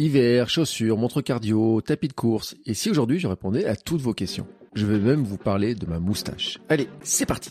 Hiver, 0.00 0.48
chaussures, 0.48 0.96
montre 0.96 1.22
cardio, 1.22 1.80
tapis 1.80 2.06
de 2.06 2.12
course. 2.12 2.54
Et 2.66 2.74
si 2.74 2.88
aujourd'hui 2.88 3.18
je 3.18 3.26
répondais 3.26 3.64
à 3.64 3.74
toutes 3.74 4.00
vos 4.00 4.14
questions 4.14 4.46
Je 4.74 4.86
vais 4.86 5.00
même 5.00 5.24
vous 5.24 5.38
parler 5.38 5.74
de 5.74 5.86
ma 5.86 5.98
moustache. 5.98 6.60
Allez, 6.68 6.88
c'est 7.02 7.26
parti 7.26 7.50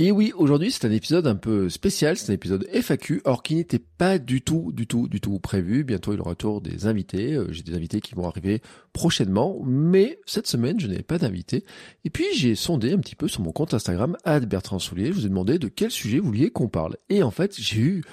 Et 0.00 0.10
oui, 0.10 0.32
aujourd'hui 0.34 0.72
c'est 0.72 0.84
un 0.88 0.90
épisode 0.90 1.28
un 1.28 1.36
peu 1.36 1.68
spécial, 1.68 2.16
c'est 2.16 2.32
un 2.32 2.34
épisode 2.34 2.66
FAQ, 2.72 3.22
or 3.24 3.44
qui 3.44 3.54
n'était 3.54 3.78
pas 3.78 4.18
du 4.18 4.42
tout, 4.42 4.72
du 4.72 4.88
tout, 4.88 5.06
du 5.06 5.20
tout 5.20 5.38
prévu. 5.38 5.84
Bientôt 5.84 6.12
il 6.12 6.16
y 6.16 6.20
aura 6.20 6.30
retour 6.30 6.60
des 6.60 6.86
invités, 6.86 7.34
Euh, 7.34 7.46
j'ai 7.52 7.62
des 7.62 7.74
invités 7.74 8.00
qui 8.00 8.16
vont 8.16 8.26
arriver 8.26 8.60
prochainement, 8.92 9.60
mais 9.64 10.18
cette 10.26 10.48
semaine 10.48 10.80
je 10.80 10.88
n'avais 10.88 11.04
pas 11.04 11.18
d'invité. 11.18 11.64
Et 12.04 12.10
puis 12.10 12.24
j'ai 12.34 12.56
sondé 12.56 12.92
un 12.92 12.98
petit 12.98 13.14
peu 13.14 13.28
sur 13.28 13.42
mon 13.42 13.52
compte 13.52 13.72
Instagram, 13.72 14.16
@bertrandsoulier, 14.48 15.06
je 15.06 15.12
vous 15.12 15.26
ai 15.26 15.28
demandé 15.28 15.60
de 15.60 15.68
quel 15.68 15.92
sujet 15.92 16.18
vous 16.18 16.26
vouliez 16.26 16.50
qu'on 16.50 16.68
parle. 16.68 16.96
Et 17.08 17.22
en 17.22 17.30
fait 17.30 17.54
j'ai 17.56 17.80
eu 17.80 18.04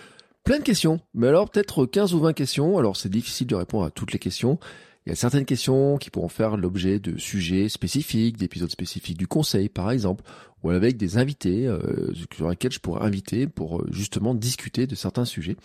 plein 0.44 0.60
de 0.60 0.64
questions, 0.64 1.00
mais 1.16 1.30
alors 1.30 1.50
peut-être 1.50 1.88
15 1.88 2.14
ou 2.14 2.20
20 2.20 2.34
questions, 2.34 2.78
alors 2.78 2.96
c'est 2.96 3.10
difficile 3.10 3.48
de 3.48 3.56
répondre 3.56 3.86
à 3.86 3.90
toutes 3.90 4.14
les 4.14 4.20
questions. 4.20 4.60
Il 5.06 5.10
y 5.10 5.14
a 5.14 5.16
certaines 5.16 5.46
questions 5.46 5.98
qui 5.98 6.12
pourront 6.12 6.30
faire 6.30 6.58
l'objet 6.58 7.00
de 7.00 7.18
sujets 7.18 7.70
spécifiques, 7.70 8.38
d'épisodes 8.38 8.70
spécifiques 8.70 9.18
du 9.18 9.28
conseil 9.28 9.68
par 9.68 9.90
exemple, 9.90 10.24
ou 10.64 10.70
avec 10.70 10.98
des 10.98 11.18
invités 11.18 11.68
euh, 11.68 12.14
sur 12.36 12.50
lesquels 12.50 12.72
je 12.72 12.80
pourrais 12.80 13.06
inviter 13.06 13.48
pour 13.48 13.80
euh, 13.80 13.88
justement 13.92 14.36
discuter 14.36 14.86
de 14.86 14.94
certains 14.94 15.26
sujets. 15.26 15.56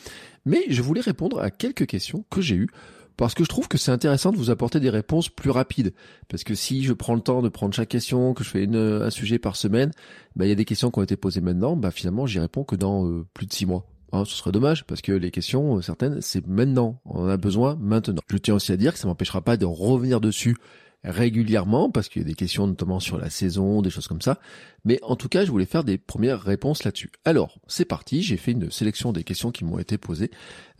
Mais 0.46 0.64
je 0.68 0.80
voulais 0.80 1.02
répondre 1.02 1.38
à 1.38 1.50
quelques 1.50 1.86
questions 1.86 2.24
que 2.30 2.40
j'ai 2.40 2.56
eues 2.56 2.70
parce 3.16 3.34
que 3.34 3.44
je 3.44 3.48
trouve 3.48 3.68
que 3.68 3.78
c'est 3.78 3.90
intéressant 3.90 4.30
de 4.30 4.36
vous 4.36 4.50
apporter 4.50 4.80
des 4.80 4.90
réponses 4.90 5.28
plus 5.28 5.50
rapides. 5.50 5.94
Parce 6.28 6.44
que 6.44 6.54
si 6.54 6.82
je 6.84 6.92
prends 6.92 7.14
le 7.14 7.20
temps 7.20 7.42
de 7.42 7.48
prendre 7.48 7.74
chaque 7.74 7.88
question, 7.88 8.34
que 8.34 8.44
je 8.44 8.50
fais 8.50 8.64
une, 8.64 8.76
un 8.76 9.10
sujet 9.10 9.38
par 9.38 9.56
semaine, 9.56 9.90
bah, 10.34 10.44
il 10.44 10.48
y 10.48 10.52
a 10.52 10.56
des 10.56 10.64
questions 10.64 10.90
qui 10.90 10.98
ont 10.98 11.02
été 11.02 11.16
posées 11.16 11.40
maintenant, 11.40 11.76
bah, 11.76 11.90
finalement 11.90 12.26
j'y 12.26 12.38
réponds 12.38 12.64
que 12.64 12.76
dans 12.76 13.06
euh, 13.06 13.26
plus 13.34 13.46
de 13.46 13.52
six 13.52 13.66
mois. 13.66 13.86
Hein, 14.16 14.24
ce 14.24 14.34
serait 14.34 14.52
dommage 14.52 14.84
parce 14.84 15.02
que 15.02 15.12
les 15.12 15.30
questions, 15.30 15.76
euh, 15.76 15.82
certaines, 15.82 16.20
c'est 16.20 16.46
maintenant. 16.46 17.00
On 17.04 17.24
en 17.24 17.28
a 17.28 17.36
besoin 17.36 17.76
maintenant. 17.80 18.22
Je 18.28 18.36
tiens 18.38 18.54
aussi 18.54 18.72
à 18.72 18.76
dire 18.76 18.92
que 18.92 18.98
ça 18.98 19.06
m'empêchera 19.06 19.42
pas 19.42 19.56
de 19.56 19.66
revenir 19.66 20.20
dessus 20.20 20.56
régulièrement 21.04 21.90
parce 21.90 22.08
qu'il 22.08 22.22
y 22.22 22.24
a 22.24 22.28
des 22.28 22.34
questions 22.34 22.66
notamment 22.66 22.98
sur 22.98 23.18
la 23.18 23.30
saison, 23.30 23.80
des 23.80 23.90
choses 23.90 24.08
comme 24.08 24.20
ça. 24.20 24.40
Mais 24.84 24.98
en 25.02 25.16
tout 25.16 25.28
cas, 25.28 25.44
je 25.44 25.50
voulais 25.50 25.66
faire 25.66 25.84
des 25.84 25.98
premières 25.98 26.40
réponses 26.42 26.84
là-dessus. 26.84 27.10
Alors, 27.24 27.58
c'est 27.68 27.84
parti. 27.84 28.22
J'ai 28.22 28.36
fait 28.36 28.52
une 28.52 28.70
sélection 28.70 29.12
des 29.12 29.22
questions 29.22 29.52
qui 29.52 29.64
m'ont 29.64 29.78
été 29.78 29.98
posées. 29.98 30.30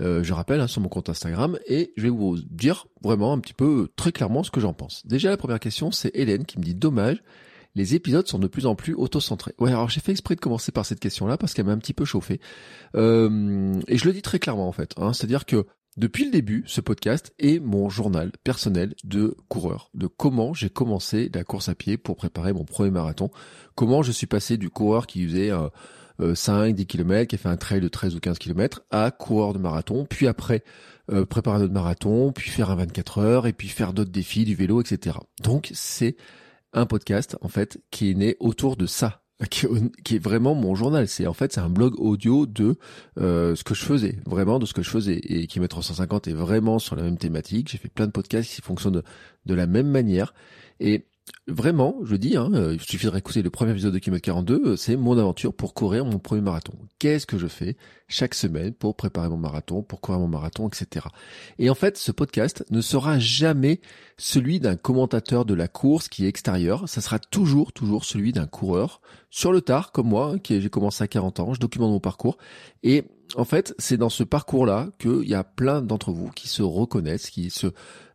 Euh, 0.01 0.23
je 0.23 0.33
rappelle 0.33 0.61
hein, 0.61 0.67
sur 0.67 0.81
mon 0.81 0.89
compte 0.89 1.09
Instagram 1.09 1.59
et 1.67 1.93
je 1.97 2.03
vais 2.03 2.09
vous 2.09 2.39
dire 2.51 2.87
vraiment 3.03 3.33
un 3.33 3.39
petit 3.39 3.55
peu 3.55 3.89
très 3.97 4.13
clairement 4.13 4.43
ce 4.43 4.51
que 4.51 4.61
j'en 4.61 4.73
pense. 4.73 5.07
Déjà, 5.07 5.31
la 5.31 5.37
première 5.37 5.61
question, 5.61 5.91
c'est 5.93 6.11
Hélène 6.15 6.45
qui 6.45 6.59
me 6.59 6.65
dit 6.65 6.75
dommage. 6.75 7.23
Les 7.77 7.95
épisodes 7.95 8.27
sont 8.27 8.39
de 8.39 8.49
plus 8.49 8.67
en 8.67 8.75
plus 8.75 8.95
auto-centrés. 8.95 9.55
Ouais, 9.59 9.71
alors 9.71 9.91
j'ai 9.91 10.01
fait 10.01 10.11
exprès 10.11 10.35
de 10.35 10.41
commencer 10.41 10.73
par 10.73 10.85
cette 10.85 10.99
question-là 10.99 11.37
parce 11.37 11.55
qu'elle 11.55 11.67
m'a 11.67 11.73
un 11.73 11.79
petit 11.79 11.93
peu 11.93 12.05
chauffé. 12.05 12.41
Euh, 12.97 13.75
et 13.87 13.99
je 13.99 14.07
le 14.07 14.13
dis 14.13 14.23
très 14.23 14.39
clairement 14.39 14.67
en 14.67 14.73
fait. 14.73 14.95
Hein, 14.97 15.13
C'est-à-dire 15.13 15.45
que 15.45 15.67
depuis 15.97 16.25
le 16.25 16.31
début, 16.31 16.63
ce 16.67 16.81
podcast 16.81 17.33
est 17.39 17.59
mon 17.59 17.89
journal 17.89 18.31
personnel 18.45 18.95
de 19.05 19.35
coureur, 19.49 19.91
de 19.95 20.07
comment 20.07 20.53
j'ai 20.53 20.69
commencé 20.69 21.31
la 21.33 21.43
course 21.43 21.71
à 21.71 21.75
pied 21.75 21.97
pour 21.97 22.17
préparer 22.17 22.53
mon 22.53 22.65
premier 22.65 22.91
marathon, 22.91 23.31
comment 23.75 24.03
je 24.03 24.13
suis 24.13 24.27
passé 24.27 24.59
du 24.59 24.69
coureur 24.69 25.07
qui 25.07 25.27
faisait 25.27 25.51
euh, 25.51 25.69
euh, 26.21 26.35
5, 26.35 26.75
10 26.75 26.87
km, 26.87 27.29
qui 27.29 27.37
a 27.37 27.39
fait 27.39 27.49
un 27.49 27.57
trail 27.57 27.81
de 27.81 27.89
13 27.89 28.15
ou 28.15 28.21
15 28.21 28.39
km, 28.39 28.83
à 28.91 29.11
coureur 29.11 29.55
de 29.55 29.59
marathon, 29.59 30.05
puis 30.05 30.27
après 30.27 30.65
euh, 31.11 31.25
préparer 31.25 31.59
notre 31.59 31.73
marathon, 31.73 32.33
puis 32.33 32.51
faire 32.51 32.71
un 32.71 32.77
24 32.77 33.19
heures, 33.19 33.47
et 33.47 33.55
puis 33.55 33.69
faire 33.69 33.95
d'autres 33.95 34.13
défis, 34.13 34.45
du 34.45 34.55
vélo, 34.55 34.83
etc. 34.83 35.17
Donc 35.43 35.71
c'est 35.73 36.17
un 36.77 36.87
podcast 36.87 37.37
en 37.41 37.49
fait 37.49 37.81
qui 37.91 38.11
est 38.11 38.15
né 38.15 38.37
autour 38.39 38.77
de 38.77 38.87
ça 38.87 39.23
qui 39.51 39.67
est, 39.67 40.19
vraiment 40.19 40.55
mon 40.55 40.75
journal. 40.75 41.09
C'est 41.09 41.27
en 41.27 41.35
fait 41.35 41.53
c'est 41.53 41.61
un 41.61 41.69
blog 41.69 41.95
audio 41.99 42.47
de 42.47 42.79
euh, 43.19 43.55
ce 43.55 43.65
que 43.65 43.75
je 43.75 43.85
faisais, 43.85 44.19
vraiment 44.25 44.59
de 44.59 44.65
ce 44.65 44.73
que 44.73 44.83
je 44.83 44.89
faisais. 44.89 45.21
Et 45.25 45.47
Kilomètre 45.47 45.83
150 45.83 46.29
est 46.29 46.33
vraiment 46.33 46.79
sur 46.79 46.97
la 46.97 47.03
même 47.03 47.19
thématique. 47.19 47.71
J'ai 47.71 47.79
fait 47.79 47.89
plein 47.89 48.07
de 48.07 48.13
podcasts 48.13 48.55
qui 48.55 48.63
fonctionnent 48.63 48.95
de, 48.95 49.03
de 49.45 49.55
la 49.55 49.67
même 49.67 49.89
manière. 49.89 50.33
Et 50.81 51.07
vraiment, 51.49 51.97
je 52.05 52.17
dis, 52.17 52.37
hein, 52.37 52.51
euh, 52.55 52.75
il 52.75 52.81
suffit 52.81 53.07
de 53.07 53.11
réécouter 53.11 53.43
le 53.43 53.51
premier 53.51 53.73
épisode 53.73 53.93
de 53.93 53.99
Kilomètre 53.99 54.25
42, 54.25 54.63
euh, 54.65 54.77
c'est 54.77 54.97
mon 54.97 55.17
aventure 55.17 55.55
pour 55.55 55.75
courir 55.75 56.05
mon 56.05 56.19
premier 56.19 56.41
marathon. 56.41 56.75
Qu'est-ce 56.99 57.27
que 57.27 57.39
je 57.39 57.47
fais 57.47 57.77
chaque 58.09 58.35
semaine 58.35 58.73
pour 58.73 58.97
préparer 58.97 59.29
mon 59.29 59.37
marathon, 59.37 59.83
pour 59.83 60.01
courir 60.01 60.21
mon 60.21 60.29
marathon, 60.29 60.69
etc. 60.69 61.07
Et 61.59 61.71
en 61.71 61.75
fait, 61.75 61.97
ce 61.97 62.13
podcast 62.13 62.65
ne 62.71 62.81
sera 62.81 63.19
jamais 63.19 63.81
celui 64.19 64.61
d'un 64.61 64.77
commentateur 64.77 65.45
de 65.45 65.55
la 65.55 65.69
course 65.69 66.09
qui 66.09 66.25
est 66.25 66.29
extérieur. 66.29 66.89
Ça 66.89 67.01
sera 67.01 67.19
toujours, 67.19 67.73
toujours 67.73 68.05
celui 68.05 68.33
d'un 68.33 68.47
coureur 68.47 69.01
sur 69.31 69.53
le 69.53 69.61
tard, 69.61 69.93
comme 69.93 70.09
moi, 70.09 70.33
hein, 70.35 70.39
qui 70.39 70.61
j'ai 70.61 70.71
commencé 70.71 71.03
à 71.05 71.09
40 71.09 71.41
ans. 71.41 71.55
Je 71.55 71.61
documente 71.61 71.91
mon 71.91 72.01
parcours. 72.01 72.39
Et 72.83 73.05
en 73.35 73.45
fait, 73.45 73.75
c'est 73.79 73.97
dans 73.97 74.09
ce 74.09 74.23
parcours-là 74.23 74.89
qu'il 74.99 75.29
y 75.29 75.35
a 75.35 75.45
plein 75.45 75.83
d'entre 75.83 76.13
vous 76.13 76.31
qui 76.31 76.49
se 76.49 76.63
reconnaissent, 76.63 77.31
qui 77.31 77.51
se 77.51 77.69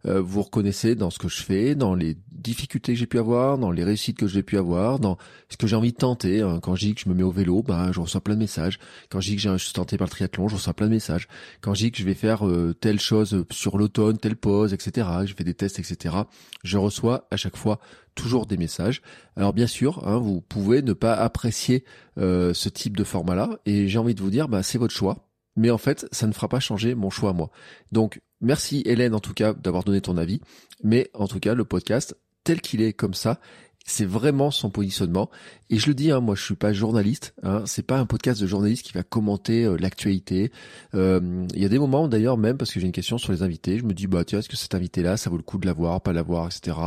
euh, 0.07 0.21
vous 0.21 0.41
reconnaissez 0.41 0.95
dans 0.95 1.09
ce 1.09 1.19
que 1.19 1.27
je 1.27 1.43
fais, 1.43 1.75
dans 1.75 1.93
les 1.93 2.17
difficultés 2.31 2.93
que 2.93 2.99
j'ai 2.99 3.05
pu 3.05 3.19
avoir, 3.19 3.57
dans 3.57 3.71
les 3.71 3.83
réussites 3.83 4.17
que 4.17 4.25
j'ai 4.25 4.41
pu 4.41 4.57
avoir, 4.57 4.99
dans 4.99 5.17
ce 5.49 5.57
que 5.57 5.67
j'ai 5.67 5.75
envie 5.75 5.91
de 5.91 5.97
tenter. 5.97 6.41
hein. 6.41 6.59
Quand 6.61 6.75
je 6.75 6.87
dis 6.87 6.95
que 6.95 7.01
je 7.01 7.09
me 7.09 7.13
mets 7.13 7.23
au 7.23 7.31
vélo, 7.31 7.61
bah, 7.61 7.91
je 7.91 7.99
reçois 7.99 8.21
plein 8.21 8.33
de 8.33 8.39
messages. 8.39 8.79
Quand 9.09 9.21
je 9.21 9.29
dis 9.29 9.35
que 9.35 9.41
je 9.41 9.57
suis 9.57 9.73
tenté 9.73 9.97
par 9.97 10.07
le 10.07 10.11
triathlon, 10.11 10.47
je 10.47 10.55
reçois 10.55 10.73
plein 10.73 10.87
de 10.87 10.93
messages. 10.93 11.27
Quand 11.61 11.73
je 11.73 11.83
dis 11.85 11.91
que 11.91 11.99
je 11.99 12.03
vais 12.05 12.15
faire 12.15 12.47
euh, 12.47 12.73
telle 12.73 12.99
chose 12.99 13.45
sur 13.51 13.77
l'automne, 13.77 14.17
telle 14.17 14.37
pause, 14.37 14.73
etc., 14.73 15.07
je 15.25 15.33
fais 15.35 15.43
des 15.43 15.53
tests, 15.53 15.77
etc., 15.77 16.15
je 16.63 16.77
reçois 16.77 17.27
à 17.29 17.37
chaque 17.37 17.57
fois 17.57 17.79
toujours 18.15 18.45
des 18.45 18.57
messages. 18.57 19.01
Alors 19.35 19.53
bien 19.53 19.67
sûr, 19.67 20.07
hein, 20.07 20.17
vous 20.17 20.41
pouvez 20.41 20.81
ne 20.81 20.93
pas 20.93 21.13
apprécier 21.13 21.83
euh, 22.17 22.53
ce 22.53 22.69
type 22.69 22.97
de 22.97 23.03
format-là, 23.03 23.59
et 23.65 23.87
j'ai 23.87 23.99
envie 23.99 24.15
de 24.15 24.21
vous 24.21 24.29
dire, 24.29 24.47
bah, 24.47 24.63
c'est 24.63 24.77
votre 24.77 24.93
choix. 24.93 25.27
Mais 25.55 25.69
en 25.69 25.77
fait, 25.77 26.07
ça 26.11 26.27
ne 26.27 26.31
fera 26.31 26.47
pas 26.47 26.59
changer 26.59 26.95
mon 26.95 27.09
choix 27.09 27.31
à 27.31 27.33
moi. 27.33 27.51
Donc, 27.91 28.21
merci 28.39 28.83
Hélène 28.85 29.13
en 29.13 29.19
tout 29.19 29.33
cas 29.33 29.53
d'avoir 29.53 29.83
donné 29.83 30.01
ton 30.01 30.17
avis. 30.17 30.41
Mais 30.83 31.09
en 31.13 31.27
tout 31.27 31.39
cas, 31.39 31.53
le 31.53 31.65
podcast, 31.65 32.15
tel 32.43 32.61
qu'il 32.61 32.81
est 32.81 32.93
comme 32.93 33.13
ça, 33.13 33.39
c'est 33.85 34.05
vraiment 34.05 34.51
son 34.51 34.69
positionnement. 34.69 35.29
Et 35.69 35.77
je 35.77 35.87
le 35.87 35.93
dis, 35.93 36.11
hein, 36.11 36.19
moi 36.19 36.35
je 36.35 36.43
suis 36.43 36.55
pas 36.55 36.73
journaliste. 36.73 37.33
Hein, 37.43 37.63
c'est 37.65 37.85
pas 37.85 37.97
un 37.97 38.05
podcast 38.05 38.39
de 38.41 38.47
journaliste 38.47 38.85
qui 38.85 38.93
va 38.93 39.03
commenter 39.03 39.65
euh, 39.65 39.77
l'actualité. 39.77 40.51
Euh, 40.93 41.45
Il 41.53 41.61
y 41.61 41.65
a 41.65 41.69
des 41.69 41.79
moments 41.79 42.07
d'ailleurs 42.07 42.37
même 42.37 42.57
parce 42.57 42.71
que 42.71 42.79
j'ai 42.79 42.85
une 42.85 42.91
question 42.91 43.17
sur 43.17 43.31
les 43.31 43.43
invités, 43.43 43.79
je 43.79 43.83
me 43.83 43.93
dis 43.93 44.07
bah 44.07 44.23
tiens 44.23 44.39
est-ce 44.39 44.49
que 44.49 44.57
cet 44.57 44.75
invité-là 44.75 45.17
ça 45.17 45.29
vaut 45.29 45.37
le 45.37 45.43
coup 45.43 45.57
de 45.57 45.65
l'avoir, 45.65 46.01
pas 46.01 46.13
l'avoir, 46.13 46.47
etc. 46.47 46.77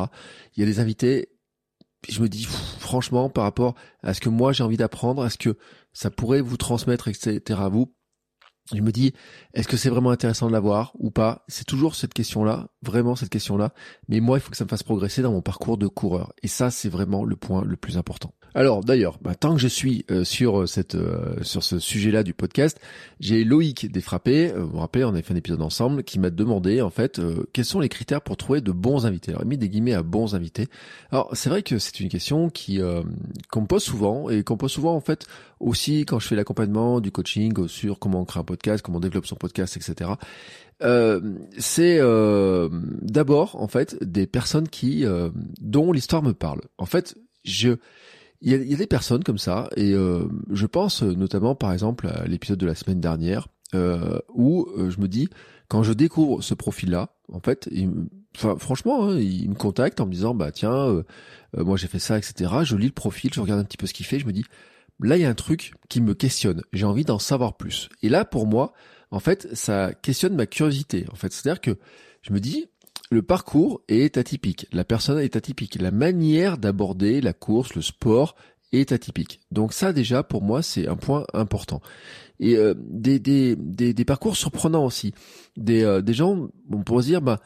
Il 0.56 0.60
y 0.60 0.62
a 0.62 0.66
des 0.66 0.80
invités. 0.80 1.28
Je 2.08 2.20
me 2.20 2.28
dis 2.28 2.44
franchement 2.78 3.30
par 3.30 3.44
rapport 3.44 3.74
à 4.02 4.12
ce 4.14 4.20
que 4.20 4.28
moi 4.28 4.52
j'ai 4.52 4.62
envie 4.62 4.76
d'apprendre, 4.76 5.24
est-ce 5.24 5.38
que 5.38 5.56
ça 5.92 6.10
pourrait 6.10 6.42
vous 6.42 6.56
transmettre, 6.56 7.08
etc. 7.08 7.40
à 7.60 7.68
vous 7.68 7.94
je 8.72 8.80
me 8.80 8.92
dis, 8.92 9.12
est-ce 9.52 9.68
que 9.68 9.76
c'est 9.76 9.90
vraiment 9.90 10.10
intéressant 10.10 10.46
de 10.46 10.52
l'avoir 10.52 10.92
ou 10.98 11.10
pas? 11.10 11.44
C'est 11.48 11.66
toujours 11.66 11.94
cette 11.94 12.14
question-là, 12.14 12.68
vraiment 12.82 13.14
cette 13.14 13.28
question-là. 13.28 13.74
Mais 14.08 14.20
moi, 14.20 14.38
il 14.38 14.40
faut 14.40 14.50
que 14.50 14.56
ça 14.56 14.64
me 14.64 14.70
fasse 14.70 14.82
progresser 14.82 15.22
dans 15.22 15.32
mon 15.32 15.42
parcours 15.42 15.76
de 15.76 15.86
coureur. 15.86 16.32
Et 16.42 16.48
ça, 16.48 16.70
c'est 16.70 16.88
vraiment 16.88 17.24
le 17.24 17.36
point 17.36 17.62
le 17.64 17.76
plus 17.76 17.98
important. 17.98 18.32
Alors 18.56 18.84
d'ailleurs, 18.84 19.18
bah, 19.20 19.34
tant 19.34 19.54
que 19.54 19.60
je 19.60 19.66
suis 19.66 20.04
euh, 20.12 20.22
sur 20.22 20.60
euh, 20.60 20.66
cette 20.66 20.94
euh, 20.94 21.34
sur 21.42 21.64
ce 21.64 21.80
sujet-là 21.80 22.22
du 22.22 22.34
podcast, 22.34 22.80
j'ai 23.18 23.42
Loïc 23.42 23.90
des 23.90 24.00
Frappés, 24.00 24.52
vous 24.56 24.68
vous 24.68 24.78
rappelez, 24.78 25.04
on 25.04 25.08
avait 25.08 25.22
fait 25.22 25.34
un 25.34 25.36
épisode 25.36 25.60
ensemble, 25.60 26.04
qui 26.04 26.20
m'a 26.20 26.30
demandé 26.30 26.80
en 26.80 26.90
fait 26.90 27.20
quels 27.52 27.64
sont 27.64 27.80
les 27.80 27.88
critères 27.88 28.20
pour 28.20 28.36
trouver 28.36 28.60
de 28.60 28.70
bons 28.70 29.06
invités. 29.06 29.32
Alors 29.32 29.42
il 29.42 29.46
a 29.46 29.48
mis 29.48 29.58
des 29.58 29.68
guillemets 29.68 29.94
à 29.94 30.04
bons 30.04 30.36
invités. 30.36 30.68
Alors 31.10 31.30
c'est 31.32 31.48
vrai 31.48 31.62
que 31.62 31.80
c'est 31.80 31.98
une 31.98 32.08
question 32.08 32.48
qui 32.48 32.80
qu'on 33.50 33.62
me 33.62 33.66
pose 33.66 33.82
souvent 33.82 34.30
et 34.30 34.44
qu'on 34.44 34.56
pose 34.56 34.70
souvent 34.70 34.94
en 34.94 35.00
fait 35.00 35.26
aussi 35.58 36.04
quand 36.06 36.20
je 36.20 36.28
fais 36.28 36.36
l'accompagnement 36.36 37.00
du 37.00 37.10
coaching 37.10 37.66
sur 37.66 37.98
comment 37.98 38.20
on 38.20 38.24
crée 38.24 38.40
un 38.40 38.44
podcast, 38.44 38.82
comment 38.82 38.98
on 38.98 39.00
développe 39.00 39.26
son 39.26 39.36
podcast, 39.36 39.76
etc. 39.76 40.10
c'est 41.58 41.98
d'abord 43.02 43.60
en 43.60 43.68
fait 43.68 43.96
des 44.04 44.28
personnes 44.28 44.68
qui 44.68 45.04
dont 45.60 45.90
l'histoire 45.90 46.22
me 46.22 46.34
parle. 46.34 46.60
En 46.78 46.86
fait, 46.86 47.16
je 47.44 47.76
il 48.44 48.52
y, 48.52 48.74
a, 48.74 48.76
des 48.76 48.86
personnes 48.86 49.24
comme 49.24 49.38
ça, 49.38 49.70
et 49.74 49.92
euh, 49.94 50.28
je 50.50 50.66
pense 50.66 51.02
notamment 51.02 51.54
par 51.54 51.72
exemple 51.72 52.06
à 52.06 52.26
l'épisode 52.26 52.58
de 52.58 52.66
la 52.66 52.74
semaine 52.74 53.00
dernière, 53.00 53.48
euh, 53.74 54.20
où 54.28 54.68
euh, 54.76 54.90
je 54.90 55.00
me 55.00 55.08
dis, 55.08 55.28
quand 55.68 55.82
je 55.82 55.92
découvre 55.92 56.42
ce 56.42 56.54
profil-là, 56.54 57.08
en 57.32 57.40
fait, 57.40 57.68
il, 57.72 57.90
franchement, 58.34 59.08
hein, 59.08 59.18
il 59.18 59.48
me 59.48 59.54
contacte 59.54 60.00
en 60.00 60.06
me 60.06 60.12
disant, 60.12 60.34
bah 60.34 60.52
tiens, 60.52 60.74
euh, 60.74 61.02
moi 61.54 61.76
j'ai 61.76 61.88
fait 61.88 61.98
ça, 61.98 62.18
etc. 62.18 62.52
Je 62.62 62.76
lis 62.76 62.86
le 62.86 62.92
profil, 62.92 63.32
je 63.32 63.40
regarde 63.40 63.60
un 63.60 63.64
petit 63.64 63.78
peu 63.78 63.86
ce 63.86 63.94
qu'il 63.94 64.06
fait, 64.06 64.18
je 64.18 64.26
me 64.26 64.32
dis, 64.32 64.44
là 65.00 65.16
il 65.16 65.22
y 65.22 65.24
a 65.24 65.28
un 65.28 65.34
truc 65.34 65.72
qui 65.88 66.00
me 66.00 66.14
questionne, 66.14 66.62
j'ai 66.72 66.84
envie 66.84 67.04
d'en 67.04 67.18
savoir 67.18 67.56
plus. 67.56 67.88
Et 68.02 68.08
là, 68.08 68.24
pour 68.24 68.46
moi, 68.46 68.74
en 69.10 69.20
fait, 69.20 69.48
ça 69.54 69.92
questionne 69.94 70.36
ma 70.36 70.46
curiosité. 70.46 71.06
En 71.10 71.16
fait, 71.16 71.32
c'est-à-dire 71.32 71.60
que 71.60 71.78
je 72.22 72.32
me 72.32 72.40
dis, 72.40 72.66
le 73.10 73.22
parcours 73.22 73.82
est 73.88 74.16
atypique, 74.16 74.66
la 74.72 74.84
personne 74.84 75.18
est 75.18 75.36
atypique, 75.36 75.80
la 75.80 75.90
manière 75.90 76.58
d'aborder 76.58 77.20
la 77.20 77.32
course, 77.32 77.74
le 77.74 77.82
sport 77.82 78.34
est 78.72 78.92
atypique. 78.92 79.40
Donc 79.50 79.72
ça 79.72 79.92
déjà 79.92 80.22
pour 80.22 80.42
moi 80.42 80.62
c'est 80.62 80.88
un 80.88 80.96
point 80.96 81.26
important. 81.32 81.80
Et 82.40 82.56
euh, 82.56 82.74
des, 82.76 83.18
des, 83.18 83.54
des, 83.56 84.04
parcours 84.04 84.36
surprenants 84.36 84.84
aussi. 84.84 85.14
Des, 85.56 85.84
euh, 85.84 86.02
des 86.02 86.14
gens, 86.14 86.48
on 86.70 86.82
pourrait 86.82 87.02
se 87.04 87.08
dire, 87.08 87.22
bah, 87.22 87.40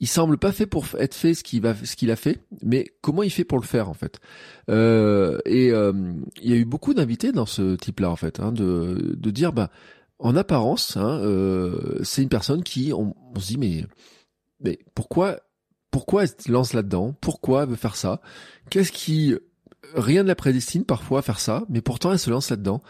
il 0.00 0.06
semble 0.06 0.36
pas 0.36 0.52
fait 0.52 0.66
pour 0.66 0.84
être 0.98 1.14
fait 1.14 1.32
ce 1.32 1.42
qu'il 1.42 1.62
va 1.62 1.74
ce 1.74 1.96
qu'il 1.96 2.10
a 2.10 2.16
fait, 2.16 2.40
mais 2.62 2.84
comment 3.00 3.22
il 3.22 3.30
fait 3.30 3.44
pour 3.44 3.58
le 3.58 3.64
faire 3.64 3.88
en 3.88 3.94
fait? 3.94 4.20
Euh, 4.68 5.38
Et 5.46 5.68
il 5.68 6.50
y 6.50 6.52
a 6.52 6.56
eu 6.56 6.64
beaucoup 6.64 6.92
d'invités 6.92 7.32
dans 7.32 7.46
ce 7.46 7.76
type-là 7.76 8.10
en 8.10 8.16
fait, 8.16 8.40
hein, 8.40 8.52
de, 8.52 9.14
de 9.16 9.30
dire 9.30 9.52
bah 9.52 9.70
en 10.18 10.36
apparence, 10.36 10.96
hein, 10.96 11.22
c'est 12.02 12.22
une 12.22 12.28
personne 12.28 12.62
qui 12.62 12.92
on, 12.92 13.14
on 13.34 13.40
se 13.40 13.46
dit 13.46 13.58
mais 13.58 13.84
mais 14.60 14.78
pourquoi, 14.94 15.40
pourquoi 15.90 16.24
elle 16.24 16.28
se 16.28 16.50
lance 16.50 16.72
là-dedans? 16.72 17.14
Pourquoi 17.20 17.62
elle 17.62 17.70
veut 17.70 17.76
faire 17.76 17.96
ça? 17.96 18.20
Qu'est-ce 18.70 18.92
qui, 18.92 19.34
rien 19.94 20.22
ne 20.22 20.28
la 20.28 20.34
prédestine 20.34 20.84
parfois 20.84 21.20
à 21.20 21.22
faire 21.22 21.40
ça, 21.40 21.64
mais 21.68 21.80
pourtant 21.80 22.12
elle 22.12 22.18
se 22.18 22.30
lance 22.30 22.50
là-dedans. 22.50 22.82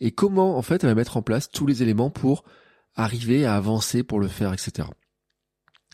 Et 0.00 0.12
comment, 0.12 0.56
en 0.56 0.62
fait, 0.62 0.82
elle 0.82 0.90
va 0.90 0.94
mettre 0.94 1.16
en 1.16 1.22
place 1.22 1.50
tous 1.50 1.66
les 1.66 1.82
éléments 1.82 2.10
pour 2.10 2.44
arriver 2.94 3.46
à 3.46 3.56
avancer 3.56 4.02
pour 4.02 4.20
le 4.20 4.28
faire, 4.28 4.52
etc. 4.52 4.88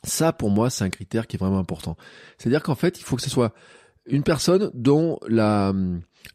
Ça, 0.05 0.33
pour 0.33 0.51
moi, 0.51 0.71
c'est 0.71 0.85
un 0.85 0.91
critère 0.91 1.27
qui 1.27 1.37
est 1.37 1.39
vraiment 1.41 1.59
important. 1.59 1.97
C'est-à-dire 2.39 2.63
qu'en 2.63 2.75
fait, 2.75 2.99
il 2.99 3.05
faut 3.05 3.17
que 3.17 3.23
ce 3.23 3.31
soit 3.31 3.53
une 4.07 4.23
personne 4.23 4.71
dont 4.75 5.19
la, 5.29 5.73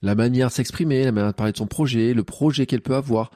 la 0.02 0.16
manière 0.16 0.50
de 0.50 0.54
s'exprimer, 0.54 1.06
la 1.06 1.12
manière 1.12 1.32
de 1.32 1.36
parler 1.36 1.54
de 1.54 1.58
son 1.58 1.68
projet, 1.68 2.14
le 2.14 2.24
projet 2.24 2.66
qu'elle 2.66 2.82
peut 2.82 2.96
avoir, 2.96 3.32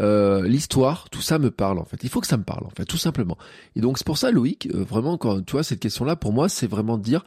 euh, 0.00 0.46
l'histoire, 0.46 1.08
tout 1.10 1.22
ça 1.22 1.38
me 1.38 1.50
parle 1.50 1.78
en 1.78 1.84
fait. 1.84 2.02
Il 2.02 2.08
faut 2.08 2.20
que 2.20 2.26
ça 2.26 2.36
me 2.36 2.42
parle 2.42 2.64
en 2.66 2.70
fait, 2.70 2.84
tout 2.84 2.96
simplement. 2.96 3.38
Et 3.76 3.80
donc 3.80 3.98
c'est 3.98 4.06
pour 4.06 4.18
ça 4.18 4.30
Loïc, 4.30 4.68
euh, 4.74 4.82
vraiment 4.82 5.16
quand 5.16 5.42
tu 5.44 5.52
vois 5.52 5.62
cette 5.62 5.80
question-là, 5.80 6.16
pour 6.16 6.32
moi 6.32 6.48
c'est 6.48 6.66
vraiment 6.66 6.98
de 6.98 7.02
dire, 7.02 7.24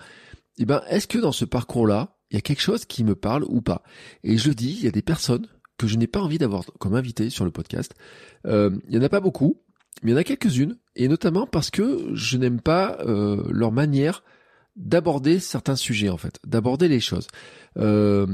eh 0.57 0.65
ben 0.65 0.81
est-ce 0.89 1.07
que 1.07 1.17
dans 1.17 1.31
ce 1.31 1.45
parcours-là, 1.45 2.17
il 2.29 2.35
y 2.35 2.37
a 2.37 2.41
quelque 2.41 2.61
chose 2.61 2.85
qui 2.85 3.03
me 3.03 3.15
parle 3.15 3.45
ou 3.47 3.61
pas? 3.61 3.83
Et 4.23 4.37
je 4.37 4.51
dis, 4.51 4.75
il 4.79 4.83
y 4.83 4.87
a 4.87 4.91
des 4.91 5.01
personnes 5.01 5.47
que 5.77 5.87
je 5.87 5.95
n'ai 5.95 6.07
pas 6.07 6.19
envie 6.19 6.39
d'avoir 6.39 6.65
comme 6.79 6.95
invité 6.95 7.29
sur 7.29 7.45
le 7.45 7.51
podcast. 7.51 7.93
Euh, 8.45 8.71
il 8.89 8.95
y 8.95 8.97
en 8.97 9.03
a 9.03 9.09
pas 9.09 9.21
beaucoup, 9.21 9.61
mais 10.03 10.11
il 10.11 10.13
y 10.13 10.17
en 10.17 10.19
a 10.19 10.23
quelques-unes, 10.23 10.77
et 10.95 11.07
notamment 11.07 11.47
parce 11.47 11.69
que 11.69 12.09
je 12.13 12.37
n'aime 12.37 12.59
pas 12.59 12.97
leur 13.03 13.71
manière 13.71 14.23
d'aborder 14.77 15.39
certains 15.39 15.75
sujets 15.75 16.09
en 16.09 16.17
fait, 16.17 16.39
d'aborder 16.45 16.87
les 16.87 16.99
choses. 16.99 17.27
Euh, 17.77 18.25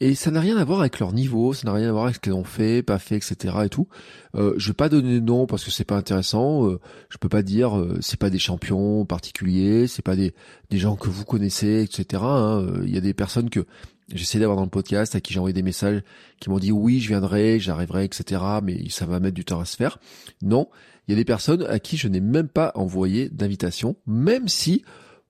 et 0.00 0.14
ça 0.14 0.30
n'a 0.30 0.40
rien 0.40 0.56
à 0.56 0.64
voir 0.64 0.80
avec 0.80 0.98
leur 0.98 1.12
niveau, 1.12 1.52
ça 1.52 1.66
n'a 1.66 1.72
rien 1.72 1.88
à 1.88 1.92
voir 1.92 2.04
avec 2.04 2.16
ce 2.16 2.20
qu'ils 2.20 2.32
ont 2.32 2.44
fait, 2.44 2.82
pas 2.82 2.98
fait, 2.98 3.16
etc. 3.16 3.54
et 3.64 3.68
tout. 3.68 3.88
Euh, 4.34 4.54
je 4.56 4.68
vais 4.68 4.74
pas 4.74 4.88
donner 4.88 5.20
de 5.20 5.24
nom 5.24 5.46
parce 5.46 5.64
que 5.64 5.70
c'est 5.70 5.84
pas 5.84 5.96
intéressant. 5.96 6.66
Euh, 6.66 6.80
je 7.08 7.18
peux 7.18 7.28
pas 7.28 7.42
dire 7.42 7.78
euh, 7.78 7.98
c'est 8.00 8.18
pas 8.18 8.30
des 8.30 8.38
champions 8.38 9.04
particuliers, 9.04 9.86
c'est 9.86 10.02
pas 10.02 10.16
des 10.16 10.34
des 10.70 10.78
gens 10.78 10.96
que 10.96 11.08
vous 11.08 11.24
connaissez, 11.24 11.82
etc. 11.82 12.22
Hein. 12.24 12.66
Il 12.84 12.94
y 12.94 12.98
a 12.98 13.00
des 13.00 13.14
personnes 13.14 13.50
que 13.50 13.66
j'essaie 14.12 14.38
d'avoir 14.38 14.56
dans 14.56 14.64
le 14.64 14.70
podcast 14.70 15.14
à 15.14 15.20
qui 15.20 15.32
j'ai 15.32 15.38
envoyé 15.38 15.54
des 15.54 15.62
messages 15.62 16.02
qui 16.40 16.50
m'ont 16.50 16.58
dit 16.58 16.72
oui 16.72 17.00
je 17.00 17.08
viendrai, 17.08 17.58
j'arriverai, 17.58 18.04
etc. 18.04 18.42
Mais 18.62 18.88
ça 18.90 19.06
va 19.06 19.20
mettre 19.20 19.34
du 19.34 19.44
temps 19.44 19.60
à 19.60 19.64
se 19.64 19.76
faire. 19.76 19.98
Non, 20.42 20.68
il 21.08 21.12
y 21.12 21.14
a 21.14 21.16
des 21.16 21.24
personnes 21.24 21.64
à 21.68 21.78
qui 21.78 21.96
je 21.96 22.08
n'ai 22.08 22.20
même 22.20 22.48
pas 22.48 22.72
envoyé 22.74 23.28
d'invitation, 23.28 23.96
même 24.06 24.46
si 24.48 24.84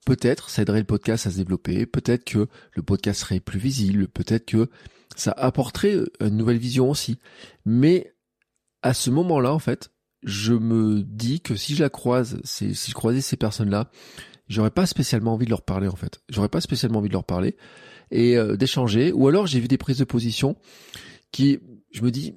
peut-être 0.06 0.50
ça 0.50 0.62
aiderait 0.62 0.81
le 0.81 0.87
podcast 0.87 1.26
à 1.26 1.31
se 1.31 1.37
développer, 1.37 1.87
peut-être 1.87 2.25
que 2.25 2.49
le 2.73 2.82
podcast 2.82 3.20
serait 3.20 3.41
plus 3.41 3.58
visible, 3.58 4.08
peut-être 4.08 4.47
que 4.47 4.69
ça 5.17 5.32
apporterait 5.32 5.94
euh, 5.94 6.06
une 6.20 6.37
nouvelle 6.37 6.58
vision 6.58 6.91
aussi. 6.91 7.19
Mais 7.64 8.14
à 8.82 8.94
ce 8.94 9.11
moment-là, 9.11 9.52
en 9.52 9.58
fait, 9.58 9.91
je 10.23 10.52
me 10.52 11.02
dis 11.02 11.41
que 11.41 11.56
si 11.56 11.75
je 11.75 11.82
la 11.82 11.91
croise, 11.91 12.41
si 12.44 12.75
je 12.75 12.94
croisais 12.94 13.20
ces 13.20 13.37
personnes-là, 13.37 13.91
j'aurais 14.49 14.70
pas 14.70 14.87
spécialement 14.87 15.35
envie 15.35 15.47
de 15.47 15.50
leur 15.50 15.62
parler 15.62 15.88
en 15.88 15.97
fait. 15.97 16.20
J'aurais 16.29 16.49
pas 16.49 16.61
spécialement 16.61 16.99
envie 16.99 17.08
de 17.08 17.14
leur 17.14 17.25
parler 17.25 17.56
et 18.11 18.37
euh, 18.37 18.56
d'échanger. 18.56 19.12
Ou 19.12 19.29
alors 19.29 19.47
j'ai 19.47 19.61
vu 19.61 19.69
des 19.69 19.79
prises 19.79 19.99
de 19.99 20.05
position 20.05 20.56
qui, 21.32 21.61
je 21.93 22.02
me 22.02 22.11
dis, 22.11 22.35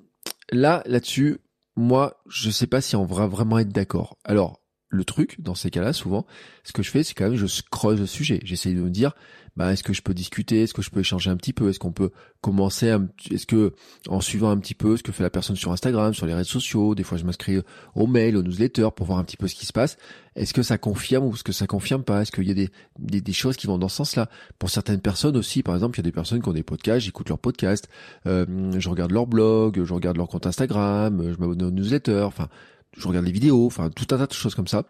là, 0.51 0.83
là-dessus, 0.85 1.39
moi, 1.75 2.21
je 2.29 2.51
sais 2.51 2.67
pas 2.67 2.81
si 2.81 2.95
on 2.95 3.05
va 3.05 3.27
vraiment 3.27 3.59
être 3.59 3.71
d'accord. 3.71 4.17
Alors, 4.23 4.62
le 4.93 5.03
truc 5.03 5.37
dans 5.39 5.55
ces 5.55 5.69
cas-là, 5.69 5.93
souvent, 5.93 6.25
ce 6.63 6.71
que 6.71 6.83
je 6.83 6.89
fais, 6.89 7.03
c'est 7.03 7.13
quand 7.13 7.29
même 7.29 7.35
je 7.35 7.61
creuse 7.71 7.99
le 7.99 8.05
sujet. 8.05 8.39
J'essaye 8.43 8.75
de 8.75 8.81
me 8.81 8.89
dire, 8.89 9.13
bah, 9.55 9.71
est-ce 9.71 9.83
que 9.83 9.93
je 9.93 10.01
peux 10.01 10.13
discuter, 10.13 10.63
est-ce 10.63 10.73
que 10.73 10.81
je 10.81 10.89
peux 10.89 10.99
échanger 10.99 11.29
un 11.29 11.35
petit 11.35 11.53
peu, 11.53 11.69
est-ce 11.69 11.77
qu'on 11.77 11.91
peut 11.91 12.11
commencer, 12.41 12.95
est-ce 13.29 13.45
que 13.45 13.73
en 14.07 14.19
suivant 14.19 14.49
un 14.49 14.57
petit 14.57 14.73
peu 14.73 14.97
ce 14.97 15.03
que 15.03 15.11
fait 15.11 15.23
la 15.23 15.29
personne 15.29 15.55
sur 15.55 15.71
Instagram, 15.71 16.13
sur 16.13 16.25
les 16.25 16.33
réseaux 16.33 16.49
sociaux, 16.49 16.95
des 16.95 17.03
fois 17.03 17.17
je 17.17 17.23
m'inscris 17.23 17.59
au 17.95 18.07
mail, 18.07 18.35
au 18.35 18.41
newsletter 18.41 18.89
pour 18.95 19.05
voir 19.05 19.19
un 19.19 19.23
petit 19.23 19.37
peu 19.37 19.47
ce 19.47 19.55
qui 19.55 19.65
se 19.65 19.73
passe. 19.73 19.97
Est-ce 20.35 20.53
que 20.55 20.63
ça 20.63 20.79
confirme 20.79 21.25
ou 21.25 21.33
est-ce 21.35 21.43
que 21.43 21.51
ça 21.51 21.67
confirme 21.67 22.03
pas? 22.03 22.23
Est-ce 22.23 22.31
qu'il 22.31 22.47
y 22.47 22.51
a 22.51 22.55
des, 22.55 22.71
des, 23.21 23.33
choses 23.33 23.55
qui 23.55 23.67
vont 23.67 23.77
dans 23.77 23.89
ce 23.89 23.97
sens-là? 23.97 24.27
Pour 24.57 24.71
certaines 24.71 25.01
personnes 25.01 25.37
aussi, 25.37 25.61
par 25.61 25.75
exemple, 25.75 25.97
il 25.97 25.99
y 25.99 26.05
a 26.05 26.09
des 26.09 26.11
personnes 26.11 26.41
qui 26.41 26.49
ont 26.49 26.53
des 26.53 26.63
podcasts, 26.63 27.05
j'écoute 27.05 27.29
leurs 27.29 27.37
podcasts, 27.37 27.87
euh, 28.25 28.45
je 28.79 28.89
regarde 28.89 29.11
leur 29.11 29.27
blog, 29.27 29.83
je 29.83 29.93
regarde 29.93 30.17
leur 30.17 30.27
compte 30.27 30.47
Instagram, 30.47 31.21
je 31.31 31.39
m'abonne 31.39 31.61
au 31.61 31.71
newsletter, 31.71 32.23
enfin 32.23 32.49
je 32.97 33.07
regarde 33.07 33.25
les 33.25 33.31
vidéos, 33.31 33.65
enfin 33.65 33.89
tout 33.89 34.13
un 34.15 34.17
tas 34.17 34.27
de 34.27 34.33
choses 34.33 34.55
comme 34.55 34.67
ça. 34.67 34.83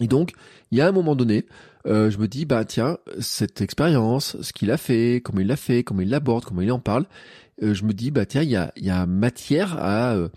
Et 0.00 0.06
donc, 0.06 0.32
il 0.70 0.78
y 0.78 0.80
a 0.80 0.88
un 0.88 0.92
moment 0.92 1.14
donné, 1.14 1.44
euh, 1.86 2.10
je 2.10 2.18
me 2.18 2.26
dis, 2.26 2.46
bah 2.46 2.64
tiens, 2.64 2.96
cette 3.20 3.60
expérience, 3.60 4.40
ce 4.40 4.52
qu'il 4.52 4.70
a 4.70 4.78
fait, 4.78 5.20
comment 5.22 5.40
il 5.40 5.46
l'a 5.46 5.56
fait, 5.56 5.84
comment 5.84 6.00
il 6.00 6.08
l'aborde, 6.08 6.44
comment 6.44 6.62
il 6.62 6.72
en 6.72 6.78
parle, 6.78 7.04
euh, 7.62 7.74
je 7.74 7.84
me 7.84 7.92
dis, 7.92 8.10
bah 8.10 8.24
tiens, 8.24 8.42
il 8.42 8.48
y 8.48 8.56
a, 8.56 8.72
y 8.76 8.88
a 8.88 9.04
matière 9.04 9.76
à, 9.78 10.14
euh, 10.14 10.28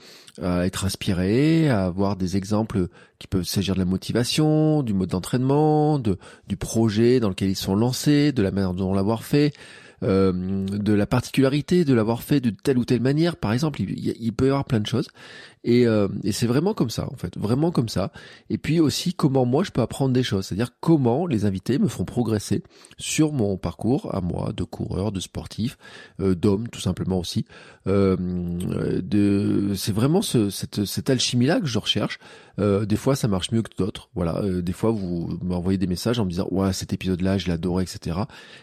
à, 0.41 0.65
être 0.65 0.83
inspiré, 0.83 1.69
à 1.69 1.85
avoir 1.85 2.17
des 2.17 2.35
exemples 2.35 2.89
qui 3.17 3.27
peuvent 3.27 3.45
s'agir 3.45 3.75
de 3.75 3.79
la 3.79 3.85
motivation, 3.85 4.83
du 4.83 4.93
mode 4.93 5.09
d'entraînement, 5.09 5.99
de, 5.99 6.17
du 6.47 6.57
projet 6.57 7.21
dans 7.21 7.29
lequel 7.29 7.49
ils 7.49 7.55
sont 7.55 7.75
lancés, 7.75 8.33
de 8.33 8.43
la 8.43 8.51
manière 8.51 8.73
dont 8.73 8.93
l'avoir 8.93 9.23
fait, 9.23 9.53
euh, 10.03 10.65
de 10.67 10.93
la 10.93 11.07
particularité 11.07 11.85
de 11.85 11.93
l'avoir 11.93 12.21
fait 12.21 12.41
de 12.41 12.49
telle 12.49 12.77
ou 12.77 12.85
telle 12.85 13.01
manière, 13.01 13.37
par 13.37 13.53
exemple. 13.53 13.81
Il, 13.81 14.13
il 14.19 14.33
peut 14.33 14.45
y 14.45 14.49
avoir 14.49 14.65
plein 14.65 14.81
de 14.81 14.87
choses. 14.87 15.07
Et, 15.65 15.87
euh, 15.87 16.07
et 16.23 16.31
c'est 16.31 16.45
vraiment 16.45 16.75
comme 16.75 16.91
ça, 16.91 17.07
en 17.11 17.15
fait, 17.15 17.37
vraiment 17.37 17.71
comme 17.71 17.89
ça. 17.89 18.11
Et 18.51 18.59
puis 18.59 18.79
aussi, 18.79 19.15
comment 19.15 19.45
moi 19.45 19.63
je 19.63 19.71
peux 19.71 19.81
apprendre 19.81 20.13
des 20.13 20.21
choses, 20.21 20.45
c'est-à-dire 20.45 20.69
comment 20.79 21.25
les 21.25 21.45
invités 21.45 21.79
me 21.79 21.87
font 21.87 22.05
progresser 22.05 22.61
sur 22.99 23.33
mon 23.33 23.57
parcours 23.57 24.13
à 24.13 24.21
moi 24.21 24.53
de 24.55 24.63
coureur, 24.63 25.11
de 25.11 25.19
sportif, 25.19 25.77
euh, 26.21 26.35
d'homme, 26.35 26.67
tout 26.67 26.79
simplement 26.79 27.17
aussi. 27.17 27.45
Euh, 27.87 28.15
de, 29.01 29.73
c'est 29.75 29.91
vraiment 29.91 30.21
ce, 30.21 30.51
cette, 30.51 30.85
cette 30.85 31.09
alchimie-là 31.09 31.59
que 31.59 31.65
je 31.65 31.79
recherche. 31.79 32.19
Euh, 32.59 32.85
des 32.85 32.95
fois, 32.95 33.15
ça 33.15 33.27
marche 33.27 33.51
mieux 33.51 33.61
que 33.61 33.75
d'autres. 33.77 34.09
Voilà. 34.15 34.41
Euh, 34.41 34.61
des 34.61 34.71
fois, 34.71 34.91
vous 34.91 35.37
m'envoyez 35.41 35.77
des 35.77 35.87
messages 35.87 36.19
en 36.19 36.25
me 36.25 36.29
disant, 36.29 36.47
ouais, 36.51 36.73
cet 36.73 36.93
épisode-là, 36.93 37.37
je 37.37 37.47
l'adorais, 37.47 37.83
etc. 37.83 38.19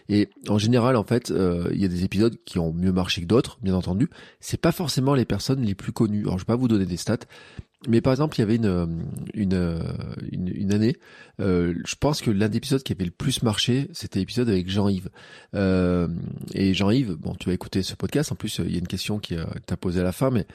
Et 0.08 0.28
en 0.48 0.58
général, 0.58 0.96
en 0.96 1.04
fait, 1.04 1.30
euh, 1.30 1.68
il 1.72 1.80
y 1.80 1.84
a 1.84 1.88
des 1.88 2.04
épisodes 2.04 2.36
qui 2.44 2.58
ont 2.58 2.72
mieux 2.72 2.92
marché 2.92 3.20
que 3.22 3.26
d'autres, 3.26 3.58
bien 3.62 3.74
entendu. 3.74 4.08
C'est 4.40 4.60
pas 4.60 4.72
forcément 4.72 5.14
les 5.14 5.24
personnes 5.24 5.62
les 5.62 5.74
plus 5.74 5.92
connues. 5.92 6.22
Alors, 6.22 6.38
je 6.38 6.42
vais 6.42 6.46
pas 6.46 6.56
vous 6.56 6.68
donner 6.68 6.86
stats. 6.96 7.26
Mais 7.88 8.00
par 8.00 8.12
exemple, 8.12 8.36
il 8.36 8.40
y 8.40 8.42
avait 8.42 8.56
une 8.56 9.04
une, 9.34 9.98
une, 10.30 10.72
année, 10.72 10.96
euh, 11.40 11.74
je 11.84 11.96
pense 11.96 12.20
que 12.20 12.30
l'un 12.30 12.48
des 12.48 12.58
épisodes 12.58 12.82
qui 12.82 12.92
avait 12.92 13.04
le 13.04 13.10
plus 13.10 13.42
marché, 13.42 13.88
c'était 13.92 14.20
l'épisode 14.20 14.48
avec 14.48 14.70
Jean-Yves. 14.70 15.10
Euh, 15.54 16.06
et 16.54 16.74
Jean-Yves, 16.74 17.14
bon, 17.14 17.34
tu 17.34 17.48
vas 17.48 17.54
écouter 17.54 17.82
ce 17.82 17.94
podcast. 17.94 18.30
En 18.30 18.36
plus, 18.36 18.60
il 18.64 18.70
y 18.70 18.76
a 18.76 18.78
une 18.78 18.86
question 18.86 19.18
qui 19.18 19.34
t'a 19.66 19.76
posée 19.76 20.00
à 20.00 20.04
la 20.04 20.12
fin, 20.12 20.30
mais 20.30 20.46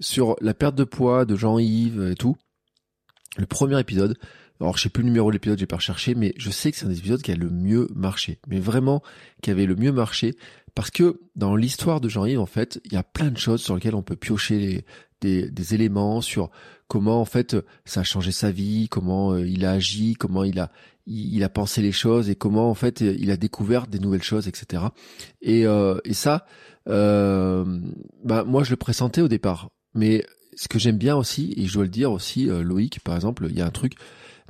sur 0.00 0.36
la 0.40 0.54
perte 0.54 0.74
de 0.74 0.84
poids 0.84 1.24
de 1.24 1.36
Jean-Yves 1.36 2.10
et 2.10 2.16
tout. 2.16 2.36
Le 3.36 3.46
premier 3.46 3.78
épisode, 3.78 4.16
alors 4.60 4.76
je 4.76 4.82
sais 4.82 4.88
plus 4.88 5.02
le 5.02 5.08
numéro 5.08 5.30
de 5.30 5.34
l'épisode, 5.34 5.58
j'ai 5.58 5.66
pas 5.66 5.76
recherché, 5.76 6.14
mais 6.14 6.32
je 6.38 6.50
sais 6.50 6.72
que 6.72 6.78
c'est 6.78 6.86
un 6.86 6.88
des 6.88 6.98
épisodes 6.98 7.20
qui 7.20 7.32
a 7.32 7.36
le 7.36 7.50
mieux 7.50 7.88
marché. 7.94 8.40
Mais 8.48 8.58
vraiment, 8.58 9.02
qui 9.42 9.50
avait 9.50 9.66
le 9.66 9.76
mieux 9.76 9.92
marché 9.92 10.34
parce 10.76 10.92
que 10.92 11.20
dans 11.34 11.56
l'histoire 11.56 12.00
de 12.00 12.08
Jean-Yves, 12.08 12.38
en 12.38 12.46
fait, 12.46 12.80
il 12.84 12.92
y 12.92 12.96
a 12.96 13.02
plein 13.02 13.32
de 13.32 13.38
choses 13.38 13.62
sur 13.62 13.74
lesquelles 13.74 13.96
on 13.96 14.02
peut 14.02 14.14
piocher 14.14 14.84
des, 15.20 15.50
des, 15.50 15.74
éléments 15.74 16.20
sur 16.20 16.50
comment 16.86 17.20
en 17.20 17.24
fait 17.24 17.56
ça 17.84 18.00
a 18.00 18.04
changé 18.04 18.30
sa 18.30 18.52
vie, 18.52 18.88
comment 18.88 19.32
euh, 19.32 19.44
il 19.44 19.64
a 19.64 19.72
agi, 19.72 20.14
comment 20.14 20.44
il 20.44 20.60
a 20.60 20.70
il, 21.06 21.42
a 21.44 21.48
pensé 21.48 21.82
les 21.82 21.92
choses 21.92 22.28
et 22.28 22.34
comment 22.34 22.68
en 22.68 22.74
fait 22.74 23.00
il 23.00 23.30
a 23.30 23.36
découvert 23.36 23.86
des 23.86 23.98
nouvelles 23.98 24.22
choses, 24.22 24.48
etc. 24.48 24.84
Et, 25.40 25.66
euh, 25.66 25.98
et 26.04 26.14
ça, 26.14 26.46
euh, 26.88 27.64
bah, 28.24 28.44
moi 28.44 28.64
je 28.64 28.70
le 28.70 28.76
pressentais 28.76 29.22
au 29.22 29.28
départ, 29.28 29.70
mais 29.94 30.24
ce 30.56 30.68
que 30.68 30.78
j'aime 30.78 30.98
bien 30.98 31.16
aussi, 31.16 31.54
et 31.56 31.66
je 31.66 31.74
dois 31.74 31.84
le 31.84 31.90
dire 31.90 32.10
aussi, 32.10 32.48
euh, 32.48 32.62
Loïc, 32.62 33.00
par 33.00 33.14
exemple, 33.14 33.46
il 33.48 33.56
y 33.56 33.60
a 33.60 33.66
un 33.66 33.70
truc, 33.70 33.94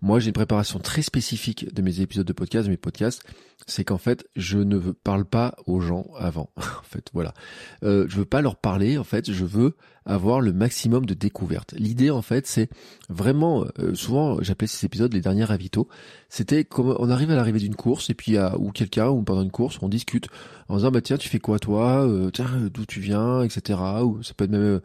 moi 0.07 0.21
j'ai 0.21 0.29
une 0.29 0.35
préparation 0.35 0.79
très 0.79 1.03
spécifique 1.03 1.75
de 1.75 1.83
mes 1.83 2.01
épisodes 2.01 2.27
de 2.27 2.33
podcast, 2.33 2.67
de 2.67 2.71
mes 2.71 2.77
podcasts, 2.77 3.25
c'est 3.67 3.83
qu'en 3.83 3.99
fait, 3.99 4.25
je 4.37 4.59
ne 4.59 4.79
parle 4.79 5.25
pas 5.25 5.57
aux 5.67 5.81
gens 5.81 6.07
avant. 6.17 6.51
en 6.57 6.85
fait, 6.85 7.11
voilà. 7.13 7.35
Euh, 7.83 8.07
je 8.09 8.19
veux 8.19 8.25
pas 8.25 8.41
leur 8.41 8.55
parler, 8.57 8.99
en 8.99 9.05
fait, 9.05 9.33
je 9.33 9.45
veux 9.45 9.75
avoir 10.05 10.41
le 10.41 10.53
maximum 10.53 11.05
de 11.05 11.15
découvertes. 11.15 11.75
L'idée, 11.77 12.11
en 12.11 12.23
fait, 12.23 12.47
c'est 12.47 12.71
vraiment, 13.09 13.65
euh, 13.81 13.95
souvent, 13.95 14.41
j'appelais 14.41 14.69
ces 14.69 14.87
épisodes 14.87 15.13
les 15.13 15.21
derniers 15.21 15.45
ravitaux. 15.45 15.89
C'était 16.29 16.65
comme 16.65 16.95
on 16.99 17.11
arrive 17.11 17.33
à 17.33 17.35
l'arrivée 17.35 17.59
d'une 17.59 17.75
course 17.75 18.09
et 18.09 18.15
puis 18.15 18.37
à, 18.37 18.57
ou 18.59 18.71
quelqu'un 18.71 19.09
ou 19.09 19.23
pendant 19.23 19.43
une 19.43 19.51
course, 19.51 19.79
on 19.83 19.89
discute 19.89 20.29
en 20.69 20.77
disant 20.77 20.91
bah 20.91 21.01
tiens, 21.01 21.19
tu 21.19 21.29
fais 21.29 21.41
quoi 21.41 21.59
toi, 21.59 22.07
euh, 22.07 22.31
tiens 22.31 22.49
d'où 22.73 22.87
tu 22.87 23.01
viens, 23.01 23.43
etc. 23.43 23.79
Ou 24.05 24.23
ça 24.23 24.35
peut 24.35 24.45
être 24.45 24.51
même 24.51 24.61
euh, 24.61 24.81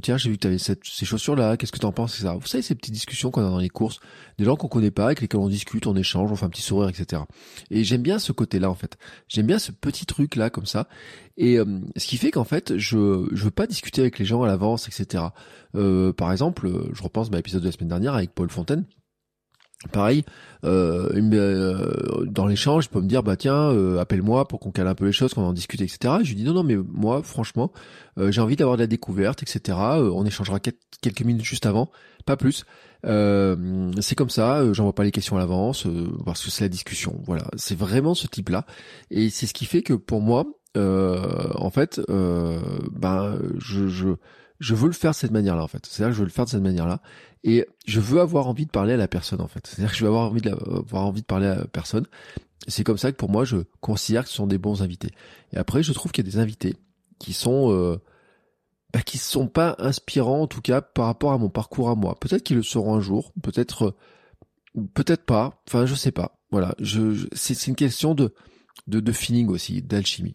tiens, 0.00 0.16
j'ai 0.16 0.30
vu 0.30 0.36
que 0.36 0.42
tu 0.42 0.46
avais 0.48 0.58
cette, 0.58 0.84
ces 0.84 1.06
chaussures-là, 1.06 1.56
qu'est-ce 1.56 1.72
que 1.72 1.78
tu 1.78 1.86
en 1.86 1.92
penses, 1.92 2.16
ça? 2.16 2.34
Vous 2.34 2.46
savez, 2.46 2.62
ces 2.62 2.74
petites 2.74 2.92
discussions 2.92 3.30
qu'on 3.30 3.46
a 3.46 3.50
dans 3.50 3.58
les 3.58 3.68
courses, 3.68 4.00
des 4.38 4.44
gens 4.44 4.56
qu'on 4.56 4.68
connaît 4.68 4.90
pas, 4.90 5.06
avec 5.06 5.20
lesquels 5.20 5.40
on 5.40 5.48
discute, 5.48 5.86
on 5.86 5.96
échange, 5.96 6.30
on 6.32 6.36
fait 6.36 6.44
un 6.44 6.50
petit 6.50 6.62
sourire, 6.62 6.88
etc. 6.88 7.22
Et 7.70 7.84
j'aime 7.84 8.02
bien 8.02 8.18
ce 8.18 8.32
côté-là, 8.32 8.70
en 8.70 8.74
fait. 8.74 8.98
J'aime 9.28 9.46
bien 9.46 9.58
ce 9.58 9.72
petit 9.72 10.06
truc-là, 10.06 10.50
comme 10.50 10.66
ça. 10.66 10.88
Et 11.36 11.58
euh, 11.58 11.64
ce 11.96 12.06
qui 12.06 12.16
fait 12.16 12.30
qu'en 12.30 12.44
fait, 12.44 12.76
je 12.78 13.28
je 13.32 13.44
veux 13.44 13.50
pas 13.50 13.66
discuter 13.66 14.00
avec 14.00 14.18
les 14.18 14.24
gens 14.24 14.42
à 14.42 14.46
l'avance, 14.46 14.88
etc. 14.88 15.24
Euh, 15.74 16.12
par 16.12 16.32
exemple, 16.32 16.70
je 16.92 17.02
repense 17.02 17.28
à 17.32 17.36
l'épisode 17.36 17.62
de 17.62 17.66
la 17.66 17.72
semaine 17.72 17.88
dernière 17.88 18.14
avec 18.14 18.34
Paul 18.34 18.50
Fontaine. 18.50 18.84
Pareil, 19.92 20.24
euh, 20.64 21.10
euh, 21.14 22.24
dans 22.24 22.46
l'échange, 22.46 22.86
il 22.86 22.88
peut 22.88 23.02
me 23.02 23.06
dire 23.06 23.22
bah 23.22 23.36
tiens, 23.36 23.70
euh, 23.70 23.98
appelle-moi 23.98 24.48
pour 24.48 24.58
qu'on 24.58 24.70
cale 24.70 24.88
un 24.88 24.94
peu 24.94 25.04
les 25.04 25.12
choses, 25.12 25.34
qu'on 25.34 25.42
en 25.42 25.52
discute, 25.52 25.82
etc. 25.82 26.14
je 26.22 26.30
lui 26.30 26.36
dis 26.36 26.44
non 26.44 26.54
non 26.54 26.62
mais 26.62 26.76
moi 26.76 27.22
franchement, 27.22 27.72
j'ai 28.16 28.40
envie 28.40 28.56
d'avoir 28.56 28.78
de 28.78 28.82
la 28.82 28.86
découverte, 28.86 29.42
etc. 29.42 29.78
on 29.78 30.24
échangera 30.24 30.60
quelques 30.60 31.20
minutes 31.20 31.44
juste 31.44 31.66
avant, 31.66 31.90
pas 32.24 32.38
plus. 32.38 32.64
c'est 33.04 34.14
comme 34.16 34.30
ça, 34.30 34.72
j'envoie 34.72 34.94
pas 34.94 35.04
les 35.04 35.12
questions 35.12 35.36
à 35.36 35.40
l'avance 35.40 35.86
parce 36.24 36.42
que 36.42 36.50
c'est 36.50 36.64
la 36.64 36.70
discussion. 36.70 37.20
Voilà, 37.26 37.46
c'est 37.56 37.76
vraiment 37.76 38.14
ce 38.14 38.26
type-là, 38.26 38.64
et 39.10 39.28
c'est 39.28 39.46
ce 39.46 39.52
qui 39.52 39.66
fait 39.66 39.82
que 39.82 39.92
pour 39.92 40.22
moi, 40.22 40.46
en 40.74 41.70
fait, 41.70 42.00
ben 42.08 43.38
je 43.58 44.16
je 44.60 44.74
veux 44.74 44.86
le 44.86 44.92
faire 44.92 45.10
de 45.10 45.16
cette 45.16 45.30
manière-là 45.30 45.62
en 45.62 45.68
fait. 45.68 45.84
C'est-à-dire 45.86 46.12
que 46.12 46.14
je 46.14 46.20
veux 46.20 46.26
le 46.26 46.32
faire 46.32 46.44
de 46.44 46.50
cette 46.50 46.62
manière-là 46.62 47.00
et 47.44 47.66
je 47.86 48.00
veux 48.00 48.20
avoir 48.20 48.48
envie 48.48 48.66
de 48.66 48.70
parler 48.70 48.94
à 48.94 48.96
la 48.96 49.08
personne 49.08 49.40
en 49.40 49.48
fait. 49.48 49.66
C'est-à-dire 49.66 49.90
que 49.90 49.96
je 49.96 50.02
veux 50.02 50.08
avoir 50.08 50.30
envie 50.30 50.40
de 50.40 50.54
envie 50.92 51.20
de 51.22 51.26
parler 51.26 51.46
à 51.46 51.56
la 51.56 51.66
personne. 51.66 52.06
C'est 52.68 52.84
comme 52.84 52.98
ça 52.98 53.12
que 53.12 53.16
pour 53.16 53.30
moi 53.30 53.44
je 53.44 53.58
considère 53.80 54.24
que 54.24 54.30
ce 54.30 54.36
sont 54.36 54.46
des 54.46 54.58
bons 54.58 54.82
invités. 54.82 55.10
Et 55.52 55.56
après 55.56 55.82
je 55.82 55.92
trouve 55.92 56.12
qu'il 56.12 56.24
y 56.24 56.28
a 56.28 56.32
des 56.32 56.38
invités 56.38 56.76
qui 57.18 57.32
sont 57.32 57.72
euh, 57.72 57.98
bah, 58.92 59.02
qui 59.02 59.18
sont 59.18 59.48
pas 59.48 59.76
inspirants 59.78 60.42
en 60.42 60.46
tout 60.46 60.62
cas 60.62 60.80
par 60.80 61.06
rapport 61.06 61.32
à 61.32 61.38
mon 61.38 61.50
parcours 61.50 61.90
à 61.90 61.94
moi. 61.94 62.16
Peut-être 62.20 62.42
qu'ils 62.42 62.56
le 62.56 62.62
seront 62.62 62.94
un 62.94 63.00
jour, 63.00 63.32
peut-être 63.42 63.94
peut-être 64.94 65.24
pas. 65.24 65.62
Enfin 65.68 65.86
je 65.86 65.94
sais 65.94 66.12
pas. 66.12 66.38
Voilà, 66.50 66.74
je, 66.78 67.26
c'est 67.32 67.66
une 67.66 67.74
question 67.74 68.14
de, 68.14 68.32
de 68.86 69.00
de 69.00 69.12
feeling 69.12 69.48
aussi, 69.48 69.82
d'alchimie. 69.82 70.34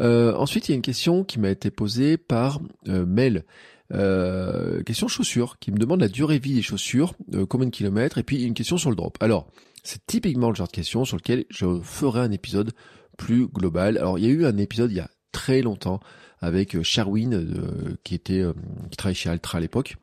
Euh, 0.00 0.34
ensuite, 0.34 0.68
il 0.68 0.72
y 0.72 0.74
a 0.74 0.76
une 0.76 0.82
question 0.82 1.24
qui 1.24 1.38
m'a 1.38 1.50
été 1.50 1.70
posée 1.70 2.16
par 2.16 2.60
euh, 2.88 3.04
mail. 3.04 3.44
Euh, 3.92 4.82
question 4.82 5.08
chaussures, 5.08 5.58
qui 5.58 5.72
me 5.72 5.78
demande 5.78 6.00
la 6.00 6.08
durée 6.08 6.38
vie 6.38 6.54
des 6.54 6.62
chaussures, 6.62 7.14
combien 7.48 7.66
de 7.66 7.72
kilomètres, 7.72 8.18
et 8.18 8.22
puis 8.22 8.44
une 8.44 8.54
question 8.54 8.78
sur 8.78 8.90
le 8.90 8.96
drop. 8.96 9.18
Alors, 9.20 9.48
c'est 9.82 10.04
typiquement 10.06 10.50
le 10.50 10.54
genre 10.54 10.68
de 10.68 10.72
question 10.72 11.04
sur 11.04 11.16
lequel 11.16 11.44
je 11.50 11.80
ferai 11.82 12.20
un 12.20 12.30
épisode 12.30 12.72
plus 13.18 13.46
global. 13.48 13.98
Alors, 13.98 14.18
il 14.18 14.24
y 14.24 14.28
a 14.28 14.30
eu 14.30 14.46
un 14.46 14.56
épisode 14.58 14.92
il 14.92 14.98
y 14.98 15.00
a 15.00 15.10
très 15.32 15.62
longtemps 15.62 16.00
avec 16.40 16.80
Sherwin, 16.82 17.96
qui 18.04 18.14
était 18.14 18.44
qui 18.90 18.96
travaillait 18.96 19.14
chez 19.14 19.28
Altra 19.28 19.58
à 19.58 19.60
l'époque, 19.60 19.96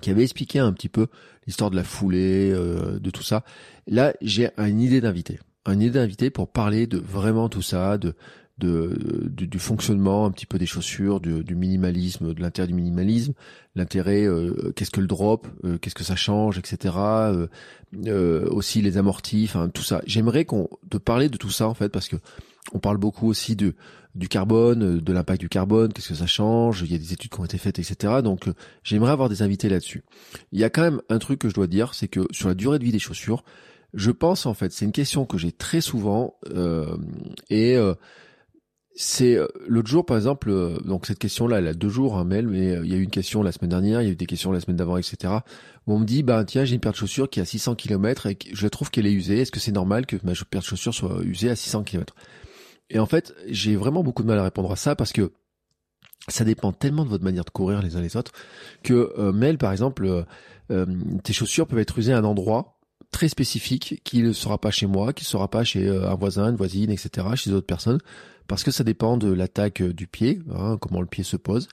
qui 0.00 0.10
avait 0.10 0.22
expliqué 0.22 0.60
un 0.60 0.72
petit 0.72 0.88
peu 0.88 1.08
l'histoire 1.46 1.70
de 1.70 1.76
la 1.76 1.84
foulée, 1.84 2.52
de 2.52 3.10
tout 3.10 3.22
ça. 3.22 3.44
Là, 3.86 4.14
j'ai 4.22 4.50
une 4.58 4.80
idée 4.80 5.00
d'invité, 5.00 5.40
une 5.66 5.80
idée 5.80 5.90
d'invité 5.90 6.30
pour 6.30 6.48
parler 6.48 6.86
de 6.86 6.98
vraiment 6.98 7.48
tout 7.48 7.62
ça, 7.62 7.98
de 7.98 8.14
de, 8.58 8.96
du, 9.28 9.58
fonctionnement 9.58 10.26
un 10.26 10.30
petit 10.30 10.46
peu 10.46 10.58
des 10.58 10.66
chaussures, 10.66 11.20
du, 11.20 11.54
minimalisme, 11.54 12.34
de 12.34 12.40
l'intérêt 12.40 12.68
du 12.68 12.74
minimalisme, 12.74 13.32
l'intérêt, 13.74 14.24
euh, 14.24 14.72
qu'est-ce 14.76 14.90
que 14.90 15.00
le 15.00 15.06
drop, 15.06 15.48
euh, 15.64 15.78
qu'est-ce 15.78 15.94
que 15.94 16.04
ça 16.04 16.16
change, 16.16 16.58
etc. 16.58 16.94
Euh, 18.06 18.48
aussi 18.50 18.82
les 18.82 18.98
amortis, 18.98 19.50
tout 19.74 19.82
ça. 19.82 20.02
J'aimerais 20.06 20.44
qu'on 20.44 20.68
de 20.88 20.98
parler 20.98 21.28
de 21.28 21.36
tout 21.36 21.50
ça 21.50 21.68
en 21.68 21.74
fait 21.74 21.88
parce 21.88 22.08
que 22.08 22.16
on 22.72 22.78
parle 22.78 22.98
beaucoup 22.98 23.28
aussi 23.28 23.56
de 23.56 23.74
du 24.14 24.28
carbone, 24.28 25.00
de 25.00 25.12
l'impact 25.12 25.40
du 25.40 25.48
carbone, 25.48 25.90
qu'est-ce 25.90 26.10
que 26.10 26.14
ça 26.14 26.26
change, 26.26 26.82
il 26.82 26.92
y 26.92 26.94
a 26.94 26.98
des 26.98 27.14
études 27.14 27.30
qui 27.30 27.40
ont 27.40 27.46
été 27.46 27.56
faites, 27.56 27.78
etc. 27.78 28.20
Donc 28.22 28.46
j'aimerais 28.84 29.10
avoir 29.10 29.30
des 29.30 29.40
invités 29.40 29.70
là-dessus. 29.70 30.04
Il 30.52 30.60
y 30.60 30.64
a 30.64 30.70
quand 30.70 30.82
même 30.82 31.00
un 31.08 31.18
truc 31.18 31.38
que 31.38 31.48
je 31.48 31.54
dois 31.54 31.66
dire, 31.66 31.94
c'est 31.94 32.08
que 32.08 32.26
sur 32.30 32.48
la 32.48 32.54
durée 32.54 32.78
de 32.78 32.84
vie 32.84 32.92
des 32.92 32.98
chaussures, 32.98 33.42
je 33.94 34.10
pense 34.10 34.46
en 34.46 34.54
fait, 34.54 34.72
c'est 34.72 34.84
une 34.84 34.92
question 34.92 35.24
que 35.24 35.38
j'ai 35.38 35.52
très 35.52 35.80
souvent 35.80 36.38
et 37.50 37.78
c'est 38.94 39.36
euh, 39.36 39.46
l'autre 39.66 39.88
jour 39.88 40.04
par 40.04 40.16
exemple 40.16 40.50
euh, 40.50 40.78
donc 40.84 41.06
cette 41.06 41.18
question 41.18 41.46
là 41.46 41.58
elle 41.58 41.66
a 41.66 41.74
deux 41.74 41.88
jours 41.88 42.18
un 42.18 42.24
mail 42.24 42.46
mais 42.46 42.76
euh, 42.76 42.84
il 42.84 42.92
y 42.92 42.94
a 42.94 42.98
eu 42.98 43.02
une 43.02 43.10
question 43.10 43.42
la 43.42 43.52
semaine 43.52 43.70
dernière 43.70 44.02
il 44.02 44.06
y 44.06 44.08
a 44.08 44.12
eu 44.12 44.16
des 44.16 44.26
questions 44.26 44.52
la 44.52 44.60
semaine 44.60 44.76
d'avant 44.76 44.98
etc 44.98 45.34
où 45.86 45.94
on 45.94 45.98
me 45.98 46.04
dit 46.04 46.22
bah 46.22 46.44
tiens 46.44 46.64
j'ai 46.64 46.74
une 46.74 46.80
paire 46.80 46.92
de 46.92 46.96
chaussures 46.96 47.30
qui 47.30 47.40
a 47.40 47.44
600 47.44 47.74
km 47.74 48.26
et 48.26 48.36
je 48.52 48.68
trouve 48.68 48.90
qu'elle 48.90 49.06
est 49.06 49.12
usée. 49.12 49.40
Est-ce 49.40 49.50
que 49.50 49.60
c'est 49.60 49.72
normal 49.72 50.06
que 50.06 50.16
ma 50.24 50.32
paire 50.48 50.60
de 50.60 50.66
chaussures 50.66 50.94
soit 50.94 51.22
usée 51.24 51.48
à 51.48 51.56
600 51.56 51.84
km 51.84 52.14
et 52.90 52.98
en 52.98 53.06
fait 53.06 53.34
j'ai 53.48 53.76
vraiment 53.76 54.02
beaucoup 54.02 54.22
de 54.22 54.28
mal 54.28 54.38
à 54.38 54.44
répondre 54.44 54.70
à 54.70 54.76
ça 54.76 54.94
parce 54.94 55.12
que 55.12 55.32
ça 56.28 56.44
dépend 56.44 56.72
tellement 56.72 57.04
de 57.04 57.08
votre 57.08 57.24
manière 57.24 57.44
de 57.44 57.50
courir 57.50 57.82
les 57.82 57.96
uns 57.96 58.02
les 58.02 58.16
autres 58.16 58.32
que 58.82 59.12
euh, 59.18 59.32
Mel 59.32 59.56
par 59.58 59.72
exemple 59.72 60.24
tes 61.22 61.34
chaussures 61.34 61.66
peuvent 61.66 61.80
être 61.80 61.98
usées 61.98 62.14
à 62.14 62.18
un 62.18 62.24
endroit 62.24 62.71
très 63.12 63.28
spécifique 63.28 64.00
qui 64.04 64.22
ne 64.22 64.32
sera 64.32 64.58
pas 64.58 64.72
chez 64.72 64.86
moi, 64.86 65.12
qui 65.12 65.24
ne 65.24 65.28
sera 65.28 65.48
pas 65.48 65.62
chez 65.62 65.88
un 65.88 66.14
voisin, 66.14 66.50
une 66.50 66.56
voisine, 66.56 66.90
etc., 66.90 67.28
chez 67.36 67.50
d'autres 67.50 67.66
personnes 67.66 68.00
parce 68.52 68.64
que 68.64 68.70
ça 68.70 68.84
dépend 68.84 69.16
de 69.16 69.32
l'attaque 69.32 69.82
euh, 69.82 69.92
du 69.92 70.06
pied, 70.06 70.40
hein, 70.54 70.76
comment 70.80 71.00
le 71.00 71.06
pied 71.06 71.24
se 71.24 71.36
pose. 71.36 71.68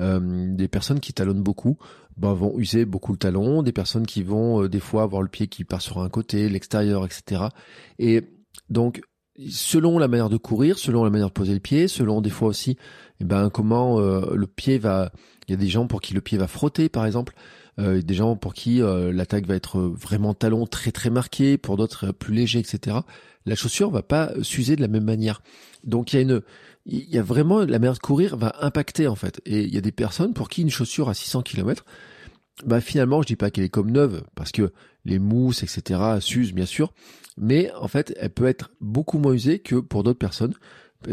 Euh, 0.00 0.48
des 0.54 0.68
personnes 0.68 1.00
qui 1.00 1.12
talonnent 1.12 1.42
beaucoup 1.42 1.78
ben, 2.16 2.32
vont 2.32 2.58
user 2.58 2.84
beaucoup 2.84 3.12
le 3.12 3.18
talon, 3.18 3.62
des 3.62 3.72
personnes 3.72 4.06
qui 4.06 4.22
vont 4.22 4.64
euh, 4.64 4.68
des 4.68 4.80
fois 4.80 5.02
avoir 5.02 5.22
le 5.22 5.28
pied 5.28 5.46
qui 5.46 5.64
part 5.64 5.80
sur 5.80 6.00
un 6.00 6.08
côté, 6.08 6.48
l'extérieur, 6.48 7.04
etc. 7.04 7.42
Et 7.98 8.22
donc, 8.68 9.00
selon 9.48 9.98
la 9.98 10.08
manière 10.08 10.28
de 10.28 10.36
courir, 10.36 10.78
selon 10.78 11.04
la 11.04 11.10
manière 11.10 11.28
de 11.28 11.32
poser 11.32 11.54
le 11.54 11.60
pied, 11.60 11.88
selon 11.88 12.20
des 12.20 12.30
fois 12.30 12.48
aussi, 12.48 12.76
eh 13.20 13.24
ben 13.24 13.50
comment 13.50 14.00
le 14.00 14.46
pied 14.46 14.78
va. 14.78 15.12
Il 15.46 15.50
y 15.50 15.54
a 15.54 15.56
des 15.56 15.68
gens 15.68 15.86
pour 15.86 16.00
qui 16.00 16.14
le 16.14 16.20
pied 16.20 16.38
va 16.38 16.46
frotter, 16.46 16.88
par 16.88 17.04
exemple. 17.04 17.34
Euh, 17.78 18.02
des 18.02 18.14
gens 18.14 18.36
pour 18.36 18.54
qui 18.54 18.80
l'attaque 18.80 19.46
va 19.46 19.56
être 19.56 19.80
vraiment 19.80 20.34
talon 20.34 20.66
très 20.66 20.92
très 20.92 21.10
marqué, 21.10 21.58
pour 21.58 21.76
d'autres 21.76 22.12
plus 22.12 22.34
léger, 22.34 22.60
etc. 22.60 22.98
La 23.46 23.56
chaussure 23.56 23.90
va 23.90 24.02
pas 24.02 24.32
s'user 24.42 24.76
de 24.76 24.80
la 24.80 24.88
même 24.88 25.04
manière. 25.04 25.42
Donc 25.82 26.12
il 26.12 26.16
y 26.16 26.18
a 26.20 26.22
une, 26.22 26.42
il 26.86 27.08
y 27.10 27.18
a 27.18 27.22
vraiment 27.22 27.60
la 27.60 27.78
manière 27.78 27.94
de 27.94 27.98
courir 27.98 28.36
va 28.36 28.54
impacter 28.60 29.06
en 29.06 29.14
fait. 29.14 29.40
Et 29.46 29.62
il 29.62 29.74
y 29.74 29.78
a 29.78 29.80
des 29.80 29.92
personnes 29.92 30.34
pour 30.34 30.48
qui 30.48 30.62
une 30.62 30.70
chaussure 30.70 31.08
à 31.08 31.14
600 31.14 31.42
km, 31.42 31.84
bah 32.64 32.80
finalement 32.80 33.22
je 33.22 33.26
dis 33.26 33.36
pas 33.36 33.50
qu'elle 33.50 33.64
est 33.64 33.68
comme 33.68 33.90
neuve 33.90 34.22
parce 34.34 34.52
que 34.52 34.72
les 35.04 35.18
mousses 35.18 35.62
etc 35.62 36.00
s'usent 36.20 36.54
bien 36.54 36.66
sûr, 36.66 36.92
mais 37.36 37.72
en 37.72 37.88
fait 37.88 38.14
elle 38.18 38.30
peut 38.30 38.46
être 38.46 38.70
beaucoup 38.80 39.18
moins 39.18 39.32
usée 39.32 39.58
que 39.58 39.76
pour 39.76 40.02
d'autres 40.02 40.18
personnes 40.18 40.54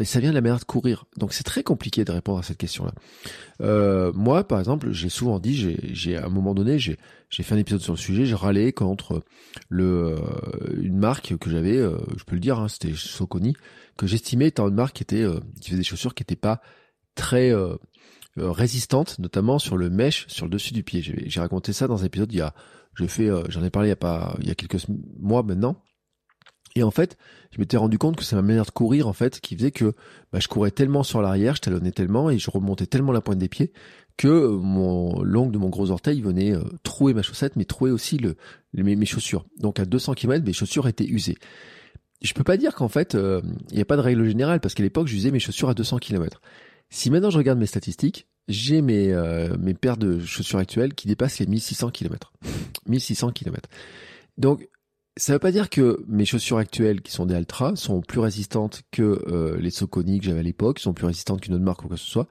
ça 0.03 0.19
vient 0.19 0.29
de 0.29 0.35
la 0.35 0.41
manière 0.41 0.59
de 0.59 0.63
courir. 0.63 1.05
Donc 1.17 1.33
c'est 1.33 1.43
très 1.43 1.63
compliqué 1.63 2.05
de 2.05 2.11
répondre 2.11 2.39
à 2.39 2.43
cette 2.43 2.57
question-là. 2.57 2.93
Euh, 3.61 4.11
moi, 4.13 4.43
par 4.47 4.59
exemple, 4.59 4.91
j'ai 4.91 5.09
souvent 5.09 5.39
dit, 5.39 5.77
j'ai 5.93 6.17
à 6.17 6.25
un 6.25 6.29
moment 6.29 6.53
donné, 6.53 6.79
j'ai 6.79 6.97
fait 7.29 7.55
un 7.55 7.57
épisode 7.57 7.81
sur 7.81 7.93
le 7.93 7.99
sujet, 7.99 8.25
j'ai 8.25 8.35
râlé 8.35 8.73
contre 8.73 9.23
le 9.69 10.15
euh, 10.15 10.81
une 10.81 10.97
marque 10.97 11.37
que 11.37 11.49
j'avais, 11.49 11.77
euh, 11.77 11.97
je 12.17 12.23
peux 12.23 12.35
le 12.35 12.41
dire, 12.41 12.59
hein, 12.59 12.67
c'était 12.67 12.93
Soconi, 12.95 13.53
que 13.97 14.07
j'estimais 14.07 14.47
étant 14.47 14.67
une 14.67 14.75
marque 14.75 14.97
qui 14.97 15.03
était 15.03 15.25
qui 15.59 15.69
faisait 15.69 15.77
des 15.77 15.83
chaussures 15.83 16.13
qui 16.13 16.21
n'étaient 16.21 16.35
pas 16.35 16.61
très 17.15 17.53
résistantes, 18.37 19.19
notamment 19.19 19.59
sur 19.59 19.77
le 19.77 19.89
mesh 19.89 20.25
sur 20.27 20.45
le 20.45 20.51
dessus 20.51 20.73
du 20.73 20.83
pied. 20.83 21.01
J'ai 21.03 21.39
raconté 21.39 21.73
ça 21.73 21.87
dans 21.87 22.01
un 22.01 22.05
épisode 22.05 22.31
il 22.31 22.37
y 22.37 22.41
a, 22.41 22.53
j'ai 22.97 23.31
j'en 23.49 23.63
ai 23.63 23.69
parlé 23.69 23.89
il 23.89 23.91
y 23.91 23.93
a 23.93 23.97
pas, 23.97 24.35
il 24.39 24.47
y 24.47 24.51
a 24.51 24.55
quelques 24.55 24.87
mois 25.19 25.43
maintenant. 25.43 25.83
Et 26.75 26.83
en 26.83 26.91
fait, 26.91 27.17
je 27.51 27.59
m'étais 27.59 27.77
rendu 27.77 27.97
compte 27.97 28.15
que 28.15 28.23
c'est 28.23 28.35
ma 28.35 28.41
manière 28.41 28.65
de 28.65 28.71
courir 28.71 29.07
en 29.07 29.13
fait 29.13 29.39
qui 29.39 29.55
faisait 29.55 29.71
que 29.71 29.93
bah, 30.31 30.39
je 30.39 30.47
courais 30.47 30.71
tellement 30.71 31.03
sur 31.03 31.21
l'arrière, 31.21 31.55
je 31.55 31.61
talonnais 31.61 31.91
tellement 31.91 32.29
et 32.29 32.39
je 32.39 32.49
remontais 32.49 32.85
tellement 32.85 33.11
la 33.11 33.21
pointe 33.21 33.37
des 33.37 33.49
pieds 33.49 33.73
que 34.17 34.27
euh, 34.27 34.57
mon 34.57 35.21
l'ongle 35.23 35.51
de 35.51 35.57
mon 35.57 35.69
gros 35.69 35.91
orteil 35.91 36.21
venait 36.21 36.53
euh, 36.53 36.63
trouer 36.83 37.13
ma 37.13 37.21
chaussette, 37.21 37.55
mais 37.55 37.65
trouer 37.65 37.91
aussi 37.91 38.17
le, 38.17 38.35
mes, 38.73 39.05
chaussures. 39.05 39.45
Donc 39.57 39.79
à 39.79 39.85
200 39.85 40.13
km, 40.13 40.45
mes 40.45 40.53
chaussures 40.53 40.87
étaient 40.87 41.07
usées. 41.07 41.37
je 42.21 42.33
peux 42.33 42.43
pas 42.43 42.57
dire 42.57 42.75
qu'en 42.75 42.89
fait, 42.89 43.15
il 43.15 43.75
n'y 43.75 43.81
a 43.81 43.85
pas 43.85 43.97
de 43.97 44.01
règle 44.01 44.25
générale 44.25 44.59
parce 44.59 44.73
qu'à 44.73 44.83
l'époque, 44.83 45.07
j'usais 45.07 45.31
mes 45.31 45.39
chaussures 45.39 45.69
à 45.69 45.73
200 45.73 45.97
km. 45.99 46.41
Si 46.89 47.09
maintenant 47.09 47.29
je 47.29 47.37
regarde 47.37 47.57
mes 47.57 47.65
statistiques, 47.65 48.27
j'ai 48.47 48.81
mes, 48.81 49.13
mes 49.59 49.73
paires 49.73 49.97
de 49.97 50.19
chaussures 50.19 50.59
actuelles 50.59 50.93
qui 50.93 51.07
dépassent 51.07 51.39
les 51.39 51.47
1600 51.47 51.89
km. 51.91 52.31
1600 52.87 53.31
km. 53.31 53.69
Donc, 54.37 54.67
ça 55.17 55.33
veut 55.33 55.39
pas 55.39 55.51
dire 55.51 55.69
que 55.69 56.03
mes 56.07 56.25
chaussures 56.25 56.57
actuelles, 56.57 57.01
qui 57.01 57.11
sont 57.11 57.25
des 57.25 57.35
Altra, 57.35 57.75
sont 57.75 58.01
plus 58.01 58.19
résistantes 58.19 58.81
que 58.91 59.23
euh, 59.27 59.57
les 59.59 59.69
Soconi 59.69 60.19
que 60.19 60.25
j'avais 60.25 60.39
à 60.39 60.43
l'époque, 60.43 60.79
sont 60.79 60.93
plus 60.93 61.05
résistantes 61.05 61.41
qu'une 61.41 61.53
autre 61.55 61.63
marque 61.63 61.83
ou 61.83 61.87
quoi 61.87 61.97
que 61.97 62.01
ce 62.01 62.09
soit. 62.09 62.27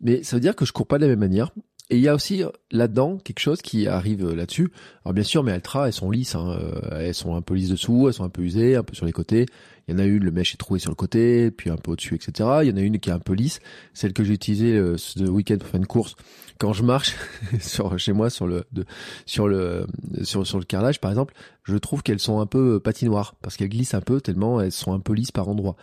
Mais 0.00 0.22
ça 0.22 0.36
veut 0.36 0.40
dire 0.40 0.56
que 0.56 0.64
je 0.64 0.72
cours 0.72 0.86
pas 0.86 0.98
de 0.98 1.04
la 1.04 1.08
même 1.08 1.20
manière. 1.20 1.52
Et 1.90 1.96
il 1.96 2.02
y 2.02 2.08
a 2.08 2.14
aussi 2.14 2.42
là-dedans 2.70 3.18
quelque 3.18 3.40
chose 3.40 3.60
qui 3.60 3.86
arrive 3.86 4.26
là-dessus. 4.32 4.72
Alors 5.04 5.12
bien 5.12 5.22
sûr, 5.22 5.42
mes 5.42 5.52
Altra, 5.52 5.86
elles 5.86 5.92
sont 5.92 6.10
lisses. 6.10 6.34
Hein. 6.34 6.58
Euh, 6.58 7.00
elles 7.00 7.14
sont 7.14 7.34
un 7.34 7.42
peu 7.42 7.54
lisses 7.54 7.68
dessous, 7.68 8.08
elles 8.08 8.14
sont 8.14 8.24
un 8.24 8.30
peu 8.30 8.42
usées, 8.42 8.74
un 8.74 8.82
peu 8.82 8.94
sur 8.94 9.04
les 9.04 9.12
côtés. 9.12 9.44
Il 9.88 9.92
y 9.92 9.94
en 9.96 9.98
a 9.98 10.04
une, 10.04 10.24
le 10.24 10.30
mèche 10.30 10.54
est 10.54 10.58
troué 10.58 10.78
sur 10.78 10.90
le 10.90 10.94
côté, 10.94 11.50
puis 11.50 11.70
un 11.70 11.76
peu 11.76 11.92
au-dessus, 11.92 12.14
etc. 12.14 12.48
Il 12.62 12.68
y 12.68 12.72
en 12.72 12.76
a 12.76 12.80
une 12.80 12.98
qui 12.98 13.10
est 13.10 13.12
un 13.12 13.18
peu 13.18 13.34
lisse, 13.34 13.60
celle 13.92 14.12
que 14.12 14.24
j'ai 14.24 14.32
utilisée 14.32 14.76
euh, 14.76 14.96
ce 14.96 15.22
week-end 15.24 15.58
pour 15.58 15.68
faire 15.68 15.80
une 15.80 15.86
course. 15.86 16.16
Quand 16.58 16.72
je 16.72 16.84
marche 16.84 17.16
sur 17.60 17.98
chez 17.98 18.12
moi 18.12 18.30
sur 18.30 18.46
le 18.46 18.64
de, 18.72 18.84
sur 19.26 19.48
le 19.48 19.86
sur 20.22 20.46
sur 20.46 20.58
le 20.58 20.64
carrelage 20.64 21.00
par 21.00 21.10
exemple, 21.10 21.34
je 21.64 21.76
trouve 21.76 22.02
qu'elles 22.02 22.20
sont 22.20 22.40
un 22.40 22.46
peu 22.46 22.78
patinoires 22.78 23.34
parce 23.42 23.56
qu'elles 23.56 23.70
glissent 23.70 23.94
un 23.94 24.00
peu 24.00 24.20
tellement 24.20 24.60
elles 24.60 24.70
sont 24.70 24.92
un 24.92 25.00
peu 25.00 25.14
lisses 25.14 25.32
par 25.32 25.48
endroits. 25.48 25.76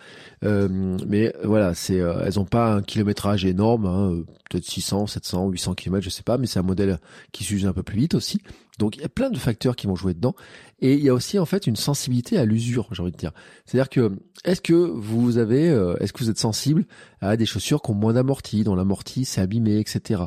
Euh, 0.44 0.98
mais 1.06 1.34
voilà, 1.44 1.74
c'est 1.74 2.00
euh, 2.00 2.24
elles 2.26 2.40
ont 2.40 2.46
pas 2.46 2.74
un 2.74 2.82
kilométrage 2.82 3.44
énorme, 3.44 3.86
hein, 3.86 4.24
peut-être 4.50 4.66
600, 4.66 5.08
700, 5.08 5.50
800 5.50 5.76
km, 5.76 6.04
je 6.04 6.10
sais 6.10 6.24
pas, 6.24 6.38
mais 6.38 6.48
c'est 6.48 6.60
un 6.60 6.64
modèle 6.64 7.00
qui 7.34 7.44
s'use 7.44 7.66
un 7.66 7.74
peu 7.74 7.84
plus 7.84 7.98
vite 7.98 8.16
aussi. 8.16 8.42
Donc 8.82 8.98
il 8.98 9.02
y 9.04 9.06
a 9.06 9.10
plein 9.10 9.30
de 9.30 9.38
facteurs 9.38 9.76
qui 9.76 9.86
vont 9.86 9.96
jouer 9.96 10.16
dedans. 10.16 10.36
Et 10.80 10.96
il 10.96 11.04
y 11.04 11.10
a 11.10 11.14
aussi 11.14 11.38
en 11.38 11.46
fait 11.46 11.68
une 11.68 11.76
sensibilité 11.76 12.40
à 12.40 12.46
l'usure, 12.46 12.88
j'ai 12.92 13.04
envie 13.04 13.12
de 13.12 13.18
dire. 13.18 13.32
C'est-à-dire 13.66 13.90
que 13.90 14.12
est-ce 14.44 14.60
que 14.60 14.74
vous 14.74 15.38
avez, 15.38 15.70
euh, 15.70 15.96
est-ce 16.00 16.12
que 16.12 16.24
vous 16.24 16.32
êtes 16.32 16.40
sensible 16.40 16.86
à 17.20 17.38
des 17.38 17.46
chaussures 17.46 17.84
qui 17.84 17.92
ont 17.92 17.94
moins 17.94 18.14
d'amorti, 18.14 18.64
dont 18.64 18.74
l'amorti 18.74 19.24
s'est 19.24 19.40
abîmé, 19.40 19.78
etc. 19.78 20.24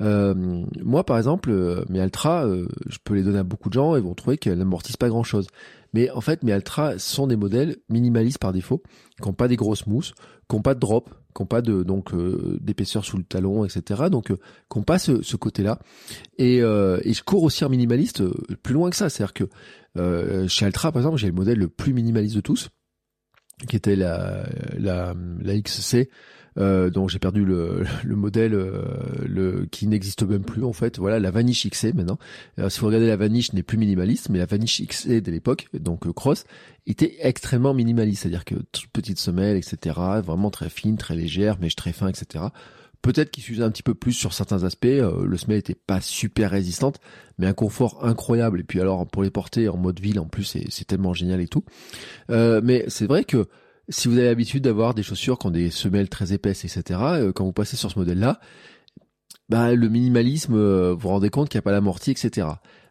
Euh, 0.00 0.64
moi 0.82 1.04
par 1.04 1.18
exemple, 1.18 1.50
euh, 1.50 1.84
mes 1.90 2.00
Altra, 2.00 2.46
je 2.48 2.96
peux 3.04 3.12
les 3.12 3.22
donner 3.22 3.40
à 3.40 3.44
beaucoup 3.44 3.68
de 3.68 3.74
gens 3.74 3.94
et 3.94 4.00
vont 4.00 4.14
trouver 4.14 4.38
qu'elles 4.38 4.56
n'amortissent 4.56 4.96
pas 4.96 5.10
grand-chose. 5.10 5.46
Mais 5.92 6.10
en 6.10 6.22
fait, 6.22 6.42
mes 6.42 6.52
Altra 6.52 6.98
sont 6.98 7.26
des 7.26 7.36
modèles 7.36 7.76
minimalistes 7.90 8.38
par 8.38 8.54
défaut, 8.54 8.82
qui 9.20 9.28
n'ont 9.28 9.34
pas 9.34 9.48
des 9.48 9.56
grosses 9.56 9.86
mousses, 9.86 10.14
qui 10.48 10.56
n'ont 10.56 10.62
pas 10.62 10.74
de 10.74 10.80
drop, 10.80 11.10
qui 11.34 11.42
n'ont 11.42 11.46
pas 11.46 11.62
de 11.62 11.82
donc 11.82 12.12
euh, 12.14 12.58
d'épaisseur 12.60 13.04
sous 13.04 13.16
le 13.16 13.24
talon, 13.24 13.64
etc. 13.64 14.04
Donc, 14.10 14.30
euh, 14.30 14.38
qui 14.68 14.82
pas 14.82 14.98
ce, 14.98 15.22
ce 15.22 15.36
côté-là. 15.36 15.78
Et, 16.38 16.62
euh, 16.62 17.00
et 17.04 17.12
je 17.12 17.22
cours 17.22 17.42
aussi 17.42 17.64
en 17.64 17.68
minimaliste 17.68 18.22
euh, 18.22 18.34
plus 18.62 18.74
loin 18.74 18.90
que 18.90 18.96
ça. 18.96 19.08
C'est-à-dire 19.08 19.34
que 19.34 19.44
chez 20.46 20.64
Altra, 20.64 20.92
par 20.92 21.02
exemple, 21.02 21.18
j'ai 21.18 21.26
le 21.26 21.32
modèle 21.32 21.58
le 21.58 21.68
plus 21.68 21.92
minimaliste 21.92 22.36
de 22.36 22.40
tous, 22.40 22.68
qui 23.68 23.74
était 23.74 23.96
la, 23.96 24.46
la, 24.78 25.14
la 25.40 25.60
XC 25.60 26.08
euh, 26.58 26.90
donc 26.90 27.08
j'ai 27.08 27.18
perdu 27.18 27.44
le, 27.44 27.84
le 28.04 28.16
modèle 28.16 28.54
euh, 28.54 28.82
le, 29.26 29.66
qui 29.70 29.86
n'existe 29.86 30.22
même 30.22 30.42
plus 30.42 30.64
en 30.64 30.72
fait. 30.72 30.98
Voilà 30.98 31.18
la 31.20 31.30
Vanish 31.30 31.66
XC 31.68 31.94
maintenant. 31.94 32.18
Alors, 32.56 32.70
si 32.70 32.80
vous 32.80 32.86
regardez 32.86 33.06
la 33.06 33.16
Vanish 33.16 33.52
n'est 33.52 33.62
plus 33.62 33.78
minimaliste, 33.78 34.28
mais 34.28 34.38
la 34.38 34.46
Vanish 34.46 34.82
XC 34.82 35.20
de 35.20 35.30
l'époque, 35.30 35.68
donc 35.74 36.06
euh, 36.06 36.12
Cross, 36.12 36.44
était 36.86 37.16
extrêmement 37.20 37.74
minimaliste, 37.74 38.22
c'est-à-dire 38.22 38.44
que 38.44 38.56
petite 38.92 39.18
semelle, 39.18 39.56
etc. 39.56 39.96
Vraiment 40.24 40.50
très 40.50 40.70
fine, 40.70 40.96
très 40.96 41.14
légère, 41.14 41.58
mèche 41.60 41.76
très 41.76 41.92
fin, 41.92 42.08
etc. 42.08 42.46
Peut-être 43.02 43.30
qu'il 43.30 43.44
s'usait 43.44 43.62
un 43.62 43.70
petit 43.70 43.84
peu 43.84 43.94
plus 43.94 44.12
sur 44.12 44.32
certains 44.32 44.64
aspects. 44.64 44.86
le 44.86 45.36
semelle 45.36 45.58
était 45.58 45.76
pas 45.76 46.00
super 46.00 46.50
résistante, 46.50 46.98
mais 47.38 47.46
un 47.46 47.52
confort 47.52 48.04
incroyable. 48.04 48.58
Et 48.58 48.64
puis 48.64 48.80
alors 48.80 49.06
pour 49.06 49.22
les 49.22 49.30
porter 49.30 49.68
en 49.68 49.76
mode 49.76 50.00
ville, 50.00 50.18
en 50.18 50.24
plus, 50.24 50.56
c'est 50.68 50.84
tellement 50.84 51.14
génial 51.14 51.40
et 51.40 51.46
tout. 51.46 51.62
mais 52.28 52.84
c'est 52.88 53.06
vrai 53.06 53.22
que 53.22 53.46
si 53.88 54.08
vous 54.08 54.18
avez 54.18 54.26
l'habitude 54.26 54.64
d'avoir 54.64 54.94
des 54.94 55.02
chaussures 55.02 55.38
qui 55.38 55.46
ont 55.46 55.50
des 55.50 55.70
semelles 55.70 56.08
très 56.08 56.32
épaisses, 56.32 56.64
etc., 56.64 57.00
euh, 57.02 57.32
quand 57.32 57.44
vous 57.44 57.52
passez 57.52 57.76
sur 57.76 57.90
ce 57.90 57.98
modèle-là, 57.98 58.40
bah, 59.48 59.74
le 59.74 59.88
minimalisme, 59.88 60.54
euh, 60.54 60.92
vous 60.92 61.00
vous 61.00 61.08
rendez 61.08 61.30
compte 61.30 61.48
qu'il 61.48 61.58
n'y 61.58 61.62
a 61.62 61.62
pas 61.62 61.72
l'amorti, 61.72 62.10
etc. 62.10 62.46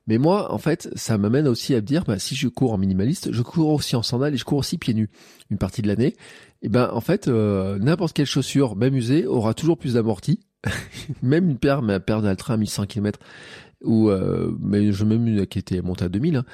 Mais 0.08 0.18
moi, 0.18 0.52
en 0.52 0.58
fait, 0.58 0.90
ça 0.96 1.18
m'amène 1.18 1.48
aussi 1.48 1.76
à 1.76 1.78
me 1.78 1.82
dire, 1.82 2.04
bah, 2.06 2.18
si 2.18 2.36
je 2.36 2.48
cours 2.48 2.74
en 2.74 2.78
minimaliste, 2.78 3.32
je 3.32 3.42
cours 3.44 3.70
aussi 3.70 3.96
en 3.96 4.02
sandales 4.02 4.34
et 4.34 4.38
je 4.38 4.46
cours 4.46 4.58
aussi 4.58 4.78
pieds 4.78 4.94
nus 4.94 5.10
une 5.52 5.58
partie 5.58 5.82
de 5.82 5.88
l'année. 5.88 6.16
Et 6.64 6.70
ben, 6.70 6.90
en 6.92 7.02
fait, 7.02 7.28
euh, 7.28 7.78
n'importe 7.78 8.14
quelle 8.14 8.26
chaussure, 8.26 8.76
même 8.76 8.96
usée, 8.96 9.28
aura 9.28 9.54
toujours 9.54 9.78
plus 9.78 9.94
d'amorti. 9.94 10.40
même 11.22 11.52
une 11.52 11.58
paire, 11.60 11.84
ma 11.84 12.00
paire 12.00 12.22
d'Altra 12.22 12.56
à 12.56 12.58
1100 12.58 12.88
km, 12.88 13.20
ou 13.84 14.10
mais 14.60 14.92
je 14.92 15.06
même 15.06 15.28
une 15.28 15.46
qui 15.46 15.60
était 15.60 15.84
montée 15.84 16.06
à 16.06 16.10
2000, 16.10 16.38
hein, 16.38 16.46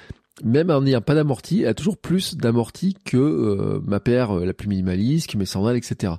même 0.42 0.72
en 0.72 0.82
n'ayant 0.82 1.02
pas 1.02 1.16
d'amorti, 1.16 1.62
elle 1.62 1.68
a 1.70 1.74
toujours 1.74 1.98
plus 1.98 2.36
d'amorti 2.36 2.96
que 3.06 3.18
euh, 3.18 3.80
ma 3.86 4.00
paire 4.00 4.32
euh, 4.32 4.46
la 4.46 4.54
plus 4.54 4.68
minimaliste, 4.68 5.36
mes 5.36 5.46
sandales, 5.46 5.78
etc. 5.78 6.14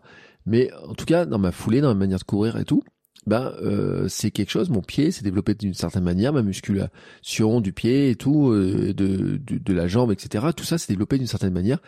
Mais 0.47 0.71
en 0.87 0.95
tout 0.95 1.07
cas, 1.07 1.27
dans 1.27 1.39
ma 1.39 1.51
foulée, 1.51 1.81
dans 1.81 1.89
ma 1.89 1.95
manière 1.95 2.19
de 2.19 2.25
courir 2.25 2.57
et 2.57 2.65
tout, 2.65 2.85
ben 3.27 3.55
euh, 3.63 4.07
c'est 4.09 4.31
quelque 4.31 4.51
chose. 4.51 4.71
Mon 4.71 4.83
pied 4.83 5.11
s'est 5.11 5.25
développé 5.25 5.55
d'une 5.55 5.75
certaine 5.75 6.05
manière, 6.05 6.33
ma 6.33 6.43
musculation 6.43 7.61
du 7.61 7.73
pied 7.73 8.11
et 8.11 8.17
tout, 8.17 8.53
de, 8.53 8.93
de, 8.93 9.39
de, 9.39 9.73
la 9.73 9.89
jambe, 9.89 10.13
etc. 10.13 10.47
Tout 10.55 10.65
ça 10.65 10.79
s'est 10.79 10.93
développé 10.93 11.17
d'une 11.19 11.27
certaine 11.27 11.53
manière, 11.53 11.79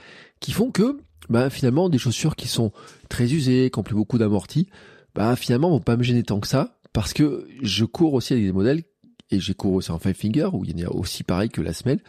qui 0.40 0.52
font 0.52 0.70
que, 0.70 0.98
ben 1.28 1.50
finalement, 1.50 1.90
des 1.90 1.98
chaussures 1.98 2.34
qui 2.34 2.48
sont 2.48 2.72
très 3.08 3.32
usées, 3.32 3.70
qui 3.70 3.78
ont 3.78 3.82
plus 3.82 3.94
beaucoup 3.94 4.18
d'amorti, 4.18 4.68
ben 5.14 5.36
finalement 5.36 5.68
vont 5.68 5.80
pas 5.80 5.96
me 5.96 6.02
gêner 6.02 6.22
tant 6.22 6.40
que 6.40 6.48
ça, 6.48 6.78
parce 6.94 7.12
que 7.12 7.46
je 7.62 7.84
cours 7.84 8.14
aussi 8.14 8.32
avec 8.32 8.46
des 8.46 8.52
modèles 8.52 8.82
et 9.30 9.40
j'ai 9.40 9.54
aussi 9.62 9.90
en 9.90 9.98
five 9.98 10.14
finger 10.14 10.48
où 10.52 10.64
il 10.64 10.78
y 10.78 10.84
a 10.84 10.92
aussi 10.92 11.24
pareil 11.24 11.50
que 11.50 11.60
la 11.60 11.72
semelle 11.72 12.00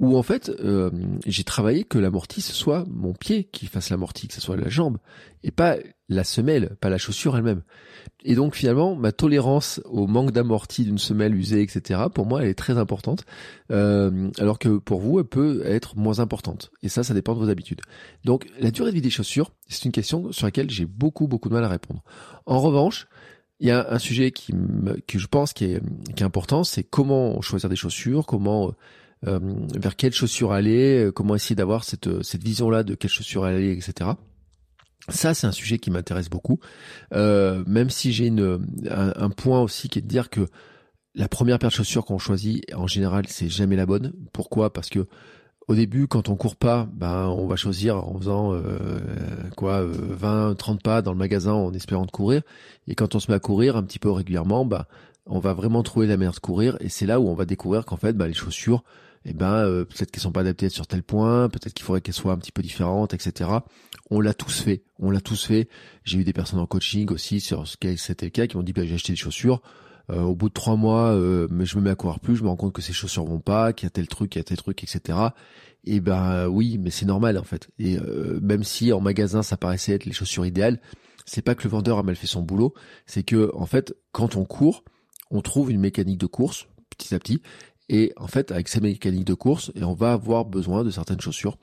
où 0.00 0.16
en 0.16 0.22
fait 0.22 0.48
euh, 0.48 0.90
j'ai 1.26 1.44
travaillé 1.44 1.84
que 1.84 1.98
l'amorti 1.98 2.40
ce 2.40 2.54
soit 2.54 2.84
mon 2.88 3.12
pied 3.12 3.44
qui 3.44 3.66
fasse 3.66 3.90
l'amorti, 3.90 4.28
que 4.28 4.34
ce 4.34 4.40
soit 4.40 4.56
la 4.56 4.70
jambe 4.70 4.96
et 5.44 5.50
pas 5.50 5.76
la 6.08 6.24
semelle, 6.24 6.74
pas 6.80 6.88
la 6.88 6.98
chaussure 6.98 7.36
elle-même. 7.36 7.62
Et 8.24 8.34
donc 8.34 8.56
finalement 8.56 8.96
ma 8.96 9.12
tolérance 9.12 9.80
au 9.84 10.06
manque 10.06 10.32
d'amorti 10.32 10.84
d'une 10.84 10.98
semelle 10.98 11.34
usée, 11.34 11.60
etc. 11.60 12.00
Pour 12.12 12.24
moi 12.24 12.42
elle 12.42 12.48
est 12.48 12.54
très 12.54 12.78
importante, 12.78 13.24
euh, 13.70 14.30
alors 14.38 14.58
que 14.58 14.78
pour 14.78 15.00
vous 15.00 15.18
elle 15.18 15.26
peut 15.26 15.62
être 15.66 15.98
moins 15.98 16.18
importante. 16.18 16.70
Et 16.82 16.88
ça 16.88 17.04
ça 17.04 17.12
dépend 17.12 17.34
de 17.34 17.40
vos 17.40 17.50
habitudes. 17.50 17.82
Donc 18.24 18.46
la 18.58 18.70
durée 18.70 18.90
de 18.90 18.94
vie 18.94 19.02
des 19.02 19.10
chaussures 19.10 19.52
c'est 19.68 19.84
une 19.84 19.92
question 19.92 20.32
sur 20.32 20.46
laquelle 20.46 20.70
j'ai 20.70 20.86
beaucoup 20.86 21.28
beaucoup 21.28 21.50
de 21.50 21.54
mal 21.54 21.64
à 21.64 21.68
répondre. 21.68 22.02
En 22.46 22.58
revanche 22.58 23.06
il 23.60 23.68
y 23.68 23.70
a 23.70 23.86
un 23.90 23.98
sujet 23.98 24.30
qui, 24.30 24.54
me, 24.54 24.96
je 25.12 25.26
pense 25.26 25.52
qui 25.52 25.66
est, 25.66 25.80
qui 26.16 26.22
est 26.22 26.26
important, 26.26 26.64
c'est 26.64 26.82
comment 26.82 27.40
choisir 27.42 27.68
des 27.68 27.76
chaussures, 27.76 28.26
comment 28.26 28.74
euh, 29.26 29.38
vers 29.78 29.96
quelles 29.96 30.14
chaussures 30.14 30.52
aller, 30.52 31.04
euh, 31.04 31.12
comment 31.12 31.34
essayer 31.34 31.54
d'avoir 31.54 31.84
cette, 31.84 32.22
cette 32.22 32.42
vision-là 32.42 32.82
de 32.82 32.94
quelles 32.94 33.10
chaussures 33.10 33.44
aller, 33.44 33.72
etc. 33.72 34.12
Ça, 35.10 35.34
c'est 35.34 35.46
un 35.46 35.52
sujet 35.52 35.78
qui 35.78 35.90
m'intéresse 35.90 36.30
beaucoup, 36.30 36.58
euh, 37.12 37.62
même 37.66 37.90
si 37.90 38.12
j'ai 38.12 38.26
une, 38.26 38.66
un, 38.88 39.12
un, 39.14 39.30
point 39.30 39.60
aussi 39.60 39.88
qui 39.88 39.98
est 39.98 40.02
de 40.02 40.06
dire 40.06 40.30
que 40.30 40.46
la 41.14 41.28
première 41.28 41.58
paire 41.58 41.70
de 41.70 41.74
chaussures 41.74 42.06
qu'on 42.06 42.18
choisit, 42.18 42.64
en 42.74 42.86
général, 42.86 43.26
c'est 43.26 43.48
jamais 43.48 43.76
la 43.76 43.84
bonne. 43.84 44.12
Pourquoi? 44.32 44.72
Parce 44.72 44.88
que 44.88 45.06
au 45.70 45.76
début, 45.76 46.08
quand 46.08 46.28
on 46.28 46.34
court 46.34 46.56
pas, 46.56 46.88
ben 46.92 47.28
on 47.28 47.46
va 47.46 47.54
choisir 47.54 47.96
en 47.96 48.18
faisant 48.18 48.52
euh, 48.54 48.98
quoi, 49.56 49.84
20, 49.84 50.50
euh, 50.50 50.54
30 50.54 50.82
pas 50.82 51.00
dans 51.00 51.12
le 51.12 51.16
magasin 51.16 51.52
en 51.52 51.72
espérant 51.72 52.06
de 52.06 52.10
courir. 52.10 52.42
Et 52.88 52.96
quand 52.96 53.14
on 53.14 53.20
se 53.20 53.30
met 53.30 53.36
à 53.36 53.38
courir 53.38 53.76
un 53.76 53.84
petit 53.84 54.00
peu 54.00 54.10
régulièrement, 54.10 54.64
ben 54.64 54.84
on 55.26 55.38
va 55.38 55.54
vraiment 55.54 55.84
trouver 55.84 56.08
la 56.08 56.16
manière 56.16 56.32
de 56.32 56.40
courir. 56.40 56.76
Et 56.80 56.88
c'est 56.88 57.06
là 57.06 57.20
où 57.20 57.28
on 57.28 57.34
va 57.34 57.44
découvrir 57.44 57.84
qu'en 57.84 57.96
fait, 57.96 58.14
ben, 58.14 58.26
les 58.26 58.34
chaussures, 58.34 58.82
eh 59.24 59.32
ben 59.32 59.52
euh, 59.52 59.84
peut-être 59.84 60.10
qu'elles 60.10 60.24
sont 60.24 60.32
pas 60.32 60.40
adaptées 60.40 60.70
sur 60.70 60.88
tel 60.88 61.04
point, 61.04 61.48
peut-être 61.48 61.72
qu'il 61.72 61.84
faudrait 61.84 62.00
qu'elles 62.00 62.14
soient 62.14 62.32
un 62.32 62.38
petit 62.38 62.50
peu 62.50 62.62
différentes, 62.62 63.14
etc. 63.14 63.48
On 64.10 64.20
l'a 64.20 64.34
tous 64.34 64.62
fait, 64.62 64.82
on 64.98 65.12
l'a 65.12 65.20
tous 65.20 65.44
fait. 65.44 65.68
J'ai 66.02 66.18
eu 66.18 66.24
des 66.24 66.32
personnes 66.32 66.58
en 66.58 66.66
coaching 66.66 67.08
aussi 67.12 67.38
sur 67.38 67.68
ce 67.68 67.76
c'était 67.96 68.26
le 68.26 68.30
cas 68.30 68.48
qui 68.48 68.56
m'ont 68.56 68.64
dit 68.64 68.72
ben, 68.72 68.84
j'ai 68.84 68.94
acheté 68.94 69.12
des 69.12 69.16
chaussures. 69.16 69.62
Au 70.12 70.34
bout 70.34 70.48
de 70.48 70.54
trois 70.54 70.76
mois, 70.76 71.14
mais 71.50 71.66
je 71.66 71.76
me 71.76 71.82
mets 71.82 71.90
à 71.90 71.94
courir 71.94 72.20
plus, 72.20 72.36
je 72.36 72.42
me 72.42 72.48
rends 72.48 72.56
compte 72.56 72.72
que 72.72 72.82
ces 72.82 72.92
chaussures 72.92 73.24
vont 73.24 73.40
pas, 73.40 73.72
qu'il 73.72 73.86
y 73.86 73.88
a 73.88 73.90
tel 73.90 74.08
truc, 74.08 74.30
qu'il 74.30 74.38
y 74.38 74.42
a 74.42 74.44
tel 74.44 74.56
truc, 74.56 74.82
etc. 74.82 75.18
Et 75.84 76.00
ben 76.00 76.46
oui, 76.48 76.78
mais 76.78 76.90
c'est 76.90 77.06
normal 77.06 77.38
en 77.38 77.44
fait. 77.44 77.68
Et 77.78 77.98
euh, 77.98 78.38
même 78.42 78.64
si 78.64 78.92
en 78.92 79.00
magasin 79.00 79.42
ça 79.42 79.56
paraissait 79.56 79.92
être 79.92 80.04
les 80.04 80.12
chaussures 80.12 80.46
idéales, 80.46 80.80
c'est 81.24 81.42
pas 81.42 81.54
que 81.54 81.64
le 81.64 81.70
vendeur 81.70 81.98
a 81.98 82.02
mal 82.02 82.16
fait 82.16 82.26
son 82.26 82.42
boulot, 82.42 82.74
c'est 83.06 83.22
que 83.22 83.50
en 83.54 83.66
fait 83.66 83.94
quand 84.12 84.36
on 84.36 84.44
court, 84.44 84.84
on 85.30 85.40
trouve 85.40 85.70
une 85.70 85.80
mécanique 85.80 86.18
de 86.18 86.26
course 86.26 86.66
petit 86.90 87.14
à 87.14 87.18
petit. 87.18 87.40
Et 87.92 88.12
en 88.16 88.28
fait, 88.28 88.52
avec 88.52 88.68
ces 88.68 88.80
mécaniques 88.80 89.24
de 89.24 89.34
course, 89.34 89.72
on 89.80 89.94
va 89.94 90.12
avoir 90.12 90.44
besoin 90.44 90.84
de 90.84 90.90
certaines 90.90 91.20
chaussures 91.20 91.56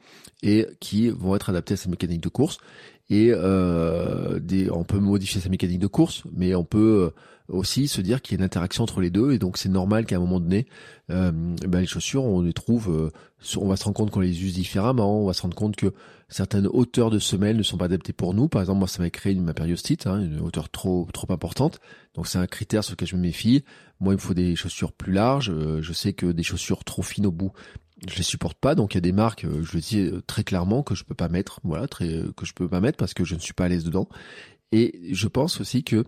et 0.44 0.68
qui 0.82 1.08
vont 1.08 1.38
être 1.38 1.50
adaptées 1.50 1.76
à 1.76 1.78
ces 1.78 1.90
mécaniques 1.90 2.22
de 2.22 2.28
course. 2.28 2.58
Et 3.10 3.30
euh, 3.32 4.38
on 4.74 4.84
peut 4.84 5.00
modifier 5.00 5.40
sa 5.40 5.48
mécanique 5.48 5.80
de 5.80 5.88
course, 5.88 6.24
mais 6.34 6.54
on 6.54 6.66
peut 6.66 7.14
aussi 7.48 7.88
se 7.88 8.02
dire 8.02 8.22
qu'il 8.22 8.34
y 8.34 8.36
a 8.36 8.40
une 8.40 8.46
interaction 8.46 8.84
entre 8.84 9.00
les 9.00 9.10
deux 9.10 9.32
et 9.32 9.40
donc 9.40 9.58
c'est 9.58 9.70
normal 9.70 10.06
qu'à 10.06 10.18
un 10.18 10.20
moment 10.20 10.40
donné 10.40 10.68
euh, 11.10 11.32
ben, 11.32 11.80
les 11.80 11.88
chaussures 11.88 12.24
on 12.24 12.42
les 12.42 12.54
trouve 12.54 12.90
euh, 12.90 13.12
on 13.58 13.68
va 13.68 13.78
se 13.78 13.86
rendre 13.86 13.96
compte 13.96 14.12
qu'on 14.12 14.20
les 14.20 14.44
use 14.44 14.54
différemment 14.54 15.22
on 15.22 15.28
va 15.28 15.34
se 15.34 15.42
rendre 15.42 15.56
compte 15.56 15.76
que 15.76 15.94
certaines 16.28 16.68
hauteurs 16.68 17.10
de 17.10 17.20
semelles 17.20 17.58
ne 17.58 17.64
sont 17.64 17.78
pas 17.78 17.86
adaptées 17.86 18.14
pour 18.14 18.34
nous 18.34 18.50
par 18.50 18.62
exemple 18.62 18.80
moi 18.80 18.88
ça 18.88 19.02
m'a 19.02 19.10
créé 19.10 19.34
une, 19.34 19.44
ma 19.44 19.54
périostite 19.54 20.08
hein, 20.08 20.20
une 20.20 20.42
hauteur 20.42 20.70
trop 20.70 21.08
trop 21.14 21.32
importante 21.32 21.80
donc 22.16 22.28
c'est 22.28 22.40
un 22.40 22.48
critère 22.48 22.84
sur 22.84 22.94
lequel 22.94 23.08
je 23.08 23.16
me 23.16 23.22
méfie 23.22 23.64
moi 24.00 24.14
il 24.14 24.18
me 24.18 24.22
faut 24.22 24.34
des 24.34 24.56
chaussures 24.56 24.92
plus 24.92 25.14
larges 25.14 25.50
euh, 25.50 25.82
je 25.82 25.94
sais 25.94 26.14
que 26.14 26.26
des 26.26 26.44
chaussures 26.44 26.84
trop 26.84 27.02
fines 27.02 27.28
au 27.28 27.32
bout 27.32 27.54
je 28.08 28.16
les 28.16 28.24
supporte 28.24 28.58
pas. 28.60 28.76
Donc 28.76 28.94
il 28.94 28.98
y 28.98 29.00
a 29.00 29.02
des 29.02 29.12
marques, 29.12 29.46
euh, 29.46 29.64
je 29.64 29.74
le 29.74 29.82
dis 29.82 30.00
euh, 30.00 30.22
très 30.26 30.44
clairement 30.44 30.84
que 30.84 30.96
je 30.96 31.04
peux 31.04 31.16
pas 31.16 31.30
mettre, 31.30 31.60
voilà, 31.64 31.88
très, 31.88 32.14
euh, 32.14 32.32
que 32.36 32.46
je 32.46 32.54
peux 32.54 32.68
pas 32.68 32.80
mettre 32.80 32.98
parce 32.98 33.14
que 33.14 33.24
je 33.24 33.36
ne 33.36 33.40
suis 33.40 33.54
pas 33.54 33.66
à 33.66 33.68
l'aise 33.68 33.84
dedans. 33.84 34.08
Et 34.72 35.00
je 35.12 35.28
pense 35.28 35.62
aussi 35.62 35.84
que 35.84 36.04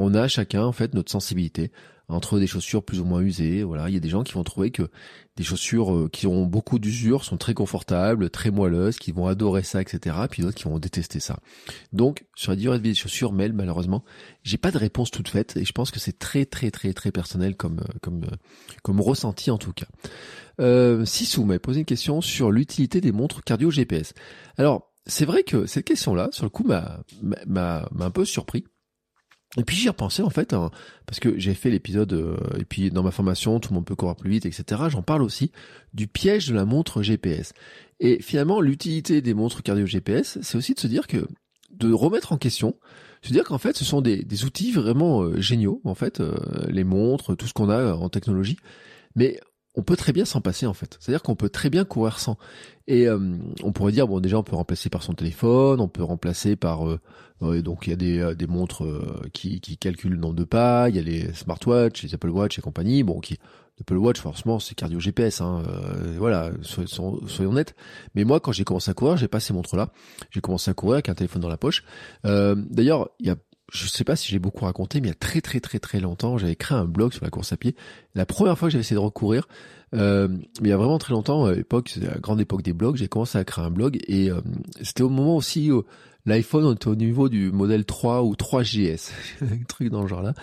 on 0.00 0.14
a 0.14 0.28
chacun 0.28 0.64
en 0.64 0.72
fait 0.72 0.94
notre 0.94 1.10
sensibilité 1.10 1.70
entre 2.08 2.38
des 2.38 2.46
chaussures 2.46 2.82
plus 2.82 3.00
ou 3.00 3.04
moins 3.04 3.20
usées. 3.20 3.62
Voilà, 3.62 3.88
il 3.88 3.94
y 3.94 3.96
a 3.96 4.00
des 4.00 4.08
gens 4.08 4.22
qui 4.22 4.32
vont 4.32 4.42
trouver 4.42 4.70
que 4.70 4.90
des 5.36 5.44
chaussures 5.44 6.08
qui 6.12 6.26
ont 6.26 6.44
beaucoup 6.44 6.78
d'usure 6.78 7.24
sont 7.24 7.36
très 7.36 7.54
confortables, 7.54 8.30
très 8.30 8.50
moelleuses, 8.50 8.98
qui 8.98 9.12
vont 9.12 9.26
adorer 9.26 9.62
ça, 9.62 9.80
etc. 9.80 10.16
Puis 10.28 10.42
d'autres 10.42 10.56
qui 10.56 10.64
vont 10.64 10.78
détester 10.78 11.20
ça. 11.20 11.38
Donc 11.92 12.24
sur 12.34 12.52
la 12.52 12.56
durée 12.56 12.78
de 12.78 12.82
vie 12.82 12.90
des 12.90 12.94
chaussures, 12.96 13.32
Mel, 13.32 13.52
malheureusement, 13.52 14.04
j'ai 14.42 14.58
pas 14.58 14.70
de 14.70 14.78
réponse 14.78 15.10
toute 15.10 15.28
faite 15.28 15.56
et 15.56 15.64
je 15.64 15.72
pense 15.72 15.90
que 15.90 16.00
c'est 16.00 16.18
très 16.18 16.46
très 16.46 16.70
très 16.70 16.92
très 16.92 17.12
personnel 17.12 17.56
comme 17.56 17.80
comme 18.02 18.26
comme 18.82 19.00
ressenti 19.00 19.50
en 19.50 19.58
tout 19.58 19.72
cas. 19.72 19.86
Euh, 20.60 21.04
Sissou 21.04 21.44
m'a 21.44 21.58
posé 21.58 21.80
une 21.80 21.86
question 21.86 22.20
sur 22.20 22.50
l'utilité 22.50 23.00
des 23.00 23.12
montres 23.12 23.42
cardio 23.42 23.70
GPS. 23.70 24.12
Alors, 24.58 24.90
c'est 25.06 25.24
vrai 25.24 25.42
que 25.42 25.66
cette 25.66 25.86
question-là, 25.86 26.28
sur 26.32 26.44
le 26.44 26.50
coup, 26.50 26.64
m'a, 26.64 27.00
m'a, 27.46 27.88
m'a 27.90 28.04
un 28.04 28.10
peu 28.10 28.24
surpris. 28.26 28.64
Et 29.56 29.64
puis 29.64 29.76
j'y 29.76 29.86
ai 29.86 29.90
repensé 29.90 30.22
en 30.22 30.30
fait, 30.30 30.52
hein, 30.52 30.70
parce 31.06 31.18
que 31.18 31.36
j'ai 31.38 31.54
fait 31.54 31.70
l'épisode, 31.70 32.12
euh, 32.12 32.36
et 32.58 32.64
puis 32.64 32.90
dans 32.90 33.02
ma 33.02 33.10
formation, 33.10 33.58
tout 33.58 33.70
le 33.70 33.76
monde 33.76 33.84
peut 33.84 33.96
courir 33.96 34.14
plus 34.14 34.30
vite, 34.30 34.46
etc. 34.46 34.82
J'en 34.88 35.02
parle 35.02 35.22
aussi 35.22 35.50
du 35.92 36.06
piège 36.06 36.48
de 36.48 36.54
la 36.54 36.64
montre 36.64 37.02
GPS. 37.02 37.52
Et 37.98 38.22
finalement, 38.22 38.60
l'utilité 38.60 39.20
des 39.20 39.34
montres 39.34 39.62
cardio 39.62 39.86
GPS, 39.86 40.38
c'est 40.42 40.56
aussi 40.56 40.74
de 40.74 40.80
se 40.80 40.86
dire 40.86 41.08
que, 41.08 41.26
de 41.72 41.92
remettre 41.92 42.32
en 42.32 42.38
question, 42.38 42.76
se 43.22 43.32
dire 43.32 43.44
qu'en 43.44 43.58
fait, 43.58 43.76
ce 43.76 43.84
sont 43.84 44.00
des, 44.00 44.22
des 44.22 44.44
outils 44.44 44.70
vraiment 44.70 45.22
euh, 45.22 45.40
géniaux, 45.40 45.80
en 45.84 45.96
fait, 45.96 46.22
les 46.68 46.84
montres, 46.84 47.36
tout 47.36 47.46
ce 47.46 47.52
qu'on 47.52 47.70
a 47.70 47.94
en 47.94 48.08
technologie. 48.08 48.56
Mais 49.16 49.40
on 49.80 49.82
peut 49.82 49.96
très 49.96 50.12
bien 50.12 50.26
s'en 50.26 50.42
passer 50.42 50.66
en 50.66 50.74
fait. 50.74 50.98
C'est-à-dire 51.00 51.22
qu'on 51.22 51.36
peut 51.36 51.48
très 51.48 51.70
bien 51.70 51.86
courir 51.86 52.18
sans. 52.18 52.36
Et 52.86 53.08
euh, 53.08 53.38
on 53.62 53.72
pourrait 53.72 53.92
dire 53.92 54.06
bon 54.06 54.20
déjà 54.20 54.36
on 54.36 54.42
peut 54.42 54.56
remplacer 54.56 54.90
par 54.90 55.02
son 55.02 55.14
téléphone, 55.14 55.80
on 55.80 55.88
peut 55.88 56.02
remplacer 56.02 56.54
par 56.54 56.86
euh, 56.86 57.62
donc 57.62 57.86
il 57.86 57.90
y 57.90 57.92
a 57.94 57.96
des, 57.96 58.18
euh, 58.18 58.34
des 58.34 58.46
montres 58.46 58.84
qui, 59.32 59.60
qui 59.62 59.78
calculent 59.78 60.12
le 60.12 60.18
nombre 60.18 60.34
de 60.34 60.44
pas, 60.44 60.90
il 60.90 60.96
y 60.96 60.98
a 60.98 61.02
les 61.02 61.32
smartwatches, 61.32 62.02
les 62.02 62.14
Apple 62.14 62.28
Watch 62.28 62.58
et 62.58 62.62
compagnie. 62.62 63.02
Bon 63.02 63.20
qui 63.20 63.38
Apple 63.80 63.96
Watch 63.96 64.20
forcément 64.20 64.58
c'est 64.58 64.74
cardio 64.74 65.00
GPS 65.00 65.40
hein, 65.40 65.62
voilà 66.18 66.50
soyons, 66.60 67.26
soyons, 67.26 67.50
honnêtes. 67.52 67.74
Mais 68.14 68.24
moi 68.24 68.38
quand 68.38 68.52
j'ai 68.52 68.64
commencé 68.64 68.90
à 68.90 68.94
courir 68.94 69.16
j'ai 69.16 69.28
pas 69.28 69.40
ces 69.40 69.54
montres 69.54 69.76
là. 69.76 69.88
J'ai 70.30 70.42
commencé 70.42 70.70
à 70.70 70.74
courir 70.74 70.96
avec 70.96 71.08
un 71.08 71.14
téléphone 71.14 71.40
dans 71.40 71.48
la 71.48 71.56
poche. 71.56 71.84
D'ailleurs 72.22 73.08
il 73.18 73.28
y 73.28 73.30
a 73.30 73.36
je 73.70 73.86
sais 73.86 74.04
pas 74.04 74.16
si 74.16 74.28
j'ai 74.28 74.38
beaucoup 74.38 74.64
raconté, 74.64 75.00
mais 75.00 75.08
il 75.08 75.10
y 75.10 75.12
a 75.12 75.18
très 75.18 75.40
très 75.40 75.60
très 75.60 75.78
très 75.78 76.00
longtemps, 76.00 76.38
j'avais 76.38 76.56
créé 76.56 76.76
un 76.76 76.84
blog 76.84 77.12
sur 77.12 77.24
la 77.24 77.30
course 77.30 77.52
à 77.52 77.56
pied. 77.56 77.74
La 78.14 78.26
première 78.26 78.58
fois 78.58 78.68
que 78.68 78.72
j'avais 78.72 78.82
essayé 78.82 78.96
de 78.96 79.04
recourir, 79.04 79.48
euh, 79.94 80.28
mais 80.28 80.68
il 80.68 80.68
y 80.68 80.72
a 80.72 80.76
vraiment 80.76 80.98
très 80.98 81.12
longtemps, 81.12 81.46
à 81.46 81.54
l'époque, 81.54 81.96
la 82.00 82.18
grande 82.18 82.40
époque 82.40 82.62
des 82.62 82.72
blogs, 82.72 82.96
j'ai 82.96 83.08
commencé 83.08 83.38
à 83.38 83.44
créer 83.44 83.64
un 83.64 83.70
blog 83.70 83.98
et 84.06 84.30
euh, 84.30 84.40
c'était 84.82 85.02
au 85.02 85.08
moment 85.08 85.36
aussi 85.36 85.70
où 85.70 85.84
l'iPhone 86.26 86.72
était 86.74 86.88
au 86.88 86.94
niveau 86.94 87.28
du 87.28 87.50
modèle 87.50 87.84
3 87.84 88.22
ou 88.22 88.34
3GS, 88.34 89.10
un 89.42 89.64
truc 89.68 89.90
dans 89.90 90.02
le 90.02 90.08
genre 90.08 90.22
là. 90.22 90.34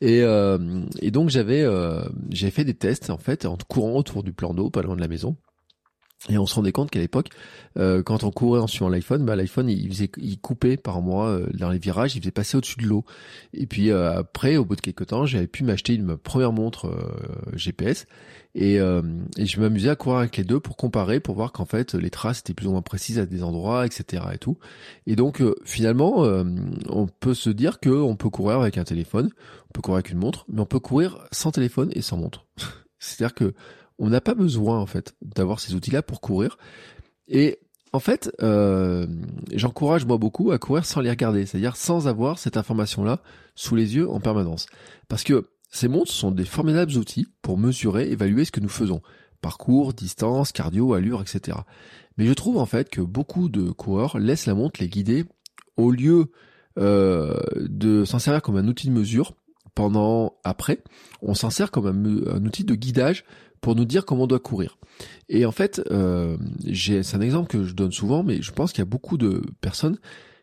Et, 0.00 0.22
euh, 0.22 0.84
et 1.00 1.10
donc 1.10 1.30
j'avais 1.30 1.62
euh, 1.62 2.02
j'avais 2.30 2.50
fait 2.50 2.64
des 2.64 2.74
tests 2.74 3.10
en 3.10 3.18
fait 3.18 3.46
en 3.46 3.56
courant 3.68 3.96
autour 3.96 4.22
du 4.22 4.32
plan 4.32 4.54
d'eau, 4.54 4.70
pas 4.70 4.82
loin 4.82 4.96
de 4.96 5.00
la 5.00 5.08
maison. 5.08 5.36
Et 6.28 6.38
on 6.38 6.46
se 6.46 6.54
rendait 6.54 6.72
compte 6.72 6.90
qu'à 6.90 7.00
l'époque, 7.00 7.30
euh, 7.78 8.02
quand 8.02 8.22
on 8.22 8.30
courait 8.30 8.60
en 8.60 8.68
suivant 8.68 8.88
l'iPhone, 8.88 9.24
bah, 9.24 9.34
l'iPhone 9.34 9.68
il 9.68 9.88
faisait, 9.88 10.10
il 10.18 10.38
coupait 10.38 10.76
par 10.76 11.02
mois 11.02 11.26
euh, 11.26 11.46
dans 11.52 11.70
les 11.70 11.78
virages, 11.78 12.14
il 12.14 12.20
faisait 12.20 12.30
passer 12.30 12.56
au-dessus 12.56 12.78
de 12.78 12.86
l'eau. 12.86 13.04
Et 13.54 13.66
puis 13.66 13.90
euh, 13.90 14.18
après, 14.18 14.56
au 14.56 14.64
bout 14.64 14.76
de 14.76 14.80
quelques 14.80 15.06
temps, 15.06 15.26
j'avais 15.26 15.48
pu 15.48 15.64
m'acheter 15.64 15.94
une 15.94 16.16
première 16.16 16.52
montre 16.52 16.92
GPS 17.54 18.06
et, 18.54 18.76
et 18.76 19.46
je 19.46 19.60
m'amusais 19.60 19.88
à 19.88 19.96
courir 19.96 20.18
avec 20.18 20.36
les 20.36 20.44
deux 20.44 20.60
pour 20.60 20.76
comparer, 20.76 21.20
pour 21.20 21.34
voir 21.34 21.52
qu'en 21.52 21.64
fait 21.64 21.94
les 21.94 22.10
traces 22.10 22.40
étaient 22.40 22.54
plus 22.54 22.66
ou 22.66 22.72
moins 22.72 22.82
précises 22.82 23.18
à 23.18 23.26
des 23.26 23.42
endroits, 23.42 23.86
etc. 23.86 24.22
Et 24.32 24.38
tout. 24.38 24.58
Et 25.06 25.16
donc 25.16 25.42
finalement, 25.64 26.24
on 26.88 27.06
peut 27.06 27.34
se 27.34 27.50
dire 27.50 27.80
que 27.80 27.90
on 27.90 28.16
peut 28.16 28.30
courir 28.30 28.60
avec 28.60 28.78
un 28.78 28.84
téléphone, 28.84 29.30
on 29.70 29.72
peut 29.72 29.80
courir 29.80 29.96
avec 29.96 30.10
une 30.10 30.18
montre, 30.18 30.44
mais 30.52 30.60
on 30.60 30.66
peut 30.66 30.80
courir 30.80 31.18
sans 31.32 31.50
téléphone 31.50 31.90
et 31.94 32.02
sans 32.02 32.18
montre. 32.18 32.44
C'est-à-dire 32.98 33.34
que 33.34 33.54
on 34.02 34.10
n'a 34.10 34.20
pas 34.20 34.34
besoin 34.34 34.80
en 34.80 34.86
fait 34.86 35.14
d'avoir 35.22 35.60
ces 35.60 35.74
outils-là 35.74 36.02
pour 36.02 36.20
courir. 36.20 36.58
Et 37.28 37.60
en 37.92 38.00
fait, 38.00 38.34
euh, 38.42 39.06
j'encourage 39.54 40.04
moi 40.06 40.18
beaucoup 40.18 40.50
à 40.50 40.58
courir 40.58 40.84
sans 40.84 41.00
les 41.00 41.08
regarder, 41.08 41.46
c'est-à-dire 41.46 41.76
sans 41.76 42.08
avoir 42.08 42.40
cette 42.40 42.56
information-là 42.56 43.20
sous 43.54 43.76
les 43.76 43.94
yeux 43.94 44.10
en 44.10 44.18
permanence. 44.18 44.66
Parce 45.06 45.22
que 45.22 45.46
ces 45.70 45.86
montres 45.86 46.10
sont 46.10 46.32
des 46.32 46.44
formidables 46.44 46.92
outils 46.96 47.28
pour 47.42 47.58
mesurer, 47.58 48.10
évaluer 48.10 48.44
ce 48.44 48.50
que 48.50 48.58
nous 48.58 48.68
faisons. 48.68 49.02
Parcours, 49.40 49.94
distance, 49.94 50.50
cardio, 50.50 50.94
allure, 50.94 51.22
etc. 51.22 51.58
Mais 52.18 52.26
je 52.26 52.32
trouve 52.32 52.58
en 52.58 52.66
fait 52.66 52.90
que 52.90 53.00
beaucoup 53.00 53.48
de 53.48 53.70
coureurs 53.70 54.18
laissent 54.18 54.46
la 54.46 54.54
montre 54.54 54.80
les 54.80 54.88
guider 54.88 55.26
au 55.76 55.92
lieu 55.92 56.32
euh, 56.76 57.38
de 57.56 58.04
s'en 58.04 58.18
servir 58.18 58.42
comme 58.42 58.56
un 58.56 58.66
outil 58.66 58.88
de 58.88 58.92
mesure 58.92 59.36
pendant 59.74 60.34
après, 60.44 60.82
on 61.22 61.34
s'en 61.34 61.50
sert 61.50 61.70
comme 61.70 61.86
un, 61.86 62.44
outil 62.44 62.64
de 62.64 62.74
guidage 62.74 63.24
pour 63.62 63.76
nous 63.76 63.86
dire 63.86 64.04
comment 64.04 64.24
on 64.24 64.26
doit 64.26 64.40
courir. 64.40 64.76
Et 65.30 65.46
en 65.46 65.52
fait, 65.52 65.80
euh, 65.90 66.36
c'est 66.74 67.14
un 67.14 67.20
exemple 67.22 67.48
que 67.48 67.64
je 67.64 67.72
donne 67.72 67.92
souvent, 67.92 68.22
mais 68.22 68.42
je 68.42 68.52
pense 68.52 68.72
qu'il 68.72 68.80
y 68.80 68.82
a 68.82 68.86
beaucoup 68.86 69.16
de 69.16 69.42
personnes 69.62 69.98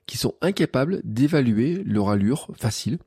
qui 0.07 0.17
sont 0.17 0.33
incapables 0.41 1.01
d'évaluer 1.03 1.83
leur 1.85 2.09
allure 2.09 2.49
facile. 2.57 2.97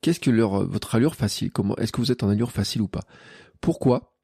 Qu'est-ce 0.00 0.20
que 0.20 0.30
leur 0.30 0.64
votre 0.66 0.94
allure 0.94 1.16
facile? 1.16 1.50
Comment 1.50 1.76
est-ce 1.76 1.92
que 1.92 2.00
vous 2.00 2.12
êtes 2.12 2.22
en 2.22 2.30
allure 2.30 2.52
facile 2.52 2.80
ou 2.80 2.88
pas? 2.88 3.02
Pourquoi? 3.60 4.14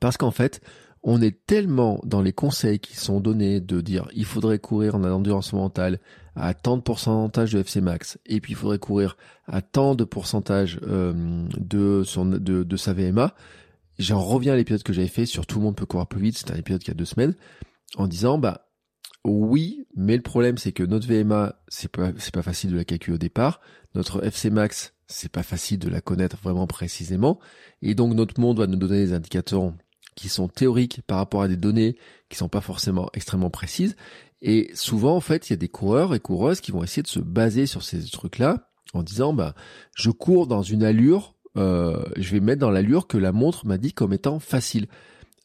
Parce 0.00 0.16
qu'en 0.16 0.32
fait, 0.32 0.60
on 1.02 1.22
est 1.22 1.46
tellement 1.46 2.00
dans 2.04 2.20
les 2.20 2.32
conseils 2.32 2.80
qui 2.80 2.96
sont 2.96 3.20
donnés 3.20 3.60
de 3.60 3.80
dire 3.80 4.08
il 4.14 4.24
faudrait 4.24 4.58
courir 4.58 4.96
en 4.96 5.04
endurance 5.04 5.52
mentale 5.52 6.00
à 6.34 6.54
tant 6.54 6.76
de 6.76 6.82
pourcentage 6.82 7.52
de 7.52 7.60
FC 7.60 7.80
max 7.80 8.18
et 8.26 8.40
puis 8.40 8.52
il 8.52 8.56
faudrait 8.56 8.78
courir 8.78 9.16
à 9.46 9.62
tant 9.62 9.94
de 9.94 10.04
pourcentage 10.04 10.78
euh, 10.82 11.46
de 11.56 12.02
son 12.04 12.26
de, 12.26 12.64
de 12.64 12.76
sa 12.76 12.92
VMA 12.92 13.34
j'en 14.00 14.20
reviens 14.20 14.54
à 14.54 14.56
l'épisode 14.56 14.82
que 14.82 14.92
j'avais 14.92 15.08
fait 15.08 15.26
sur 15.26 15.46
tout 15.46 15.58
le 15.58 15.64
monde 15.64 15.76
peut 15.76 15.86
courir 15.86 16.06
plus 16.06 16.20
vite, 16.20 16.38
c'était 16.38 16.52
un 16.52 16.56
épisode 16.56 16.82
qui 16.82 16.90
a 16.90 16.94
deux 16.94 17.04
semaines, 17.04 17.34
en 17.96 18.06
disant 18.06 18.38
bah 18.38 18.66
oui, 19.24 19.86
mais 19.94 20.16
le 20.16 20.22
problème 20.22 20.56
c'est 20.58 20.72
que 20.72 20.82
notre 20.82 21.06
VMA 21.06 21.60
c'est 21.68 21.90
pas 21.90 22.12
c'est 22.16 22.32
pas 22.32 22.42
facile 22.42 22.70
de 22.70 22.76
la 22.76 22.84
calculer 22.84 23.16
au 23.16 23.18
départ, 23.18 23.60
notre 23.94 24.24
FC 24.24 24.50
max 24.50 24.94
c'est 25.06 25.30
pas 25.30 25.42
facile 25.42 25.78
de 25.78 25.88
la 25.88 26.00
connaître 26.00 26.36
vraiment 26.42 26.66
précisément, 26.66 27.38
et 27.82 27.94
donc 27.94 28.14
notre 28.14 28.40
monde 28.40 28.58
va 28.58 28.66
nous 28.66 28.76
donner 28.76 29.04
des 29.04 29.12
indicateurs 29.12 29.72
qui 30.14 30.28
sont 30.28 30.48
théoriques 30.48 31.02
par 31.06 31.18
rapport 31.18 31.42
à 31.42 31.48
des 31.48 31.56
données 31.56 31.96
qui 32.28 32.36
sont 32.36 32.48
pas 32.48 32.60
forcément 32.60 33.10
extrêmement 33.12 33.50
précises, 33.50 33.96
et 34.40 34.70
souvent 34.74 35.16
en 35.16 35.20
fait 35.20 35.48
il 35.48 35.52
y 35.52 35.54
a 35.54 35.56
des 35.58 35.68
coureurs 35.68 36.14
et 36.14 36.20
coureuses 36.20 36.60
qui 36.60 36.72
vont 36.72 36.82
essayer 36.82 37.02
de 37.02 37.08
se 37.08 37.20
baser 37.20 37.66
sur 37.66 37.82
ces 37.82 38.02
trucs 38.08 38.38
là 38.38 38.70
en 38.94 39.02
disant 39.02 39.34
bah 39.34 39.54
je 39.94 40.10
cours 40.10 40.46
dans 40.46 40.62
une 40.62 40.82
allure 40.82 41.34
euh, 41.56 42.04
je 42.16 42.30
vais 42.30 42.40
mettre 42.40 42.60
dans 42.60 42.70
l'allure 42.70 43.06
que 43.06 43.18
la 43.18 43.32
montre 43.32 43.66
m'a 43.66 43.78
dit 43.78 43.92
comme 43.92 44.12
étant 44.12 44.38
facile. 44.38 44.86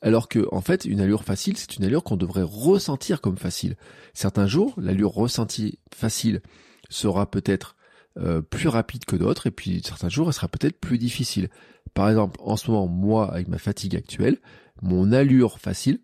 Alors 0.02 0.28
que, 0.28 0.48
en 0.52 0.62
fait, 0.62 0.86
une 0.86 1.02
allure 1.02 1.24
facile, 1.24 1.58
c'est 1.58 1.78
une 1.78 1.84
allure 1.84 2.04
qu'on 2.04 2.18
devrait 2.18 2.44
ressentir 2.44 3.22
comme 3.22 3.38
facile. 3.38 3.76
Certains 4.14 4.48
jours, 4.48 4.76
l'allure 4.78 5.12
ressentie 5.12 5.80
facile 5.94 6.42
sera 6.90 7.30
peut-être 7.30 7.76
euh, 8.18 8.42
plus 8.42 8.68
rapide 8.68 9.06
que 9.06 9.16
d'autres, 9.16 9.48
et 9.48 9.52
puis 9.52 9.82
certains 9.84 10.10
jours, 10.10 10.28
elle 10.28 10.34
sera 10.34 10.48
peut-être 10.48 10.80
plus 10.80 10.98
difficile. 10.98 11.50
Par 11.94 12.10
exemple, 12.10 12.40
en 12.44 12.56
ce 12.56 12.70
moment, 12.70 12.88
moi, 12.88 13.32
avec 13.32 13.48
ma 13.48 13.58
fatigue 13.58 13.96
actuelle, 13.96 14.38
mon 14.82 15.12
allure 15.12 15.60
facile 15.60 16.00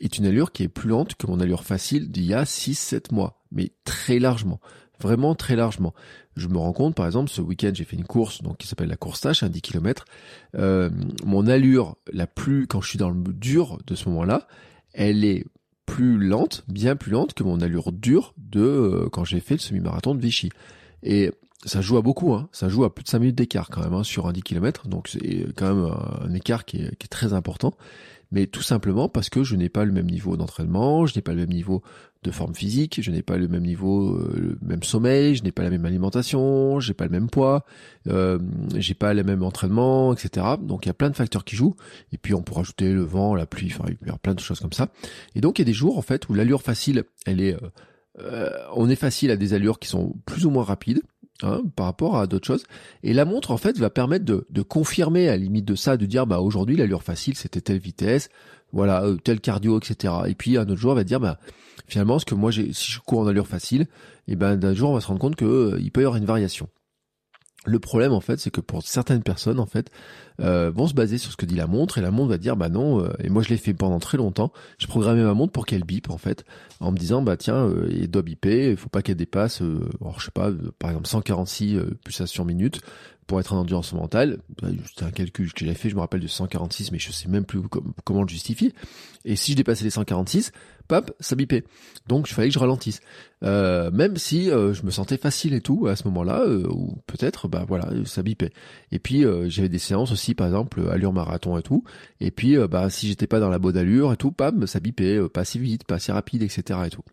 est 0.00 0.16
une 0.18 0.26
allure 0.26 0.52
qui 0.52 0.62
est 0.62 0.68
plus 0.68 0.88
lente 0.88 1.14
que 1.14 1.26
mon 1.26 1.40
allure 1.40 1.64
facile 1.64 2.10
d'il 2.10 2.24
y 2.24 2.34
a 2.34 2.44
6-7 2.44 3.12
mois, 3.12 3.42
mais 3.50 3.72
très 3.84 4.18
largement 4.18 4.60
vraiment 5.02 5.34
très 5.34 5.56
largement. 5.56 5.92
Je 6.36 6.48
me 6.48 6.56
rends 6.56 6.72
compte, 6.72 6.94
par 6.94 7.06
exemple, 7.06 7.30
ce 7.30 7.42
week-end, 7.42 7.72
j'ai 7.74 7.84
fait 7.84 7.96
une 7.96 8.04
course 8.04 8.42
donc 8.42 8.56
qui 8.56 8.66
s'appelle 8.66 8.88
la 8.88 8.96
course 8.96 9.20
tâche, 9.20 9.42
un 9.42 9.48
10 9.48 9.60
km. 9.60 10.04
Mon 10.54 11.46
allure 11.46 11.96
la 12.12 12.26
plus, 12.26 12.66
quand 12.66 12.80
je 12.80 12.88
suis 12.88 12.98
dans 12.98 13.10
le 13.10 13.32
dur 13.32 13.78
de 13.86 13.94
ce 13.94 14.08
moment-là, 14.08 14.46
elle 14.94 15.24
est 15.24 15.44
plus 15.86 16.18
lente, 16.18 16.64
bien 16.68 16.96
plus 16.96 17.10
lente 17.10 17.34
que 17.34 17.42
mon 17.42 17.60
allure 17.60 17.92
dure 17.92 18.34
de 18.38 18.60
euh, 18.60 19.08
quand 19.10 19.24
j'ai 19.24 19.40
fait 19.40 19.54
le 19.54 19.60
semi-marathon 19.60 20.14
de 20.14 20.20
Vichy. 20.20 20.50
Et 21.02 21.30
ça 21.64 21.80
joue 21.80 21.96
à 21.96 22.02
beaucoup, 22.02 22.32
hein. 22.34 22.48
ça 22.52 22.68
joue 22.68 22.84
à 22.84 22.94
plus 22.94 23.04
de 23.04 23.08
5 23.08 23.18
minutes 23.18 23.36
d'écart 23.36 23.68
quand 23.68 23.82
même 23.82 23.94
hein, 23.94 24.02
sur 24.02 24.26
un 24.26 24.32
10 24.32 24.42
km, 24.42 24.88
donc 24.88 25.08
c'est 25.08 25.46
quand 25.56 25.74
même 25.74 25.92
un, 26.22 26.34
écart 26.34 26.64
qui 26.64 26.78
est, 26.78 27.08
très 27.10 27.34
important 27.34 27.74
mais 28.32 28.46
tout 28.46 28.62
simplement 28.62 29.08
parce 29.08 29.30
que 29.30 29.44
je 29.44 29.54
n'ai 29.54 29.68
pas 29.68 29.84
le 29.84 29.92
même 29.92 30.10
niveau 30.10 30.36
d'entraînement, 30.36 31.06
je 31.06 31.14
n'ai 31.14 31.22
pas 31.22 31.32
le 31.32 31.38
même 31.38 31.50
niveau 31.50 31.82
de 32.22 32.30
forme 32.30 32.54
physique, 32.54 33.00
je 33.02 33.10
n'ai 33.10 33.22
pas 33.22 33.36
le 33.36 33.48
même 33.48 33.64
niveau, 33.64 34.14
euh, 34.16 34.32
le 34.36 34.58
même 34.66 34.82
sommeil, 34.82 35.34
je 35.34 35.42
n'ai 35.42 35.52
pas 35.52 35.62
la 35.62 35.70
même 35.70 35.84
alimentation, 35.84 36.80
j'ai 36.80 36.94
pas 36.94 37.04
le 37.04 37.10
même 37.10 37.28
poids, 37.28 37.64
euh, 38.08 38.38
j'ai 38.76 38.94
pas 38.94 39.12
le 39.12 39.24
même 39.24 39.42
entraînement, 39.42 40.14
etc. 40.14 40.46
Donc 40.60 40.86
il 40.86 40.88
y 40.88 40.90
a 40.90 40.94
plein 40.94 41.10
de 41.10 41.16
facteurs 41.16 41.44
qui 41.44 41.56
jouent. 41.56 41.74
Et 42.12 42.18
puis 42.18 42.32
on 42.34 42.42
pourrait 42.42 42.60
ajouter 42.60 42.92
le 42.92 43.02
vent, 43.02 43.34
la 43.34 43.46
pluie, 43.46 43.72
enfin 43.74 43.92
il 44.02 44.08
y 44.08 44.10
a 44.10 44.16
plein 44.18 44.34
de 44.34 44.40
choses 44.40 44.60
comme 44.60 44.72
ça. 44.72 44.88
Et 45.34 45.40
donc 45.40 45.58
il 45.58 45.62
y 45.62 45.64
a 45.64 45.66
des 45.66 45.72
jours 45.72 45.98
en 45.98 46.02
fait 46.02 46.28
où 46.28 46.34
l'allure 46.34 46.62
facile, 46.62 47.04
elle 47.26 47.40
est, 47.40 47.54
euh, 47.54 47.68
euh, 48.20 48.50
on 48.74 48.88
est 48.88 48.96
facile 48.96 49.30
à 49.30 49.36
des 49.36 49.54
allures 49.54 49.78
qui 49.78 49.88
sont 49.88 50.14
plus 50.26 50.46
ou 50.46 50.50
moins 50.50 50.64
rapides. 50.64 51.02
Hein, 51.44 51.62
par 51.76 51.86
rapport 51.86 52.18
à 52.18 52.26
d'autres 52.26 52.46
choses. 52.46 52.64
Et 53.02 53.12
la 53.12 53.24
montre, 53.24 53.50
en 53.50 53.56
fait, 53.56 53.78
va 53.78 53.90
permettre 53.90 54.24
de, 54.24 54.62
confirmer 54.62 55.28
à 55.28 55.32
la 55.32 55.38
limite 55.38 55.64
de 55.64 55.74
ça, 55.74 55.96
de 55.96 56.06
dire, 56.06 56.26
bah 56.26 56.40
aujourd'hui, 56.40 56.76
l'allure 56.76 57.02
facile, 57.02 57.36
c'était 57.36 57.60
telle 57.60 57.78
vitesse, 57.78 58.28
voilà, 58.72 59.04
euh, 59.04 59.16
tel 59.16 59.40
cardio, 59.40 59.78
etc. 59.78 60.14
Et 60.26 60.34
puis 60.34 60.56
un 60.56 60.62
autre 60.62 60.76
jour, 60.76 60.94
va 60.94 61.04
dire, 61.04 61.20
bah 61.20 61.38
finalement, 61.86 62.18
ce 62.18 62.24
que 62.24 62.34
moi, 62.34 62.50
j'ai, 62.50 62.72
si 62.72 62.92
je 62.92 63.00
cours 63.00 63.20
en 63.20 63.26
allure 63.26 63.46
facile, 63.46 63.86
et 64.28 64.36
ben 64.36 64.56
d'un 64.56 64.74
jour, 64.74 64.90
on 64.90 64.94
va 64.94 65.00
se 65.00 65.06
rendre 65.06 65.20
compte 65.20 65.36
que 65.36 65.44
euh, 65.44 65.80
il 65.80 65.90
peut 65.90 66.00
y 66.00 66.04
avoir 66.04 66.16
une 66.16 66.24
variation. 66.24 66.68
Le 67.64 67.78
problème 67.78 68.12
en 68.12 68.20
fait, 68.20 68.40
c'est 68.40 68.50
que 68.50 68.60
pour 68.60 68.82
certaines 68.82 69.22
personnes 69.22 69.60
en 69.60 69.66
fait 69.66 69.90
euh, 70.40 70.72
vont 70.74 70.88
se 70.88 70.94
baser 70.94 71.16
sur 71.18 71.30
ce 71.30 71.36
que 71.36 71.46
dit 71.46 71.54
la 71.54 71.68
montre 71.68 71.98
et 71.98 72.00
la 72.00 72.10
montre 72.10 72.30
va 72.30 72.38
dire 72.38 72.56
bah 72.56 72.68
non. 72.68 73.04
Euh, 73.04 73.12
et 73.20 73.28
moi 73.28 73.42
je 73.42 73.50
l'ai 73.50 73.56
fait 73.56 73.72
pendant 73.72 74.00
très 74.00 74.18
longtemps. 74.18 74.52
J'ai 74.78 74.88
programmé 74.88 75.22
ma 75.22 75.34
montre 75.34 75.52
pour 75.52 75.64
qu'elle 75.64 75.84
bip 75.84 76.10
en 76.10 76.18
fait, 76.18 76.44
en 76.80 76.90
me 76.90 76.96
disant 76.96 77.22
bah 77.22 77.36
tiens, 77.36 77.66
euh, 77.66 77.86
il 77.90 78.10
doit 78.10 78.22
biper, 78.22 78.70
il 78.70 78.76
faut 78.76 78.88
pas 78.88 79.02
qu'elle 79.02 79.16
dépasse, 79.16 79.62
euh, 79.62 79.88
je 80.18 80.24
sais 80.24 80.32
pas, 80.32 80.50
par 80.80 80.90
exemple 80.90 81.06
146 81.06 81.78
pulsations 82.04 82.44
minutes 82.44 82.80
pour 83.32 83.40
être 83.40 83.54
en 83.54 83.60
endurance 83.60 83.94
mentale. 83.94 84.40
Bah, 84.60 84.68
c'était 84.86 85.06
un 85.06 85.10
calcul 85.10 85.54
que 85.54 85.64
j'ai 85.64 85.72
fait, 85.72 85.88
je 85.88 85.94
me 85.94 86.00
rappelle 86.00 86.20
de 86.20 86.26
146, 86.26 86.92
mais 86.92 86.98
je 86.98 87.10
sais 87.12 87.30
même 87.30 87.46
plus 87.46 87.62
comment 88.04 88.20
le 88.20 88.28
justifier. 88.28 88.74
Et 89.24 89.36
si 89.36 89.52
je 89.52 89.56
dépassais 89.56 89.84
les 89.84 89.90
146, 89.90 90.52
pop, 90.86 91.10
ça 91.18 91.34
bipait. 91.34 91.64
Donc 92.06 92.28
il 92.28 92.34
fallait 92.34 92.48
que 92.48 92.54
je 92.54 92.58
ralentisse. 92.58 93.00
Euh, 93.42 93.90
même 93.90 94.18
si 94.18 94.50
euh, 94.50 94.74
je 94.74 94.84
me 94.84 94.90
sentais 94.90 95.16
facile 95.16 95.54
et 95.54 95.62
tout 95.62 95.86
à 95.86 95.96
ce 95.96 96.04
moment-là, 96.08 96.42
euh, 96.42 96.68
ou 96.68 96.98
peut-être, 97.06 97.48
bah 97.48 97.64
voilà, 97.66 97.88
ça 98.04 98.22
bipait. 98.22 98.52
Et 98.90 98.98
puis 98.98 99.24
j'avais 99.46 99.70
des 99.70 99.78
séances 99.78 100.12
aussi, 100.12 100.34
par 100.34 100.46
exemple, 100.46 100.86
allure 100.90 101.14
marathon 101.14 101.56
et 101.56 101.62
tout. 101.62 101.84
Et 102.20 102.32
puis 102.32 102.58
bah 102.68 102.90
si 102.90 103.08
j'étais 103.08 103.26
pas 103.26 103.40
dans 103.40 103.48
la 103.48 103.58
bonne 103.58 103.78
allure 103.78 104.12
et 104.12 104.18
tout, 104.18 104.30
pam, 104.30 104.66
ça 104.66 104.78
bipait, 104.78 105.26
pas 105.30 105.40
assez 105.40 105.58
vite, 105.58 105.84
pas 105.84 105.94
assez 105.94 106.12
rapide, 106.12 106.42
etc. 106.42 106.80
et 106.84 106.90
tout. 106.90 107.04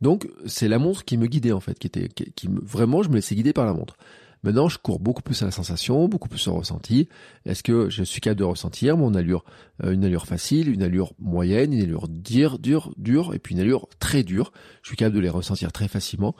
Donc 0.00 0.26
c'est 0.46 0.68
la 0.68 0.78
montre 0.78 1.04
qui 1.04 1.18
me 1.18 1.26
guidait 1.26 1.52
en 1.52 1.60
fait, 1.60 1.78
qui 1.78 1.86
était, 1.86 2.08
qui 2.08 2.48
me, 2.48 2.62
vraiment, 2.62 3.02
je 3.02 3.10
me 3.10 3.16
laissais 3.16 3.34
guider 3.34 3.52
par 3.52 3.66
la 3.66 3.74
montre. 3.74 3.98
Maintenant, 4.46 4.68
je 4.68 4.78
cours 4.78 5.00
beaucoup 5.00 5.22
plus 5.22 5.42
à 5.42 5.44
la 5.44 5.50
sensation, 5.50 6.06
beaucoup 6.06 6.28
plus 6.28 6.46
au 6.46 6.54
ressenti. 6.54 7.08
Est-ce 7.46 7.64
que 7.64 7.90
je 7.90 8.04
suis 8.04 8.20
capable 8.20 8.38
de 8.38 8.44
ressentir 8.44 8.96
mon 8.96 9.12
allure, 9.16 9.44
euh, 9.82 9.90
une 9.90 10.04
allure 10.04 10.24
facile, 10.24 10.72
une 10.72 10.84
allure 10.84 11.14
moyenne, 11.18 11.72
une 11.72 11.82
allure 11.82 12.06
dure, 12.06 12.60
dure, 12.60 12.94
dure, 12.96 13.34
et 13.34 13.40
puis 13.40 13.56
une 13.56 13.60
allure 13.60 13.88
très 13.98 14.22
dure. 14.22 14.52
Je 14.82 14.90
suis 14.90 14.96
capable 14.96 15.16
de 15.16 15.20
les 15.20 15.28
ressentir 15.28 15.72
très 15.72 15.88
facilement. 15.88 16.36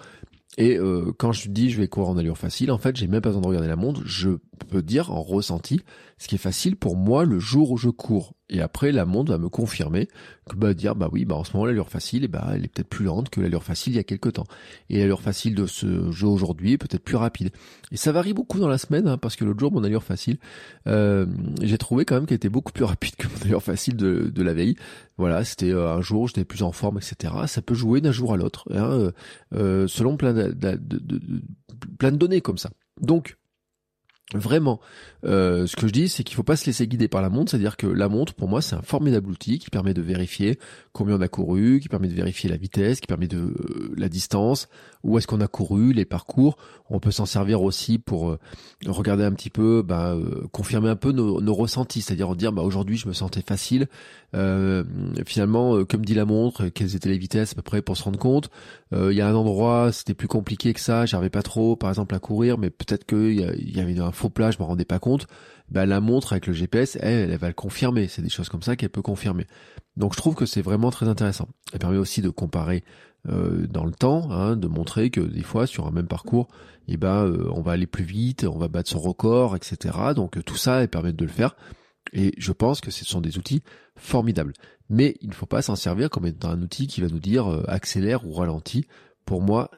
Et 0.57 0.79
euh, 0.79 1.12
quand 1.19 1.33
je 1.33 1.49
dis 1.49 1.69
je 1.69 1.81
vais 1.81 1.88
courir 1.88 2.11
en 2.11 2.16
allure 2.16 2.38
facile, 2.38 2.71
en 2.71 2.79
fait, 2.79 2.95
j'ai 2.95 3.09
même 3.09 3.23
pas 3.23 3.31
besoin 3.31 3.42
de 3.42 3.49
regarder 3.49 3.66
la 3.66 3.75
montre. 3.75 4.03
Je 4.05 4.38
peux 4.69 4.83
dire 4.83 5.11
en 5.11 5.21
ressenti, 5.21 5.81
ce 6.18 6.29
qui 6.29 6.37
est 6.37 6.38
facile 6.38 6.76
pour 6.76 6.96
moi 6.96 7.24
le 7.24 7.38
jour 7.38 7.70
où 7.72 7.76
je 7.76 7.90
cours. 7.90 8.33
Et 8.48 8.61
après, 8.61 8.92
la 8.92 9.05
montre 9.05 9.33
va 9.33 9.38
me 9.38 9.48
confirmer 9.48 10.09
que 10.48 10.55
bah 10.55 10.72
dire 10.72 10.94
bah 10.94 11.09
oui, 11.12 11.24
bah 11.24 11.35
en 11.35 11.42
ce 11.42 11.52
moment 11.52 11.66
l'allure 11.66 11.88
facile, 11.88 12.24
et 12.24 12.29
bah 12.29 12.46
elle 12.55 12.64
est 12.64 12.68
peut-être 12.68 12.88
plus 12.88 13.05
lente 13.05 13.29
que 13.29 13.40
l'allure 13.40 13.64
facile 13.64 13.94
il 13.94 13.96
y 13.96 13.98
a 13.98 14.05
quelques 14.05 14.35
temps. 14.35 14.46
Et 14.88 15.00
l'allure 15.00 15.20
facile 15.20 15.55
de 15.55 15.66
ce 15.66 16.11
jeu 16.12 16.26
aujourd'hui 16.26 16.72
est 16.72 16.79
peut-être 16.79 17.02
plus 17.02 17.16
rapide. 17.16 17.50
Et 17.90 17.96
ça 17.96 18.12
varie 18.12 18.35
beaucoup 18.35 18.61
dans 18.61 18.68
la 18.68 18.79
semaine, 18.79 19.09
hein, 19.09 19.18
parce 19.18 19.37
que 19.37 19.44
l'autre 19.44 19.59
jour 19.59 19.72
mon 19.72 19.83
allure 19.83 20.05
facile, 20.05 20.38
euh, 20.87 21.26
j'ai 21.61 21.76
trouvé 21.76 22.05
quand 22.05 22.14
même 22.14 22.26
qu'elle 22.26 22.37
était 22.37 22.48
beaucoup 22.48 22.72
plus 22.72 22.85
rapide 22.85 23.16
que 23.16 23.26
mon 23.26 23.42
allure 23.44 23.62
facile 23.62 23.96
de, 23.96 24.42
la 24.42 24.55
veille. 24.55 24.76
Voilà, 25.18 25.44
c'était 25.44 25.72
euh, 25.72 25.92
un 25.92 26.00
jour 26.00 26.29
j'étais 26.29 26.44
plus 26.44 26.62
en 26.62 26.72
forme, 26.72 26.98
etc. 26.98 27.35
Ça 27.46 27.62
peut 27.62 27.74
jouer 27.74 28.00
d'un 28.00 28.12
jour 28.12 28.33
à 28.33 28.37
l'autre, 28.37 28.64
hein, 28.72 29.11
euh, 29.55 29.88
selon 29.88 30.16
plein 30.16 30.33
de, 30.33 30.55
plein 31.98 32.12
de 32.12 32.16
données 32.16 32.40
comme 32.40 32.59
ça. 32.59 32.70
Donc 33.00 33.37
Vraiment, 34.35 34.81
euh, 35.25 35.69
ce 35.69 35.77
que 35.77 35.87
je 35.87 35.93
dis, 35.93 36.09
c'est 36.09 36.25
qu'il 36.25 36.35
faut 36.35 36.43
pas 36.43 36.57
se 36.57 36.67
laisser 36.67 36.89
guider 36.89 37.07
par 37.07 37.23
la 37.23 37.29
montre, 37.29 37.53
c'est-à-dire 37.53 37.77
que 37.77 37.87
la 37.87 38.09
montre, 38.09 38.35
pour 38.35 38.49
moi, 38.49 38.61
c'est 38.61 38.75
un 38.75 38.83
formidable 38.83 39.31
outil 39.31 39.61
qui 39.61 39.71
permet 39.71 39.95
de 39.95 40.03
vérifier 40.03 40.59
combien 40.93 41.15
on 41.15 41.21
a 41.21 41.29
couru, 41.29 41.79
qui 41.79 41.89
permet 41.89 42.09
de 42.09 42.15
vérifier 42.15 42.51
la 42.51 42.57
vitesse, 42.57 42.99
qui 42.99 43.07
permet 43.07 43.29
de 43.29 43.39
euh, 43.39 43.95
la 43.97 44.09
distance, 44.09 44.69
où 45.05 45.17
est-ce 45.17 45.29
qu'on 45.29 45.41
a 45.41 45.47
couru, 45.47 45.93
les 45.93 46.05
parcours. 46.05 46.57
On 46.91 46.99
peut 46.99 47.12
s'en 47.12 47.25
servir 47.25 47.62
aussi 47.62 47.99
pour 48.01 48.31
euh, 48.31 48.39
regarder 48.87 49.23
un 49.23 49.31
petit 49.31 49.51
peu, 49.51 49.83
bah, 49.83 50.17
confirmer 50.51 50.89
un 50.89 50.97
peu 50.97 51.12
nos, 51.12 51.41
nos 51.41 51.55
ressentis, 51.55 52.03
c'est-à-dire 52.03 52.35
dire, 52.35 52.51
bah, 52.51 52.62
aujourd'hui, 52.62 52.97
je 52.97 53.07
me 53.07 53.12
sentais 53.12 53.43
facile. 53.43 53.87
finalement, 55.25 55.85
comme 55.85 56.05
dit 56.05 56.15
la 56.15 56.25
montre, 56.25 56.67
quelles 56.67 56.97
étaient 56.97 57.09
les 57.09 57.19
vitesses 57.19 57.53
à 57.53 57.55
peu 57.55 57.62
près 57.62 57.81
pour 57.81 57.97
se 57.97 58.03
rendre 58.03 58.19
compte. 58.19 58.51
Il 58.93 59.12
y 59.12 59.21
a 59.21 59.29
un 59.29 59.35
endroit, 59.35 59.93
c'était 59.93 60.15
plus 60.15 60.29
compliqué 60.29 60.75
que 60.75 60.81
ça, 60.81 61.07
j'arrivais 61.07 61.31
pas 61.31 61.43
trop, 61.43 61.77
par 61.77 61.91
exemple, 61.91 62.15
à 62.15 62.19
courir, 62.19 62.59
mais 62.59 62.71
peut-être 62.71 63.07
qu'il 63.07 63.33
y, 63.33 63.77
y 63.77 63.81
avait 63.81 63.99
un 63.99 64.12
faux 64.16 64.31
plat, 64.31 64.50
je 64.50 64.59
me 64.59 64.64
rendais 64.64 64.85
pas 64.85 64.98
compte, 64.98 65.26
bah, 65.70 65.87
la 65.87 66.00
montre 66.00 66.33
avec 66.33 66.46
le 66.46 66.52
GPS, 66.52 66.96
elle, 67.00 67.31
elle 67.31 67.38
va 67.38 67.48
le 67.48 67.55
confirmer. 67.55 68.09
C'est 68.09 68.22
des 68.22 68.29
choses 68.29 68.48
comme 68.48 68.62
ça 68.62 68.76
qu'elle 68.76 68.90
peut 68.90 69.02
confirmer. 69.02 69.46
Donc 69.96 70.12
je 70.12 70.18
trouve 70.18 70.35
que 70.35 70.46
c'est 70.46 70.62
vraiment 70.62 70.90
très 70.90 71.09
intéressant. 71.09 71.48
Elle 71.72 71.79
permet 71.79 71.98
aussi 71.98 72.22
de 72.22 72.31
comparer 72.31 72.85
euh, 73.29 73.66
dans 73.66 73.85
le 73.85 73.92
temps, 73.92 74.31
hein, 74.31 74.57
de 74.57 74.68
montrer 74.68 75.11
que 75.11 75.20
des 75.20 75.42
fois 75.42 75.66
sur 75.66 75.87
un 75.87 75.90
même 75.90 76.07
parcours, 76.07 76.48
eh 76.87 76.96
ben 76.96 77.26
euh, 77.26 77.50
on 77.52 77.61
va 77.61 77.72
aller 77.72 77.87
plus 77.87 78.05
vite, 78.05 78.44
on 78.44 78.59
va 78.59 78.68
battre 78.68 78.90
son 78.90 79.00
record, 79.00 79.57
etc. 79.57 79.96
Donc 80.14 80.42
tout 80.44 80.57
ça, 80.57 80.83
elle 80.83 80.88
permet 80.88 81.12
de 81.12 81.24
le 81.24 81.31
faire. 81.31 81.57
Et 82.12 82.33
je 82.38 82.52
pense 82.52 82.81
que 82.81 82.90
ce 82.90 83.05
sont 83.05 83.20
des 83.20 83.38
outils 83.38 83.62
formidables. 83.96 84.52
Mais 84.88 85.16
il 85.20 85.31
ne 85.31 85.35
faut 85.35 85.46
pas 85.46 85.62
s'en 85.62 85.74
servir 85.74 86.11
comme 86.11 86.26
étant 86.26 86.50
un 86.50 86.62
outil 86.62 86.87
qui 86.87 87.00
va 87.00 87.09
nous 87.09 87.18
dire 87.18 87.52
euh, 87.52 87.64
accélère 87.66 88.26
ou 88.26 88.33
ralentit. 88.33 88.87
Pour 89.24 89.42
moi, 89.42 89.70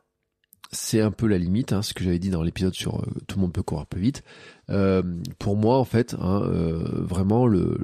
c'est 0.71 1.01
un 1.01 1.11
peu 1.11 1.27
la 1.27 1.39
limite, 1.39 1.73
hein, 1.73 1.83
ce 1.83 1.95
que 1.95 2.05
j'avais 2.05 2.19
dit 2.19 2.31
dans 2.31 2.43
l'épisode 2.43 2.75
sur 2.75 3.01
euh, 3.01 3.07
tout 3.27 3.37
le 3.37 3.43
monde 3.43 3.53
peut 3.53 3.63
courir 3.63 3.87
plus 3.87 4.01
vite. 4.01 4.23
Euh, 4.69 5.03
pour 5.39 5.57
moi, 5.57 5.79
en 5.79 5.85
fait, 5.85 6.15
hein, 6.21 6.43
euh, 6.45 6.83
vraiment, 6.93 7.47
le, 7.47 7.79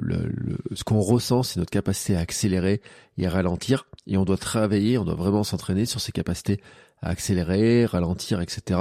ce 0.73 0.83
qu'on 0.83 0.99
ressent, 0.99 1.41
c'est 1.41 1.59
notre 1.59 1.71
capacité 1.71 2.15
à 2.15 2.19
accélérer 2.19 2.81
et 3.17 3.25
à 3.25 3.31
ralentir, 3.31 3.87
et 4.05 4.17
on 4.17 4.25
doit 4.25 4.37
travailler, 4.37 4.97
on 4.97 5.03
doit 5.03 5.15
vraiment 5.15 5.43
s'entraîner 5.43 5.85
sur 5.85 5.99
ces 5.99 6.11
capacités 6.11 6.61
à 7.01 7.09
accélérer, 7.09 7.85
ralentir, 7.85 8.39
etc. 8.39 8.79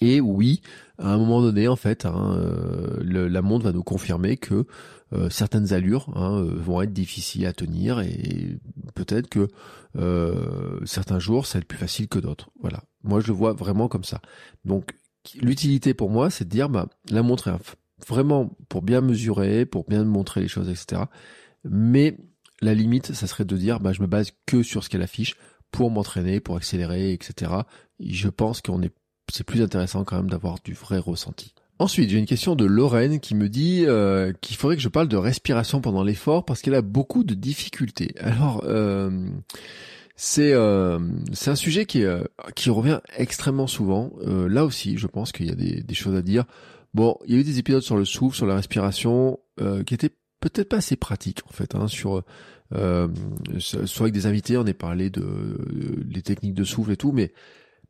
Et 0.00 0.20
oui, 0.20 0.60
à 0.98 1.12
un 1.12 1.18
moment 1.18 1.40
donné, 1.40 1.66
en 1.68 1.76
fait, 1.76 2.04
hein, 2.04 2.36
la 3.00 3.42
montre 3.42 3.64
va 3.64 3.72
nous 3.72 3.84
confirmer 3.84 4.36
que 4.36 4.66
euh, 5.14 5.30
certaines 5.30 5.72
allures 5.72 6.10
hein, 6.14 6.38
euh, 6.38 6.54
vont 6.56 6.82
être 6.82 6.92
difficiles 6.92 7.46
à 7.46 7.52
tenir 7.52 8.00
et 8.00 8.58
peut-être 8.94 9.28
que 9.28 9.48
euh, 9.96 10.80
certains 10.84 11.18
jours 11.18 11.46
ça 11.46 11.58
va 11.58 11.60
être 11.60 11.68
plus 11.68 11.78
facile 11.78 12.08
que 12.08 12.18
d'autres. 12.18 12.50
Voilà. 12.60 12.82
Moi 13.02 13.20
je 13.20 13.28
le 13.28 13.34
vois 13.34 13.52
vraiment 13.52 13.88
comme 13.88 14.04
ça. 14.04 14.20
Donc 14.64 14.96
l'utilité 15.40 15.94
pour 15.94 16.10
moi 16.10 16.30
c'est 16.30 16.44
de 16.44 16.50
dire 16.50 16.68
bah 16.68 16.88
la 17.10 17.22
montre 17.22 17.48
est 17.48 17.76
vraiment 18.06 18.56
pour 18.68 18.82
bien 18.82 19.00
mesurer, 19.00 19.66
pour 19.66 19.84
bien 19.84 20.04
montrer 20.04 20.40
les 20.40 20.48
choses, 20.48 20.68
etc. 20.68 21.02
Mais 21.64 22.16
la 22.60 22.74
limite 22.74 23.12
ça 23.12 23.26
serait 23.26 23.44
de 23.44 23.56
dire 23.56 23.80
bah 23.80 23.92
je 23.92 24.02
me 24.02 24.06
base 24.06 24.32
que 24.46 24.62
sur 24.62 24.82
ce 24.82 24.88
qu'elle 24.88 25.02
affiche 25.02 25.36
pour 25.70 25.90
m'entraîner, 25.90 26.40
pour 26.40 26.56
accélérer, 26.56 27.12
etc. 27.12 27.52
Et 28.00 28.12
je 28.12 28.28
pense 28.28 28.62
qu'on 28.62 28.82
est 28.82 28.92
c'est 29.32 29.44
plus 29.44 29.62
intéressant 29.62 30.04
quand 30.04 30.16
même 30.16 30.30
d'avoir 30.30 30.58
du 30.62 30.74
vrai 30.74 30.98
ressenti. 30.98 31.54
Ensuite, 31.84 32.08
j'ai 32.08 32.16
une 32.16 32.24
question 32.24 32.56
de 32.56 32.64
Lorraine 32.64 33.20
qui 33.20 33.34
me 33.34 33.50
dit 33.50 33.84
euh, 33.84 34.32
qu'il 34.40 34.56
faudrait 34.56 34.76
que 34.76 34.80
je 34.80 34.88
parle 34.88 35.06
de 35.06 35.18
respiration 35.18 35.82
pendant 35.82 36.02
l'effort 36.02 36.46
parce 36.46 36.62
qu'elle 36.62 36.74
a 36.74 36.80
beaucoup 36.80 37.24
de 37.24 37.34
difficultés. 37.34 38.14
Alors, 38.20 38.62
euh, 38.64 39.10
c'est 40.16 40.54
euh, 40.54 40.98
un 41.46 41.54
sujet 41.54 41.84
qui 41.84 42.02
qui 42.54 42.70
revient 42.70 43.00
extrêmement 43.18 43.66
souvent. 43.66 44.14
là 44.24 44.64
aussi, 44.64 44.96
je 44.96 45.06
pense 45.06 45.30
qu'il 45.30 45.44
y 45.44 45.50
a 45.50 45.54
des, 45.54 45.82
des, 45.82 45.94
choses 45.94 46.16
à 46.16 46.22
dire. 46.22 46.46
Bon, 46.94 47.18
il 47.26 47.34
y 47.34 47.36
a 47.36 47.40
eu 47.40 47.44
des 47.44 47.58
épisodes 47.58 47.82
sur 47.82 47.98
le 47.98 48.06
souffle, 48.06 48.34
sur 48.34 48.46
la 48.46 48.54
respiration, 48.56 49.38
qui 49.84 49.92
étaient 49.92 50.16
peut-être 50.40 50.70
pas 50.70 50.78
assez 50.78 50.96
pratiques 50.96 51.42
en 51.46 51.52
fait. 51.52 51.74
Hein, 51.74 51.86
sur 51.86 52.24
soit 52.70 54.04
avec 54.04 54.14
des 54.14 54.24
invités, 54.24 54.56
on 54.56 54.64
est 54.64 54.72
parlé 54.72 55.10
de 55.10 55.58
les 56.10 56.22
techniques 56.22 56.54
de 56.54 56.64
souffle 56.64 56.92
et 56.92 56.96
tout, 56.96 57.12
mais 57.12 57.30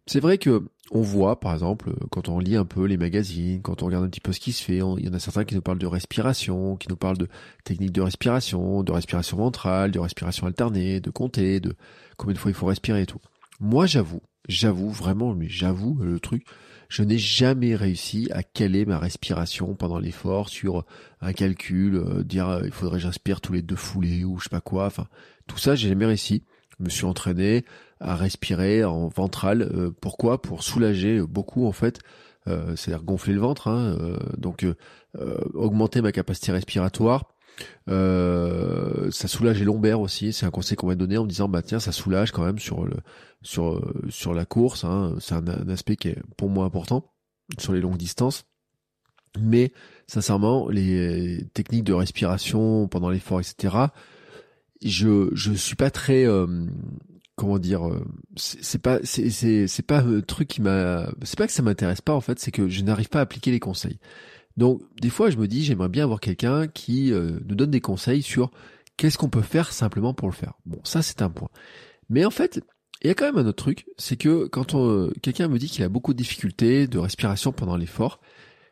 c'est 0.06 0.20
vrai 0.20 0.38
que 0.38 0.62
on 0.90 1.00
voit, 1.00 1.40
par 1.40 1.54
exemple, 1.54 1.94
quand 2.10 2.28
on 2.28 2.38
lit 2.38 2.56
un 2.56 2.66
peu 2.66 2.84
les 2.84 2.98
magazines, 2.98 3.62
quand 3.62 3.82
on 3.82 3.86
regarde 3.86 4.04
un 4.04 4.08
petit 4.08 4.20
peu 4.20 4.32
ce 4.32 4.40
qui 4.40 4.52
se 4.52 4.62
fait, 4.62 4.76
il 4.76 5.04
y 5.04 5.08
en 5.08 5.14
a 5.14 5.18
certains 5.18 5.44
qui 5.44 5.54
nous 5.54 5.62
parlent 5.62 5.78
de 5.78 5.86
respiration, 5.86 6.76
qui 6.76 6.88
nous 6.88 6.96
parlent 6.96 7.16
de 7.16 7.28
techniques 7.64 7.92
de 7.92 8.02
respiration, 8.02 8.82
de 8.82 8.92
respiration 8.92 9.38
ventrale, 9.38 9.90
de 9.90 9.98
respiration 9.98 10.46
alternée, 10.46 11.00
de 11.00 11.10
compter, 11.10 11.58
de 11.60 11.74
combien 12.18 12.34
de 12.34 12.38
fois 12.38 12.50
il 12.50 12.54
faut 12.54 12.66
respirer 12.66 13.02
et 13.02 13.06
tout. 13.06 13.20
Moi, 13.60 13.86
j'avoue, 13.86 14.20
j'avoue 14.46 14.90
vraiment, 14.90 15.34
mais 15.34 15.48
j'avoue 15.48 15.98
le 16.02 16.20
truc, 16.20 16.44
je 16.88 17.02
n'ai 17.02 17.18
jamais 17.18 17.74
réussi 17.74 18.28
à 18.32 18.42
caler 18.42 18.84
ma 18.84 18.98
respiration 18.98 19.74
pendant 19.74 19.98
l'effort 19.98 20.48
sur 20.48 20.84
un 21.20 21.32
calcul, 21.32 21.96
euh, 21.96 22.22
dire 22.22 22.48
euh, 22.48 22.62
il 22.64 22.72
faudrait 22.72 22.98
que 22.98 23.02
j'inspire 23.02 23.40
tous 23.40 23.52
les 23.52 23.62
deux 23.62 23.76
foulées 23.76 24.24
ou 24.24 24.38
je 24.38 24.44
sais 24.44 24.50
pas 24.50 24.60
quoi. 24.60 24.86
Enfin, 24.86 25.08
tout 25.46 25.58
ça, 25.58 25.74
j'ai 25.74 25.88
jamais 25.88 26.06
réussi. 26.06 26.44
Je 26.78 26.84
me 26.84 26.88
suis 26.88 27.04
entraîné 27.04 27.64
à 28.00 28.16
respirer 28.16 28.84
en 28.84 29.08
ventral. 29.08 29.62
Euh, 29.62 29.90
pourquoi? 30.00 30.42
Pour 30.42 30.62
soulager 30.62 31.20
beaucoup 31.20 31.66
en 31.66 31.72
fait. 31.72 32.00
Euh, 32.46 32.76
c'est-à-dire 32.76 33.04
gonfler 33.04 33.32
le 33.32 33.40
ventre, 33.40 33.68
hein, 33.68 33.96
euh, 34.00 34.18
donc 34.36 34.66
augmenter 35.54 36.02
ma 36.02 36.12
capacité 36.12 36.52
respiratoire. 36.52 37.24
ça 37.86 39.28
soulage 39.28 39.58
les 39.58 39.64
lombaires 39.64 40.00
aussi. 40.00 40.32
C'est 40.32 40.44
un 40.46 40.50
conseil 40.50 40.76
qu'on 40.76 40.88
m'a 40.88 40.96
donné 40.96 41.16
en 41.16 41.24
me 41.24 41.28
disant 41.28 41.48
bah 41.48 41.62
tiens 41.62 41.80
ça 41.80 41.92
soulage 41.92 42.32
quand 42.32 42.44
même 42.44 42.58
sur 42.58 42.84
le 42.84 42.96
sur 43.42 43.80
sur 44.10 44.34
la 44.34 44.44
course. 44.44 44.84
Hein. 44.84 45.14
C'est 45.20 45.34
un, 45.34 45.46
un, 45.46 45.68
aspect 45.68 45.96
qui 45.96 46.08
est 46.08 46.18
pour 46.36 46.50
moi 46.50 46.64
important 46.66 47.12
sur 47.58 47.72
les 47.72 47.80
longues 47.80 47.96
distances. 47.96 48.44
Mais 49.40 49.72
sincèrement, 50.06 50.68
les 50.68 51.44
techniques 51.54 51.84
de 51.84 51.92
respiration 51.92 52.88
pendant 52.88 53.08
l'effort, 53.10 53.40
etc 53.40 53.86
je 54.82 55.30
je 55.32 55.52
suis 55.52 55.76
pas 55.76 55.90
très 55.90 56.26
euh, 56.26 56.46
comment 57.36 57.58
dire 57.58 57.88
euh, 57.88 58.04
c'est 58.36 58.80
pas 58.80 58.98
c'est 59.02 59.30
c'est 59.30 59.66
c'est 59.66 59.82
pas 59.82 60.00
un 60.00 60.20
truc 60.20 60.48
qui 60.48 60.62
m'a 60.62 61.10
c'est 61.22 61.38
pas 61.38 61.46
que 61.46 61.52
ça 61.52 61.62
m'intéresse 61.62 62.00
pas 62.00 62.14
en 62.14 62.20
fait 62.20 62.38
c'est 62.38 62.50
que 62.50 62.68
je 62.68 62.82
n'arrive 62.82 63.08
pas 63.08 63.20
à 63.20 63.22
appliquer 63.22 63.50
les 63.50 63.60
conseils. 63.60 63.98
Donc 64.56 64.82
des 65.00 65.10
fois 65.10 65.30
je 65.30 65.36
me 65.36 65.48
dis 65.48 65.64
j'aimerais 65.64 65.88
bien 65.88 66.04
avoir 66.04 66.20
quelqu'un 66.20 66.68
qui 66.68 67.12
euh, 67.12 67.38
nous 67.46 67.54
donne 67.54 67.70
des 67.70 67.80
conseils 67.80 68.22
sur 68.22 68.50
qu'est-ce 68.96 69.18
qu'on 69.18 69.30
peut 69.30 69.42
faire 69.42 69.72
simplement 69.72 70.14
pour 70.14 70.28
le 70.28 70.34
faire. 70.34 70.54
Bon 70.66 70.78
ça 70.84 71.02
c'est 71.02 71.22
un 71.22 71.30
point. 71.30 71.48
Mais 72.08 72.24
en 72.24 72.30
fait 72.30 72.60
il 73.02 73.08
y 73.08 73.10
a 73.10 73.14
quand 73.14 73.26
même 73.26 73.38
un 73.38 73.48
autre 73.48 73.62
truc 73.62 73.86
c'est 73.96 74.16
que 74.16 74.46
quand 74.46 74.74
on, 74.74 75.10
quelqu'un 75.22 75.48
me 75.48 75.58
dit 75.58 75.68
qu'il 75.68 75.84
a 75.84 75.88
beaucoup 75.88 76.12
de 76.12 76.18
difficultés 76.18 76.86
de 76.86 76.98
respiration 76.98 77.52
pendant 77.52 77.76
l'effort 77.76 78.20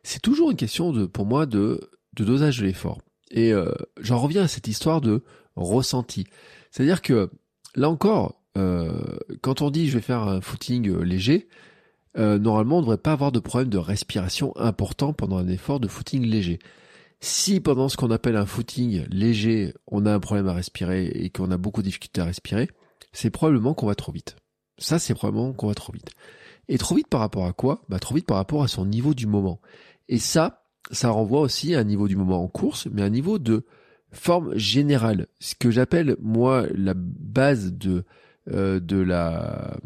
c'est 0.04 0.20
toujours 0.20 0.50
une 0.50 0.56
question 0.56 0.92
de 0.92 1.06
pour 1.06 1.26
moi 1.26 1.46
de 1.46 1.90
de 2.14 2.24
dosage 2.24 2.58
de 2.58 2.66
l'effort. 2.66 2.98
Et 3.30 3.52
euh, 3.52 3.72
j'en 4.00 4.18
reviens 4.18 4.42
à 4.42 4.48
cette 4.48 4.68
histoire 4.68 5.00
de 5.00 5.24
ressenti 5.56 6.26
c'est 6.70 6.82
à 6.82 6.86
dire 6.86 7.02
que 7.02 7.30
là 7.74 7.88
encore 7.90 8.42
euh, 8.58 8.92
quand 9.40 9.62
on 9.62 9.70
dit 9.70 9.88
je 9.88 9.94
vais 9.94 10.02
faire 10.02 10.22
un 10.22 10.40
footing 10.40 10.88
euh, 10.88 11.02
léger, 11.02 11.48
euh, 12.18 12.38
normalement 12.38 12.76
on 12.76 12.80
ne 12.80 12.84
devrait 12.84 12.98
pas 12.98 13.12
avoir 13.12 13.32
de 13.32 13.40
problème 13.40 13.70
de 13.70 13.78
respiration 13.78 14.54
important 14.56 15.12
pendant 15.12 15.38
un 15.38 15.48
effort 15.48 15.80
de 15.80 15.88
footing 15.88 16.24
léger. 16.24 16.58
Si 17.20 17.60
pendant 17.60 17.88
ce 17.88 17.96
qu'on 17.96 18.10
appelle 18.10 18.36
un 18.36 18.46
footing 18.46 19.06
léger, 19.08 19.74
on 19.86 20.06
a 20.06 20.12
un 20.12 20.20
problème 20.20 20.48
à 20.48 20.54
respirer 20.54 21.06
et 21.06 21.30
qu'on 21.30 21.50
a 21.50 21.56
beaucoup 21.56 21.80
de 21.80 21.86
difficultés 21.86 22.20
à 22.20 22.24
respirer, 22.24 22.68
c'est 23.12 23.30
probablement 23.30 23.74
qu'on 23.74 23.86
va 23.86 23.94
trop 23.94 24.10
vite. 24.10 24.36
Ça, 24.78 24.98
c'est 24.98 25.14
probablement 25.14 25.52
qu'on 25.52 25.68
va 25.68 25.74
trop 25.74 25.92
vite. 25.92 26.10
Et 26.68 26.78
trop 26.78 26.96
vite 26.96 27.06
par 27.06 27.20
rapport 27.20 27.46
à 27.46 27.52
quoi? 27.52 27.84
Bah 27.88 28.00
trop 28.00 28.16
vite 28.16 28.26
par 28.26 28.38
rapport 28.38 28.62
à 28.64 28.68
son 28.68 28.86
niveau 28.86 29.14
du 29.14 29.28
moment. 29.28 29.60
Et 30.08 30.18
ça, 30.18 30.64
ça 30.90 31.10
renvoie 31.10 31.40
aussi 31.40 31.74
à 31.74 31.78
un 31.78 31.84
niveau 31.84 32.08
du 32.08 32.16
moment 32.16 32.42
en 32.42 32.48
course, 32.48 32.88
mais 32.90 33.02
à 33.02 33.04
un 33.04 33.10
niveau 33.10 33.38
de 33.38 33.66
forme 34.12 34.57
générale. 34.57 35.27
Ce 35.40 35.55
que 35.55 35.70
j'appelle 35.70 36.16
moi 36.20 36.66
la 36.75 36.94
base 36.96 37.72
de 37.72 38.05
euh, 38.51 38.81
de 38.81 38.96
la 38.96 39.77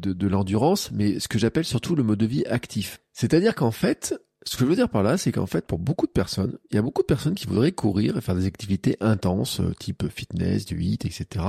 de, 0.00 0.12
de 0.12 0.28
l'endurance, 0.28 0.90
mais 0.92 1.18
ce 1.20 1.28
que 1.28 1.38
j'appelle 1.38 1.64
surtout 1.64 1.94
le 1.94 2.02
mode 2.02 2.18
de 2.18 2.26
vie 2.26 2.44
actif. 2.46 3.00
C'est-à-dire 3.12 3.54
qu'en 3.54 3.70
fait, 3.70 4.14
ce 4.44 4.56
que 4.56 4.64
je 4.64 4.70
veux 4.70 4.76
dire 4.76 4.88
par 4.88 5.02
là, 5.02 5.18
c'est 5.18 5.32
qu'en 5.32 5.46
fait, 5.46 5.66
pour 5.66 5.78
beaucoup 5.78 6.06
de 6.06 6.12
personnes, 6.12 6.58
il 6.70 6.74
y 6.74 6.78
a 6.78 6.82
beaucoup 6.82 7.02
de 7.02 7.06
personnes 7.06 7.34
qui 7.34 7.46
voudraient 7.46 7.72
courir 7.72 8.16
et 8.16 8.20
faire 8.20 8.34
des 8.34 8.46
activités 8.46 8.96
intenses, 9.00 9.60
euh, 9.60 9.74
type 9.78 10.08
fitness, 10.08 10.64
du 10.64 10.80
hit, 10.82 11.04
etc., 11.04 11.44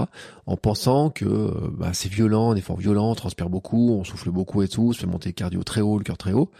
en 0.46 0.58
pensant 0.58 1.10
que 1.10 1.26
euh, 1.26 1.70
bah, 1.72 1.92
c'est 1.94 2.12
violent, 2.12 2.52
un 2.52 2.56
effort 2.56 2.78
violent, 2.78 3.12
on 3.12 3.16
transpire 3.16 3.50
beaucoup, 3.50 3.92
on 3.92 4.04
souffle 4.04 4.32
beaucoup 4.32 4.62
et 4.62 4.68
tout, 4.68 4.92
se 4.92 5.00
fait 5.00 5.08
monter 5.08 5.30
le 5.30 5.34
cardio 5.34 5.64
très 5.64 5.82
haut, 5.82 5.98
le 5.98 6.04
cœur 6.04 6.18
très 6.18 6.34
haut, 6.34 6.52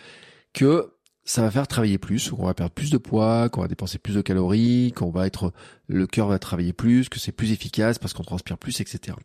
que 0.54 0.94
ça 1.32 1.44
va 1.44 1.50
faire 1.50 1.68
travailler 1.70 1.98
plus, 1.98 2.30
qu'on 2.30 2.46
va 2.46 2.54
perdre 2.54 2.74
plus 2.74 2.90
de 2.90 2.98
poids, 2.98 3.48
qu'on 3.48 3.62
va 3.62 3.70
dépenser 3.70 3.98
plus 3.98 4.16
de 4.16 4.22
calories, 4.22 4.92
qu'on 4.92 5.12
va 5.12 5.28
être, 5.28 5.54
le 5.88 6.06
cœur 6.06 6.28
va 6.28 6.40
travailler 6.40 6.74
plus, 6.74 7.08
que 7.08 7.20
c'est 7.20 7.32
plus 7.32 7.54
efficace 7.54 8.00
parce 8.00 8.12
qu'on 8.12 8.24
transpire 8.24 8.58
plus, 8.58 8.82
etc. 8.82 9.18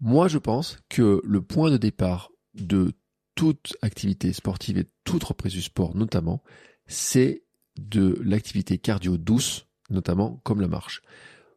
Moi, 0.00 0.28
je 0.28 0.38
pense 0.38 0.78
que 0.88 1.20
le 1.22 1.42
point 1.42 1.70
de 1.70 1.76
départ 1.76 2.30
de 2.54 2.94
toute 3.34 3.76
activité 3.82 4.32
sportive 4.32 4.78
et 4.78 4.86
toute 5.04 5.22
reprise 5.22 5.52
du 5.52 5.60
sport, 5.60 5.94
notamment, 5.94 6.42
c'est 6.86 7.44
de 7.78 8.18
l'activité 8.24 8.78
cardio 8.78 9.18
douce, 9.18 9.66
notamment 9.90 10.40
comme 10.42 10.62
la 10.62 10.68
marche. 10.68 11.02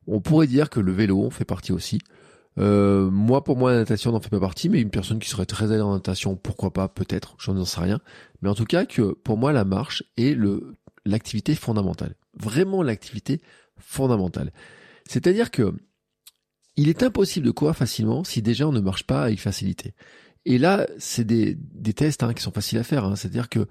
On 0.07 0.19
pourrait 0.19 0.47
dire 0.47 0.69
que 0.69 0.81
le 0.81 0.91
vélo 0.91 1.25
en 1.25 1.29
fait 1.29 1.45
partie 1.45 1.71
aussi. 1.71 1.99
Euh, 2.59 3.09
moi, 3.09 3.43
pour 3.43 3.57
moi, 3.57 3.71
la 3.71 3.79
natation 3.79 4.11
n'en 4.11 4.19
fait 4.19 4.29
pas 4.29 4.39
partie, 4.39 4.69
mais 4.69 4.79
une 4.79 4.89
personne 4.89 5.19
qui 5.19 5.29
serait 5.29 5.45
très 5.45 5.75
à 5.75 5.85
en 5.85 5.93
natation, 5.93 6.35
pourquoi 6.35 6.71
pas, 6.71 6.87
peut-être, 6.87 7.35
je 7.39 7.51
n'en 7.51 7.65
sais 7.65 7.81
rien. 7.81 7.99
Mais 8.41 8.49
en 8.49 8.55
tout 8.55 8.65
cas, 8.65 8.85
que 8.85 9.13
pour 9.13 9.37
moi, 9.37 9.51
la 9.51 9.65
marche 9.65 10.03
est 10.17 10.35
le 10.35 10.75
l'activité 11.05 11.55
fondamentale. 11.55 12.15
Vraiment 12.39 12.81
l'activité 12.81 13.41
fondamentale. 13.77 14.53
C'est-à-dire 15.05 15.51
que 15.51 15.73
il 16.75 16.89
est 16.89 17.03
impossible 17.03 17.45
de 17.45 17.51
courir 17.51 17.75
facilement 17.75 18.23
si 18.23 18.41
déjà 18.41 18.67
on 18.67 18.71
ne 18.71 18.79
marche 18.79 19.05
pas 19.05 19.23
avec 19.23 19.39
facilité. 19.39 19.93
Et 20.45 20.57
là, 20.57 20.87
c'est 20.97 21.23
des, 21.23 21.55
des 21.55 21.93
tests 21.93 22.23
hein, 22.23 22.33
qui 22.33 22.41
sont 22.41 22.51
faciles 22.51 22.79
à 22.79 22.83
faire. 22.83 23.05
Hein. 23.05 23.15
C'est-à-dire 23.15 23.49
que 23.49 23.67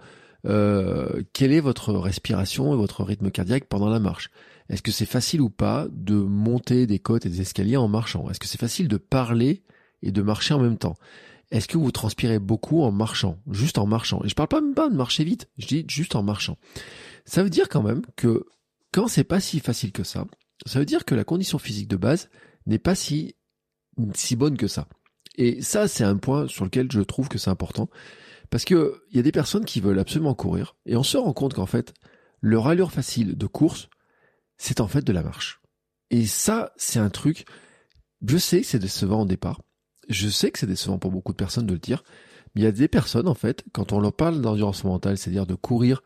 euh, 0.46 1.22
quelle 1.32 1.52
est 1.52 1.60
votre 1.60 1.92
respiration 1.94 2.72
et 2.72 2.76
votre 2.76 3.02
rythme 3.02 3.30
cardiaque 3.30 3.66
pendant 3.68 3.88
la 3.88 3.98
marche? 3.98 4.30
Est-ce 4.72 4.82
que 4.82 4.90
c'est 4.90 5.06
facile 5.06 5.42
ou 5.42 5.50
pas 5.50 5.86
de 5.92 6.14
monter 6.14 6.86
des 6.86 6.98
côtes 6.98 7.26
et 7.26 7.28
des 7.28 7.42
escaliers 7.42 7.76
en 7.76 7.88
marchant? 7.88 8.28
Est-ce 8.30 8.40
que 8.40 8.46
c'est 8.46 8.58
facile 8.58 8.88
de 8.88 8.96
parler 8.96 9.62
et 10.00 10.10
de 10.10 10.22
marcher 10.22 10.54
en 10.54 10.58
même 10.60 10.78
temps? 10.78 10.96
Est-ce 11.50 11.68
que 11.68 11.76
vous 11.76 11.92
transpirez 11.92 12.38
beaucoup 12.38 12.82
en 12.82 12.90
marchant? 12.90 13.38
Juste 13.50 13.76
en 13.76 13.86
marchant. 13.86 14.22
Et 14.24 14.30
je 14.30 14.34
parle 14.34 14.48
pas 14.48 14.62
même 14.62 14.74
pas 14.74 14.88
de 14.88 14.96
marcher 14.96 15.24
vite, 15.24 15.50
je 15.58 15.66
dis 15.66 15.84
juste 15.88 16.16
en 16.16 16.22
marchant. 16.22 16.56
Ça 17.26 17.42
veut 17.42 17.50
dire 17.50 17.68
quand 17.68 17.82
même 17.82 18.00
que 18.16 18.46
quand 18.92 19.08
c'est 19.08 19.24
pas 19.24 19.40
si 19.40 19.60
facile 19.60 19.92
que 19.92 20.04
ça, 20.04 20.24
ça 20.64 20.78
veut 20.78 20.86
dire 20.86 21.04
que 21.04 21.14
la 21.14 21.24
condition 21.24 21.58
physique 21.58 21.88
de 21.88 21.96
base, 21.96 22.30
n'est 22.64 22.78
pas 22.78 22.94
si, 22.94 23.36
si 24.14 24.36
bonne 24.36 24.56
que 24.56 24.68
ça. 24.68 24.88
Et 25.36 25.60
ça, 25.60 25.86
c'est 25.86 26.04
un 26.04 26.16
point 26.16 26.48
sur 26.48 26.64
lequel 26.64 26.90
je 26.90 27.00
trouve 27.00 27.28
que 27.28 27.36
c'est 27.36 27.50
important. 27.50 27.90
Parce 28.48 28.64
que 28.64 29.02
il 29.10 29.16
y 29.16 29.20
a 29.20 29.22
des 29.22 29.32
personnes 29.32 29.64
qui 29.64 29.80
veulent 29.80 29.98
absolument 29.98 30.34
courir, 30.34 30.76
et 30.86 30.96
on 30.96 31.02
se 31.02 31.18
rend 31.18 31.32
compte 31.34 31.52
qu'en 31.52 31.66
fait, 31.66 31.92
leur 32.40 32.68
allure 32.68 32.92
facile 32.92 33.36
de 33.36 33.46
course, 33.46 33.88
c'est 34.62 34.80
en 34.80 34.88
fait 34.88 35.02
de 35.02 35.12
la 35.12 35.22
marche. 35.22 35.60
Et 36.10 36.26
ça, 36.26 36.72
c'est 36.76 36.98
un 36.98 37.10
truc, 37.10 37.46
je 38.26 38.36
sais 38.38 38.60
que 38.60 38.66
c'est 38.66 38.78
décevant 38.78 39.22
au 39.22 39.26
départ, 39.26 39.60
je 40.08 40.28
sais 40.28 40.50
que 40.50 40.58
c'est 40.58 40.66
décevant 40.66 40.98
pour 40.98 41.10
beaucoup 41.10 41.32
de 41.32 41.36
personnes 41.36 41.66
de 41.66 41.72
le 41.72 41.78
dire, 41.78 42.04
mais 42.54 42.62
il 42.62 42.64
y 42.64 42.68
a 42.68 42.72
des 42.72 42.88
personnes, 42.88 43.28
en 43.28 43.34
fait, 43.34 43.64
quand 43.72 43.92
on 43.92 44.00
leur 44.00 44.12
parle 44.12 44.40
d'endurance 44.40 44.84
mentale, 44.84 45.16
c'est-à-dire 45.16 45.46
de 45.46 45.54
courir 45.54 46.02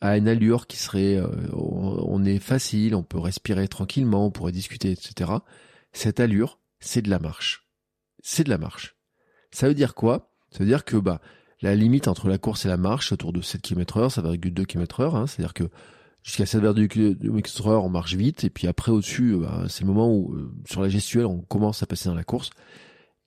à 0.00 0.16
une 0.16 0.28
allure 0.28 0.68
qui 0.68 0.76
serait, 0.76 1.16
euh, 1.16 1.28
on 1.52 2.24
est 2.24 2.38
facile, 2.38 2.94
on 2.94 3.02
peut 3.02 3.18
respirer 3.18 3.66
tranquillement, 3.66 4.26
on 4.26 4.30
pourrait 4.30 4.52
discuter, 4.52 4.92
etc 4.92 5.38
cette 5.92 6.20
allure, 6.20 6.60
c'est 6.80 7.02
de 7.02 7.10
la 7.10 7.18
marche. 7.18 7.68
C'est 8.20 8.44
de 8.44 8.50
la 8.50 8.58
marche. 8.58 8.96
Ça 9.50 9.68
veut 9.68 9.74
dire 9.74 9.94
quoi? 9.94 10.32
Ça 10.50 10.60
veut 10.60 10.66
dire 10.66 10.84
que 10.84 10.96
bah 10.96 11.20
la 11.60 11.74
limite 11.74 12.06
entre 12.06 12.28
la 12.28 12.38
course 12.38 12.66
et 12.66 12.68
la 12.68 12.76
marche, 12.76 13.10
autour 13.10 13.32
de 13.32 13.40
7 13.40 13.62
km 13.62 13.96
heure, 13.96 14.10
7,2 14.10 14.64
km 14.64 15.00
heure, 15.00 15.16
hein, 15.16 15.26
c'est-à-dire 15.26 15.54
que 15.54 15.64
jusqu'à 16.28 16.44
7,2 16.44 16.88
km 16.88 17.66
heure, 17.68 17.84
on 17.84 17.88
marche 17.88 18.14
vite, 18.14 18.44
et 18.44 18.50
puis 18.50 18.66
après 18.66 18.92
au-dessus, 18.92 19.36
bah, 19.36 19.64
c'est 19.66 19.80
le 19.80 19.86
moment 19.86 20.14
où 20.14 20.34
euh, 20.34 20.52
sur 20.66 20.82
la 20.82 20.90
gestuelle, 20.90 21.24
on 21.24 21.38
commence 21.38 21.82
à 21.82 21.86
passer 21.86 22.10
dans 22.10 22.14
la 22.14 22.22
course. 22.22 22.50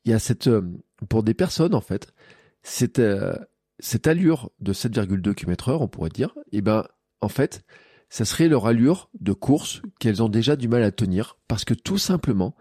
Il 0.06 0.12
y 0.12 0.14
a 0.14 0.20
cette, 0.20 0.48
euh, 0.48 0.62
pour 1.10 1.24
des 1.24 1.34
personnes 1.34 1.74
en 1.74 1.82
fait, 1.82 2.14
cette, 2.62 3.00
euh, 3.00 3.34
cette 3.80 4.06
allure 4.06 4.52
de 4.60 4.72
7,2 4.72 5.34
km 5.34 5.70
heure, 5.70 5.82
on 5.82 5.88
pourrait 5.88 6.12
dire, 6.12 6.36
et 6.52 6.62
ben 6.62 6.86
en 7.22 7.28
fait, 7.28 7.64
ça 8.10 8.24
serait 8.24 8.48
leur 8.48 8.68
allure 8.68 9.10
de 9.20 9.34
course 9.34 9.82
qu'elles 10.00 10.22
ont 10.22 10.30
déjà 10.30 10.56
du 10.56 10.68
mal 10.68 10.84
à 10.84 10.92
tenir 10.92 11.38
parce 11.48 11.66
que 11.66 11.74
tout 11.74 11.98
simplement, 11.98 12.56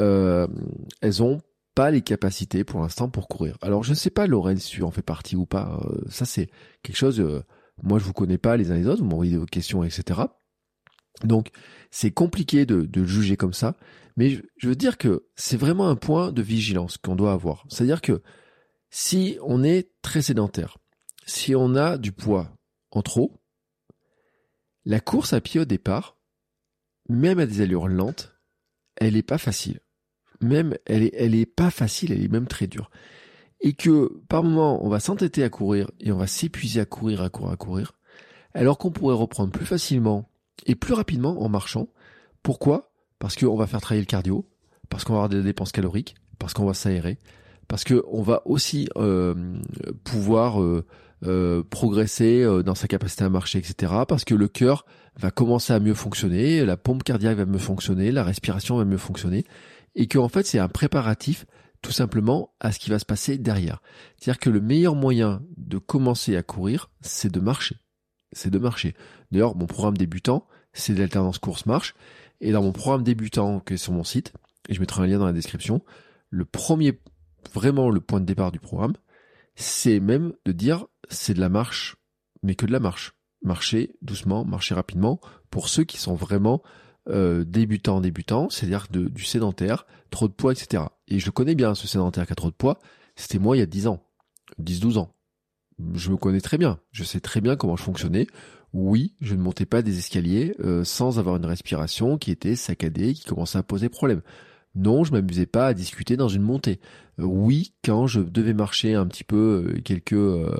euh, 0.00 0.48
elles 1.00 1.22
ont 1.22 1.40
pas 1.76 1.92
les 1.92 2.02
capacités 2.02 2.64
pour 2.64 2.80
l'instant 2.80 3.08
pour 3.08 3.28
courir. 3.28 3.56
Alors 3.62 3.84
je 3.84 3.90
ne 3.90 3.94
sais 3.94 4.10
pas 4.10 4.26
Lorraine 4.26 4.56
si 4.56 4.82
en 4.82 4.90
fais 4.90 5.02
partie 5.02 5.36
ou 5.36 5.46
pas. 5.46 5.78
Euh, 5.84 6.00
ça 6.08 6.24
c'est 6.24 6.48
quelque 6.82 6.96
chose. 6.96 7.22
Moi 7.82 7.98
je 7.98 8.04
vous 8.04 8.12
connais 8.12 8.38
pas 8.38 8.56
les 8.56 8.70
uns 8.70 8.76
les 8.76 8.86
autres. 8.86 9.02
Vous 9.02 9.08
m'envoyez 9.08 9.36
vos 9.36 9.46
questions 9.46 9.84
etc. 9.84 10.20
Donc 11.24 11.50
c'est 11.90 12.10
compliqué 12.10 12.66
de, 12.66 12.82
de, 12.82 13.04
juger 13.04 13.36
comme 13.36 13.54
ça. 13.54 13.76
Mais 14.16 14.42
je, 14.56 14.68
veux 14.68 14.76
dire 14.76 14.98
que 14.98 15.26
c'est 15.34 15.56
vraiment 15.56 15.88
un 15.88 15.96
point 15.96 16.32
de 16.32 16.42
vigilance 16.42 16.96
qu'on 16.96 17.16
doit 17.16 17.32
avoir. 17.32 17.64
C'est-à-dire 17.68 18.00
que 18.00 18.22
si 18.90 19.38
on 19.42 19.62
est 19.62 19.90
très 20.02 20.22
sédentaire, 20.22 20.78
si 21.26 21.54
on 21.54 21.74
a 21.74 21.98
du 21.98 22.12
poids 22.12 22.56
en 22.90 23.02
trop, 23.02 23.40
la 24.84 25.00
course 25.00 25.32
à 25.32 25.40
pied 25.40 25.60
au 25.60 25.64
départ, 25.64 26.18
même 27.08 27.38
à 27.38 27.46
des 27.46 27.60
allures 27.60 27.88
lentes, 27.88 28.36
elle 28.96 29.16
est 29.16 29.22
pas 29.22 29.38
facile. 29.38 29.80
Même, 30.40 30.76
elle 30.86 31.02
est, 31.02 31.14
elle 31.14 31.34
est 31.34 31.46
pas 31.46 31.70
facile, 31.70 32.12
elle 32.12 32.22
est 32.22 32.32
même 32.32 32.46
très 32.46 32.66
dure. 32.66 32.90
Et 33.60 33.72
que, 33.72 34.12
par 34.28 34.42
moment, 34.42 34.84
on 34.84 34.88
va 34.88 35.00
s'entêter 35.00 35.42
à 35.42 35.48
courir 35.48 35.90
et 36.00 36.12
on 36.12 36.18
va 36.18 36.26
s'épuiser 36.26 36.80
à 36.80 36.84
courir, 36.84 37.22
à 37.22 37.30
courir, 37.30 37.52
à 37.52 37.56
courir, 37.56 37.92
alors 38.54 38.78
qu'on 38.78 38.90
pourrait 38.90 39.14
reprendre 39.14 39.50
plus 39.50 39.66
facilement 39.66 40.28
et 40.66 40.74
plus 40.74 40.94
rapidement 40.94 41.42
en 41.42 41.48
marchant. 41.48 41.88
Pourquoi? 42.42 42.92
Parce 43.18 43.36
qu'on 43.36 43.56
va 43.56 43.66
faire 43.66 43.80
travailler 43.80 44.02
le 44.02 44.06
cardio, 44.06 44.46
parce 44.88 45.04
qu'on 45.04 45.14
va 45.14 45.20
avoir 45.20 45.28
des 45.28 45.42
dépenses 45.42 45.72
caloriques, 45.72 46.14
parce 46.38 46.54
qu'on 46.54 46.66
va 46.66 46.74
s'aérer, 46.74 47.18
parce 47.68 47.84
qu'on 47.84 48.22
va 48.22 48.42
aussi 48.44 48.88
euh, 48.96 49.34
pouvoir 50.04 50.62
euh, 50.62 50.84
euh, 51.24 51.62
progresser 51.68 52.46
dans 52.64 52.74
sa 52.74 52.88
capacité 52.88 53.24
à 53.24 53.28
marcher, 53.28 53.58
etc. 53.58 53.92
Parce 54.06 54.24
que 54.24 54.34
le 54.34 54.48
cœur 54.48 54.86
va 55.18 55.30
commencer 55.30 55.72
à 55.72 55.80
mieux 55.80 55.94
fonctionner, 55.94 56.64
la 56.64 56.76
pompe 56.76 57.02
cardiaque 57.02 57.38
va 57.38 57.46
mieux 57.46 57.58
fonctionner, 57.58 58.12
la 58.12 58.22
respiration 58.22 58.76
va 58.76 58.84
mieux 58.84 58.98
fonctionner, 58.98 59.44
et 59.94 60.06
que 60.06 60.18
en 60.18 60.28
fait 60.28 60.46
c'est 60.46 60.58
un 60.58 60.68
préparatif 60.68 61.46
tout 61.86 61.92
simplement 61.92 62.52
à 62.58 62.72
ce 62.72 62.80
qui 62.80 62.90
va 62.90 62.98
se 62.98 63.04
passer 63.04 63.38
derrière. 63.38 63.80
C'est-à-dire 64.18 64.40
que 64.40 64.50
le 64.50 64.60
meilleur 64.60 64.96
moyen 64.96 65.40
de 65.56 65.78
commencer 65.78 66.34
à 66.34 66.42
courir, 66.42 66.90
c'est 67.00 67.30
de 67.30 67.38
marcher. 67.38 67.76
C'est 68.32 68.50
de 68.50 68.58
marcher. 68.58 68.96
D'ailleurs, 69.30 69.54
mon 69.54 69.66
programme 69.66 69.96
débutant, 69.96 70.48
c'est 70.72 70.94
l'alternance 70.94 71.38
course-marche. 71.38 71.94
Et 72.40 72.50
dans 72.50 72.60
mon 72.60 72.72
programme 72.72 73.04
débutant, 73.04 73.60
qui 73.60 73.74
est 73.74 73.76
sur 73.76 73.92
mon 73.92 74.02
site, 74.02 74.32
et 74.68 74.74
je 74.74 74.80
mettrai 74.80 75.04
un 75.04 75.06
lien 75.06 75.20
dans 75.20 75.26
la 75.26 75.32
description, 75.32 75.80
le 76.28 76.44
premier, 76.44 77.00
vraiment 77.54 77.88
le 77.88 78.00
point 78.00 78.18
de 78.18 78.26
départ 78.26 78.50
du 78.50 78.58
programme, 78.58 78.94
c'est 79.54 80.00
même 80.00 80.32
de 80.44 80.50
dire 80.50 80.86
c'est 81.08 81.34
de 81.34 81.40
la 81.40 81.48
marche, 81.48 81.94
mais 82.42 82.56
que 82.56 82.66
de 82.66 82.72
la 82.72 82.80
marche. 82.80 83.14
Marcher 83.42 83.94
doucement, 84.02 84.44
marcher 84.44 84.74
rapidement, 84.74 85.20
pour 85.50 85.68
ceux 85.68 85.84
qui 85.84 85.98
sont 85.98 86.16
vraiment 86.16 86.64
euh, 87.08 87.44
débutant, 87.44 88.00
débutant, 88.00 88.50
c'est-à-dire 88.50 88.88
du 88.90 89.24
sédentaire, 89.24 89.86
trop 90.10 90.26
de 90.26 90.32
poids, 90.32 90.52
etc. 90.52 90.84
Et 91.06 91.20
je 91.20 91.30
connais 91.30 91.54
bien, 91.54 91.76
ce 91.76 91.86
sédentaire 91.86 92.26
qui 92.26 92.32
a 92.32 92.36
trop 92.36 92.50
de 92.50 92.54
poids, 92.54 92.80
c'était 93.14 93.38
moi 93.38 93.56
il 93.56 93.60
y 93.60 93.62
a 93.62 93.66
10 93.66 93.86
ans, 93.86 94.02
10-12 94.60 94.98
ans. 94.98 95.14
Je 95.94 96.10
me 96.10 96.16
connais 96.16 96.40
très 96.40 96.58
bien, 96.58 96.80
je 96.90 97.04
sais 97.04 97.20
très 97.20 97.40
bien 97.40 97.54
comment 97.54 97.76
je 97.76 97.84
fonctionnais. 97.84 98.26
Oui, 98.72 99.14
je 99.20 99.36
ne 99.36 99.40
montais 99.40 99.66
pas 99.66 99.82
des 99.82 99.98
escaliers 99.98 100.56
euh, 100.60 100.82
sans 100.82 101.20
avoir 101.20 101.36
une 101.36 101.46
respiration 101.46 102.18
qui 102.18 102.32
était 102.32 102.56
saccadée, 102.56 103.14
qui 103.14 103.24
commençait 103.24 103.58
à 103.58 103.62
poser 103.62 103.88
problème. 103.88 104.22
Non, 104.74 105.04
je 105.04 105.12
m'amusais 105.12 105.46
pas 105.46 105.68
à 105.68 105.74
discuter 105.74 106.16
dans 106.16 106.28
une 106.28 106.42
montée. 106.42 106.80
Euh, 107.20 107.24
oui, 107.24 107.72
quand 107.84 108.08
je 108.08 108.20
devais 108.20 108.52
marcher 108.52 108.94
un 108.94 109.06
petit 109.06 109.24
peu 109.24 109.76
quelques 109.84 110.50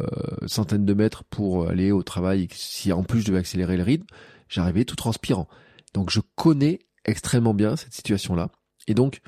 centaines 0.46 0.86
de 0.86 0.94
mètres 0.94 1.24
pour 1.24 1.68
aller 1.68 1.90
au 1.90 2.04
travail, 2.04 2.46
si 2.52 2.92
en 2.92 3.02
plus 3.02 3.22
je 3.22 3.26
devais 3.26 3.38
accélérer 3.38 3.76
le 3.76 3.82
rythme, 3.82 4.06
j'arrivais 4.48 4.84
tout 4.84 4.96
transpirant. 4.96 5.48
Donc 5.96 6.10
je 6.10 6.20
connais 6.34 6.80
extrêmement 7.06 7.54
bien 7.54 7.74
cette 7.74 7.94
situation-là. 7.94 8.50
Et 8.86 8.92
donc 8.92 9.22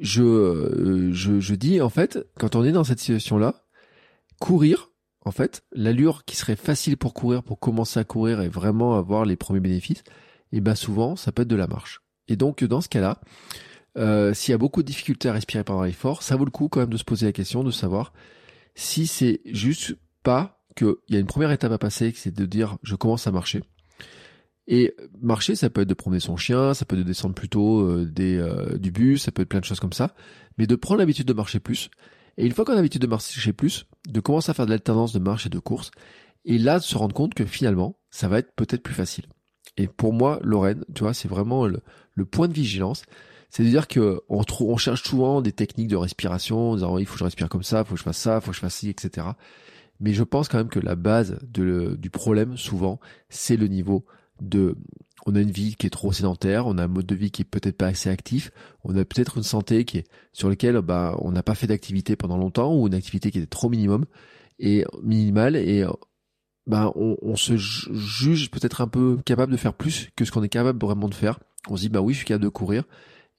je, 0.00 1.10
je, 1.12 1.40
je 1.40 1.54
dis 1.54 1.82
en 1.82 1.90
fait, 1.90 2.18
quand 2.38 2.56
on 2.56 2.64
est 2.64 2.72
dans 2.72 2.84
cette 2.84 3.00
situation-là, 3.00 3.66
courir, 4.40 4.92
en 5.26 5.30
fait, 5.30 5.62
l'allure 5.72 6.24
qui 6.24 6.34
serait 6.34 6.56
facile 6.56 6.96
pour 6.96 7.12
courir, 7.12 7.42
pour 7.42 7.60
commencer 7.60 8.00
à 8.00 8.04
courir 8.04 8.40
et 8.40 8.48
vraiment 8.48 8.96
avoir 8.96 9.26
les 9.26 9.36
premiers 9.36 9.60
bénéfices, 9.60 10.04
et 10.52 10.58
eh 10.58 10.60
ben 10.62 10.74
souvent 10.74 11.16
ça 11.16 11.32
peut 11.32 11.42
être 11.42 11.48
de 11.48 11.54
la 11.54 11.66
marche. 11.66 12.00
Et 12.28 12.36
donc 12.36 12.64
dans 12.64 12.80
ce 12.80 12.88
cas-là, 12.88 13.20
euh, 13.98 14.32
s'il 14.32 14.52
y 14.52 14.54
a 14.54 14.58
beaucoup 14.58 14.82
de 14.82 14.86
difficultés 14.86 15.28
à 15.28 15.34
respirer 15.34 15.64
pendant 15.64 15.82
l'effort, 15.82 16.22
ça 16.22 16.36
vaut 16.36 16.46
le 16.46 16.50
coup 16.50 16.70
quand 16.70 16.80
même 16.80 16.88
de 16.88 16.96
se 16.96 17.04
poser 17.04 17.26
la 17.26 17.32
question 17.32 17.62
de 17.62 17.70
savoir 17.70 18.14
si 18.74 19.06
c'est 19.06 19.42
juste 19.44 19.98
pas 20.22 20.64
qu'il 20.76 20.94
y 21.10 21.16
a 21.16 21.18
une 21.18 21.26
première 21.26 21.52
étape 21.52 21.72
à 21.72 21.78
passer, 21.78 22.14
c'est 22.16 22.34
de 22.34 22.46
dire 22.46 22.78
je 22.82 22.94
commence 22.94 23.26
à 23.26 23.32
marcher. 23.32 23.62
Et 24.68 24.94
marcher, 25.20 25.54
ça 25.54 25.70
peut 25.70 25.82
être 25.82 25.88
de 25.88 25.94
promener 25.94 26.20
son 26.20 26.36
chien, 26.36 26.74
ça 26.74 26.84
peut 26.84 26.96
être 26.96 27.02
de 27.02 27.06
descendre 27.06 27.34
plutôt 27.34 27.80
euh, 27.82 28.04
des, 28.04 28.36
euh, 28.36 28.78
du 28.78 28.90
bus, 28.90 29.22
ça 29.22 29.32
peut 29.32 29.42
être 29.42 29.48
plein 29.48 29.60
de 29.60 29.64
choses 29.64 29.80
comme 29.80 29.92
ça, 29.92 30.14
mais 30.58 30.66
de 30.66 30.74
prendre 30.74 30.98
l'habitude 30.98 31.26
de 31.26 31.32
marcher 31.32 31.60
plus. 31.60 31.90
Et 32.36 32.46
une 32.46 32.52
fois 32.52 32.64
qu'on 32.64 32.72
a 32.72 32.76
l'habitude 32.76 33.02
de 33.02 33.06
marcher 33.06 33.52
plus, 33.52 33.86
de 34.08 34.20
commencer 34.20 34.50
à 34.50 34.54
faire 34.54 34.66
de 34.66 34.70
l'alternance 34.70 35.12
de 35.12 35.18
marche 35.18 35.46
et 35.46 35.50
de 35.50 35.58
course, 35.58 35.90
et 36.44 36.58
là 36.58 36.78
de 36.78 36.84
se 36.84 36.98
rendre 36.98 37.14
compte 37.14 37.34
que 37.34 37.44
finalement, 37.44 37.98
ça 38.10 38.28
va 38.28 38.38
être 38.38 38.52
peut-être 38.54 38.82
plus 38.82 38.94
facile. 38.94 39.26
Et 39.76 39.86
pour 39.88 40.12
moi, 40.12 40.40
Lorraine, 40.42 40.84
tu 40.94 41.02
vois, 41.02 41.14
c'est 41.14 41.28
vraiment 41.28 41.66
le 41.66 42.24
point 42.24 42.48
de 42.48 42.52
vigilance, 42.52 43.04
c'est-à-dire 43.50 43.88
que 43.88 44.20
on, 44.28 44.44
on 44.60 44.76
cherche 44.76 45.02
souvent 45.02 45.40
des 45.40 45.52
techniques 45.52 45.88
de 45.88 45.96
respiration, 45.96 46.72
en 46.72 46.74
disant 46.74 46.98
il 46.98 47.06
faut 47.06 47.14
que 47.14 47.20
je 47.20 47.24
respire 47.24 47.48
comme 47.48 47.62
ça, 47.62 47.80
il 47.80 47.84
faut 47.86 47.94
que 47.94 47.98
je 47.98 48.04
fasse 48.04 48.18
ça, 48.18 48.36
il 48.36 48.44
faut 48.44 48.50
que 48.50 48.56
je 48.56 48.60
fasse 48.60 48.74
ci, 48.74 48.90
etc. 48.90 49.28
Mais 50.00 50.12
je 50.12 50.22
pense 50.22 50.48
quand 50.48 50.58
même 50.58 50.68
que 50.68 50.80
la 50.80 50.94
base 50.94 51.38
de, 51.42 51.96
du 51.98 52.10
problème, 52.10 52.56
souvent, 52.56 53.00
c'est 53.28 53.56
le 53.56 53.66
niveau 53.68 54.04
de 54.40 54.76
on 55.26 55.34
a 55.34 55.40
une 55.40 55.50
vie 55.50 55.74
qui 55.76 55.86
est 55.86 55.90
trop 55.90 56.12
sédentaire, 56.12 56.66
on 56.66 56.78
a 56.78 56.84
un 56.84 56.88
mode 56.88 57.06
de 57.06 57.14
vie 57.14 57.30
qui 57.30 57.42
est 57.42 57.46
peut-être 57.46 57.76
pas 57.76 57.86
assez 57.86 58.08
actif, 58.08 58.52
on 58.84 58.96
a 58.96 59.04
peut-être 59.04 59.38
une 59.38 59.42
santé 59.42 59.84
qui 59.84 59.98
est 59.98 60.06
sur 60.32 60.48
laquelle 60.48 60.80
bah 60.82 61.16
on 61.20 61.32
n'a 61.32 61.42
pas 61.42 61.54
fait 61.54 61.66
d'activité 61.66 62.16
pendant 62.16 62.36
longtemps 62.36 62.74
ou 62.74 62.86
une 62.86 62.94
activité 62.94 63.30
qui 63.30 63.38
était 63.38 63.46
trop 63.46 63.68
minimum 63.68 64.04
et 64.58 64.84
minimale 65.02 65.56
et 65.56 65.84
bah 66.66 66.92
on, 66.94 67.36
se 67.36 67.56
juge 67.56 68.50
peut-être 68.50 68.80
un 68.80 68.88
peu 68.88 69.18
capable 69.24 69.52
de 69.52 69.56
faire 69.56 69.74
plus 69.74 70.10
que 70.16 70.24
ce 70.24 70.32
qu'on 70.32 70.42
est 70.42 70.48
capable 70.48 70.78
vraiment 70.84 71.08
de 71.08 71.14
faire. 71.14 71.40
On 71.68 71.76
se 71.76 71.82
dit 71.82 71.88
bah 71.88 72.00
oui 72.00 72.12
je 72.12 72.18
suis 72.18 72.26
capable 72.26 72.44
de 72.44 72.48
courir, 72.48 72.84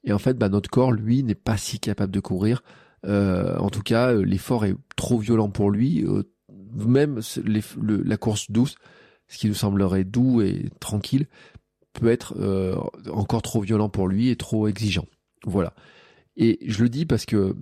et 0.07 0.13
en 0.13 0.19
fait, 0.19 0.37
bah, 0.37 0.47
notre 0.49 0.69
corps, 0.69 0.93
lui, 0.93 1.21
n'est 1.21 1.35
pas 1.35 1.57
si 1.57 1.79
capable 1.79 2.13
de 2.13 2.21
courir. 2.21 2.63
Euh, 3.05 3.57
en 3.57 3.69
tout 3.69 3.81
cas, 3.81 4.13
l'effort 4.13 4.65
est 4.65 4.75
trop 4.95 5.19
violent 5.19 5.49
pour 5.49 5.69
lui. 5.69 6.05
Euh, 6.05 6.23
même 6.75 7.19
la 7.81 8.17
course 8.17 8.49
douce, 8.49 8.75
ce 9.27 9.37
qui 9.37 9.47
nous 9.47 9.53
semblerait 9.53 10.03
doux 10.03 10.41
et 10.41 10.69
tranquille, 10.79 11.27
peut 11.93 12.09
être 12.09 12.35
encore 13.11 13.41
trop 13.41 13.61
violent 13.61 13.89
pour 13.89 14.07
lui 14.07 14.29
et 14.29 14.35
trop 14.35 14.67
exigeant. 14.67 15.05
Voilà. 15.45 15.73
Et 16.35 16.59
je 16.65 16.83
le 16.83 16.89
dis 16.89 17.05
parce 17.05 17.25
que 17.25 17.55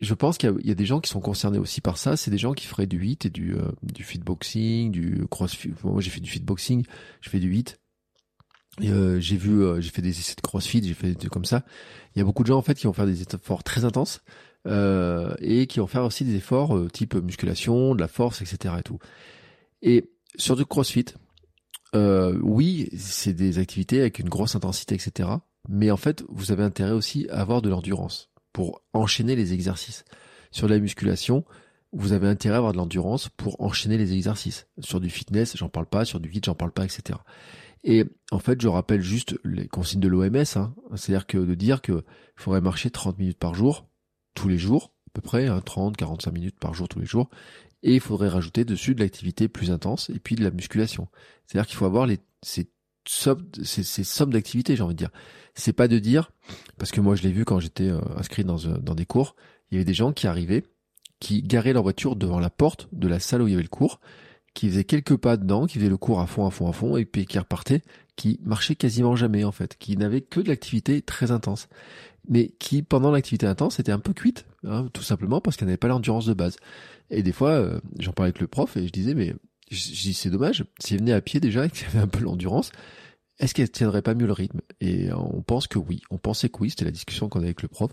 je 0.00 0.14
pense 0.14 0.38
qu'il 0.38 0.54
y, 0.62 0.70
a 0.70 0.74
des 0.74 0.86
gens 0.86 1.00
qui 1.00 1.10
sont 1.10 1.20
concernés 1.20 1.58
aussi 1.58 1.80
par 1.80 1.98
ça. 1.98 2.16
C'est 2.16 2.30
des 2.30 2.38
gens 2.38 2.52
qui 2.52 2.66
feraient 2.66 2.86
du 2.86 2.98
8 2.98 3.26
et 3.26 3.30
du, 3.30 3.54
du 3.82 4.02
fitboxing, 4.02 4.90
du 4.90 5.26
crossfit. 5.30 5.72
Moi, 5.84 6.00
j'ai 6.00 6.10
fait 6.10 6.20
du 6.20 6.30
fitboxing, 6.30 6.84
je 7.20 7.30
fais 7.30 7.38
du 7.38 7.48
8. 7.48 7.78
Euh, 8.82 9.18
j'ai 9.20 9.36
vu, 9.36 9.62
euh, 9.62 9.80
j'ai 9.80 9.90
fait 9.90 10.02
des 10.02 10.18
essais 10.18 10.34
de 10.34 10.40
CrossFit, 10.42 10.82
j'ai 10.84 10.94
fait 10.94 11.08
des 11.08 11.14
trucs 11.14 11.32
comme 11.32 11.44
ça. 11.44 11.64
Il 12.14 12.18
y 12.18 12.22
a 12.22 12.24
beaucoup 12.24 12.42
de 12.42 12.48
gens 12.48 12.58
en 12.58 12.62
fait 12.62 12.74
qui 12.74 12.86
vont 12.86 12.92
faire 12.92 13.06
des 13.06 13.22
efforts 13.22 13.64
très 13.64 13.84
intenses 13.84 14.20
euh, 14.66 15.34
et 15.40 15.66
qui 15.66 15.80
vont 15.80 15.86
faire 15.86 16.04
aussi 16.04 16.24
des 16.24 16.36
efforts 16.36 16.76
euh, 16.76 16.88
type 16.88 17.14
musculation, 17.14 17.94
de 17.94 18.00
la 18.00 18.08
force, 18.08 18.42
etc. 18.42 18.74
Et 18.78 18.82
tout. 18.82 18.98
Et 19.82 20.10
sur 20.36 20.56
du 20.56 20.64
CrossFit, 20.64 21.06
oui, 21.94 22.90
c'est 22.96 23.32
des 23.32 23.58
activités 23.58 24.00
avec 24.00 24.18
une 24.18 24.28
grosse 24.28 24.54
intensité, 24.54 24.94
etc. 24.94 25.30
Mais 25.68 25.90
en 25.90 25.96
fait, 25.96 26.24
vous 26.28 26.52
avez 26.52 26.62
intérêt 26.62 26.92
aussi 26.92 27.26
à 27.30 27.40
avoir 27.40 27.62
de 27.62 27.68
l'endurance 27.68 28.30
pour 28.52 28.82
enchaîner 28.92 29.36
les 29.36 29.52
exercices. 29.52 30.04
Sur 30.50 30.68
la 30.68 30.78
musculation, 30.78 31.44
vous 31.92 32.12
avez 32.12 32.28
intérêt 32.28 32.54
à 32.54 32.58
avoir 32.58 32.72
de 32.72 32.78
l'endurance 32.78 33.28
pour 33.28 33.60
enchaîner 33.60 33.98
les 33.98 34.12
exercices. 34.12 34.66
Sur 34.80 35.00
du 35.00 35.10
fitness, 35.10 35.56
j'en 35.56 35.68
parle 35.68 35.86
pas, 35.86 36.04
sur 36.04 36.20
du 36.20 36.28
vide, 36.28 36.44
j'en 36.44 36.54
parle 36.54 36.72
pas, 36.72 36.84
etc. 36.84 37.18
Et 37.84 38.04
en 38.30 38.38
fait, 38.38 38.60
je 38.60 38.68
rappelle 38.68 39.00
juste 39.00 39.38
les 39.44 39.68
consignes 39.68 40.00
de 40.00 40.08
l'OMS, 40.08 40.36
hein. 40.56 40.74
c'est-à-dire 40.94 41.26
que 41.26 41.38
de 41.38 41.54
dire 41.54 41.82
qu'il 41.82 42.02
faudrait 42.34 42.60
marcher 42.60 42.90
30 42.90 43.18
minutes 43.18 43.38
par 43.38 43.54
jour, 43.54 43.88
tous 44.34 44.48
les 44.48 44.58
jours, 44.58 44.92
à 45.08 45.10
peu 45.12 45.20
près, 45.20 45.46
hein, 45.46 45.60
30, 45.64 45.96
45 45.96 46.32
minutes 46.32 46.58
par 46.58 46.74
jour 46.74 46.88
tous 46.88 46.98
les 46.98 47.06
jours, 47.06 47.30
et 47.86 47.94
il 47.94 48.00
faudrait 48.00 48.28
rajouter 48.28 48.64
dessus 48.64 48.94
de 48.94 49.00
l'activité 49.00 49.48
plus 49.48 49.70
intense 49.70 50.10
et 50.10 50.18
puis 50.18 50.34
de 50.34 50.42
la 50.44 50.50
musculation. 50.50 51.08
C'est-à-dire 51.46 51.66
qu'il 51.66 51.76
faut 51.76 51.86
avoir 51.86 52.06
les, 52.06 52.18
ces 52.42 52.68
ces, 53.08 54.04
sommes 54.04 54.32
d'activités, 54.32 54.74
j'ai 54.74 54.82
envie 54.82 54.94
de 54.94 54.98
dire. 54.98 55.10
C'est 55.54 55.72
pas 55.72 55.86
de 55.86 56.00
dire, 56.00 56.32
parce 56.76 56.90
que 56.90 57.00
moi 57.00 57.14
je 57.14 57.22
l'ai 57.22 57.30
vu 57.30 57.44
quand 57.44 57.60
j'étais 57.60 57.88
euh, 57.88 58.00
inscrit 58.16 58.44
dans, 58.44 58.58
euh, 58.66 58.78
dans 58.78 58.96
des 58.96 59.06
cours, 59.06 59.36
il 59.70 59.74
y 59.74 59.78
avait 59.78 59.84
des 59.84 59.94
gens 59.94 60.12
qui 60.12 60.26
arrivaient, 60.26 60.64
qui 61.20 61.42
garaient 61.42 61.72
leur 61.72 61.84
voiture 61.84 62.16
devant 62.16 62.40
la 62.40 62.50
porte 62.50 62.88
de 62.92 63.06
la 63.06 63.20
salle 63.20 63.42
où 63.42 63.46
il 63.46 63.52
y 63.52 63.54
avait 63.54 63.62
le 63.62 63.68
cours, 63.68 64.00
qui 64.54 64.68
faisait 64.68 64.84
quelques 64.84 65.16
pas 65.16 65.36
dedans, 65.36 65.66
qui 65.66 65.78
faisait 65.78 65.88
le 65.88 65.96
cours 65.96 66.20
à 66.20 66.26
fond, 66.26 66.46
à 66.46 66.50
fond, 66.50 66.68
à 66.68 66.72
fond, 66.72 66.96
et 66.96 67.04
puis 67.04 67.26
qui 67.26 67.38
repartait, 67.38 67.82
qui 68.16 68.40
marchait 68.42 68.74
quasiment 68.74 69.14
jamais 69.14 69.44
en 69.44 69.52
fait, 69.52 69.76
qui 69.78 69.96
n'avait 69.96 70.22
que 70.22 70.40
de 70.40 70.48
l'activité 70.48 71.00
très 71.02 71.30
intense, 71.30 71.68
mais 72.28 72.48
qui 72.58 72.82
pendant 72.82 73.10
l'activité 73.10 73.46
intense 73.46 73.78
était 73.78 73.92
un 73.92 73.98
peu 73.98 74.12
cuite, 74.12 74.46
hein, 74.64 74.88
tout 74.92 75.02
simplement 75.02 75.40
parce 75.40 75.56
qu'elle 75.56 75.68
n'avait 75.68 75.76
pas 75.76 75.88
l'endurance 75.88 76.26
de 76.26 76.34
base. 76.34 76.56
Et 77.10 77.22
des 77.22 77.32
fois, 77.32 77.50
euh, 77.50 77.80
j'en 77.98 78.12
parlais 78.12 78.28
avec 78.30 78.40
le 78.40 78.46
prof 78.46 78.76
et 78.76 78.86
je 78.86 78.92
disais 78.92 79.14
mais 79.14 79.34
je, 79.70 79.90
dis 79.90 80.14
c'est 80.14 80.30
dommage, 80.30 80.64
si 80.80 80.94
elle 80.94 81.00
venait 81.00 81.12
à 81.12 81.20
pied 81.20 81.40
déjà 81.40 81.66
et 81.66 81.70
qu'elle 81.70 81.88
avait 81.88 81.98
un 82.00 82.06
peu 82.06 82.24
l'endurance, 82.24 82.70
est-ce 83.38 83.54
qu'elle 83.54 83.70
tiendrait 83.70 84.02
pas 84.02 84.14
mieux 84.14 84.26
le 84.26 84.32
rythme? 84.32 84.60
Et 84.80 85.12
on 85.12 85.42
pense 85.42 85.66
que 85.66 85.78
oui. 85.78 86.00
On 86.10 86.16
pensait 86.16 86.48
que 86.48 86.58
oui. 86.60 86.70
C'était 86.70 86.86
la 86.86 86.90
discussion 86.90 87.28
qu'on 87.28 87.40
avait 87.40 87.48
avec 87.48 87.62
le 87.62 87.68
prof. 87.68 87.90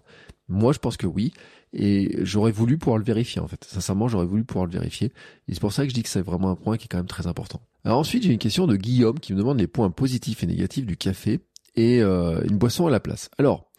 Moi, 0.48 0.72
je 0.72 0.80
pense 0.80 0.96
que 0.96 1.08
oui. 1.08 1.34
Et 1.74 2.18
j'aurais 2.22 2.52
voulu 2.52 2.78
pouvoir 2.78 2.98
le 2.98 3.04
vérifier, 3.04 3.42
en 3.42 3.48
fait. 3.48 3.66
Sincèrement, 3.66 4.08
j'aurais 4.08 4.26
voulu 4.26 4.46
pouvoir 4.46 4.66
le 4.66 4.72
vérifier. 4.72 5.12
Et 5.48 5.54
c'est 5.54 5.60
pour 5.60 5.74
ça 5.74 5.84
que 5.84 5.90
je 5.90 5.94
dis 5.94 6.04
que 6.04 6.08
c'est 6.08 6.22
vraiment 6.22 6.50
un 6.50 6.56
point 6.56 6.78
qui 6.78 6.86
est 6.86 6.88
quand 6.88 6.98
même 6.98 7.08
très 7.08 7.28
important. 7.28 7.62
Alors 7.84 8.00
ensuite, 8.00 8.24
j'ai 8.24 8.32
une 8.32 8.40
question 8.40 8.68
de 8.68 8.78
Guillaume 8.78 9.20
qui 9.20 9.34
me 9.34 9.38
demande 9.38 9.60
les 9.60 9.68
points 9.68 9.90
positifs 9.90 10.44
et 10.44 10.48
négatifs 10.48 10.86
du 10.86 10.96
café 10.96 11.42
et 11.76 12.02
euh, 12.02 12.42
une 12.50 12.58
boisson 12.58 12.88
à 12.88 12.92
la 12.92 13.02
place. 13.02 13.30
Alors, 13.38 13.70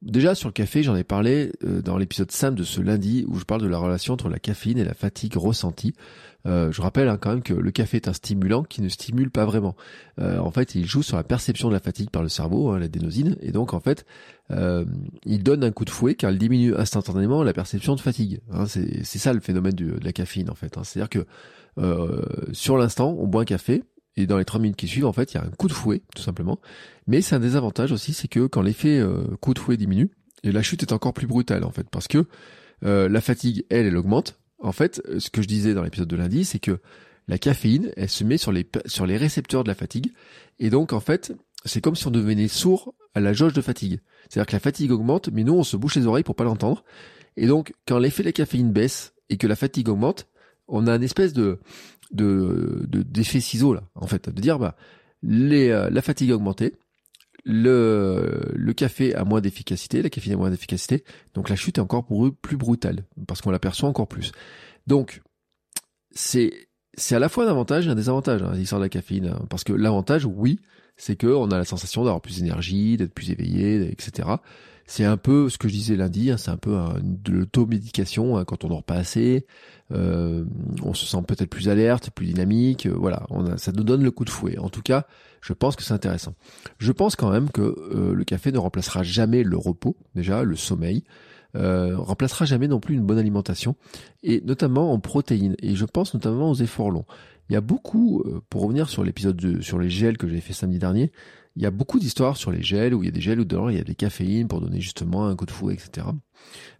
Déjà 0.00 0.36
sur 0.36 0.48
le 0.48 0.52
café, 0.52 0.84
j'en 0.84 0.94
ai 0.94 1.02
parlé 1.02 1.50
euh, 1.64 1.82
dans 1.82 1.98
l'épisode 1.98 2.30
5 2.30 2.52
de 2.52 2.62
ce 2.62 2.80
lundi 2.80 3.24
où 3.26 3.36
je 3.36 3.44
parle 3.44 3.62
de 3.62 3.66
la 3.66 3.78
relation 3.78 4.14
entre 4.14 4.28
la 4.28 4.38
caféine 4.38 4.78
et 4.78 4.84
la 4.84 4.94
fatigue 4.94 5.34
ressentie. 5.34 5.92
Euh, 6.46 6.70
je 6.70 6.80
rappelle 6.80 7.08
hein, 7.08 7.18
quand 7.20 7.30
même 7.30 7.42
que 7.42 7.52
le 7.52 7.70
café 7.72 7.96
est 7.96 8.06
un 8.06 8.12
stimulant 8.12 8.62
qui 8.62 8.80
ne 8.80 8.88
stimule 8.88 9.32
pas 9.32 9.44
vraiment. 9.44 9.74
Euh, 10.20 10.38
en 10.38 10.52
fait, 10.52 10.76
il 10.76 10.86
joue 10.86 11.02
sur 11.02 11.16
la 11.16 11.24
perception 11.24 11.66
de 11.66 11.72
la 11.74 11.80
fatigue 11.80 12.10
par 12.10 12.22
le 12.22 12.28
cerveau, 12.28 12.70
hein, 12.70 12.78
la 12.78 12.86
dénosine, 12.86 13.36
et 13.40 13.50
donc 13.50 13.74
en 13.74 13.80
fait, 13.80 14.06
il 15.26 15.42
donne 15.42 15.64
un 15.64 15.72
coup 15.72 15.84
de 15.84 15.90
fouet 15.90 16.14
car 16.14 16.30
il 16.30 16.38
diminue 16.38 16.74
instantanément 16.76 17.42
la 17.42 17.52
perception 17.52 17.96
de 17.96 18.00
fatigue. 18.00 18.40
Hein, 18.52 18.66
c'est 18.66 19.04
ça 19.04 19.32
le 19.32 19.40
phénomène 19.40 19.74
de 19.74 19.98
la 20.00 20.12
caféine 20.12 20.48
en 20.48 20.54
fait. 20.54 20.74
C'est-à-dire 20.84 21.10
que 21.10 21.26
sur 22.52 22.78
l'instant, 22.78 23.14
on 23.18 23.26
boit 23.26 23.42
un 23.42 23.46
café, 23.46 23.82
et 24.18 24.26
dans 24.26 24.36
les 24.36 24.44
30 24.44 24.62
minutes 24.62 24.76
qui 24.76 24.88
suivent, 24.88 25.06
en 25.06 25.12
fait, 25.12 25.32
il 25.32 25.36
y 25.36 25.40
a 25.40 25.44
un 25.44 25.50
coup 25.50 25.68
de 25.68 25.72
fouet, 25.72 26.02
tout 26.14 26.22
simplement. 26.22 26.58
Mais 27.06 27.22
c'est 27.22 27.36
un 27.36 27.40
désavantage 27.40 27.92
aussi, 27.92 28.12
c'est 28.12 28.26
que 28.26 28.46
quand 28.46 28.62
l'effet 28.62 28.98
euh, 28.98 29.22
coup 29.40 29.54
de 29.54 29.60
fouet 29.60 29.76
diminue, 29.76 30.10
et 30.42 30.50
la 30.50 30.62
chute 30.62 30.82
est 30.82 30.92
encore 30.92 31.12
plus 31.12 31.28
brutale, 31.28 31.62
en 31.64 31.70
fait, 31.70 31.88
parce 31.88 32.08
que 32.08 32.26
euh, 32.84 33.08
la 33.08 33.20
fatigue, 33.20 33.64
elle, 33.70 33.86
elle 33.86 33.96
augmente. 33.96 34.38
En 34.60 34.72
fait, 34.72 35.00
euh, 35.08 35.20
ce 35.20 35.30
que 35.30 35.40
je 35.40 35.46
disais 35.46 35.72
dans 35.72 35.84
l'épisode 35.84 36.08
de 36.08 36.16
lundi, 36.16 36.44
c'est 36.44 36.58
que 36.58 36.80
la 37.28 37.38
caféine, 37.38 37.92
elle 37.96 38.08
se 38.08 38.24
met 38.24 38.38
sur 38.38 38.50
les, 38.50 38.68
sur 38.86 39.06
les 39.06 39.16
récepteurs 39.16 39.62
de 39.62 39.68
la 39.68 39.76
fatigue. 39.76 40.12
Et 40.58 40.70
donc, 40.70 40.92
en 40.92 41.00
fait, 41.00 41.32
c'est 41.64 41.80
comme 41.80 41.94
si 41.94 42.06
on 42.08 42.10
devenait 42.10 42.48
sourd 42.48 42.94
à 43.14 43.20
la 43.20 43.32
jauge 43.32 43.52
de 43.52 43.60
fatigue. 43.60 44.00
C'est-à-dire 44.28 44.46
que 44.46 44.56
la 44.56 44.60
fatigue 44.60 44.90
augmente, 44.90 45.28
mais 45.32 45.44
nous, 45.44 45.54
on 45.54 45.62
se 45.62 45.76
bouche 45.76 45.94
les 45.94 46.06
oreilles 46.06 46.24
pour 46.24 46.34
pas 46.34 46.44
l'entendre. 46.44 46.84
Et 47.36 47.46
donc, 47.46 47.72
quand 47.86 47.98
l'effet 47.98 48.24
de 48.24 48.28
la 48.28 48.32
caféine 48.32 48.72
baisse 48.72 49.12
et 49.30 49.36
que 49.36 49.46
la 49.46 49.54
fatigue 49.54 49.88
augmente, 49.88 50.26
on 50.66 50.86
a 50.86 50.96
une 50.96 51.02
espèce 51.02 51.32
de 51.32 51.60
de 52.10 52.86
d'effet 52.88 53.40
ciseau 53.40 53.74
là, 53.74 53.82
en 53.94 54.06
fait, 54.06 54.28
de 54.28 54.40
dire 54.40 54.58
bah 54.58 54.76
les, 55.22 55.70
euh, 55.70 55.90
la 55.90 56.02
fatigue 56.02 56.30
a 56.30 56.34
augmenté, 56.34 56.74
le, 57.44 58.52
le 58.54 58.72
café 58.72 59.14
a 59.14 59.24
moins 59.24 59.40
d'efficacité, 59.40 60.02
la 60.02 60.10
caféine 60.10 60.34
a 60.34 60.36
moins 60.36 60.50
d'efficacité, 60.50 61.04
donc 61.34 61.48
la 61.48 61.56
chute 61.56 61.78
est 61.78 61.80
encore 61.80 62.04
pour 62.04 62.26
eux 62.26 62.32
plus 62.32 62.56
brutale 62.56 63.04
parce 63.26 63.40
qu'on 63.40 63.50
l'aperçoit 63.50 63.88
encore 63.88 64.08
plus. 64.08 64.32
Donc 64.86 65.22
c'est 66.10 66.68
c'est 66.94 67.14
à 67.14 67.18
la 67.18 67.28
fois 67.28 67.44
un 67.44 67.48
avantage 67.48 67.86
et 67.86 67.90
un 67.90 67.94
désavantage, 67.94 68.42
hein, 68.42 68.52
l'histoire 68.54 68.80
de 68.80 68.84
la 68.84 68.88
caféine. 68.88 69.28
Hein. 69.28 69.46
parce 69.48 69.64
que 69.64 69.72
l'avantage, 69.72 70.24
oui, 70.26 70.60
c'est 70.96 71.16
que 71.16 71.28
on 71.28 71.50
a 71.50 71.58
la 71.58 71.64
sensation 71.64 72.04
d'avoir 72.04 72.20
plus 72.20 72.38
d'énergie, 72.38 72.96
d'être 72.96 73.14
plus 73.14 73.30
éveillé, 73.30 73.90
etc. 73.92 74.28
C'est 74.90 75.04
un 75.04 75.18
peu 75.18 75.50
ce 75.50 75.58
que 75.58 75.68
je 75.68 75.74
disais 75.74 75.96
lundi, 75.96 76.30
hein, 76.30 76.38
c'est 76.38 76.50
un 76.50 76.56
peu 76.56 76.74
de 77.02 77.30
l'automédication 77.30 78.42
quand 78.46 78.64
on 78.64 78.68
dort 78.68 78.82
pas 78.82 78.94
assez, 78.94 79.44
euh, 79.92 80.44
on 80.82 80.94
se 80.94 81.04
sent 81.06 81.18
peut-être 81.26 81.50
plus 81.50 81.68
alerte, 81.68 82.10
plus 82.10 82.24
dynamique, 82.26 82.86
euh, 82.86 82.94
voilà, 82.94 83.26
on 83.28 83.58
ça 83.58 83.70
nous 83.72 83.84
donne 83.84 84.02
le 84.02 84.10
coup 84.10 84.24
de 84.24 84.30
fouet. 84.30 84.58
En 84.58 84.70
tout 84.70 84.80
cas, 84.80 85.06
je 85.42 85.52
pense 85.52 85.76
que 85.76 85.82
c'est 85.82 85.92
intéressant. 85.92 86.34
Je 86.78 86.90
pense 86.90 87.16
quand 87.16 87.30
même 87.30 87.50
que 87.50 87.60
euh, 87.62 88.14
le 88.14 88.24
café 88.24 88.50
ne 88.50 88.58
remplacera 88.58 89.02
jamais 89.02 89.42
le 89.42 89.58
repos, 89.58 89.94
déjà 90.14 90.42
le 90.42 90.56
sommeil, 90.56 91.04
remplacera 91.54 92.44
jamais 92.44 92.68
non 92.68 92.78
plus 92.78 92.94
une 92.94 93.04
bonne 93.04 93.18
alimentation, 93.18 93.74
et 94.22 94.40
notamment 94.42 94.92
en 94.92 95.00
protéines, 95.00 95.56
et 95.60 95.74
je 95.74 95.84
pense 95.84 96.14
notamment 96.14 96.50
aux 96.50 96.54
efforts 96.54 96.90
longs. 96.90 97.06
Il 97.50 97.54
y 97.54 97.56
a 97.56 97.60
beaucoup, 97.60 98.22
pour 98.48 98.62
revenir 98.62 98.88
sur 98.88 99.02
l'épisode 99.02 99.60
sur 99.60 99.78
les 99.80 99.90
gels 99.90 100.18
que 100.18 100.28
j'ai 100.28 100.40
fait 100.40 100.52
samedi 100.52 100.78
dernier, 100.78 101.10
il 101.58 101.62
y 101.62 101.66
a 101.66 101.70
beaucoup 101.70 101.98
d'histoires 101.98 102.38
sur 102.38 102.50
les 102.50 102.62
gels, 102.62 102.94
où 102.94 103.02
il 103.02 103.06
y 103.06 103.08
a 103.08 103.12
des 103.12 103.20
gels 103.20 103.40
où 103.40 103.44
dedans 103.44 103.68
il 103.68 103.76
y 103.76 103.80
a 103.80 103.84
des 103.84 103.94
caféines 103.94 104.48
pour 104.48 104.60
donner 104.60 104.80
justement 104.80 105.26
un 105.26 105.36
coup 105.36 105.44
de 105.44 105.50
fouet, 105.50 105.74
etc 105.74 106.06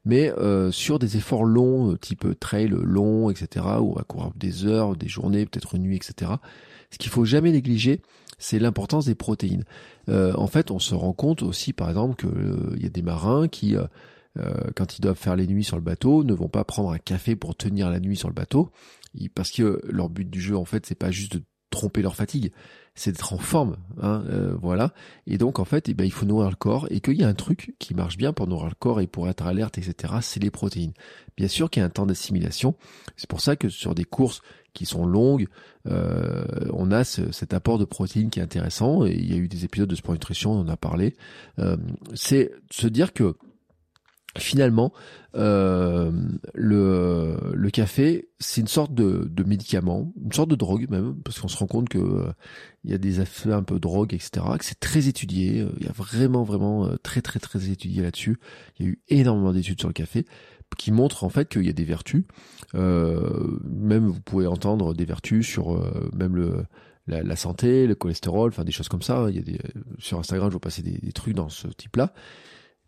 mais 0.05 0.31
euh, 0.31 0.71
sur 0.71 0.99
des 0.99 1.17
efforts 1.17 1.45
longs, 1.45 1.93
euh, 1.93 1.99
type 1.99 2.27
trail 2.41 2.69
long, 2.69 3.31
etc., 3.31 3.67
où 3.81 3.91
on 3.91 3.95
va 3.95 4.03
courir 4.03 4.33
des 4.35 4.67
heures, 4.67 4.97
des 4.97 5.09
journées, 5.09 5.47
peut-être 5.47 5.75
une 5.75 5.83
nuit, 5.83 5.97
etc., 5.97 6.33
ce 6.91 6.99
qu'il 6.99 7.11
faut 7.11 7.25
jamais 7.25 7.53
négliger, 7.53 8.01
c'est 8.39 8.59
l'importance 8.59 9.05
des 9.05 9.15
protéines. 9.15 9.65
Euh, 10.09 10.33
en 10.37 10.47
fait, 10.47 10.71
on 10.71 10.79
se 10.79 10.95
rend 10.95 11.13
compte 11.13 11.43
aussi, 11.43 11.73
par 11.73 11.89
exemple, 11.91 12.17
qu'il 12.17 12.83
y 12.83 12.87
a 12.87 12.91
des 12.91 13.03
marins 13.03 13.49
qui, 13.49 13.77
quand 14.75 14.97
ils 14.97 15.03
doivent 15.03 15.19
faire 15.19 15.37
les 15.37 15.47
nuits 15.47 15.65
sur 15.65 15.77
le 15.77 15.83
bateau, 15.83 16.25
ne 16.25 16.33
vont 16.33 16.49
pas 16.49 16.65
prendre 16.65 16.93
un 16.93 16.99
café 16.99 17.37
pour 17.37 17.57
tenir 17.57 17.91
la 17.91 18.01
nuit 18.01 18.17
sur 18.17 18.29
le 18.29 18.35
bateau, 18.35 18.71
parce 19.35 19.51
que 19.51 19.83
leur 19.87 20.09
but 20.09 20.31
du 20.31 20.41
jeu, 20.41 20.57
en 20.57 20.65
fait, 20.65 20.87
c'est 20.87 20.95
pas 20.95 21.11
juste 21.11 21.37
de 21.37 21.43
tromper 21.69 22.01
leur 22.01 22.17
fatigue, 22.17 22.53
c'est 22.99 23.13
d'être 23.13 23.33
en 23.33 23.39
forme, 23.39 23.77
hein, 24.03 24.25
euh, 24.29 24.55
voilà. 24.61 24.93
Et 25.27 25.39
donc 25.39 25.59
en 25.59 25.65
fait, 25.65 25.89
eh 25.89 25.95
ben, 25.95 26.05
il 26.05 26.13
faut 26.13 26.27
nourrir 26.27 26.51
le 26.51 26.57
corps 26.57 26.87
et 26.91 27.01
qu'il 27.01 27.15
y 27.15 27.25
a 27.25 27.29
un 27.29 27.35
truc 27.35 27.75
qui 27.79 27.95
marche 27.95 28.17
bien 28.17 28.33
pour 28.33 28.47
nourrir 28.47 28.69
le 28.69 28.75
corps 28.75 29.01
et 29.01 29.07
pour 29.07 29.29
être 29.29 29.47
alerte, 29.47 29.79
etc. 29.79 30.15
C'est 30.21 30.43
les 30.43 30.51
protéines. 30.51 30.93
Bien 31.37 31.49
sûr 31.49 31.71
qu'il 31.71 31.81
y 31.81 31.83
a 31.85 31.87
un 31.87 31.91
temps 31.91 32.07
d'assimilation. 32.07 32.75
C'est 33.17 33.29
pour 33.29 33.41
ça 33.41 33.57
que 33.57 33.69
sur 33.69 33.95
des 33.95 34.05
courses 34.05 34.43
qui 34.75 34.87
sont 34.87 35.07
longues, 35.07 35.47
euh, 35.87 36.45
on 36.73 36.91
a 36.91 37.05
cet 37.05 37.55
apport 37.55 37.79
de 37.79 37.85
protéines 37.85 38.31
qui 38.31 38.41
est 38.41 38.43
intéressant. 38.43 39.07
Et 39.07 39.13
il 39.13 39.33
y 39.33 39.35
a 39.35 39.37
eu 39.37 39.49
des 39.49 39.65
épisodes 39.65 39.89
de 39.89 39.95
sport 39.95 40.15
nutrition, 40.15 40.53
on 40.53 40.61
en 40.61 40.69
a 40.69 40.77
parlé. 40.77 41.15
Euh, 41.59 41.77
c'est 42.15 42.51
se 42.71 42.87
dire 42.89 43.13
que 43.13 43.37
finalement, 44.37 44.93
euh, 45.35 46.11
le, 46.55 47.37
le 47.55 47.71
café, 47.71 48.29
c'est 48.39 48.61
une 48.61 48.69
sorte 48.69 48.95
de, 48.95 49.29
de, 49.31 49.45
médicament, 49.45 50.13
une 50.23 50.33
sorte 50.33 50.51
de 50.51 50.57
drogue 50.57 50.87
même, 50.91 51.17
parce 51.25 51.41
qu'on 51.41 51.49
se 51.49 51.57
rend 51.57 51.67
compte 51.67 51.89
que 51.89 51.99
euh, 51.99 52.33
il 52.85 52.91
y 52.91 52.95
a 52.95 52.99
des 52.99 53.21
effets 53.21 53.53
un 53.53 53.63
peu 53.63 53.79
drogue, 53.79 54.15
etc., 54.15 54.45
que 54.59 54.65
c'est 54.65 54.81
très 54.81 55.09
étudié. 55.09 55.61
Euh, 55.61 55.73
il 55.79 55.87
y 55.87 55.89
a 55.89 55.93
vraiment, 55.93 56.45
vraiment 56.45 56.89
très, 57.03 57.23
très, 57.23 57.41
très 57.41 57.71
étudié 57.71 58.03
là-dessus. 58.03 58.39
Il 58.79 58.87
y 58.87 58.89
a 58.89 58.93
eu 58.93 59.01
énormément 59.09 59.53
d'études 59.53 59.81
sur 59.81 59.89
le 59.89 59.95
café 59.95 60.27
qui 60.77 60.93
montrent 60.93 61.25
en 61.25 61.31
fait 61.31 61.49
qu'il 61.49 61.65
y 61.65 61.71
a 61.71 61.73
des 61.73 61.85
vertus. 61.85 62.25
même 62.75 64.07
vous 64.07 64.21
pouvez 64.21 64.47
entendre 64.47 64.93
des 64.93 65.07
vertus 65.07 65.47
sur 65.47 65.83
même 66.15 66.37
le 66.37 66.65
la, 67.07 67.23
la, 67.23 67.37
santé, 67.37 67.87
le 67.87 67.95
cholestérol, 67.95 68.51
enfin 68.51 68.65
des 68.65 68.73
choses 68.73 68.89
comme 68.89 69.01
ça. 69.01 69.29
Il 69.31 69.37
y 69.37 69.39
a 69.39 69.43
des 69.43 69.59
sur 69.99 70.19
Instagram, 70.19 70.51
je 70.51 70.57
vais 70.57 70.61
passer 70.61 70.83
des, 70.83 70.99
des 70.99 71.13
trucs 71.13 71.33
dans 71.33 71.49
ce 71.49 71.69
type-là 71.69 72.13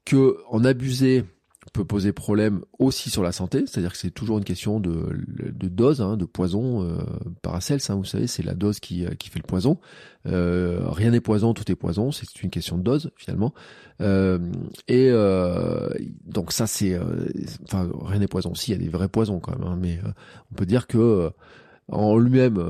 que 0.05 0.39
en 0.49 0.65
abuser 0.65 1.25
peut 1.73 1.85
poser 1.85 2.13
problème 2.13 2.63
aussi 2.79 3.11
sur 3.11 3.23
la 3.23 3.31
santé, 3.33 3.65
c'est-à-dire 3.67 3.93
que 3.93 3.99
c'est 3.99 4.11
toujours 4.11 4.39
une 4.39 4.45
question 4.45 4.81
de, 4.81 5.13
de 5.29 5.69
dose, 5.69 6.01
hein, 6.01 6.17
de 6.17 6.25
poison. 6.25 6.83
Euh, 6.83 6.99
Paracels, 7.43 7.81
hein, 7.89 7.95
vous 7.95 8.05
savez, 8.05 8.27
c'est 8.27 8.43
la 8.43 8.55
dose 8.55 8.81
qui, 8.81 9.05
qui 9.19 9.29
fait 9.29 9.39
le 9.39 9.47
poison. 9.47 9.79
Euh, 10.27 10.81
rien 10.89 11.11
n'est 11.11 11.21
poison, 11.21 11.55
tout 11.55 11.71
est 11.71 11.77
poison, 11.77 12.11
c'est 12.11 12.43
une 12.43 12.51
question 12.51 12.77
de 12.77 12.83
dose 12.83 13.11
finalement. 13.17 13.55
Euh, 14.01 14.39
et 14.89 15.09
euh, 15.11 15.91
donc 16.25 16.53
ça 16.53 16.67
c'est, 16.67 16.95
euh, 16.95 17.29
enfin 17.65 17.91
rien 18.05 18.19
n'est 18.19 18.29
poison. 18.29 18.55
Si, 18.55 18.71
il 18.71 18.75
y 18.75 18.81
a 18.81 18.83
des 18.83 18.89
vrais 18.91 19.09
poisons 19.09 19.41
quand 19.41 19.59
même, 19.59 19.69
hein, 19.69 19.79
mais 19.81 20.01
on 20.51 20.55
peut 20.55 20.67
dire 20.67 20.87
que 20.87 21.31
en 21.89 22.17
lui-même, 22.17 22.65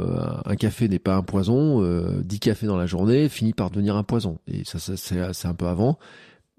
un 0.46 0.56
café 0.56 0.88
n'est 0.88 0.98
pas 0.98 1.14
un 1.14 1.22
poison. 1.22 1.82
10 2.22 2.40
cafés 2.40 2.66
dans 2.66 2.78
la 2.78 2.86
journée 2.86 3.28
finit 3.28 3.52
par 3.52 3.70
devenir 3.70 3.96
un 3.96 4.02
poison. 4.02 4.38
Et 4.46 4.64
ça, 4.64 4.78
ça 4.78 4.96
c'est 4.96 5.48
un 5.48 5.54
peu 5.54 5.66
avant 5.66 5.98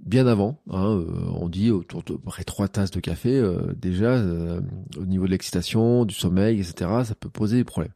bien 0.06 0.28
avant. 0.28 0.60
Hein, 0.70 0.98
euh, 0.98 1.06
on 1.40 1.50
dit 1.50 1.72
autour 1.72 2.04
de 2.04 2.14
près 2.14 2.44
trois 2.44 2.68
tasses 2.68 2.92
de 2.92 3.00
café, 3.00 3.36
euh, 3.36 3.74
déjà 3.76 4.12
euh, 4.12 4.62
au 4.98 5.06
niveau 5.06 5.26
de 5.26 5.32
l'excitation, 5.32 6.06
du 6.06 6.14
sommeil, 6.14 6.60
etc. 6.60 6.90
Ça 7.04 7.16
peut 7.16 7.30
poser 7.30 7.58
des 7.58 7.64
problèmes. 7.64 7.94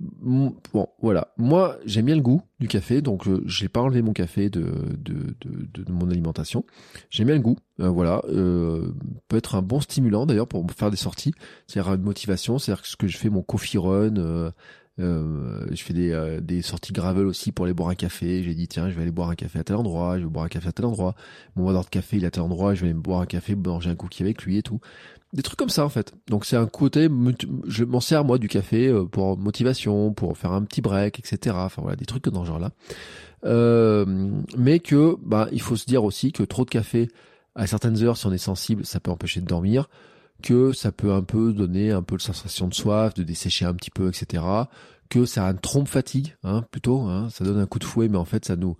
Bon, 0.00 0.54
voilà. 1.02 1.28
Moi, 1.36 1.76
j'aime 1.84 2.06
bien 2.06 2.14
le 2.14 2.22
goût 2.22 2.40
du 2.58 2.68
café, 2.68 3.02
donc 3.02 3.24
je 3.44 3.62
n'ai 3.62 3.68
pas 3.68 3.82
enlevé 3.82 4.00
mon 4.00 4.14
café 4.14 4.48
de, 4.48 4.62
de, 4.96 5.36
de, 5.42 5.82
de 5.84 5.92
mon 5.92 6.10
alimentation. 6.10 6.64
J'aime 7.10 7.26
bien 7.26 7.36
le 7.36 7.42
goût, 7.42 7.58
voilà. 7.76 8.22
peut 8.26 9.36
être 9.36 9.56
un 9.56 9.60
bon 9.60 9.78
stimulant 9.82 10.24
d'ailleurs 10.24 10.48
pour 10.48 10.64
faire 10.72 10.90
des 10.90 10.96
sorties, 10.96 11.34
c'est-à-dire 11.66 11.92
une 11.92 12.00
motivation, 12.00 12.58
c'est-à-dire 12.58 12.80
que 12.80 12.88
ce 12.88 12.96
que 12.96 13.08
je 13.08 13.18
fais 13.18 13.28
mon 13.28 13.42
coffee 13.42 13.76
run, 13.76 14.52
euh, 15.00 15.66
je 15.70 15.82
fais 15.82 15.92
des, 15.92 16.12
euh, 16.12 16.40
des 16.40 16.62
sorties 16.62 16.92
gravel 16.92 17.26
aussi 17.26 17.52
pour 17.52 17.64
aller 17.64 17.74
boire 17.74 17.88
un 17.88 17.94
café. 17.94 18.42
J'ai 18.42 18.54
dit 18.54 18.68
tiens, 18.68 18.90
je 18.90 18.94
vais 18.94 19.02
aller 19.02 19.10
boire 19.10 19.30
un 19.30 19.34
café 19.34 19.58
à 19.58 19.64
tel 19.64 19.76
endroit, 19.76 20.18
je 20.18 20.24
vais 20.24 20.30
boire 20.30 20.44
un 20.44 20.48
café 20.48 20.68
à 20.68 20.72
tel 20.72 20.86
endroit. 20.86 21.14
Mon 21.56 21.64
vendeur 21.64 21.84
de 21.84 21.88
café 21.88 22.18
il 22.18 22.24
est 22.24 22.26
à 22.26 22.30
tel 22.30 22.42
endroit, 22.42 22.74
je 22.74 22.82
vais 22.82 22.88
aller 22.88 22.94
boire 22.94 23.20
un 23.20 23.26
café, 23.26 23.54
manger 23.54 23.90
un 23.90 23.94
cookie 23.94 24.22
avec 24.22 24.42
lui 24.42 24.58
et 24.58 24.62
tout. 24.62 24.80
Des 25.32 25.42
trucs 25.42 25.58
comme 25.58 25.70
ça 25.70 25.84
en 25.84 25.88
fait. 25.88 26.12
Donc 26.28 26.44
c'est 26.44 26.56
un 26.56 26.66
côté, 26.66 27.08
je 27.66 27.84
m'en 27.84 28.00
sers 28.00 28.24
moi 28.24 28.38
du 28.38 28.48
café 28.48 28.88
euh, 28.88 29.04
pour 29.04 29.38
motivation, 29.38 30.12
pour 30.12 30.36
faire 30.36 30.52
un 30.52 30.62
petit 30.62 30.80
break, 30.80 31.18
etc. 31.18 31.56
Enfin 31.58 31.82
voilà, 31.82 31.96
des 31.96 32.06
trucs 32.06 32.28
dans 32.28 32.42
ce 32.42 32.48
genre-là. 32.48 32.70
Euh, 33.44 34.04
mais 34.58 34.80
que 34.80 35.16
bah 35.22 35.48
il 35.52 35.62
faut 35.62 35.76
se 35.76 35.86
dire 35.86 36.04
aussi 36.04 36.32
que 36.32 36.42
trop 36.42 36.64
de 36.64 36.70
café 36.70 37.08
à 37.54 37.66
certaines 37.66 38.02
heures, 38.02 38.16
si 38.16 38.26
on 38.26 38.32
est 38.32 38.38
sensible, 38.38 38.84
ça 38.84 39.00
peut 39.00 39.10
empêcher 39.10 39.40
de 39.40 39.46
dormir 39.46 39.88
que 40.40 40.72
ça 40.72 40.92
peut 40.92 41.12
un 41.12 41.22
peu 41.22 41.52
donner 41.52 41.90
un 41.92 42.02
peu 42.02 42.16
de 42.16 42.22
sensation 42.22 42.68
de 42.68 42.74
soif, 42.74 43.14
de 43.14 43.22
dessécher 43.22 43.64
un 43.64 43.74
petit 43.74 43.90
peu, 43.90 44.08
etc. 44.08 44.42
Que 45.08 45.24
ça 45.26 45.46
a 45.46 45.50
une 45.50 45.58
trompe 45.58 45.88
fatigue, 45.88 46.36
hein, 46.42 46.64
plutôt. 46.70 47.02
Hein, 47.02 47.28
ça 47.30 47.44
donne 47.44 47.58
un 47.58 47.66
coup 47.66 47.78
de 47.78 47.84
fouet, 47.84 48.08
mais 48.08 48.18
en 48.18 48.24
fait, 48.24 48.44
ça 48.44 48.56
nous 48.56 48.76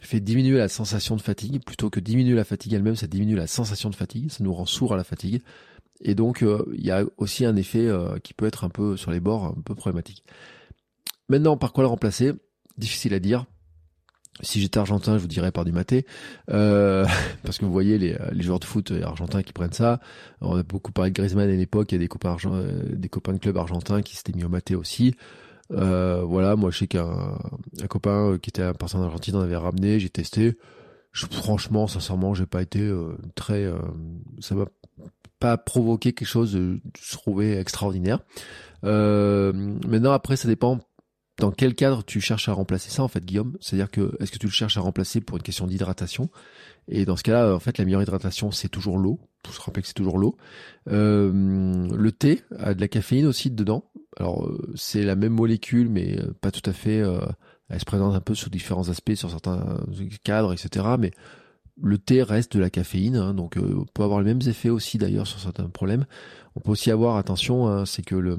fait 0.00 0.20
diminuer 0.20 0.58
la 0.58 0.68
sensation 0.68 1.16
de 1.16 1.22
fatigue 1.22 1.62
plutôt 1.64 1.90
que 1.90 2.00
diminuer 2.00 2.34
la 2.34 2.44
fatigue 2.44 2.72
elle-même. 2.74 2.96
Ça 2.96 3.06
diminue 3.06 3.36
la 3.36 3.46
sensation 3.46 3.90
de 3.90 3.94
fatigue, 3.94 4.30
ça 4.30 4.42
nous 4.42 4.52
rend 4.52 4.66
sourd 4.66 4.94
à 4.94 4.96
la 4.96 5.04
fatigue. 5.04 5.42
Et 6.00 6.14
donc, 6.14 6.42
euh, 6.42 6.64
il 6.74 6.84
y 6.84 6.90
a 6.90 7.04
aussi 7.16 7.44
un 7.44 7.56
effet 7.56 7.86
euh, 7.86 8.18
qui 8.18 8.34
peut 8.34 8.46
être 8.46 8.64
un 8.64 8.68
peu 8.68 8.96
sur 8.96 9.10
les 9.10 9.20
bords, 9.20 9.44
un 9.44 9.62
peu 9.62 9.74
problématique. 9.74 10.24
Maintenant, 11.28 11.56
par 11.56 11.72
quoi 11.72 11.84
le 11.84 11.88
remplacer? 11.88 12.32
Difficile 12.76 13.14
à 13.14 13.20
dire. 13.20 13.46
Si 14.40 14.60
j'étais 14.60 14.78
argentin, 14.78 15.18
je 15.18 15.22
vous 15.22 15.28
dirais 15.28 15.52
par 15.52 15.64
du 15.64 15.72
maté, 15.72 16.06
euh, 16.50 17.06
parce 17.44 17.58
que 17.58 17.64
vous 17.64 17.72
voyez 17.72 17.98
les, 17.98 18.16
les, 18.32 18.42
joueurs 18.42 18.60
de 18.60 18.64
foot 18.64 18.92
argentins 19.02 19.42
qui 19.42 19.52
prennent 19.52 19.72
ça. 19.72 20.00
On 20.40 20.56
a 20.56 20.62
beaucoup 20.62 20.90
parlé 20.90 21.10
de 21.10 21.14
Griezmann 21.14 21.48
à 21.48 21.52
l'époque, 21.52 21.92
il 21.92 21.96
y 21.96 21.96
a 21.96 21.98
des 21.98 22.08
copains, 22.08 22.36
euh, 22.46 22.82
des 22.96 23.08
copains 23.08 23.34
de 23.34 23.38
club 23.38 23.56
argentins 23.58 24.02
qui 24.02 24.16
s'étaient 24.16 24.32
mis 24.32 24.44
au 24.44 24.48
maté 24.48 24.74
aussi. 24.74 25.14
Euh, 25.70 26.22
voilà, 26.24 26.56
moi 26.56 26.70
je 26.70 26.78
sais 26.78 26.86
qu'un 26.86 27.38
un 27.80 27.86
copain 27.86 28.38
qui 28.40 28.50
était 28.50 28.62
un 28.62 28.74
personne 28.74 29.02
argentine 29.02 29.36
en 29.36 29.40
avait 29.40 29.56
ramené, 29.56 30.00
j'ai 30.00 30.10
testé. 30.10 30.58
Franchement, 31.12 31.86
sincèrement, 31.86 32.34
j'ai 32.34 32.46
pas 32.46 32.62
été 32.62 32.80
euh, 32.80 33.16
très, 33.34 33.64
euh, 33.64 33.78
ça 34.40 34.54
m'a 34.54 34.66
pas 35.38 35.58
provoqué 35.58 36.12
quelque 36.12 36.28
chose 36.28 36.52
de, 36.52 36.80
je 36.98 37.12
trouvais 37.12 37.58
extraordinaire. 37.58 38.20
maintenant 38.82 40.12
après, 40.12 40.36
ça 40.36 40.48
dépend 40.48 40.80
dans 41.38 41.50
quel 41.50 41.74
cadre 41.74 42.04
tu 42.04 42.20
cherches 42.20 42.48
à 42.48 42.52
remplacer 42.52 42.90
ça 42.90 43.02
en 43.02 43.08
fait 43.08 43.24
Guillaume? 43.24 43.56
C'est-à-dire 43.60 43.90
que 43.90 44.16
est-ce 44.20 44.30
que 44.30 44.38
tu 44.38 44.46
le 44.46 44.52
cherches 44.52 44.76
à 44.76 44.80
remplacer 44.80 45.20
pour 45.20 45.36
une 45.36 45.42
question 45.42 45.66
d'hydratation? 45.66 46.28
Et 46.88 47.04
dans 47.04 47.16
ce 47.16 47.22
cas-là, 47.22 47.54
en 47.54 47.58
fait, 47.58 47.78
la 47.78 47.84
meilleure 47.84 48.02
hydratation 48.02 48.50
c'est 48.50 48.68
toujours 48.68 48.98
l'eau. 48.98 49.20
Tout 49.42 49.52
se 49.52 49.60
rappelle 49.60 49.82
que 49.82 49.88
c'est 49.88 49.94
toujours 49.94 50.18
l'eau. 50.18 50.36
Euh, 50.88 51.32
le 51.32 52.12
thé 52.12 52.42
a 52.58 52.74
de 52.74 52.80
la 52.80 52.88
caféine 52.88 53.26
aussi 53.26 53.50
dedans. 53.50 53.90
Alors 54.18 54.46
euh, 54.46 54.72
c'est 54.74 55.02
la 55.02 55.16
même 55.16 55.32
molécule, 55.32 55.88
mais 55.88 56.18
euh, 56.18 56.32
pas 56.40 56.50
tout 56.50 56.68
à 56.68 56.72
fait. 56.72 57.00
Euh, 57.00 57.20
elle 57.68 57.80
se 57.80 57.84
présente 57.84 58.14
un 58.14 58.20
peu 58.20 58.34
sous 58.34 58.50
différents 58.50 58.88
aspects, 58.90 59.14
sur 59.14 59.30
certains 59.30 59.80
cadres, 60.24 60.52
etc. 60.52 60.86
Mais 60.98 61.12
le 61.80 61.98
thé 61.98 62.22
reste 62.22 62.56
de 62.56 62.60
la 62.60 62.70
caféine, 62.70 63.16
hein, 63.16 63.34
donc 63.34 63.56
euh, 63.56 63.76
on 63.80 63.84
peut 63.84 64.02
avoir 64.02 64.20
les 64.20 64.26
mêmes 64.26 64.46
effets 64.48 64.68
aussi 64.68 64.98
d'ailleurs 64.98 65.26
sur 65.26 65.40
certains 65.40 65.68
problèmes. 65.68 66.06
On 66.54 66.60
peut 66.60 66.72
aussi 66.72 66.90
avoir 66.90 67.16
attention, 67.16 67.66
hein, 67.66 67.86
c'est 67.86 68.04
que 68.04 68.14
le, 68.14 68.38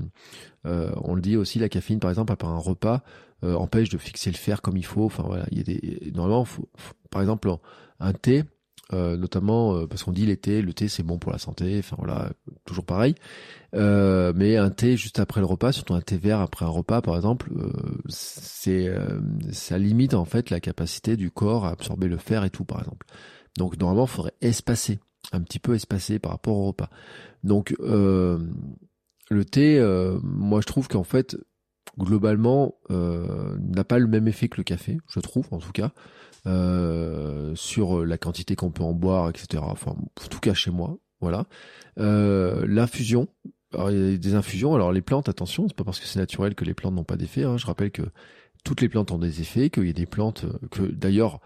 euh, 0.65 0.91
on 1.01 1.15
le 1.15 1.21
dit 1.21 1.35
aussi, 1.35 1.59
la 1.59 1.69
caféine 1.69 1.99
par 1.99 2.11
exemple 2.11 2.31
après 2.31 2.47
un 2.47 2.57
repas 2.57 3.01
euh, 3.43 3.55
empêche 3.55 3.89
de 3.89 3.97
fixer 3.97 4.31
le 4.31 4.37
fer 4.37 4.61
comme 4.61 4.77
il 4.77 4.85
faut. 4.85 5.05
Enfin 5.05 5.23
voilà, 5.25 5.45
il 5.51 5.57
y 5.57 5.61
a 5.61 5.63
des 5.63 6.11
normalement, 6.13 6.45
par 7.09 7.21
exemple 7.21 7.51
un 7.99 8.13
thé, 8.13 8.43
notamment 8.93 9.87
parce 9.87 10.03
qu'on 10.03 10.11
dit 10.11 10.25
l'été, 10.25 10.61
le 10.61 10.73
thé 10.73 10.87
c'est 10.87 11.03
bon 11.03 11.17
pour 11.17 11.31
la 11.31 11.37
santé. 11.37 11.77
Enfin 11.79 11.95
voilà, 11.97 12.31
toujours 12.65 12.85
pareil. 12.85 13.15
mais 13.73 14.57
un 14.57 14.69
thé 14.69 14.97
juste 14.97 15.19
après 15.19 15.41
le 15.41 15.45
repas, 15.45 15.71
surtout 15.71 15.93
un 15.93 16.01
thé 16.01 16.17
vert 16.17 16.39
après 16.39 16.65
un 16.65 16.69
repas 16.69 17.01
par 17.01 17.15
exemple, 17.15 17.51
c'est 18.07 18.93
ça 19.51 19.77
limite 19.77 20.13
en 20.13 20.25
fait 20.25 20.49
la 20.49 20.59
capacité 20.59 21.17
du 21.17 21.31
corps 21.31 21.65
à 21.65 21.71
absorber 21.71 22.07
le 22.07 22.17
fer 22.17 22.43
et 22.43 22.49
tout 22.49 22.65
par 22.65 22.79
exemple. 22.79 23.05
Donc 23.57 23.79
normalement, 23.79 24.05
il 24.05 24.09
faudrait 24.09 24.33
espacer 24.41 24.99
un 25.31 25.41
petit 25.41 25.59
peu 25.59 25.75
espacer 25.75 26.19
par 26.19 26.31
rapport 26.31 26.57
au 26.57 26.67
repas. 26.67 26.89
Donc, 27.43 27.75
euh, 27.79 28.39
le 29.29 29.45
thé, 29.45 29.79
moi 30.21 30.61
je 30.61 30.67
trouve 30.67 30.87
qu'en 30.87 31.03
fait, 31.03 31.37
globalement, 31.97 32.75
n'a 32.89 33.83
pas 33.83 33.99
le 33.99 34.07
même 34.07 34.27
effet 34.27 34.49
que 34.49 34.57
le 34.57 34.63
café, 34.63 34.97
je 35.07 35.19
trouve 35.19 35.47
en 35.51 35.59
tout 35.59 35.71
cas. 35.71 35.91
Sur 36.45 38.05
la 38.05 38.17
quantité 38.17 38.55
qu'on 38.55 38.71
peut 38.71 38.83
en 38.83 38.93
boire, 38.93 39.29
etc. 39.29 39.63
Enfin, 39.65 39.91
en 39.91 40.27
tout 40.27 40.39
cas 40.39 40.53
chez 40.53 40.71
moi, 40.71 40.97
voilà. 41.21 41.45
L'infusion, 41.97 43.27
y 43.73 44.13
a 44.13 44.17
des 44.17 44.35
infusions. 44.35 44.75
Alors 44.75 44.91
les 44.91 45.01
plantes, 45.01 45.29
attention, 45.29 45.67
c'est 45.67 45.75
pas 45.75 45.83
parce 45.83 45.99
que 45.99 46.05
c'est 46.05 46.19
naturel 46.19 46.55
que 46.55 46.65
les 46.65 46.73
plantes 46.73 46.93
n'ont 46.93 47.03
pas 47.03 47.17
d'effet. 47.17 47.43
Hein. 47.43 47.57
Je 47.57 47.65
rappelle 47.65 47.91
que 47.91 48.03
toutes 48.63 48.81
les 48.81 48.89
plantes 48.89 49.11
ont 49.11 49.17
des 49.17 49.41
effets, 49.41 49.69
qu'il 49.69 49.85
y 49.85 49.89
a 49.89 49.93
des 49.93 50.05
plantes 50.05 50.45
euh, 50.45 50.67
que 50.71 50.83
d'ailleurs 50.83 51.41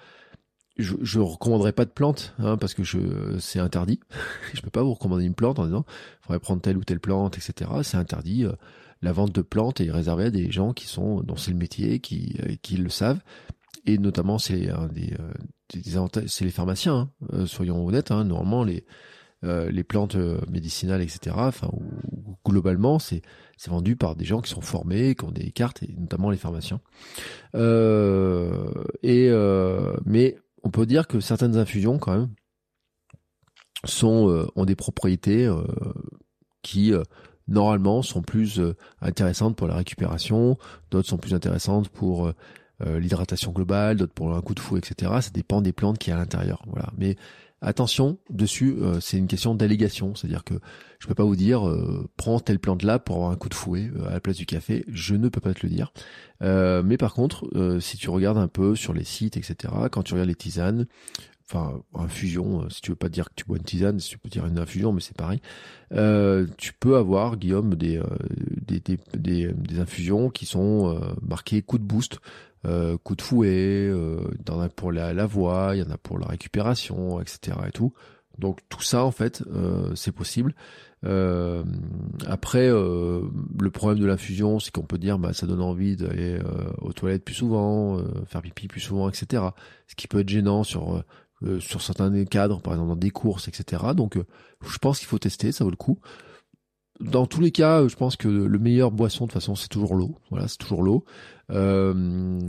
je, 0.77 0.95
je 1.01 1.19
recommanderais 1.19 1.73
pas 1.73 1.85
de 1.85 1.89
plantes 1.89 2.35
hein, 2.37 2.57
parce 2.57 2.73
que 2.73 2.83
je 2.83 3.37
c'est 3.39 3.59
interdit. 3.59 3.99
je 4.53 4.61
peux 4.61 4.69
pas 4.69 4.83
vous 4.83 4.93
recommander 4.93 5.25
une 5.25 5.33
plante 5.33 5.59
en 5.59 5.65
disant 5.65 5.85
faudrait 6.21 6.39
prendre 6.39 6.61
telle 6.61 6.77
ou 6.77 6.83
telle 6.83 6.99
plante, 6.99 7.37
etc. 7.37 7.71
C'est 7.83 7.97
interdit. 7.97 8.45
Euh, 8.45 8.53
la 9.01 9.11
vente 9.11 9.31
de 9.31 9.41
plantes 9.41 9.79
est 9.81 9.91
réservée 9.91 10.25
à 10.25 10.31
des 10.31 10.51
gens 10.51 10.73
qui 10.73 10.87
sont 10.87 11.21
dont 11.21 11.35
c'est 11.35 11.51
le 11.51 11.57
métier, 11.57 11.99
qui 11.99 12.35
euh, 12.43 12.55
qui 12.61 12.77
le 12.77 12.89
savent 12.89 13.21
et 13.87 13.97
notamment 13.97 14.37
c'est 14.37 14.69
des, 14.91 15.15
des, 15.73 16.27
c'est 16.27 16.45
les 16.45 16.51
pharmaciens. 16.51 17.09
Hein. 17.33 17.45
soyons 17.47 17.83
honnêtes. 17.85 18.11
Hein, 18.11 18.23
normalement 18.25 18.63
les 18.63 18.85
euh, 19.43 19.69
les 19.69 19.83
plantes 19.83 20.15
euh, 20.15 20.41
médicinales, 20.49 21.03
etc. 21.03 21.35
Enfin, 21.37 21.69
globalement, 22.43 22.97
c'est 22.97 23.21
c'est 23.55 23.69
vendu 23.69 23.95
par 23.95 24.15
des 24.15 24.25
gens 24.25 24.41
qui 24.41 24.49
sont 24.49 24.61
formés, 24.61 25.13
qui 25.13 25.25
ont 25.25 25.31
des 25.31 25.51
cartes, 25.51 25.83
et 25.83 25.93
notamment 25.95 26.31
les 26.31 26.37
pharmaciens. 26.37 26.81
Euh, 27.53 28.73
et 29.03 29.29
mais 30.05 30.37
on 30.63 30.71
peut 30.71 30.87
dire 30.87 31.07
que 31.07 31.19
certaines 31.19 31.55
infusions, 31.55 31.99
quand 31.99 32.17
même, 32.17 32.29
sont 33.83 34.49
ont 34.55 34.65
des 34.65 34.75
propriétés 34.75 35.47
qui 36.63 36.93
normalement 37.47 38.01
sont 38.01 38.23
plus 38.23 38.59
intéressantes 39.01 39.55
pour 39.55 39.67
la 39.67 39.75
récupération, 39.75 40.57
d'autres 40.89 41.09
sont 41.09 41.17
plus 41.17 41.35
intéressantes 41.35 41.89
pour 41.89 42.33
l'hydratation 42.85 43.51
globale, 43.51 43.97
d'autres 43.97 44.13
pour 44.13 44.35
un 44.35 44.41
coup 44.41 44.53
de 44.53 44.59
fou, 44.59 44.77
etc. 44.77 45.11
Ça 45.21 45.31
dépend 45.33 45.61
des 45.61 45.73
plantes 45.73 45.97
qui 45.97 46.11
à 46.11 46.15
l'intérieur. 46.15 46.63
Voilà. 46.67 46.91
Mais 46.97 47.15
Attention, 47.59 48.19
dessus, 48.29 48.75
euh, 48.79 48.99
c'est 48.99 49.17
une 49.17 49.25
question 49.25 49.55
d'allégation, 49.55 50.13
c'est-à-dire 50.13 50.43
que 50.43 50.53
je 50.99 51.07
peux 51.07 51.15
pas 51.15 51.23
vous 51.23 51.35
dire 51.35 51.67
euh, 51.67 52.07
prends 52.15 52.39
telle 52.39 52.59
plante 52.59 52.83
là 52.83 52.99
pour 52.99 53.15
avoir 53.15 53.31
un 53.31 53.35
coup 53.35 53.49
de 53.49 53.55
fouet 53.55 53.89
euh, 53.95 54.07
à 54.07 54.11
la 54.11 54.19
place 54.19 54.37
du 54.37 54.45
café, 54.45 54.85
je 54.89 55.15
ne 55.15 55.27
peux 55.27 55.41
pas 55.41 55.55
te 55.55 55.65
le 55.65 55.73
dire. 55.73 55.91
mais 56.39 56.97
par 56.97 57.15
contre, 57.15 57.49
si 57.79 57.97
tu 57.97 58.11
regardes 58.11 58.37
un 58.37 58.47
peu 58.47 58.75
sur 58.75 58.93
les 58.93 59.03
sites, 59.03 59.37
etc., 59.37 59.73
quand 59.91 60.03
tu 60.03 60.13
regardes 60.13 60.29
les 60.29 60.35
tisanes, 60.35 60.85
enfin 61.49 61.81
infusion, 61.95 62.69
si 62.69 62.81
tu 62.81 62.91
veux 62.91 62.95
pas 62.95 63.09
dire 63.09 63.29
que 63.29 63.33
tu 63.35 63.45
bois 63.45 63.57
une 63.57 63.63
tisane, 63.63 63.99
si 63.99 64.09
tu 64.09 64.19
peux 64.19 64.29
dire 64.29 64.45
une 64.45 64.59
infusion, 64.59 64.93
mais 64.93 65.01
c'est 65.01 65.17
pareil, 65.17 65.41
tu 66.57 66.73
peux 66.79 66.95
avoir, 66.95 67.37
Guillaume, 67.37 67.73
des, 67.73 67.99
des, 68.67 68.79
des, 68.79 68.99
des, 69.15 69.51
des 69.51 69.79
infusions 69.79 70.29
qui 70.29 70.45
sont 70.45 70.99
marquées 71.23 71.63
coup 71.63 71.79
de 71.79 71.83
boost. 71.83 72.19
Euh, 72.67 72.97
coup 72.97 73.15
de 73.15 73.21
fouet, 73.21 73.87
euh, 73.87 74.19
il 74.39 74.51
y 74.51 74.53
en 74.53 74.59
a 74.59 74.67
pour 74.67 74.91
la, 74.91 75.13
la 75.13 75.25
voix, 75.25 75.71
il 75.73 75.79
y 75.79 75.83
en 75.83 75.91
a 75.91 75.97
pour 75.97 76.19
la 76.19 76.27
récupération, 76.27 77.21
etc. 77.21 77.57
et 77.67 77.71
tout. 77.71 77.93
Donc 78.39 78.59
tout 78.69 78.81
ça 78.81 79.03
en 79.03 79.11
fait, 79.11 79.43
euh, 79.53 79.95
c'est 79.95 80.11
possible. 80.11 80.53
Après, 81.03 82.67
le 82.67 83.69
problème 83.71 83.99
de 83.99 84.05
l'infusion, 84.05 84.59
c'est 84.59 84.71
qu'on 84.71 84.81
peut 84.81 84.97
dire, 84.97 85.17
bah, 85.17 85.31
ça 85.31 85.47
donne 85.47 85.61
envie 85.61 85.95
d'aller 85.95 86.37
aux 86.81 86.91
toilettes 86.91 87.23
plus 87.23 87.35
souvent, 87.35 87.99
faire 88.25 88.41
pipi 88.41 88.67
plus 88.67 88.81
souvent, 88.81 89.07
etc. 89.07 89.43
Ce 89.87 89.95
qui 89.95 90.07
peut 90.07 90.19
être 90.19 90.29
gênant 90.29 90.63
sur 90.63 91.03
sur 91.59 91.81
certains 91.81 92.25
cadres, 92.25 92.61
par 92.61 92.73
exemple 92.73 92.89
dans 92.89 92.95
des 92.97 93.11
courses, 93.11 93.47
etc. 93.47 93.83
Donc, 93.95 94.17
je 94.67 94.77
pense 94.79 94.99
qu'il 94.99 95.07
faut 95.07 95.19
tester, 95.19 95.53
ça 95.53 95.63
vaut 95.63 95.69
le 95.69 95.77
coup. 95.77 95.99
Dans 96.99 97.27
tous 97.27 97.41
les 97.41 97.51
cas, 97.51 97.87
je 97.87 97.95
pense 97.95 98.15
que 98.15 98.27
le 98.27 98.59
meilleur 98.59 98.91
boisson 98.91 99.25
de 99.25 99.29
toute 99.29 99.39
façon, 99.39 99.55
c'est 99.55 99.67
toujours 99.67 99.95
l'eau. 99.95 100.15
Voilà, 100.31 100.47
c'est 100.47 100.57
toujours 100.57 100.83
l'eau. 100.83 101.05
Euh, 101.51 102.39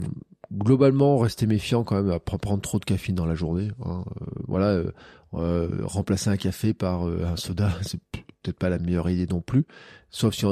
globalement, 0.53 1.17
rester 1.17 1.47
méfiant 1.47 1.83
quand 1.83 2.01
même 2.01 2.11
à 2.11 2.19
prendre 2.19 2.61
trop 2.61 2.79
de 2.79 2.85
caféine 2.85 3.15
dans 3.15 3.25
la 3.25 3.35
journée. 3.35 3.69
Hein. 3.85 4.03
Euh, 4.21 4.25
voilà, 4.47 4.67
euh, 4.67 4.91
euh, 5.35 5.69
remplacer 5.83 6.29
un 6.29 6.37
café 6.37 6.73
par 6.73 7.03
un 7.03 7.35
soda, 7.35 7.71
c'est 7.81 7.99
peut-être 8.11 8.57
pas 8.57 8.69
la 8.69 8.79
meilleure 8.79 9.09
idée 9.09 9.27
non 9.27 9.41
plus. 9.41 9.65
Sauf 10.09 10.33
si 10.33 10.45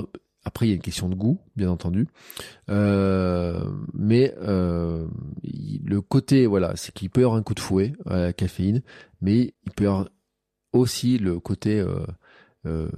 après 0.43 0.67
il 0.67 0.69
y 0.69 0.71
a 0.71 0.75
une 0.75 0.81
question 0.81 1.09
de 1.09 1.15
goût, 1.15 1.39
bien 1.55 1.69
entendu. 1.69 2.07
mais 2.67 4.33
le 4.39 6.01
côté, 6.01 6.45
voilà, 6.45 6.75
c'est 6.75 6.93
qu'il 6.93 7.09
peut 7.09 7.21
y 7.21 7.23
avoir 7.23 7.37
un 7.37 7.43
coup 7.43 7.55
de 7.55 7.59
fouet 7.59 7.93
à 8.05 8.17
la 8.17 8.33
caféine, 8.33 8.81
mais 9.21 9.53
il 9.65 9.71
peut 9.75 9.85
y 9.85 9.87
avoir 9.87 10.09
aussi 10.73 11.17
le 11.17 11.39
côté 11.39 11.83
euh, 12.65 12.89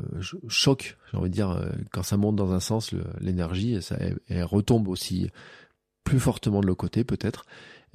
choc, 0.47 0.97
j'ai 1.12 1.18
envie 1.18 1.30
de 1.30 1.34
dire, 1.34 1.51
euh, 1.51 1.70
quand 1.91 2.03
ça 2.03 2.18
monte 2.18 2.36
dans 2.36 2.51
un 2.53 2.60
sens, 2.60 2.91
l'énergie, 3.20 3.78
elle, 4.28 4.43
retombe 4.43 4.88
aussi 4.88 5.30
plus 6.03 6.20
fortement 6.20 6.62
de 6.62 6.68
l'autre 6.68 6.80
côté 6.80 7.03
peut-être. 7.03 7.45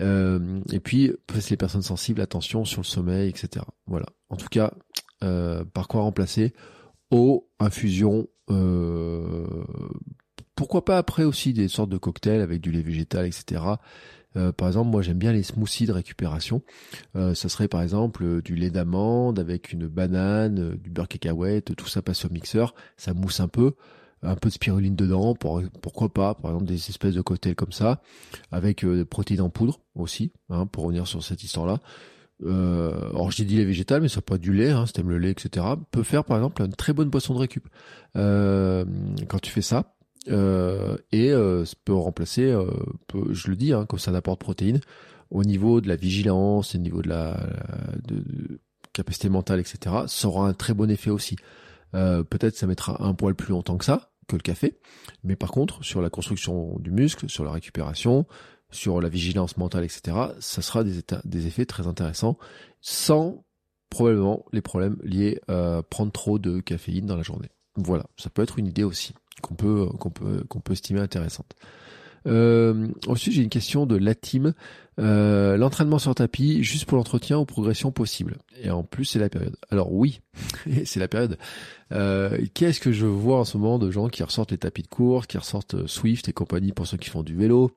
Euh, 0.01 0.61
et 0.73 0.81
puis, 0.81 1.13
les 1.51 1.57
personnes 1.57 1.83
sensibles, 1.83 2.21
attention 2.21 2.65
sur 2.65 2.83
le 2.83 2.87
sommeil, 2.87 3.29
etc. 3.29 3.65
Voilà. 3.87 4.07
En 4.29 4.37
tout 4.37 4.49
cas, 4.49 4.73
par 5.21 5.89
quoi 5.89 6.03
remplacer? 6.03 6.53
Eau, 7.11 7.49
infusion, 7.59 8.29
pourquoi 10.55 10.85
pas 10.85 10.99
après 10.99 11.25
aussi 11.25 11.53
des 11.53 11.69
sortes 11.69 11.91
de 11.91 11.97
cocktails 11.97 12.41
avec 12.41 12.61
du 12.61 12.71
lait 12.71 12.83
végétal, 12.83 13.27
etc. 13.27 13.63
Euh, 14.37 14.53
par 14.53 14.69
exemple, 14.69 14.91
moi 14.91 15.03
j'aime 15.03 15.19
bien 15.19 15.33
les 15.33 15.43
smoothies 15.43 15.87
de 15.87 15.93
récupération. 15.93 16.63
Euh, 17.17 17.35
ça 17.35 17.49
serait 17.49 17.69
par 17.69 17.83
exemple 17.83 18.25
euh, 18.25 18.43
du 18.43 18.55
lait 18.55 18.71
d'amande 18.71 19.39
avec 19.39 19.73
une 19.73 19.87
banane, 19.87 20.77
du 20.77 20.91
beurre 20.91 21.09
cacahuète, 21.09 21.75
tout 21.77 21.87
ça 21.87 22.03
passe 22.03 22.25
au 22.25 22.31
mixeur, 22.31 22.75
ça 22.97 23.15
mousse 23.15 23.41
un 23.41 23.49
peu, 23.49 23.75
un 24.23 24.37
peu 24.37 24.49
de 24.49 24.55
spiruline 24.55 24.97
dedans, 24.97 25.35
pour, 25.35 25.63
pourquoi 25.83 26.13
pas, 26.13 26.35
par 26.35 26.53
exemple 26.53 26.67
des 26.67 26.89
espèces 26.89 27.15
de 27.15 27.23
cocktails 27.23 27.55
comme 27.55 27.73
ça, 27.73 28.03
avec 28.51 28.85
des 28.85 29.05
protéines 29.05 29.41
en 29.41 29.51
poudre 29.51 29.81
aussi, 29.95 30.33
hein, 30.51 30.67
pour 30.67 30.85
revenir 30.85 31.07
sur 31.07 31.23
cette 31.23 31.43
histoire-là. 31.45 31.81
Euh, 32.43 33.11
alors 33.11 33.31
j'ai 33.31 33.45
dit 33.45 33.57
lait 33.57 33.65
végétal, 33.65 34.03
mais 34.03 34.09
ça 34.09 34.21
peut 34.21 34.35
être 34.35 34.41
du 34.41 34.53
lait, 34.53 34.71
hein, 34.71 34.87
si 34.87 34.93
t'aimes 34.93 35.11
le 35.11 35.19
lait, 35.19 35.31
etc. 35.31 35.67
Peut 35.91 36.03
faire 36.03 36.25
par 36.25 36.37
exemple 36.37 36.63
une 36.63 36.75
très 36.75 36.93
bonne 36.93 37.09
boisson 37.09 37.35
de 37.35 37.39
récup. 37.39 37.67
Euh, 38.17 38.85
quand 39.29 39.39
tu 39.39 39.51
fais 39.51 39.63
ça, 39.63 39.94
euh, 40.29 40.97
et 41.13 41.31
euh, 41.31 41.65
ça 41.65 41.75
peut 41.85 41.95
remplacer, 41.95 42.45
euh, 42.45 42.71
je 43.31 43.49
le 43.49 43.57
dis, 43.57 43.73
hein, 43.73 43.87
comme 43.87 43.99
ça 43.99 44.11
n'apporte 44.11 44.41
protéines, 44.41 44.81
au 45.31 45.45
niveau 45.45 45.81
de 45.81 45.89
la 45.89 45.97
vigilance, 45.97 46.75
au 46.75 46.79
niveau 46.79 47.03
de 47.03 47.09
la 47.09 47.47
de, 48.07 48.61
capacité 48.93 49.29
mentale, 49.29 49.61
etc. 49.61 49.97
Ça 50.07 50.29
aura 50.29 50.49
un 50.49 50.55
très 50.55 50.75
bon 50.75 50.91
effet 50.91 51.11
aussi. 51.11 51.37
Peut-être 51.93 52.57
ça 52.57 52.67
mettra 52.67 53.05
un 53.05 53.15
poil 53.15 53.37
plus 53.37 53.51
longtemps 53.51 53.77
que 53.77 53.85
ça, 53.85 54.13
que 54.27 54.35
le 54.35 54.43
café, 54.43 54.81
mais 55.23 55.37
par 55.37 55.53
contre 55.53 55.85
sur 55.85 56.01
la 56.03 56.11
construction 56.11 56.77
du 56.81 56.91
muscle, 56.91 57.31
sur 57.31 57.45
la 57.45 57.53
récupération, 57.53 58.27
sur 58.71 59.01
la 59.01 59.09
vigilance 59.09 59.57
mentale, 59.57 59.85
etc. 59.85 60.17
Ça 60.41 60.61
sera 60.61 60.83
des, 60.83 60.99
états, 60.99 61.23
des 61.25 61.47
effets 61.47 61.67
très 61.67 61.87
intéressants, 61.87 62.37
sans 62.81 63.45
probablement 63.91 64.45
les 64.53 64.61
problèmes 64.61 64.97
liés 65.05 65.41
à 65.47 65.83
prendre 65.89 66.11
trop 66.11 66.41
de 66.41 66.61
caféine 66.61 67.07
dans 67.07 67.17
la 67.17 67.23
journée. 67.23 67.51
Voilà, 67.77 68.07
ça 68.17 68.29
peut 68.29 68.43
être 68.43 68.59
une 68.59 68.67
idée 68.67 68.85
aussi 68.85 69.15
qu'on 69.43 69.55
peut 69.55 69.87
qu'on 69.99 70.11
peut 70.11 70.45
qu'on 70.49 70.61
peut 70.61 70.73
estimer 70.73 71.01
intéressante. 71.01 71.55
Euh, 72.27 72.89
ensuite, 73.07 73.35
j'ai 73.35 73.43
une 73.43 73.49
question 73.49 73.87
de 73.87 73.97
la 73.97 74.15
team. 74.15 74.55
Euh, 75.01 75.57
l'entraînement 75.57 75.99
sur 75.99 76.15
tapis, 76.15 76.63
juste 76.63 76.87
pour 76.87 76.97
l'entretien 76.97 77.39
ou 77.39 77.45
progression 77.45 77.91
possible? 77.91 78.39
Et 78.63 78.71
en 78.71 78.83
plus, 78.83 79.05
c'est 79.05 79.19
la 79.19 79.29
période. 79.29 79.57
Alors 79.71 79.93
oui, 79.93 80.21
c'est 80.85 81.01
la 81.01 81.09
période. 81.09 81.39
Euh, 81.93 82.39
Qu'est-ce 82.55 82.81
que 82.81 82.93
je 82.93 83.07
vois 83.07 83.41
en 83.41 83.45
ce 83.45 83.59
moment 83.59 83.79
de 83.79 83.91
gens 83.91 84.09
qui 84.09 84.23
ressortent 84.23 84.53
les 84.53 84.59
tapis 84.59 84.83
de 84.83 84.89
course, 84.89 85.27
qui 85.27 85.39
ressortent 85.39 85.87
Swift 85.87 86.29
et 86.29 86.33
compagnie 86.33 86.73
pour 86.73 86.87
ceux 86.87 86.97
qui 86.97 87.11
font 87.11 87.23
du 87.23 87.35
vélo, 87.35 87.73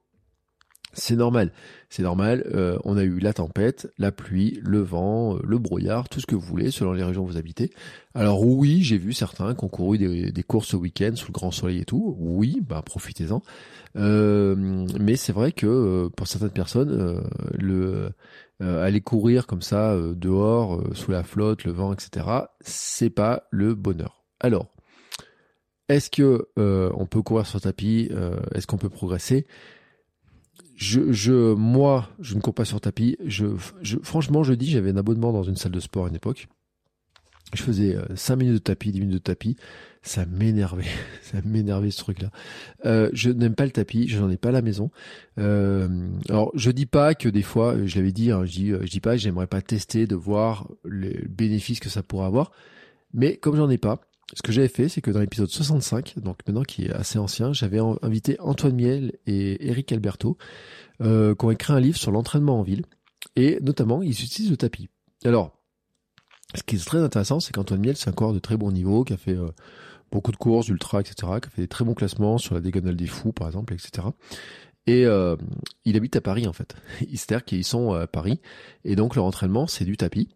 c'est 0.98 1.16
normal, 1.16 1.52
c'est 1.90 2.02
normal. 2.02 2.44
Euh, 2.54 2.80
on 2.84 2.98
a 2.98 3.04
eu 3.04 3.20
la 3.20 3.32
tempête, 3.32 3.88
la 4.00 4.12
pluie, 4.12 4.60
le 4.64 4.80
vent, 4.80 5.36
euh, 5.36 5.40
le 5.44 5.60
brouillard, 5.60 6.10
tout 6.10 6.20
ce 6.20 6.26
que 6.26 6.34
vous 6.34 6.42
voulez 6.42 6.72
selon 6.72 6.92
les 6.92 7.04
régions 7.04 7.24
où 7.24 7.28
vous 7.28 7.38
habitez. 7.38 7.72
Alors 8.16 8.44
oui, 8.44 8.82
j'ai 8.82 8.98
vu 8.98 9.14
certains 9.14 9.54
qui 9.54 9.64
ont 9.64 9.70
couru 9.70 10.00
des, 10.00 10.44
courses 10.44 10.74
au 10.74 10.80
week-end 10.80 11.12
sous 11.16 11.28
le 11.28 11.34
grand 11.34 11.52
soleil 11.52 11.82
et 11.82 11.86
tout. 11.86 12.16
Oui, 12.20 12.62
bah 12.68 12.82
profitez-en. 12.84 13.44
Euh, 13.96 14.56
mais 15.00 15.16
c'est 15.16 15.34
vrai 15.34 15.52
que 15.52 16.10
pour 16.18 16.28
certaines 16.28 16.50
personnes, 16.50 17.24
le 17.54 18.10
aller 18.60 19.02
courir 19.02 19.46
comme 19.46 19.62
ça 19.62 19.96
dehors, 20.16 20.84
sous 20.94 21.12
la 21.12 21.22
flotte, 21.22 21.64
le 21.64 21.72
vent, 21.74 21.94
etc., 21.94 22.26
c'est 22.62 23.12
pas 23.12 23.44
le 23.52 23.76
bonheur. 23.76 24.24
Alors, 24.40 24.66
est-ce 25.90 26.10
que 26.10 26.48
on 26.58 27.06
peut 27.06 27.22
courir 27.22 27.46
sur 27.46 27.62
tapis 27.62 28.10
Est-ce 28.56 28.66
qu'on 28.66 28.80
peut 28.80 28.90
progresser? 28.90 29.46
Je, 30.78 31.12
je, 31.12 31.54
moi, 31.56 32.08
je 32.20 32.36
ne 32.36 32.40
cours 32.40 32.54
pas 32.54 32.64
sur 32.64 32.80
tapis. 32.80 33.18
Je, 33.26 33.48
franchement, 34.04 34.44
je 34.44 34.54
dis, 34.54 34.70
j'avais 34.70 34.92
un 34.92 34.98
abonnement 34.98 35.34
dans 35.34 35.44
une 35.44 35.56
salle 35.56 35.72
de 35.72 35.80
sport 35.80 36.06
à 36.06 36.10
une 36.10 36.16
époque. 36.16 36.48
Je 37.54 37.64
faisais 37.64 37.98
5 38.14 38.34
euh, 38.34 38.38
minutes 38.38 38.54
de 38.54 38.60
tapis, 38.60 38.92
10 38.92 39.00
minutes 39.00 39.14
de 39.16 39.20
tapis. 39.20 39.58
Ça 40.04 40.26
m'énervait. 40.28 40.84
Ça 41.24 41.40
m'énervait 41.44 41.90
ce 41.90 41.98
truc-là. 41.98 42.30
Euh, 42.86 43.10
je 43.12 43.32
n'aime 43.32 43.56
pas 43.56 43.66
le 43.66 43.72
tapis. 43.72 44.08
Je 44.08 44.20
n'en 44.20 44.30
ai 44.30 44.38
pas 44.38 44.52
la 44.52 44.62
maison. 44.62 44.92
Euh, 45.40 46.10
alors, 46.30 46.52
je 46.54 46.70
dis 46.70 46.86
pas 46.86 47.16
que 47.16 47.28
des 47.28 47.42
fois, 47.42 47.76
je 47.86 47.96
l'avais 47.96 48.12
dit, 48.12 48.30
hein, 48.32 48.46
je 48.46 48.52
dis, 48.52 48.70
je 48.70 48.90
dis 48.90 49.00
pas, 49.00 49.18
j'aimerais 49.18 49.48
pas 49.48 49.64
tester 49.64 50.06
de 50.06 50.16
voir 50.16 50.70
les 50.86 51.26
bénéfices 51.28 51.80
que 51.80 51.90
ça 51.90 52.04
pourrait 52.04 52.28
avoir. 52.28 52.52
Mais 53.14 53.38
comme 53.38 53.56
j'en 53.56 53.70
ai 53.70 53.80
pas, 53.80 54.02
ce 54.34 54.42
que 54.42 54.52
j'avais 54.52 54.68
fait, 54.68 54.90
c'est 54.90 55.02
que 55.02 55.12
dans 55.12 55.22
l'épisode 55.22 55.50
65, 55.50 56.16
donc 56.18 56.40
maintenant 56.46 56.64
qui 56.64 56.86
est 56.86 56.92
assez 56.92 57.18
ancien, 57.18 57.54
j'avais 57.54 57.80
invité 58.02 58.38
Antoine 58.40 58.76
Miel 58.76 59.14
et 59.26 59.70
Eric 59.70 59.92
Alberto, 59.94 60.38
euh, 61.02 61.34
qui 61.34 61.46
ont 61.46 61.52
écrit 61.52 61.74
un 61.74 61.80
livre 61.80 61.98
sur 61.98 62.12
l'entraînement 62.12 62.60
en 62.60 62.64
ville, 62.64 62.84
et 63.36 63.60
notamment 63.62 64.02
ils 64.02 64.12
utilisent 64.12 64.52
le 64.52 64.58
tapis. 64.58 64.90
Alors, 65.24 65.58
ce 66.56 66.64
qui 66.64 66.76
est 66.76 66.86
très 66.86 67.00
intéressant, 67.00 67.40
c'est 67.40 67.54
qu'Antoine 67.54 67.80
Miel, 67.80 67.96
c'est 67.96 68.10
un 68.10 68.14
coureur 68.14 68.34
de 68.34 68.40
très 68.40 68.58
bon 68.58 68.72
niveau, 68.72 69.06
qui 69.06 69.14
a 69.14 69.18
fait 69.18 69.36
euh, 69.36 69.50
beaucoup 70.12 70.32
de 70.34 70.38
courses, 70.38 70.68
ultra, 70.68 71.00
etc., 71.00 71.16
qui 71.42 71.48
a 71.48 71.50
fait 71.50 71.62
des 71.62 71.68
très 71.68 71.86
bons 71.86 71.94
classements 71.94 72.38
sur 72.38 72.54
la 72.54 72.62
Diagonale 72.62 72.98
des 72.98 73.08
Fous, 73.08 73.32
par 73.32 73.48
exemple, 73.48 73.74
etc. 73.74 74.08
Et 74.88 75.06
euh, 75.06 75.36
il 75.86 75.96
habite 75.96 76.16
à 76.18 76.22
Paris, 76.22 76.48
en 76.48 76.54
fait. 76.54 76.76
C'est-à-dire 77.00 77.46
qu'ils 77.46 77.66
sont 77.66 77.94
à 77.94 78.08
Paris, 78.08 78.42
et 78.84 78.98
donc 78.98 79.16
leur 79.16 79.26
entraînement, 79.26 79.68
c'est 79.68 79.86
du 79.86 79.96
tapis. 79.96 80.30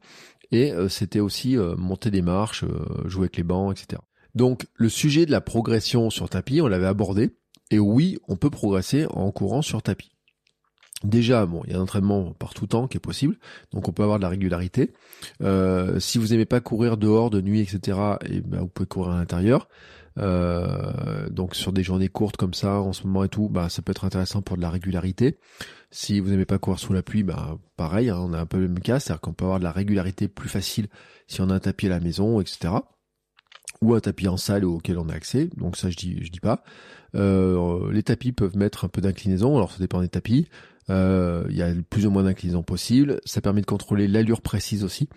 Et 0.52 0.72
euh, 0.72 0.89
c'était 0.89 1.20
aussi 1.20 1.58
monter 1.78 2.12
des 2.12 2.22
marches, 2.22 2.66
jouer 3.06 3.24
avec 3.24 3.38
les 3.38 3.43
bancs, 3.43 3.72
etc. 3.72 4.02
Donc 4.36 4.66
le 4.76 4.89
sujet 4.89 5.26
de 5.26 5.32
la 5.32 5.41
progression 5.41 6.10
sur 6.10 6.30
tapis, 6.30 6.62
on 6.62 6.68
l'avait 6.68 6.88
abordé. 6.88 7.36
Et 7.70 7.80
oui, 7.80 8.18
on 8.28 8.36
peut 8.36 8.49
progresser 8.49 9.06
en 9.10 9.32
courant 9.32 9.62
sur 9.62 9.82
tapis. 9.82 10.12
Déjà, 11.04 11.45
bon, 11.47 11.64
il 11.66 11.72
y 11.72 11.76
a 11.76 11.80
un 11.80 11.82
entraînement 11.82 12.34
par 12.34 12.54
tout 12.54 12.68
temps 12.68 12.88
qui 12.88 12.97
est 12.97 13.02
possible, 13.02 13.38
donc 13.74 13.88
on 13.88 13.91
peut 13.91 14.04
avoir 14.04 14.20
de 14.20 14.24
la 14.24 14.30
régularité. 14.30 14.93
Euh, 15.41 15.99
si 15.99 16.20
vous 16.20 16.34
aimez 16.34 16.45
pas 16.45 16.62
courir 16.62 16.97
dehors 16.97 17.32
de 17.32 17.41
nuit, 17.41 17.62
etc., 17.62 17.97
et 18.30 18.41
ben 18.41 18.60
vous 18.60 18.68
pouvez 18.68 18.88
courir 18.88 19.14
à 19.14 19.18
l'intérieur. 19.18 19.68
Euh, 20.18 21.30
donc 21.30 21.55
sur 21.55 21.72
des 21.72 21.84
journées 21.84 22.09
courtes 22.09 22.38
comme 22.38 22.53
ça, 22.53 22.82
en 22.82 22.93
ce 22.93 23.07
moment 23.07 23.24
et 23.24 23.30
tout, 23.30 23.49
bah 23.49 23.70
ça 23.70 23.82
peut 23.82 23.91
être 23.91 24.05
intéressant 24.05 24.41
pour 24.41 24.57
de 24.57 24.62
la 24.62 24.70
régularité. 24.70 25.38
Si 25.89 26.20
vous 26.20 26.30
n'aimez 26.30 26.45
pas 26.45 26.57
courir 26.57 26.80
sous 26.80 26.93
la 26.93 27.03
pluie, 27.03 27.24
bah 27.24 27.57
pareil, 27.78 28.09
hein, 28.09 28.18
on 28.20 28.34
a 28.34 28.39
un 28.39 28.45
peu 28.45 28.57
le 28.59 28.68
même 28.68 28.80
cas, 28.80 28.99
c'est-à-dire 28.99 29.22
qu'on 29.22 29.34
peut 29.34 29.45
avoir 29.45 29.59
de 29.59 29.64
la 29.64 29.72
régularité 29.72 30.28
plus 30.28 30.49
facile 30.49 30.88
si 31.28 31.41
on 31.41 31.49
a 31.49 31.55
un 31.55 31.59
tapis 31.59 31.88
à 31.88 31.89
la 31.89 31.99
maison, 31.99 32.41
etc. 32.41 32.74
Ou 33.82 33.93
un 33.95 33.99
tapis 33.99 34.28
en 34.28 34.38
salle 34.38 34.66
auquel 34.66 34.97
on 34.99 35.09
a 35.09 35.14
accès. 35.14 35.49
Donc 35.57 35.78
ça 35.78 35.89
je 35.89 35.97
dis 35.97 36.24
je 36.24 36.32
dis 36.32 36.39
pas. 36.39 36.64
Euh, 37.16 37.91
les 37.91 38.03
tapis 38.03 38.32
peuvent 38.32 38.55
mettre 38.57 38.86
un 38.86 38.89
peu 38.89 39.01
d'inclinaison, 39.01 39.55
alors 39.55 39.72
ça 39.72 39.80
dépend 39.80 40.01
des 40.01 40.09
tapis. 40.09 40.47
Euh, 40.92 41.46
il 41.50 41.56
y 41.56 41.62
a 41.62 41.74
plus 41.89 42.06
ou 42.06 42.12
moins 42.12 42.24
d'inclinaison 42.24 42.64
possible. 42.64 43.22
Ça 43.26 43.42
permet 43.42 43.62
de 43.62 43.66
contrôler 43.66 44.08
l'allure 44.08 44.42
précise 44.42 44.84
aussi. 44.84 45.08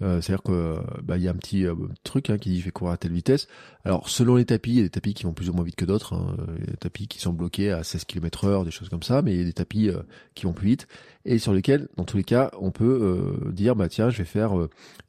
Euh, 0.00 0.20
C'est-à-dire 0.20 0.42
que 0.42 0.78
bah, 1.02 1.18
y 1.18 1.26
a 1.26 1.30
un 1.30 1.34
petit 1.34 1.66
euh, 1.66 1.74
truc 2.04 2.30
hein, 2.30 2.38
qui 2.38 2.50
dit 2.50 2.60
je 2.60 2.64
vais 2.64 2.70
courir 2.70 2.92
à 2.92 2.96
telle 2.96 3.12
vitesse. 3.12 3.48
Alors 3.84 4.08
selon 4.08 4.36
les 4.36 4.44
tapis, 4.44 4.70
il 4.70 4.76
y 4.76 4.80
a 4.80 4.84
des 4.84 4.90
tapis 4.90 5.12
qui 5.12 5.24
vont 5.24 5.32
plus 5.32 5.50
ou 5.50 5.52
moins 5.52 5.64
vite 5.64 5.76
que 5.76 5.84
d'autres. 5.84 6.14
Hein. 6.14 6.36
Il 6.58 6.64
y 6.64 6.68
a 6.68 6.70
des 6.70 6.76
tapis 6.76 7.08
qui 7.08 7.18
sont 7.20 7.32
bloqués 7.32 7.72
à 7.72 7.82
16 7.82 8.04
km 8.04 8.44
heure, 8.44 8.64
des 8.64 8.70
choses 8.70 8.88
comme 8.88 9.02
ça, 9.02 9.22
mais 9.22 9.34
il 9.34 9.38
y 9.38 9.42
a 9.42 9.44
des 9.44 9.52
tapis 9.52 9.88
euh, 9.88 10.02
qui 10.34 10.46
vont 10.46 10.52
plus 10.52 10.68
vite 10.68 10.86
et 11.26 11.38
sur 11.38 11.54
lesquels, 11.54 11.88
dans 11.96 12.04
tous 12.04 12.18
les 12.18 12.24
cas, 12.24 12.50
on 12.60 12.70
peut 12.70 13.34
dire 13.50 13.76
bah 13.76 13.88
tiens, 13.88 14.10
je 14.10 14.18
vais 14.18 14.26
faire 14.26 14.52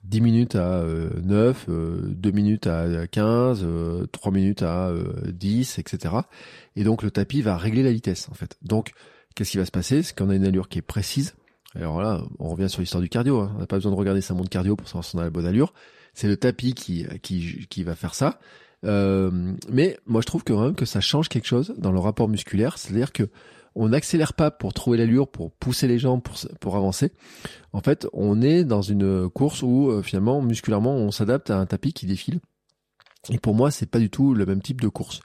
10 0.06 0.22
minutes 0.22 0.56
à 0.56 0.82
9, 1.22 1.68
2 1.68 2.32
minutes 2.32 2.68
à 2.68 3.06
15, 3.06 3.68
3 4.14 4.32
minutes 4.32 4.64
à 4.64 4.94
10, 5.28 5.78
etc. 5.78 6.16
Et 6.78 6.86
donc 6.86 7.04
le 7.04 7.12
tapis 7.12 7.42
va 7.42 7.58
régler 7.58 7.84
la 7.84 7.92
vitesse 7.92 8.30
en 8.32 8.34
fait. 8.34 8.58
Donc 8.62 8.94
qu'est-ce 9.36 9.52
qui 9.52 9.58
va 9.58 9.66
se 9.66 9.72
passer? 9.72 10.02
C'est 10.02 10.18
qu'on 10.18 10.30
a 10.30 10.36
une 10.36 10.46
allure 10.46 10.70
qui 10.70 10.80
est 10.80 10.82
précise. 10.82 11.36
Alors 11.76 12.02
là, 12.02 12.24
on 12.40 12.50
revient 12.50 12.70
sur 12.70 12.82
l'histoire 12.82 13.02
du 13.02 13.10
cardio. 13.10 13.40
Hein. 13.40 13.52
On 13.56 13.60
n'a 13.60 13.68
pas 13.68 13.76
besoin 13.76 13.92
de 13.92 13.98
regarder 13.98 14.22
sa 14.22 14.34
montre 14.34 14.50
cardio 14.50 14.76
pour 14.76 14.88
savoir 14.88 15.04
si 15.04 15.16
on 15.16 15.20
a 15.20 15.24
la 15.24 15.30
bonne 15.30 15.46
allure. 15.46 15.74
C'est 16.14 16.28
le 16.28 16.38
tapis 16.38 16.74
qui, 16.74 17.06
qui, 17.22 17.68
qui 17.70 17.84
va 17.84 17.96
faire 17.96 18.16
ça. 18.16 18.40
Euh, 18.86 19.54
mais 19.70 19.98
moi, 20.06 20.22
je 20.22 20.26
trouve 20.26 20.44
que 20.44 20.54
quand 20.54 20.64
même 20.64 20.76
que 20.76 20.86
ça 20.86 21.02
change 21.02 21.28
quelque 21.28 21.48
chose 21.48 21.76
dans 21.78 21.92
le 21.92 22.00
rapport 22.00 22.30
musculaire. 22.30 22.78
C'est-à-dire 22.78 23.12
que 23.12 23.30
on 23.78 23.90
n'accélère 23.90 24.34
pas 24.34 24.52
pour 24.52 24.74
trouver 24.74 24.98
l'allure, 24.98 25.28
pour 25.28 25.52
pousser 25.52 25.88
les 25.90 26.00
jambes, 26.00 26.22
pour, 26.22 26.36
pour 26.62 26.78
avancer. 26.78 27.12
En 27.74 27.82
fait, 27.82 28.08
on 28.14 28.42
est 28.42 28.64
dans 28.64 28.82
une 28.82 29.30
course 29.30 29.62
où 29.64 29.90
euh, 29.90 30.02
finalement, 30.02 30.42
musculairement, 30.42 30.96
on 30.96 31.12
s'adapte 31.12 31.50
à 31.50 31.60
un 31.60 31.66
tapis 31.66 31.92
qui 31.92 32.06
défile. 32.06 32.40
Et 33.32 33.40
pour 33.40 33.56
moi, 33.56 33.72
c'est 33.72 33.90
pas 33.90 34.00
du 34.00 34.10
tout 34.10 34.34
le 34.34 34.46
même 34.46 34.62
type 34.62 34.82
de 34.82 34.88
course. 34.88 35.22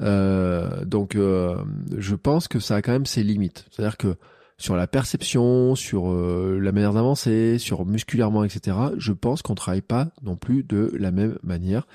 Euh, 0.00 0.84
donc, 0.84 1.14
euh, 1.14 1.56
je 1.96 2.14
pense 2.14 2.48
que 2.48 2.58
ça 2.58 2.76
a 2.76 2.82
quand 2.82 2.92
même 2.92 3.06
ses 3.06 3.22
limites. 3.22 3.66
C'est-à-dire 3.70 3.96
que 3.96 4.16
sur 4.58 4.76
la 4.76 4.86
perception, 4.86 5.74
sur 5.74 6.10
euh, 6.10 6.58
la 6.60 6.72
manière 6.72 6.92
d'avancer, 6.92 7.58
sur 7.58 7.86
musculairement, 7.86 8.44
etc. 8.44 8.76
Je 8.98 9.12
pense 9.12 9.42
qu'on 9.42 9.54
travaille 9.54 9.82
pas 9.82 10.08
non 10.22 10.36
plus 10.36 10.62
de 10.62 10.92
la 10.98 11.10
même 11.10 11.38
manière 11.42 11.86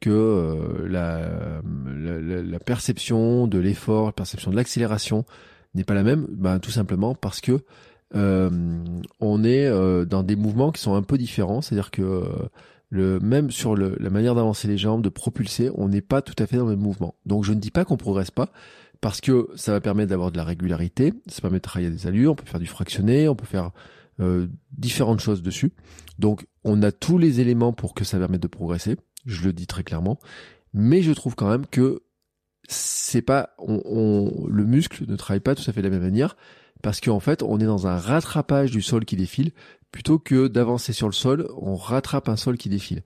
que 0.00 0.84
la, 0.84 1.30
la, 1.96 2.42
la, 2.42 2.58
perception 2.58 3.46
de 3.46 3.58
l'effort, 3.58 4.06
la 4.06 4.12
perception 4.12 4.50
de 4.50 4.56
l'accélération 4.56 5.24
n'est 5.76 5.84
pas 5.84 5.94
la 5.94 6.02
même. 6.02 6.26
Ben, 6.28 6.58
tout 6.58 6.72
simplement 6.72 7.14
parce 7.14 7.40
que 7.40 7.60
on 8.12 9.44
est 9.44 9.70
dans 10.06 10.22
des 10.24 10.34
mouvements 10.34 10.72
qui 10.72 10.82
sont 10.82 10.96
un 10.96 11.02
peu 11.02 11.16
différents. 11.18 11.62
C'est-à-dire 11.62 11.92
que 11.92 12.24
le, 12.92 13.18
même 13.20 13.50
sur 13.50 13.74
la 13.74 14.10
manière 14.10 14.34
d'avancer 14.34 14.68
les 14.68 14.76
jambes, 14.76 15.00
de 15.00 15.08
propulser, 15.08 15.70
on 15.76 15.88
n'est 15.88 16.02
pas 16.02 16.20
tout 16.20 16.34
à 16.38 16.46
fait 16.46 16.58
dans 16.58 16.66
le 16.66 16.72
même 16.72 16.84
mouvement. 16.84 17.14
Donc 17.24 17.42
je 17.42 17.54
ne 17.54 17.58
dis 17.58 17.70
pas 17.70 17.86
qu'on 17.86 17.96
progresse 17.96 18.30
pas, 18.30 18.52
parce 19.00 19.22
que 19.22 19.48
ça 19.56 19.72
va 19.72 19.80
permettre 19.80 20.10
d'avoir 20.10 20.30
de 20.30 20.36
la 20.36 20.44
régularité, 20.44 21.14
ça 21.26 21.40
permet 21.40 21.56
de 21.56 21.62
travailler 21.62 21.88
des 21.88 22.06
allures, 22.06 22.32
on 22.32 22.34
peut 22.34 22.44
faire 22.44 22.60
du 22.60 22.66
fractionné, 22.66 23.30
on 23.30 23.34
peut 23.34 23.46
faire 23.46 23.70
euh, 24.20 24.46
différentes 24.72 25.20
choses 25.20 25.42
dessus. 25.42 25.72
Donc 26.18 26.46
on 26.64 26.82
a 26.82 26.92
tous 26.92 27.16
les 27.16 27.40
éléments 27.40 27.72
pour 27.72 27.94
que 27.94 28.04
ça 28.04 28.18
permette 28.18 28.42
de 28.42 28.46
progresser, 28.46 28.98
je 29.24 29.42
le 29.42 29.54
dis 29.54 29.66
très 29.66 29.84
clairement, 29.84 30.20
mais 30.74 31.00
je 31.00 31.12
trouve 31.12 31.34
quand 31.34 31.48
même 31.48 31.64
que 31.64 32.02
c'est 32.68 33.22
pas 33.22 33.54
on, 33.56 33.80
on, 33.86 34.46
le 34.48 34.66
muscle 34.66 35.06
ne 35.08 35.16
travaille 35.16 35.40
pas 35.40 35.54
tout 35.54 35.64
à 35.66 35.72
fait 35.72 35.80
de 35.80 35.88
la 35.88 35.94
même 35.94 36.02
manière 36.02 36.36
parce 36.82 37.00
qu'en 37.00 37.20
fait 37.20 37.42
on 37.42 37.58
est 37.58 37.64
dans 37.64 37.86
un 37.86 37.96
rattrapage 37.96 38.70
du 38.70 38.82
sol 38.82 39.06
qui 39.06 39.16
défile 39.16 39.52
plutôt 39.92 40.18
que 40.18 40.48
d'avancer 40.48 40.92
sur 40.92 41.06
le 41.06 41.12
sol, 41.12 41.48
on 41.56 41.76
rattrape 41.76 42.28
un 42.28 42.36
sol 42.36 42.56
qui 42.56 42.68
défile. 42.68 43.02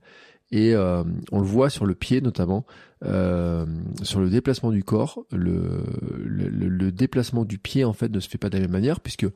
Et 0.49 0.73
euh, 0.73 1.03
on 1.31 1.39
le 1.39 1.45
voit 1.45 1.69
sur 1.69 1.85
le 1.85 1.93
pied 1.93 2.21
notamment, 2.21 2.65
euh, 3.03 3.65
sur 4.01 4.21
le 4.21 4.29
déplacement 4.29 4.71
du 4.71 4.83
corps, 4.83 5.25
le, 5.31 6.89
déplacement 6.91 7.43
du 7.43 7.59
pied 7.59 7.83
en 7.83 7.93
fait 7.93 8.09
ne 8.09 8.19
se 8.21 8.29
fait 8.29 8.37
pas 8.37 8.49
de 8.49 8.55
la 8.55 8.61
même 8.61 8.71
manière 8.71 9.01
puisque 9.01 9.27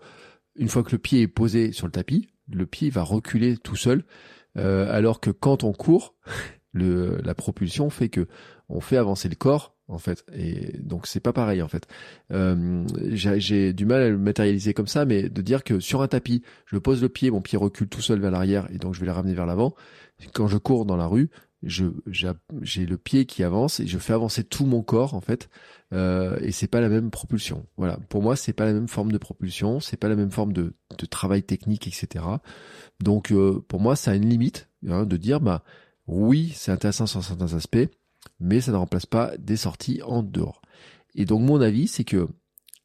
une 0.55 0.69
fois 0.69 0.83
que 0.83 0.93
le 0.93 0.97
pied 0.97 1.21
est 1.21 1.27
posé 1.27 1.73
sur 1.73 1.85
le 1.85 1.91
tapis, 1.91 2.29
le 2.51 2.65
pied 2.65 2.89
va 2.89 3.03
reculer 3.03 3.57
tout 3.57 3.75
seul, 3.75 4.05
euh, 4.57 4.91
alors 4.91 5.19
que 5.19 5.29
quand 5.29 5.65
on 5.65 5.73
court, 5.73 6.15
la 6.73 7.35
propulsion 7.35 7.89
fait 7.89 8.07
que 8.07 8.27
on 8.69 8.79
fait 8.79 8.95
avancer 8.95 9.27
le 9.27 9.35
corps 9.35 9.75
en 9.91 9.97
fait. 9.97 10.25
Et 10.33 10.77
donc 10.79 11.07
c'est 11.07 11.19
pas 11.19 11.33
pareil 11.33 11.61
en 11.61 11.67
fait. 11.67 11.87
Euh, 12.31 12.83
j'ai 13.11 13.73
du 13.73 13.85
mal 13.85 14.01
à 14.01 14.09
le 14.09 14.17
matérialiser 14.17 14.73
comme 14.73 14.87
ça, 14.87 15.05
mais 15.05 15.29
de 15.29 15.41
dire 15.41 15.63
que 15.63 15.79
sur 15.79 16.01
un 16.01 16.07
tapis, 16.07 16.41
je 16.65 16.77
pose 16.77 17.01
le 17.01 17.09
pied, 17.09 17.31
mon 17.31 17.41
pied 17.41 17.57
recule 17.57 17.87
tout 17.87 18.01
seul 18.01 18.19
vers 18.19 18.31
l'arrière 18.31 18.67
et 18.73 18.77
donc 18.77 18.93
je 18.93 18.99
vais 18.99 19.05
le 19.05 19.11
ramener 19.11 19.33
vers 19.33 19.45
l'avant. 19.45 19.75
Quand 20.33 20.47
je 20.47 20.57
cours 20.57 20.85
dans 20.85 20.97
la 20.97 21.07
rue, 21.07 21.29
je 21.63 21.85
j'ai 22.11 22.85
le 22.85 22.97
pied 22.97 23.25
qui 23.25 23.43
avance 23.43 23.79
et 23.79 23.87
je 23.87 23.97
fais 23.97 24.13
avancer 24.13 24.43
tout 24.43 24.65
mon 24.65 24.81
corps 24.81 25.13
en 25.13 25.21
fait. 25.21 25.49
Euh, 25.93 26.37
et 26.41 26.51
c'est 26.51 26.67
pas 26.67 26.81
la 26.81 26.89
même 26.89 27.11
propulsion. 27.11 27.65
Voilà. 27.77 27.97
Pour 28.09 28.21
moi, 28.21 28.35
c'est 28.35 28.53
pas 28.53 28.65
la 28.65 28.73
même 28.73 28.87
forme 28.87 29.11
de 29.11 29.17
propulsion, 29.17 29.79
c'est 29.79 29.97
pas 29.97 30.07
la 30.07 30.15
même 30.15 30.31
forme 30.31 30.53
de, 30.53 30.73
de 30.97 31.05
travail 31.05 31.43
technique, 31.43 31.87
etc. 31.87 32.23
Donc 33.01 33.31
euh, 33.31 33.63
pour 33.67 33.79
moi, 33.81 33.95
ça 33.95 34.11
a 34.11 34.15
une 34.15 34.29
limite 34.29 34.69
hein, 34.87 35.05
de 35.05 35.17
dire 35.17 35.41
bah 35.41 35.63
oui, 36.07 36.51
c'est 36.55 36.71
intéressant 36.71 37.05
sur 37.05 37.23
certains 37.23 37.53
aspects 37.53 37.87
mais 38.41 38.61
ça 38.61 38.71
ne 38.71 38.77
remplace 38.77 39.05
pas 39.05 39.37
des 39.37 39.57
sorties 39.57 40.01
en 40.03 40.23
dehors. 40.23 40.61
Et 41.15 41.25
donc 41.25 41.41
mon 41.41 41.61
avis, 41.61 41.87
c'est 41.87 42.03
que 42.03 42.27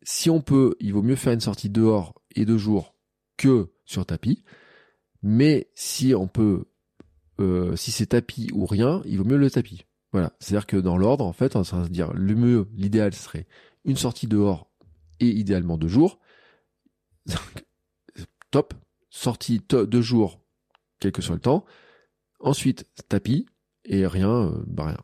si 0.02 0.30
on 0.30 0.40
peut, 0.40 0.76
il 0.80 0.92
vaut 0.92 1.02
mieux 1.02 1.16
faire 1.16 1.32
une 1.32 1.40
sortie 1.40 1.70
dehors 1.70 2.14
et 2.34 2.44
de 2.44 2.56
jour 2.56 2.94
que 3.36 3.72
sur 3.84 4.06
tapis. 4.06 4.44
Mais 5.22 5.70
si 5.74 6.14
on 6.14 6.28
peut, 6.28 6.66
euh, 7.40 7.74
si 7.76 7.90
c'est 7.90 8.06
tapis 8.06 8.50
ou 8.52 8.66
rien, 8.66 9.02
il 9.04 9.18
vaut 9.18 9.24
mieux 9.24 9.36
le 9.36 9.50
tapis. 9.50 9.84
Voilà. 10.12 10.32
C'est-à-dire 10.38 10.66
que 10.66 10.76
dans 10.76 10.96
l'ordre, 10.96 11.24
en 11.24 11.32
fait, 11.32 11.56
on 11.56 11.62
va 11.62 11.84
se 11.84 11.90
dire 11.90 12.12
le 12.12 12.34
mieux, 12.34 12.68
l'idéal 12.74 13.12
serait 13.14 13.46
une 13.84 13.96
sortie 13.96 14.28
dehors 14.28 14.70
et 15.20 15.28
idéalement 15.28 15.78
de 15.78 15.88
jour. 15.88 16.18
Top. 18.50 18.74
Sortie 19.10 19.62
de 19.68 20.00
jour, 20.02 20.40
quel 21.00 21.10
que 21.10 21.22
soit 21.22 21.36
le 21.36 21.40
temps. 21.40 21.64
Ensuite, 22.38 22.86
tapis 23.08 23.46
et 23.86 24.06
rien, 24.06 24.48
euh, 24.48 24.62
bah 24.66 24.86
rien. 24.86 24.98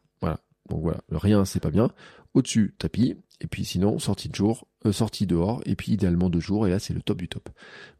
Donc 0.72 0.82
voilà, 0.82 1.00
rien 1.10 1.44
c'est 1.44 1.60
pas 1.60 1.70
bien. 1.70 1.90
Au-dessus, 2.34 2.74
tapis, 2.78 3.16
et 3.42 3.46
puis 3.46 3.64
sinon, 3.64 3.98
sortie 3.98 4.30
de 4.30 4.34
jour, 4.34 4.66
euh, 4.86 4.92
sortie 4.92 5.26
dehors, 5.26 5.60
et 5.66 5.76
puis 5.76 5.92
idéalement 5.92 6.30
deux 6.30 6.40
jours, 6.40 6.66
et 6.66 6.70
là 6.70 6.78
c'est 6.78 6.94
le 6.94 7.02
top 7.02 7.18
du 7.18 7.28
top. 7.28 7.50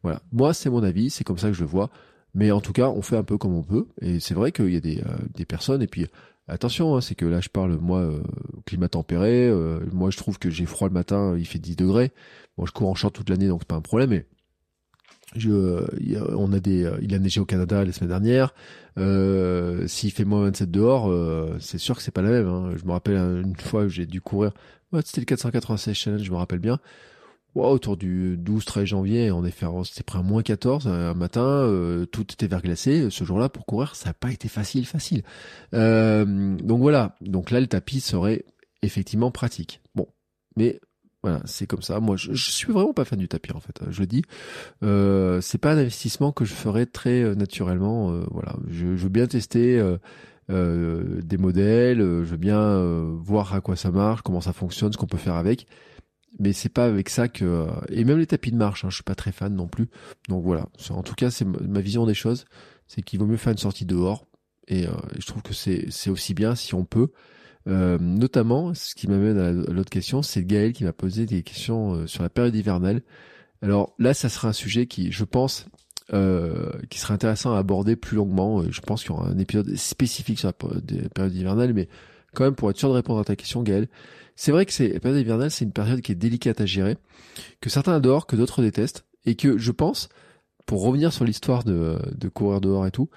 Voilà, 0.02 0.22
moi 0.32 0.54
c'est 0.54 0.70
mon 0.70 0.82
avis, 0.82 1.10
c'est 1.10 1.22
comme 1.22 1.36
ça 1.36 1.48
que 1.48 1.54
je 1.54 1.60
le 1.60 1.66
vois. 1.66 1.90
Mais 2.34 2.50
en 2.50 2.62
tout 2.62 2.72
cas, 2.72 2.88
on 2.88 3.02
fait 3.02 3.18
un 3.18 3.24
peu 3.24 3.36
comme 3.36 3.54
on 3.54 3.62
peut, 3.62 3.88
et 4.00 4.18
c'est 4.18 4.32
vrai 4.32 4.52
qu'il 4.52 4.72
y 4.72 4.76
a 4.76 4.80
des, 4.80 5.02
euh, 5.04 5.44
personnes, 5.46 5.82
et 5.82 5.86
puis 5.86 6.06
attention, 6.48 6.96
hein, 6.96 7.02
c'est 7.02 7.14
que 7.14 7.26
là 7.26 7.42
je 7.42 7.50
parle 7.50 7.76
moi 7.78 7.98
euh, 7.98 8.22
climat 8.64 8.88
tempéré, 8.88 9.52
moi 9.92 10.10
je 10.10 10.16
trouve 10.16 10.38
que 10.38 10.48
j'ai 10.48 10.64
froid 10.64 10.88
le 10.88 10.94
matin, 10.94 11.36
il 11.36 11.46
fait 11.46 11.58
10 11.58 11.76
degrés. 11.76 12.10
Bon, 12.56 12.64
je 12.64 12.72
cours 12.72 12.88
en 12.88 12.94
short 12.94 13.14
toute 13.14 13.28
l'année, 13.28 13.48
donc 13.48 13.60
c'est 13.62 13.68
pas 13.68 13.76
un 13.76 13.82
problème, 13.82 14.10
mais 14.10 14.26
il 15.36 17.14
a 17.14 17.18
neigé 17.18 17.40
au 17.40 17.44
Canada 17.44 17.84
la 17.84 17.92
semaine 17.92 18.10
dernière. 18.10 18.54
Euh, 18.98 19.86
S'il 19.86 20.10
fait 20.12 20.24
moins 20.24 20.42
27 20.44 20.70
dehors, 20.70 21.10
euh, 21.10 21.56
c'est 21.60 21.78
sûr 21.78 21.96
que 21.96 22.02
c'est 22.02 22.10
pas 22.10 22.22
la 22.22 22.30
même. 22.30 22.46
Hein. 22.48 22.72
Je 22.76 22.84
me 22.84 22.92
rappelle 22.92 23.16
une 23.16 23.56
fois 23.56 23.82
que 23.82 23.88
j'ai 23.88 24.06
dû 24.06 24.20
courir. 24.20 24.52
Ouais, 24.92 25.00
C'était 25.04 25.20
le 25.22 25.26
496 25.26 25.94
challenge, 25.94 26.22
je 26.22 26.30
me 26.30 26.36
rappelle 26.36 26.58
bien. 26.58 26.78
autour 27.54 27.96
du 27.96 28.38
12-13 28.38 28.84
janvier, 28.84 29.26
est 29.44 29.50
fait, 29.50 29.66
c'était 29.84 30.02
près 30.02 30.18
à 30.18 30.22
moins 30.22 30.42
14 30.42 30.86
un 30.86 31.14
matin, 31.14 31.42
euh, 31.42 32.06
tout 32.06 32.26
était 32.32 32.46
verglacé. 32.46 33.08
Ce 33.10 33.24
jour-là, 33.24 33.48
pour 33.48 33.66
courir, 33.66 33.94
ça 33.96 34.10
n'a 34.10 34.14
pas 34.14 34.30
été 34.30 34.48
facile, 34.48 34.86
facile. 34.86 35.22
Euh, 35.74 36.56
donc 36.56 36.80
voilà. 36.80 37.16
Donc 37.20 37.50
là, 37.50 37.60
le 37.60 37.66
tapis 37.66 38.00
serait 38.00 38.44
effectivement 38.82 39.30
pratique. 39.30 39.80
Bon, 39.94 40.08
mais 40.56 40.80
voilà, 41.22 41.40
c'est 41.44 41.66
comme 41.66 41.82
ça. 41.82 42.00
Moi, 42.00 42.16
je, 42.16 42.32
je, 42.32 42.50
suis 42.50 42.72
vraiment 42.72 42.92
pas 42.92 43.04
fan 43.04 43.18
du 43.18 43.28
tapis 43.28 43.52
en 43.52 43.60
fait. 43.60 43.80
Je 43.88 44.00
le 44.00 44.06
dis, 44.06 44.22
euh, 44.82 45.40
c'est 45.40 45.58
pas 45.58 45.72
un 45.72 45.78
investissement 45.78 46.32
que 46.32 46.44
je 46.44 46.52
ferais 46.52 46.86
très 46.86 47.22
euh, 47.22 47.34
naturellement. 47.36 48.10
Euh, 48.10 48.24
voilà, 48.30 48.56
je, 48.68 48.96
je, 48.96 49.02
veux 49.04 49.08
bien 49.08 49.28
tester 49.28 49.78
euh, 50.50 51.20
des 51.22 51.36
modèles, 51.36 51.98
je 51.98 52.30
veux 52.30 52.36
bien 52.36 52.82
voir 53.20 53.54
à 53.54 53.60
quoi 53.60 53.76
ça 53.76 53.92
marche, 53.92 54.22
comment 54.22 54.40
ça 54.40 54.52
fonctionne, 54.52 54.92
ce 54.92 54.98
qu'on 54.98 55.06
peut 55.06 55.16
faire 55.16 55.36
avec. 55.36 55.66
Mais 56.40 56.52
c'est 56.52 56.70
pas 56.70 56.86
avec 56.86 57.08
ça 57.08 57.28
que 57.28 57.68
et 57.88 58.04
même 58.04 58.18
les 58.18 58.26
tapis 58.26 58.50
de 58.50 58.56
marche, 58.56 58.84
hein, 58.84 58.90
je 58.90 58.96
suis 58.96 59.04
pas 59.04 59.14
très 59.14 59.32
fan 59.32 59.54
non 59.54 59.68
plus. 59.68 59.88
Donc 60.28 60.42
voilà, 60.44 60.66
en 60.90 61.02
tout 61.02 61.14
cas, 61.14 61.30
c'est 61.30 61.44
ma 61.44 61.80
vision 61.80 62.04
des 62.06 62.14
choses, 62.14 62.46
c'est 62.88 63.02
qu'il 63.02 63.20
vaut 63.20 63.26
mieux 63.26 63.36
faire 63.36 63.52
une 63.52 63.58
sortie 63.58 63.84
dehors. 63.84 64.26
Et, 64.66 64.84
et 64.84 64.88
je 65.18 65.26
trouve 65.26 65.42
que 65.42 65.54
c'est 65.54 65.86
c'est 65.90 66.10
aussi 66.10 66.34
bien 66.34 66.56
si 66.56 66.74
on 66.74 66.84
peut. 66.84 67.12
Euh, 67.68 67.98
notamment, 68.00 68.74
ce 68.74 68.94
qui 68.94 69.08
m'amène 69.08 69.38
à 69.38 69.52
l'autre 69.52 69.90
question, 69.90 70.22
c'est 70.22 70.44
Gaël 70.44 70.72
qui 70.72 70.84
m'a 70.84 70.92
posé 70.92 71.26
des 71.26 71.42
questions 71.42 71.94
euh, 71.94 72.06
sur 72.06 72.22
la 72.22 72.28
période 72.28 72.54
hivernale. 72.54 73.02
Alors 73.62 73.94
là, 73.98 74.14
ça 74.14 74.28
sera 74.28 74.48
un 74.48 74.52
sujet 74.52 74.86
qui, 74.86 75.12
je 75.12 75.24
pense, 75.24 75.66
euh, 76.12 76.72
qui 76.90 76.98
serait 76.98 77.14
intéressant 77.14 77.54
à 77.54 77.58
aborder 77.58 77.94
plus 77.94 78.16
longuement. 78.16 78.62
Je 78.68 78.80
pense 78.80 79.02
qu'il 79.02 79.12
y 79.12 79.14
aura 79.14 79.28
un 79.28 79.38
épisode 79.38 79.74
spécifique 79.76 80.38
sur 80.40 80.48
la 80.48 80.52
période 80.52 81.34
hivernale, 81.34 81.72
mais 81.72 81.88
quand 82.34 82.44
même 82.44 82.54
pour 82.54 82.70
être 82.70 82.78
sûr 82.78 82.88
de 82.88 82.94
répondre 82.94 83.20
à 83.20 83.24
ta 83.24 83.36
question, 83.36 83.62
Gaël, 83.62 83.88
c'est 84.34 84.50
vrai 84.50 84.66
que 84.66 84.72
c'est 84.72 84.88
la 84.88 85.00
période 85.00 85.20
hivernale, 85.20 85.50
c'est 85.50 85.64
une 85.64 85.72
période 85.72 86.00
qui 86.00 86.12
est 86.12 86.16
délicate 86.16 86.60
à 86.60 86.66
gérer, 86.66 86.96
que 87.60 87.70
certains 87.70 87.94
adorent, 87.94 88.26
que 88.26 88.34
d'autres 88.34 88.62
détestent, 88.62 89.04
et 89.26 89.36
que 89.36 89.58
je 89.58 89.70
pense, 89.70 90.08
pour 90.66 90.82
revenir 90.82 91.12
sur 91.12 91.24
l'histoire 91.24 91.62
de, 91.62 91.98
de 92.16 92.28
courir 92.28 92.60
dehors 92.60 92.86
et 92.86 92.90
tout, 92.90 93.08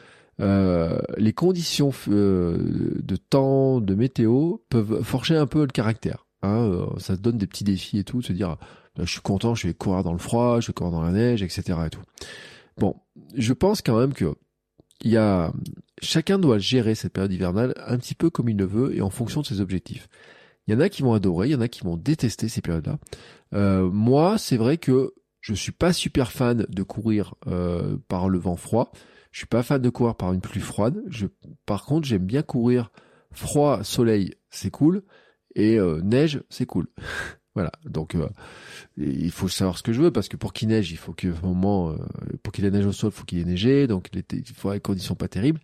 euh, 0.42 1.00
les 1.18 1.34
conditions 1.34 1.92
euh, 2.10 2.58
de 3.02 3.16
temps, 3.16 3.80
de 3.80 3.96
météo 3.96 4.58
peuvent 4.70 5.02
forger 5.04 5.36
un 5.36 5.48
peu 5.48 5.62
le 5.62 5.68
caractère. 5.68 6.26
Hein, 6.42 6.70
euh, 6.70 6.86
ça 7.00 7.16
donne 7.16 7.38
des 7.38 7.48
petits 7.48 7.64
défis 7.64 8.00
et 8.00 8.04
tout, 8.04 8.22
se 8.22 8.34
dire 8.34 8.58
bah, 8.96 9.04
je 9.06 9.12
suis 9.12 9.22
content, 9.22 9.56
je 9.56 9.68
vais 9.68 9.74
courir 9.74 10.04
dans 10.04 10.14
le 10.14 10.20
froid, 10.20 10.60
je 10.60 10.68
vais 10.68 10.74
courir 10.74 10.92
dans 10.92 11.02
la 11.02 11.12
neige, 11.12 11.42
etc. 11.42 11.80
Et 11.86 11.90
tout. 11.90 12.02
Bon, 12.78 12.96
je 13.36 13.54
pense 13.54 13.82
quand 13.82 13.98
même 13.98 14.14
que 14.14 14.36
il 15.02 15.12
y 15.12 15.18
a 15.18 15.52
chacun 16.02 16.40
doit 16.40 16.58
gérer 16.58 16.96
cette 16.96 17.14
période 17.14 17.32
hivernale 17.32 17.74
un 17.86 17.98
petit 17.98 18.16
peu 18.16 18.30
comme 18.30 18.50
il 18.50 18.58
le 18.58 18.66
veut 18.66 18.96
et 18.96 19.02
en 19.02 19.10
fonction 19.10 19.42
de 19.42 19.46
ses 19.46 19.62
objectifs. 19.62 20.08
Il 20.68 20.74
y 20.74 20.78
en 20.78 20.80
a 20.80 20.90
qui 20.90 21.04
vont 21.04 21.14
adorer, 21.14 21.50
il 21.50 21.52
y 21.52 21.56
en 21.56 21.62
a 21.62 21.68
qui 21.68 21.82
vont 21.84 21.96
détester 21.96 22.50
ces 22.50 22.62
périodes-là. 22.62 22.98
Euh, 23.54 23.90
moi, 23.92 24.38
c'est 24.38 24.58
vrai 24.58 24.78
que 24.78 25.14
je 25.42 25.54
suis 25.54 25.72
pas 25.72 25.94
super 25.94 26.32
fan 26.32 26.66
de 26.68 26.84
courir 26.84 27.36
euh, 27.48 27.98
par 28.08 28.30
le 28.30 28.40
vent 28.40 28.56
froid. 28.56 28.92
Je 29.36 29.40
suis 29.40 29.48
pas 29.48 29.64
fan 29.64 29.82
de 29.82 29.90
courir 29.90 30.16
par 30.16 30.32
une 30.32 30.40
pluie 30.40 30.62
froide. 30.62 31.04
Par 31.66 31.84
contre, 31.84 32.08
j'aime 32.08 32.26
bien 32.26 32.42
courir 32.42 32.90
froid, 33.34 33.84
soleil, 33.84 34.34
c'est 34.50 34.72
cool, 34.72 35.04
et 35.56 35.78
euh, 35.78 36.00
neige, 36.02 36.42
c'est 36.50 36.66
cool. 36.66 36.88
voilà. 37.54 37.74
Donc, 37.84 38.16
euh, 38.16 38.30
il 38.96 39.32
faut 39.32 39.50
savoir 39.50 39.78
ce 39.78 39.84
que 39.84 39.92
je 39.92 40.02
veux 40.02 40.12
parce 40.12 40.30
que 40.30 40.38
pour 40.38 40.54
qu'il 40.54 40.70
neige, 40.70 40.90
il 40.94 40.98
faut 40.98 41.12
que 41.12 41.28
moment, 41.44 41.90
euh, 41.90 41.98
pour 42.44 42.54
qu'il 42.54 42.64
ait 42.64 42.72
neige 42.72 42.86
au 42.86 42.94
sol, 42.94 43.10
il 43.14 43.14
faut 43.14 43.26
qu'il 43.26 43.40
ait 43.40 43.44
neigé. 43.44 43.88
Donc, 43.88 44.10
il 44.14 44.56
faut 44.56 44.72
des 44.72 44.80
conditions 44.80 45.16
pas 45.16 45.28
terribles. 45.28 45.60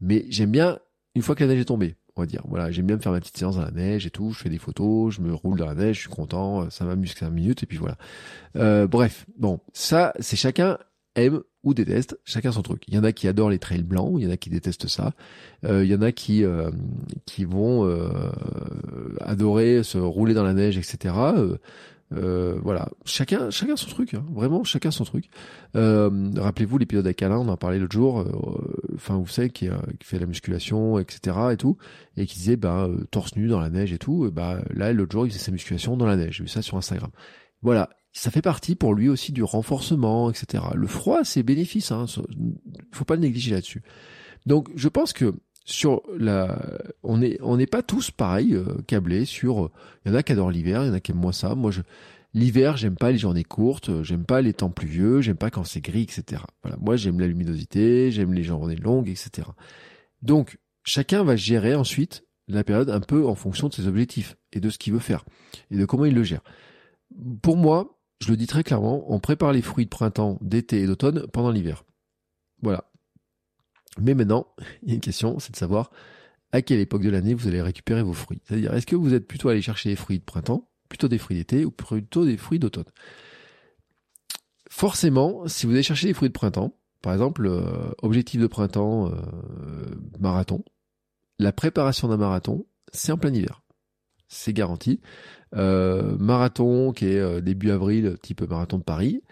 Mais 0.00 0.24
j'aime 0.30 0.50
bien 0.50 0.78
une 1.14 1.20
fois 1.20 1.34
que 1.34 1.44
la 1.44 1.50
neige 1.52 1.60
est 1.60 1.66
tombée. 1.66 1.96
On 2.16 2.22
va 2.22 2.26
dire, 2.26 2.40
voilà, 2.48 2.70
j'aime 2.70 2.86
bien 2.86 2.96
me 2.96 3.02
faire 3.02 3.12
ma 3.12 3.20
petite 3.20 3.36
séance 3.36 3.56
dans 3.56 3.64
la 3.66 3.70
neige 3.70 4.06
et 4.06 4.10
tout. 4.10 4.32
Je 4.32 4.38
fais 4.38 4.48
des 4.48 4.56
photos, 4.56 5.12
je 5.12 5.20
me 5.20 5.34
roule 5.34 5.58
dans 5.58 5.66
la 5.66 5.74
neige, 5.74 5.96
je 5.96 6.00
suis 6.00 6.08
content, 6.08 6.70
ça 6.70 6.86
m'amuse 6.86 7.12
15 7.12 7.30
minutes 7.30 7.64
et 7.64 7.66
puis 7.66 7.76
voilà. 7.76 8.86
bref, 8.86 9.26
bon, 9.36 9.60
ça, 9.74 10.14
c'est 10.20 10.36
chacun 10.36 10.78
aime 11.16 11.42
ou 11.62 11.74
déteste, 11.74 12.18
chacun 12.24 12.52
son 12.52 12.62
truc. 12.62 12.82
Il 12.88 12.94
y 12.94 12.98
en 12.98 13.04
a 13.04 13.12
qui 13.12 13.28
adorent 13.28 13.50
les 13.50 13.58
trails 13.58 13.82
blancs, 13.82 14.14
il 14.18 14.24
y 14.24 14.26
en 14.26 14.30
a 14.30 14.36
qui 14.36 14.50
détestent 14.50 14.88
ça, 14.88 15.12
euh, 15.64 15.84
il 15.84 15.90
y 15.90 15.94
en 15.94 16.02
a 16.02 16.12
qui 16.12 16.44
euh, 16.44 16.70
qui 17.26 17.44
vont 17.44 17.86
euh, 17.86 18.08
adorer 19.20 19.82
se 19.82 19.98
rouler 19.98 20.32
dans 20.32 20.44
la 20.44 20.54
neige, 20.54 20.78
etc. 20.78 21.14
voilà, 22.10 22.88
chacun 23.04 23.50
chacun 23.50 23.76
son 23.76 23.90
truc, 23.90 24.14
hein. 24.14 24.24
vraiment 24.32 24.64
chacun 24.64 24.90
son 24.90 25.04
truc. 25.04 25.28
Rappelez-vous 25.74 26.78
l'épisode 26.78 27.06
avec 27.06 27.22
Alain, 27.22 27.38
on 27.38 27.48
en 27.48 27.56
parlait 27.58 27.78
l'autre 27.78 27.92
jour. 27.92 28.24
Enfin, 28.94 29.18
vous 29.18 29.28
savez 29.28 29.50
qui, 29.50 29.68
fait 30.02 30.18
la 30.18 30.26
musculation, 30.26 30.98
etc. 30.98 31.36
et 31.52 31.56
tout, 31.58 31.76
et 32.16 32.26
qui 32.26 32.38
disait 32.38 32.56
bah 32.56 32.88
torse 33.10 33.36
nu 33.36 33.48
dans 33.48 33.60
la 33.60 33.68
neige 33.68 33.92
et 33.92 33.98
tout. 33.98 34.26
Et 34.26 34.30
bah 34.30 34.62
là 34.72 34.92
l'autre 34.94 35.12
jour 35.12 35.26
il 35.26 35.30
faisait 35.30 35.44
sa 35.44 35.52
musculation 35.52 35.98
dans 35.98 36.06
la 36.06 36.16
neige. 36.16 36.36
J'ai 36.38 36.44
vu 36.44 36.48
ça 36.48 36.62
sur 36.62 36.78
Instagram. 36.78 37.10
Voilà, 37.62 37.90
ça 38.12 38.30
fait 38.30 38.42
partie 38.42 38.74
pour 38.74 38.94
lui 38.94 39.08
aussi 39.08 39.32
du 39.32 39.42
renforcement, 39.42 40.30
etc. 40.30 40.64
Le 40.74 40.86
froid, 40.86 41.24
c'est 41.24 41.42
bénéfice, 41.42 41.92
hein, 41.92 42.06
faut 42.92 43.04
pas 43.04 43.14
le 43.14 43.20
négliger 43.20 43.52
là-dessus. 43.52 43.82
Donc, 44.46 44.68
je 44.74 44.88
pense 44.88 45.12
que 45.12 45.34
sur 45.64 46.02
la, 46.16 46.58
on 47.02 47.22
est, 47.22 47.38
on 47.42 47.56
n'est 47.56 47.66
pas 47.66 47.82
tous 47.82 48.10
pareils 48.10 48.54
euh, 48.54 48.64
câblés 48.86 49.24
sur. 49.24 49.70
Il 50.04 50.10
y 50.10 50.14
en 50.14 50.16
a 50.16 50.22
qui 50.22 50.32
adorent 50.32 50.50
l'hiver, 50.50 50.82
il 50.82 50.88
y 50.88 50.90
en 50.90 50.94
a 50.94 51.00
qui 51.00 51.12
aiment 51.12 51.18
moins 51.18 51.32
ça. 51.32 51.54
Moi, 51.54 51.70
je, 51.70 51.82
l'hiver, 52.34 52.76
j'aime 52.76 52.96
pas 52.96 53.12
les 53.12 53.18
journées 53.18 53.44
courtes, 53.44 53.90
euh, 53.90 54.02
j'aime 54.02 54.24
pas 54.24 54.40
les 54.40 54.54
temps 54.54 54.70
pluvieux, 54.70 55.20
j'aime 55.20 55.36
pas 55.36 55.50
quand 55.50 55.64
c'est 55.64 55.80
gris, 55.80 56.02
etc. 56.02 56.42
Voilà, 56.62 56.76
moi, 56.80 56.96
j'aime 56.96 57.20
la 57.20 57.26
luminosité, 57.26 58.10
j'aime 58.10 58.32
les 58.32 58.42
journées 58.42 58.76
longues, 58.76 59.08
etc. 59.08 59.48
Donc, 60.22 60.58
chacun 60.82 61.22
va 61.22 61.36
gérer 61.36 61.74
ensuite 61.74 62.24
la 62.48 62.64
période 62.64 62.90
un 62.90 63.00
peu 63.00 63.26
en 63.26 63.34
fonction 63.34 63.68
de 63.68 63.74
ses 63.74 63.86
objectifs 63.86 64.36
et 64.52 64.60
de 64.60 64.70
ce 64.70 64.78
qu'il 64.78 64.92
veut 64.92 64.98
faire 64.98 65.24
et 65.70 65.76
de 65.76 65.84
comment 65.84 66.04
il 66.04 66.14
le 66.14 66.24
gère. 66.24 66.42
Pour 67.42 67.56
moi, 67.56 67.99
je 68.20 68.30
le 68.30 68.36
dis 68.36 68.46
très 68.46 68.62
clairement, 68.62 69.04
on 69.12 69.18
prépare 69.18 69.52
les 69.52 69.62
fruits 69.62 69.86
de 69.86 69.90
printemps, 69.90 70.38
d'été 70.42 70.82
et 70.82 70.86
d'automne 70.86 71.26
pendant 71.28 71.50
l'hiver. 71.50 71.84
Voilà. 72.62 72.84
Mais 73.98 74.14
maintenant, 74.14 74.46
il 74.82 74.90
y 74.90 74.92
a 74.92 74.94
une 74.94 75.00
question, 75.00 75.38
c'est 75.38 75.52
de 75.52 75.56
savoir 75.56 75.90
à 76.52 76.62
quelle 76.62 76.80
époque 76.80 77.02
de 77.02 77.10
l'année 77.10 77.34
vous 77.34 77.48
allez 77.48 77.62
récupérer 77.62 78.02
vos 78.02 78.12
fruits. 78.12 78.40
C'est-à-dire, 78.44 78.74
est-ce 78.74 78.86
que 78.86 78.96
vous 78.96 79.14
êtes 79.14 79.26
plutôt 79.26 79.48
allé 79.48 79.62
chercher 79.62 79.88
des 79.88 79.96
fruits 79.96 80.18
de 80.18 80.24
printemps, 80.24 80.68
plutôt 80.88 81.08
des 81.08 81.18
fruits 81.18 81.36
d'été 81.36 81.64
ou 81.64 81.70
plutôt 81.70 82.24
des 82.24 82.36
fruits 82.36 82.58
d'automne? 82.58 82.90
Forcément, 84.68 85.46
si 85.48 85.66
vous 85.66 85.72
allez 85.72 85.82
chercher 85.82 86.08
des 86.08 86.14
fruits 86.14 86.28
de 86.28 86.34
printemps, 86.34 86.76
par 87.02 87.12
exemple, 87.12 87.46
euh, 87.46 87.92
objectif 88.02 88.40
de 88.40 88.46
printemps, 88.46 89.10
euh, 89.10 89.14
marathon, 90.18 90.64
la 91.38 91.52
préparation 91.52 92.08
d'un 92.08 92.18
marathon, 92.18 92.66
c'est 92.92 93.12
en 93.12 93.16
plein 93.16 93.32
hiver. 93.32 93.62
C'est 94.32 94.52
garanti. 94.52 95.00
Euh, 95.56 96.16
marathon 96.18 96.92
qui 96.92 97.06
est 97.06 97.18
euh, 97.18 97.40
début 97.40 97.72
avril, 97.72 98.16
type 98.22 98.42
marathon 98.48 98.78
de 98.78 98.84
Paris, 98.84 99.22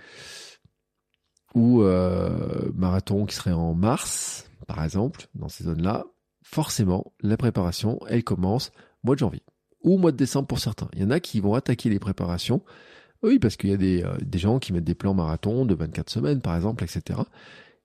ou 1.54 1.82
euh, 1.82 2.70
marathon 2.74 3.24
qui 3.24 3.36
serait 3.36 3.52
en 3.52 3.74
mars, 3.74 4.50
par 4.66 4.82
exemple, 4.82 5.28
dans 5.36 5.48
ces 5.48 5.64
zones-là, 5.64 6.04
forcément, 6.42 7.12
la 7.20 7.36
préparation, 7.36 8.00
elle 8.08 8.24
commence 8.24 8.72
mois 9.04 9.14
de 9.14 9.20
janvier 9.20 9.42
ou 9.84 9.98
mois 9.98 10.10
de 10.10 10.16
décembre 10.16 10.48
pour 10.48 10.58
certains. 10.58 10.88
Il 10.94 11.00
y 11.00 11.04
en 11.04 11.10
a 11.10 11.20
qui 11.20 11.40
vont 11.40 11.54
attaquer 11.54 11.88
les 11.88 12.00
préparations. 12.00 12.62
Oui, 13.22 13.38
parce 13.38 13.56
qu'il 13.56 13.70
y 13.70 13.72
a 13.72 13.76
des, 13.76 14.04
des 14.20 14.38
gens 14.38 14.58
qui 14.58 14.72
mettent 14.72 14.84
des 14.84 14.96
plans 14.96 15.14
marathon 15.14 15.64
de 15.64 15.74
24 15.74 16.10
semaines, 16.10 16.40
par 16.40 16.56
exemple, 16.56 16.82
etc. 16.82 17.20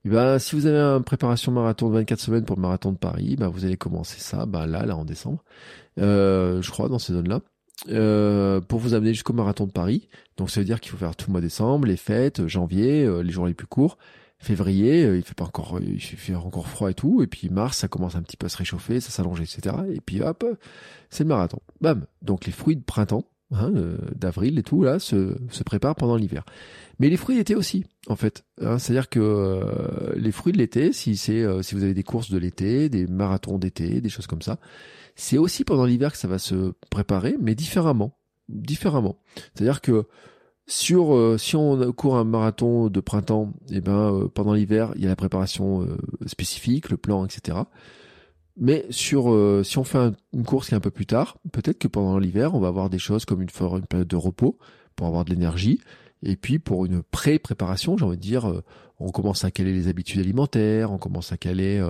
Et 0.05 0.09
ben, 0.09 0.37
si 0.37 0.55
vous 0.55 0.65
avez 0.65 0.77
une 0.77 1.03
préparation 1.03 1.51
marathon 1.51 1.89
de 1.89 1.93
24 1.93 2.19
semaines 2.19 2.45
pour 2.45 2.57
le 2.57 2.61
marathon 2.61 2.91
de 2.91 2.97
Paris, 2.97 3.37
ben, 3.37 3.47
vous 3.47 3.63
allez 3.63 3.77
commencer 3.77 4.19
ça, 4.19 4.45
ben, 4.45 4.65
là, 4.67 4.85
là, 4.85 4.97
en 4.97 5.05
décembre, 5.05 5.43
euh, 5.99 6.61
je 6.61 6.71
crois, 6.71 6.89
dans 6.89 6.99
ces 6.99 7.13
zones-là. 7.13 7.41
Euh, 7.89 8.61
pour 8.61 8.79
vous 8.79 8.93
amener 8.93 9.13
jusqu'au 9.13 9.33
marathon 9.33 9.65
de 9.65 9.71
Paris. 9.71 10.07
Donc 10.37 10.51
ça 10.51 10.61
veut 10.61 10.65
dire 10.65 10.79
qu'il 10.79 10.91
faut 10.91 10.97
faire 10.97 11.15
tout 11.15 11.25
le 11.27 11.31
mois 11.33 11.41
décembre, 11.41 11.87
les 11.87 11.97
fêtes, 11.97 12.47
janvier, 12.47 13.03
euh, 13.03 13.23
les 13.23 13.31
jours 13.31 13.47
les 13.47 13.55
plus 13.55 13.67
courts. 13.67 13.97
Février, 14.37 15.03
il 15.03 15.23
fait 15.23 15.33
pas 15.33 15.45
encore, 15.45 15.79
il 15.81 15.99
fait 15.99 16.35
encore 16.35 16.67
froid 16.67 16.91
et 16.91 16.93
tout. 16.93 17.23
Et 17.23 17.27
puis 17.27 17.49
mars, 17.49 17.77
ça 17.77 17.87
commence 17.87 18.15
un 18.15 18.21
petit 18.21 18.37
peu 18.37 18.45
à 18.45 18.49
se 18.49 18.57
réchauffer, 18.57 18.99
ça 18.99 19.09
s'allonge, 19.09 19.41
etc. 19.41 19.75
Et 19.91 20.01
puis 20.01 20.21
hop, 20.21 20.45
c'est 21.09 21.23
le 21.23 21.29
marathon. 21.29 21.59
Bam. 21.81 22.05
Donc 22.21 22.45
les 22.45 22.51
fruits 22.51 22.75
de 22.75 22.83
printemps, 22.83 23.25
hein, 23.53 23.71
d'avril 24.15 24.57
et 24.59 24.63
tout 24.63 24.83
là, 24.83 24.99
se, 24.99 25.35
se 25.49 25.63
préparent 25.63 25.95
pendant 25.95 26.15
l'hiver. 26.15 26.43
Mais 26.99 27.09
les 27.09 27.17
fruits 27.17 27.35
d'été 27.35 27.55
aussi, 27.55 27.85
en 28.07 28.15
fait. 28.15 28.45
Hein, 28.61 28.77
C'est-à-dire 28.77 29.09
que 29.09 30.13
les 30.15 30.31
fruits 30.31 30.53
de 30.53 30.57
l'été, 30.57 30.93
si 30.93 31.17
c'est, 31.17 31.45
si 31.63 31.75
vous 31.75 31.83
avez 31.83 31.93
des 31.93 32.03
courses 32.03 32.29
de 32.29 32.37
l'été, 32.37 32.89
des 32.89 33.07
marathons 33.07 33.57
d'été, 33.57 34.01
des 34.01 34.09
choses 34.09 34.27
comme 34.27 34.41
ça, 34.41 34.59
c'est 35.15 35.37
aussi 35.37 35.63
pendant 35.63 35.85
l'hiver 35.85 36.11
que 36.11 36.17
ça 36.17 36.27
va 36.27 36.39
se 36.39 36.73
préparer, 36.89 37.35
mais 37.39 37.55
différemment. 37.55 38.17
Différemment. 38.49 39.17
C'est-à-dire 39.53 39.81
que 39.81 40.05
sur 40.65 41.13
euh, 41.13 41.37
si 41.37 41.55
on 41.55 41.91
court 41.91 42.17
un 42.17 42.23
marathon 42.23 42.89
de 42.89 42.99
printemps, 42.99 43.53
et 43.69 43.77
eh 43.77 43.81
ben 43.81 44.13
euh, 44.13 44.27
pendant 44.27 44.53
l'hiver, 44.53 44.93
il 44.95 45.01
y 45.01 45.05
a 45.05 45.09
la 45.09 45.15
préparation 45.15 45.83
euh, 45.83 45.97
spécifique, 46.25 46.89
le 46.89 46.97
plan, 46.97 47.25
etc. 47.25 47.57
Mais 48.57 48.85
sur 48.89 49.23
si 49.65 49.77
on 49.77 49.83
fait 49.83 50.13
une 50.33 50.43
course 50.43 50.67
qui 50.67 50.73
est 50.73 50.77
un 50.77 50.81
peu 50.81 50.91
plus 50.91 51.07
tard, 51.07 51.37
peut-être 51.51 51.79
que 51.79 51.87
pendant 51.87 52.19
l'hiver, 52.19 52.53
on 52.53 52.59
va 52.59 52.67
avoir 52.67 52.89
des 52.89 52.99
choses 52.99 53.25
comme 53.25 53.41
une, 53.41 53.49
une 53.49 53.87
période 53.87 54.07
de 54.07 54.15
repos 54.15 54.57
pour 54.95 55.07
avoir 55.07 55.25
de 55.25 55.31
l'énergie. 55.31 55.79
Et 56.21 56.35
puis 56.35 56.59
pour 56.59 56.85
une 56.85 57.01
pré-préparation, 57.03 57.97
j'ai 57.97 58.05
envie 58.05 58.17
de 58.17 58.21
dire, 58.21 58.61
on 58.99 59.09
commence 59.09 59.43
à 59.43 59.51
caler 59.51 59.73
les 59.73 59.87
habitudes 59.87 60.21
alimentaires, 60.21 60.91
on 60.91 60.97
commence 60.99 61.31
à 61.31 61.37
caler 61.37 61.83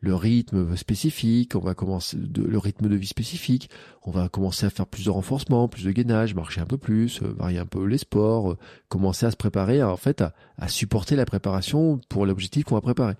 le 0.00 0.14
rythme 0.14 0.76
spécifique, 0.76 1.56
on 1.56 1.60
va 1.60 1.74
commencer 1.74 2.16
le 2.16 2.58
rythme 2.58 2.88
de 2.88 2.94
vie 2.94 3.06
spécifique, 3.06 3.68
on 4.02 4.10
va 4.10 4.28
commencer 4.28 4.66
à 4.66 4.70
faire 4.70 4.86
plus 4.86 5.04
de 5.04 5.10
renforcement, 5.10 5.68
plus 5.68 5.84
de 5.84 5.90
gainage, 5.90 6.34
marcher 6.34 6.60
un 6.60 6.66
peu 6.66 6.78
plus, 6.78 7.20
euh, 7.22 7.34
varier 7.36 7.58
un 7.58 7.66
peu 7.66 7.84
les 7.84 7.98
sports, 7.98 8.52
euh, 8.52 8.58
commencer 8.88 9.26
à 9.26 9.30
se 9.30 9.36
préparer 9.36 9.82
en 9.82 9.96
fait 9.96 10.20
à, 10.20 10.34
à 10.56 10.68
supporter 10.68 11.16
la 11.16 11.24
préparation 11.24 12.00
pour 12.08 12.26
l'objectif 12.26 12.64
qu'on 12.64 12.76
va 12.76 12.80
préparer. 12.80 13.14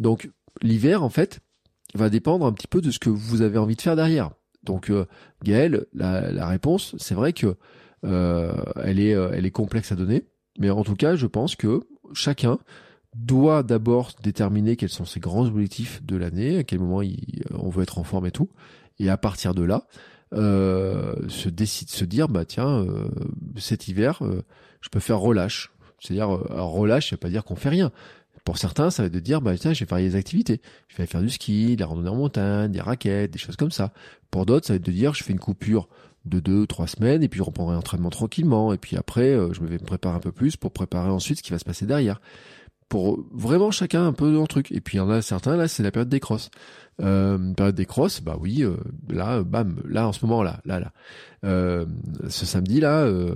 Donc 0.00 0.30
l'hiver 0.62 1.04
en 1.04 1.10
fait 1.10 1.40
va 1.94 2.10
dépendre 2.10 2.46
un 2.46 2.52
petit 2.52 2.68
peu 2.68 2.80
de 2.80 2.90
ce 2.90 2.98
que 2.98 3.10
vous 3.10 3.42
avez 3.42 3.58
envie 3.58 3.76
de 3.76 3.82
faire 3.82 3.96
derrière. 3.96 4.30
Donc 4.62 4.90
euh, 4.90 5.06
Gaël, 5.42 5.86
la, 5.92 6.30
la 6.30 6.46
réponse, 6.46 6.94
c'est 6.98 7.14
vrai 7.14 7.32
que 7.32 7.56
euh, 8.04 8.52
elle 8.82 9.00
est 9.00 9.10
elle 9.10 9.46
est 9.46 9.50
complexe 9.50 9.92
à 9.92 9.96
donner, 9.96 10.24
mais 10.58 10.70
en 10.70 10.84
tout 10.84 10.96
cas, 10.96 11.16
je 11.16 11.26
pense 11.26 11.56
que 11.56 11.80
chacun 12.12 12.58
doit 13.16 13.62
d'abord 13.62 14.12
déterminer 14.22 14.76
quels 14.76 14.90
sont 14.90 15.04
ses 15.04 15.20
grands 15.20 15.46
objectifs 15.46 16.02
de 16.04 16.16
l'année, 16.16 16.58
à 16.58 16.64
quel 16.64 16.78
moment 16.78 17.02
il, 17.02 17.42
on 17.52 17.68
veut 17.68 17.82
être 17.82 17.98
en 17.98 18.04
forme 18.04 18.26
et 18.26 18.30
tout, 18.30 18.48
et 18.98 19.10
à 19.10 19.16
partir 19.16 19.54
de 19.54 19.62
là, 19.64 19.86
euh, 20.32 21.16
se 21.28 21.48
décide, 21.48 21.90
se 21.90 22.04
dire 22.04 22.28
bah 22.28 22.44
tiens, 22.44 22.84
euh, 22.84 23.08
cet 23.56 23.88
hiver, 23.88 24.20
euh, 24.22 24.42
je 24.80 24.88
peux 24.88 25.00
faire 25.00 25.18
relâche. 25.18 25.72
C'est-à-dire 25.98 26.30
euh, 26.30 26.62
relâche, 26.62 27.10
ça 27.10 27.16
veut 27.16 27.20
pas 27.20 27.28
dire 27.28 27.44
qu'on 27.44 27.56
fait 27.56 27.68
rien. 27.68 27.90
Pour 28.44 28.58
certains, 28.58 28.90
ça 28.90 29.02
va 29.02 29.06
être 29.06 29.14
de 29.14 29.20
dire 29.20 29.40
bah 29.40 29.56
tiens, 29.56 29.72
je 29.72 29.84
vais 29.84 30.16
activités. 30.16 30.60
Je 30.88 30.96
vais 30.96 31.06
faire 31.06 31.22
du 31.22 31.30
ski, 31.30 31.76
de 31.76 31.80
la 31.80 31.86
randonnée 31.86 32.08
en 32.08 32.16
montagne, 32.16 32.72
des 32.72 32.80
raquettes, 32.80 33.30
des 33.30 33.38
choses 33.38 33.56
comme 33.56 33.70
ça. 33.70 33.92
Pour 34.30 34.46
d'autres, 34.46 34.66
ça 34.66 34.72
va 34.72 34.76
être 34.76 34.86
de 34.86 34.92
dire 34.92 35.14
je 35.14 35.24
fais 35.24 35.32
une 35.32 35.40
coupure 35.40 35.88
de 36.26 36.38
deux, 36.40 36.66
trois 36.66 36.86
semaines, 36.86 37.22
et 37.22 37.28
puis 37.28 37.38
je 37.38 37.42
reprendrai 37.42 37.74
l'entraînement 37.74 38.10
tranquillement, 38.10 38.74
et 38.74 38.78
puis 38.78 38.96
après, 38.96 39.32
je 39.52 39.60
vais 39.62 39.78
me 39.78 39.86
préparer 39.86 40.14
un 40.14 40.20
peu 40.20 40.32
plus 40.32 40.56
pour 40.56 40.70
préparer 40.70 41.08
ensuite 41.08 41.38
ce 41.38 41.42
qui 41.42 41.50
va 41.50 41.58
se 41.58 41.64
passer 41.64 41.86
derrière 41.86 42.20
pour 42.90 43.24
vraiment 43.32 43.70
chacun 43.70 44.04
un 44.04 44.12
peu 44.12 44.34
dans 44.34 44.42
le 44.42 44.48
truc. 44.48 44.70
Et 44.72 44.80
puis 44.80 44.96
il 44.96 44.98
y 44.98 45.00
en 45.00 45.08
a 45.08 45.22
certains, 45.22 45.56
là, 45.56 45.68
c'est 45.68 45.82
la 45.82 45.92
période 45.92 46.10
des 46.10 46.20
crosses. 46.20 46.50
Euh, 47.00 47.54
période 47.54 47.74
des 47.74 47.86
crosses, 47.86 48.20
bah 48.20 48.36
oui, 48.38 48.62
euh, 48.62 48.76
là, 49.08 49.42
bam, 49.42 49.80
là, 49.88 50.08
en 50.08 50.12
ce 50.12 50.24
moment, 50.24 50.42
là, 50.42 50.60
là, 50.64 50.80
là. 50.80 50.92
Euh, 51.44 51.86
ce 52.28 52.44
samedi, 52.44 52.80
là, 52.80 53.00
euh, 53.00 53.34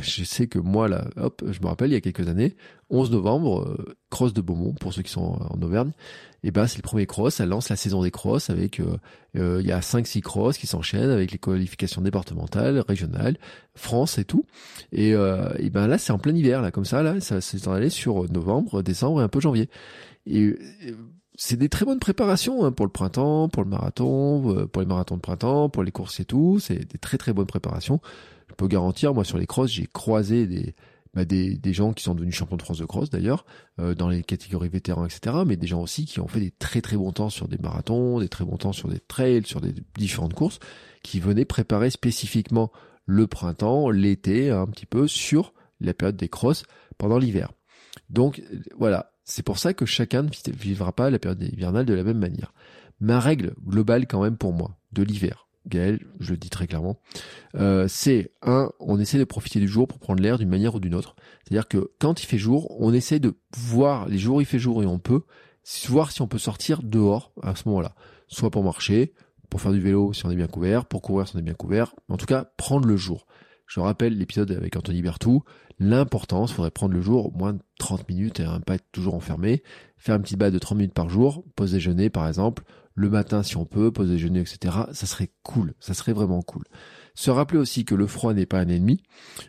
je 0.00 0.24
sais 0.24 0.46
que 0.46 0.58
moi, 0.58 0.88
là, 0.88 1.06
hop, 1.16 1.42
je 1.46 1.60
me 1.60 1.66
rappelle, 1.66 1.90
il 1.90 1.94
y 1.94 1.96
a 1.96 2.00
quelques 2.00 2.28
années, 2.28 2.56
11 2.88 3.10
novembre, 3.10 3.76
cross 4.08 4.32
de 4.32 4.40
Beaumont, 4.40 4.72
pour 4.72 4.94
ceux 4.94 5.02
qui 5.02 5.10
sont 5.10 5.38
en 5.50 5.60
Auvergne, 5.60 5.90
et 6.42 6.50
ben 6.50 6.66
c'est 6.66 6.78
le 6.78 6.82
premier 6.82 7.06
cross, 7.06 7.40
elle 7.40 7.48
lance 7.48 7.68
la 7.68 7.76
saison 7.76 8.02
des 8.02 8.10
crosses 8.10 8.50
avec, 8.50 8.80
il 9.34 9.66
y 9.66 9.72
a 9.72 9.80
5-6 9.80 10.20
crosses 10.20 10.58
qui 10.58 10.66
s'enchaînent 10.66 11.10
avec 11.10 11.32
les 11.32 11.38
qualifications 11.38 12.02
départementales, 12.02 12.82
régionales, 12.86 13.38
France 13.74 14.18
et 14.18 14.24
tout. 14.24 14.44
Et, 14.92 15.10
et 15.10 15.70
ben 15.70 15.86
là, 15.86 15.96
c'est 15.96 16.12
en 16.12 16.18
plein 16.18 16.34
hiver, 16.34 16.60
là, 16.60 16.70
comme 16.70 16.84
ça, 16.84 17.02
là, 17.02 17.20
ça 17.20 17.40
s'est 17.40 17.66
allé 17.68 17.88
sur 17.88 18.30
novembre, 18.30 18.82
décembre 18.82 19.22
et 19.22 19.24
un 19.24 19.28
peu 19.28 19.40
janvier. 19.40 19.70
C'est 21.36 21.56
des 21.56 21.68
très 21.68 21.84
bonnes 21.84 21.98
préparations 21.98 22.64
hein, 22.64 22.72
pour 22.72 22.86
le 22.86 22.92
printemps, 22.92 23.48
pour 23.48 23.64
le 23.64 23.68
marathon, 23.68 24.56
euh, 24.56 24.66
pour 24.66 24.82
les 24.82 24.86
marathons 24.86 25.16
de 25.16 25.20
printemps, 25.20 25.68
pour 25.68 25.82
les 25.82 25.92
courses 25.92 26.20
et 26.20 26.24
tout. 26.24 26.58
C'est 26.60 26.90
des 26.90 26.98
très 26.98 27.18
très 27.18 27.32
bonnes 27.32 27.46
préparations. 27.46 28.00
Je 28.48 28.54
peux 28.54 28.68
garantir, 28.68 29.14
moi 29.14 29.24
sur 29.24 29.38
les 29.38 29.46
crosses, 29.46 29.72
j'ai 29.72 29.86
croisé 29.86 30.46
des, 30.46 30.74
bah, 31.14 31.24
des, 31.24 31.56
des 31.56 31.72
gens 31.72 31.92
qui 31.92 32.04
sont 32.04 32.14
devenus 32.14 32.34
champions 32.34 32.56
de 32.56 32.62
France 32.62 32.78
de 32.78 32.84
cross 32.84 33.10
d'ailleurs, 33.10 33.46
euh, 33.80 33.94
dans 33.94 34.08
les 34.08 34.22
catégories 34.22 34.68
vétérans, 34.68 35.04
etc. 35.04 35.36
Mais 35.46 35.56
des 35.56 35.66
gens 35.66 35.82
aussi 35.82 36.06
qui 36.06 36.20
ont 36.20 36.28
fait 36.28 36.40
des 36.40 36.52
très 36.52 36.80
très 36.80 36.96
bons 36.96 37.12
temps 37.12 37.30
sur 37.30 37.48
des 37.48 37.58
marathons, 37.58 38.20
des 38.20 38.28
très 38.28 38.44
bons 38.44 38.56
temps 38.56 38.72
sur 38.72 38.88
des 38.88 39.00
trails, 39.00 39.44
sur 39.44 39.60
des 39.60 39.74
différentes 39.96 40.34
courses, 40.34 40.60
qui 41.02 41.20
venaient 41.20 41.44
préparer 41.44 41.90
spécifiquement 41.90 42.70
le 43.06 43.26
printemps, 43.26 43.90
l'été, 43.90 44.50
un 44.50 44.66
petit 44.66 44.86
peu 44.86 45.08
sur 45.08 45.52
la 45.80 45.94
période 45.94 46.16
des 46.16 46.28
crosses 46.28 46.64
pendant 46.96 47.18
l'hiver. 47.18 47.52
Donc 48.08 48.42
voilà, 48.76 49.13
c'est 49.24 49.42
pour 49.42 49.58
ça 49.58 49.74
que 49.74 49.86
chacun 49.86 50.22
ne 50.22 50.28
vivra 50.52 50.92
pas 50.92 51.10
la 51.10 51.18
période 51.18 51.42
hivernale 51.42 51.86
de 51.86 51.94
la 51.94 52.04
même 52.04 52.18
manière. 52.18 52.52
Ma 53.00 53.20
règle 53.20 53.54
globale 53.66 54.06
quand 54.06 54.22
même 54.22 54.36
pour 54.36 54.52
moi, 54.52 54.76
de 54.92 55.02
l'hiver, 55.02 55.48
Gaël, 55.66 56.00
je 56.20 56.32
le 56.32 56.36
dis 56.36 56.50
très 56.50 56.66
clairement, 56.66 57.00
euh, 57.54 57.86
c'est 57.88 58.32
un, 58.42 58.70
on 58.80 59.00
essaie 59.00 59.18
de 59.18 59.24
profiter 59.24 59.60
du 59.60 59.68
jour 59.68 59.88
pour 59.88 59.98
prendre 59.98 60.22
l'air 60.22 60.38
d'une 60.38 60.48
manière 60.48 60.74
ou 60.74 60.80
d'une 60.80 60.94
autre. 60.94 61.16
C'est-à-dire 61.42 61.68
que 61.68 61.90
quand 61.98 62.22
il 62.22 62.26
fait 62.26 62.38
jour, 62.38 62.74
on 62.80 62.92
essaie 62.92 63.18
de 63.18 63.34
voir 63.56 64.08
les 64.08 64.18
jours 64.18 64.36
où 64.36 64.40
il 64.40 64.46
fait 64.46 64.58
jour 64.58 64.82
et 64.82 64.86
on 64.86 64.98
peut, 64.98 65.22
voir 65.88 66.10
si 66.10 66.22
on 66.22 66.28
peut 66.28 66.38
sortir 66.38 66.82
dehors 66.82 67.32
à 67.42 67.54
ce 67.54 67.68
moment-là. 67.68 67.94
Soit 68.28 68.50
pour 68.50 68.62
marcher, 68.62 69.14
pour 69.48 69.60
faire 69.60 69.72
du 69.72 69.80
vélo 69.80 70.12
si 70.12 70.26
on 70.26 70.30
est 70.30 70.36
bien 70.36 70.46
couvert, 70.46 70.84
pour 70.84 71.00
courir 71.00 71.26
si 71.28 71.36
on 71.36 71.38
est 71.38 71.42
bien 71.42 71.54
couvert. 71.54 71.94
En 72.08 72.16
tout 72.16 72.26
cas, 72.26 72.44
prendre 72.56 72.86
le 72.86 72.96
jour. 72.96 73.26
Je 73.66 73.80
rappelle 73.80 74.16
l'épisode 74.16 74.50
avec 74.52 74.76
Anthony 74.76 75.02
Bertou, 75.02 75.42
l'importance, 75.78 76.52
faudrait 76.52 76.70
prendre 76.70 76.94
le 76.94 77.00
jour 77.00 77.32
moins 77.36 77.56
30 77.78 78.08
minutes 78.08 78.40
et 78.40 78.46
pas 78.64 78.74
être 78.74 78.90
toujours 78.92 79.14
enfermé, 79.14 79.62
faire 79.96 80.14
un 80.14 80.20
petit 80.20 80.36
bas 80.36 80.50
de 80.50 80.58
30 80.58 80.78
minutes 80.78 80.94
par 80.94 81.08
jour, 81.08 81.44
pause 81.56 81.72
déjeuner 81.72 82.10
par 82.10 82.28
exemple, 82.28 82.64
le 82.94 83.08
matin 83.08 83.42
si 83.42 83.56
on 83.56 83.64
peut, 83.64 83.90
pause 83.90 84.10
déjeuner, 84.10 84.40
etc. 84.40 84.76
Ça 84.92 85.06
serait 85.06 85.30
cool, 85.42 85.74
ça 85.80 85.94
serait 85.94 86.12
vraiment 86.12 86.42
cool. 86.42 86.64
Se 87.14 87.30
rappeler 87.30 87.58
aussi 87.58 87.84
que 87.84 87.94
le 87.94 88.06
froid 88.06 88.34
n'est 88.34 88.46
pas 88.46 88.58
un 88.58 88.68
ennemi. 88.68 89.02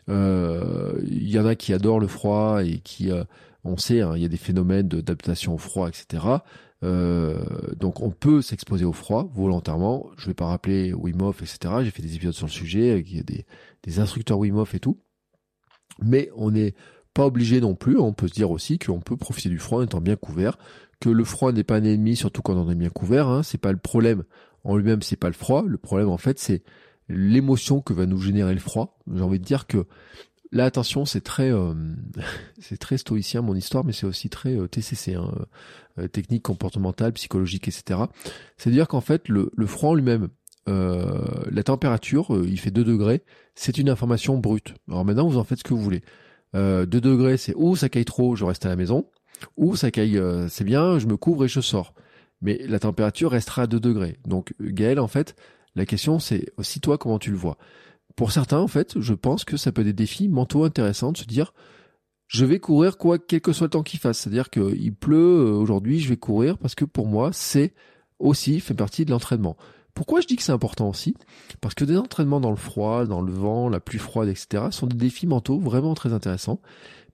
Euh, 0.09 0.93
il 1.03 1.30
y 1.30 1.39
en 1.39 1.45
a 1.45 1.55
qui 1.55 1.74
adorent 1.74 1.99
le 1.99 2.07
froid 2.07 2.63
et 2.63 2.80
qui, 2.80 3.11
euh, 3.11 3.24
on 3.63 3.78
sait, 3.78 4.01
hein, 4.01 4.13
il 4.16 4.22
y 4.22 4.26
a 4.26 4.30
des 4.30 4.38
phénomènes 4.38 4.88
d'adaptation 4.88 5.55
au 5.55 5.57
froid, 5.57 5.89
etc. 5.89 6.24
Euh, 6.86 7.43
donc 7.79 8.01
on 8.01 8.11
peut 8.11 8.41
s'exposer 8.41 8.86
au 8.86 8.93
froid 8.93 9.29
volontairement. 9.33 10.09
Je 10.17 10.27
vais 10.27 10.33
pas 10.33 10.45
rappeler 10.45 10.93
Wim 10.93 11.21
Hof, 11.21 11.41
etc. 11.41 11.75
J'ai 11.83 11.91
fait 11.91 12.03
des 12.03 12.15
épisodes 12.15 12.33
sur 12.33 12.45
le 12.45 12.51
sujet 12.51 12.91
avec 12.91 13.25
des, 13.25 13.45
des 13.83 13.99
instructeurs 13.99 14.38
Wim 14.38 14.57
Hof 14.57 14.75
et 14.75 14.79
tout. 14.79 14.99
Mais 16.01 16.29
on 16.36 16.51
n'est 16.51 16.75
pas 17.13 17.25
obligé 17.25 17.59
non 17.59 17.75
plus. 17.75 17.97
On 17.97 18.13
peut 18.13 18.27
se 18.27 18.33
dire 18.33 18.51
aussi 18.51 18.77
qu'on 18.77 18.99
peut 18.99 19.17
profiter 19.17 19.49
du 19.49 19.57
froid 19.57 19.79
en 19.79 19.83
étant 19.83 20.01
bien 20.01 20.15
couvert, 20.15 20.57
que 20.99 21.09
le 21.09 21.23
froid 21.23 21.51
n'est 21.51 21.63
pas 21.63 21.77
un 21.77 21.83
ennemi, 21.83 22.15
surtout 22.15 22.41
quand 22.41 22.55
on 22.55 22.69
est 22.69 22.75
bien 22.75 22.89
couvert. 22.89 23.27
Hein. 23.27 23.41
C'est 23.41 23.57
pas 23.57 23.71
le 23.71 23.79
problème 23.79 24.23
en 24.63 24.77
lui-même, 24.77 25.01
c'est 25.01 25.15
pas 25.15 25.27
le 25.27 25.33
froid. 25.33 25.63
Le 25.65 25.77
problème 25.77 26.09
en 26.09 26.17
fait, 26.17 26.39
c'est 26.39 26.61
l'émotion 27.09 27.81
que 27.81 27.93
va 27.93 28.05
nous 28.05 28.19
générer 28.19 28.53
le 28.53 28.59
froid. 28.59 28.99
J'ai 29.11 29.21
envie 29.21 29.39
de 29.39 29.45
dire 29.45 29.65
que 29.67 29.86
là, 30.51 30.65
attention, 30.65 31.05
c'est 31.05 31.21
très, 31.21 31.51
euh, 31.51 31.73
c'est 32.59 32.77
très 32.77 32.97
stoïcien 32.97 33.41
mon 33.41 33.55
histoire, 33.55 33.85
mais 33.85 33.93
c'est 33.93 34.05
aussi 34.05 34.29
très 34.29 34.55
euh, 34.55 34.67
TCC, 34.67 35.15
hein, 35.15 35.31
euh, 35.99 36.07
technique 36.07 36.43
comportementale, 36.43 37.13
psychologique, 37.13 37.67
etc. 37.67 38.01
C'est-à-dire 38.57 38.87
qu'en 38.87 39.01
fait, 39.01 39.27
le, 39.29 39.51
le 39.55 39.67
froid 39.67 39.91
en 39.91 39.95
lui-même, 39.95 40.29
la 40.67 41.61
température, 41.63 42.35
il 42.43 42.59
fait 42.59 42.71
2 42.71 42.83
degrés, 42.83 43.23
c'est 43.53 43.77
une 43.77 43.87
information 43.87 44.39
brute. 44.39 44.73
Alors 44.87 45.05
maintenant, 45.05 45.27
vous 45.27 45.37
en 45.37 45.43
faites 45.43 45.59
ce 45.59 45.63
que 45.63 45.75
vous 45.75 45.81
voulez. 45.81 46.01
Euh, 46.55 46.85
2 46.85 47.01
degrés, 47.01 47.37
c'est 47.37 47.53
ou 47.55 47.75
ça 47.75 47.89
caille 47.89 48.05
trop, 48.05 48.35
je 48.35 48.45
reste 48.45 48.65
à 48.65 48.69
la 48.69 48.75
maison, 48.75 49.09
ou 49.57 49.75
ça 49.75 49.91
caille, 49.91 50.17
euh, 50.17 50.47
c'est 50.47 50.63
bien, 50.63 50.99
je 50.99 51.05
me 51.07 51.17
couvre 51.17 51.45
et 51.45 51.47
je 51.47 51.59
sors. 51.59 51.93
Mais 52.41 52.59
la 52.67 52.79
température 52.79 53.31
restera 53.31 53.63
à 53.63 53.67
2 53.67 53.79
degrés. 53.79 54.17
Donc 54.25 54.53
Gaël, 54.61 54.99
en 54.99 55.07
fait, 55.07 55.35
la 55.75 55.85
question 55.85 56.19
c'est 56.19 56.51
aussi 56.57 56.79
toi 56.79 56.97
comment 56.97 57.19
tu 57.19 57.31
le 57.31 57.37
vois. 57.37 57.57
Pour 58.16 58.32
certains, 58.32 58.59
en 58.59 58.68
fait, 58.68 58.99
je 58.99 59.13
pense 59.13 59.43
que 59.43 59.57
ça 59.57 59.72
peut 59.72 59.82
être 59.82 59.88
des 59.88 59.93
défis 59.93 60.30
mentaux 60.30 60.63
intéressants 60.63 61.11
de 61.11 61.18
se 61.18 61.26
dire 61.26 61.53
je 62.28 62.45
vais 62.45 62.59
courir 62.59 62.97
quoi 62.97 63.20
quel 63.20 63.41
que 63.41 63.53
soit 63.53 63.68
le 63.68 63.72
temps 63.72 63.84
qu'il 63.84 63.99
fasse. 63.99 64.20
C'est-à-dire 64.20 64.49
qu'il 64.49 64.95
pleut 64.95 65.45
euh, 65.47 65.51
aujourd'hui, 65.51 65.99
je 65.99 66.09
vais 66.09 66.18
courir 66.18 66.57
parce 66.57 66.76
que 66.76 66.86
pour 66.86 67.07
moi, 67.07 67.30
c'est 67.34 67.74
aussi 68.20 68.59
fait 68.59 68.74
partie 68.74 69.05
de 69.05 69.11
l'entraînement. 69.11 69.57
Pourquoi 69.93 70.20
je 70.20 70.28
dis 70.28 70.36
que 70.36 70.43
c'est 70.43 70.51
important 70.51 70.89
aussi? 70.89 71.16
Parce 71.61 71.74
que 71.74 71.86
des 71.86 71.97
entraînements 71.97 72.41
dans 72.41 72.49
le 72.49 72.57
froid, 72.57 73.05
dans 73.05 73.22
le 73.22 73.32
vent, 73.32 73.70
la 73.70 73.80
pluie 73.80 73.99
froide, 73.99 74.28
etc. 74.28 74.66
sont 74.72 74.88
des 74.88 74.95
défis 74.97 75.28
mentaux 75.28 75.57
vraiment 75.57 75.93
très 75.93 76.11
intéressants. 76.11 76.59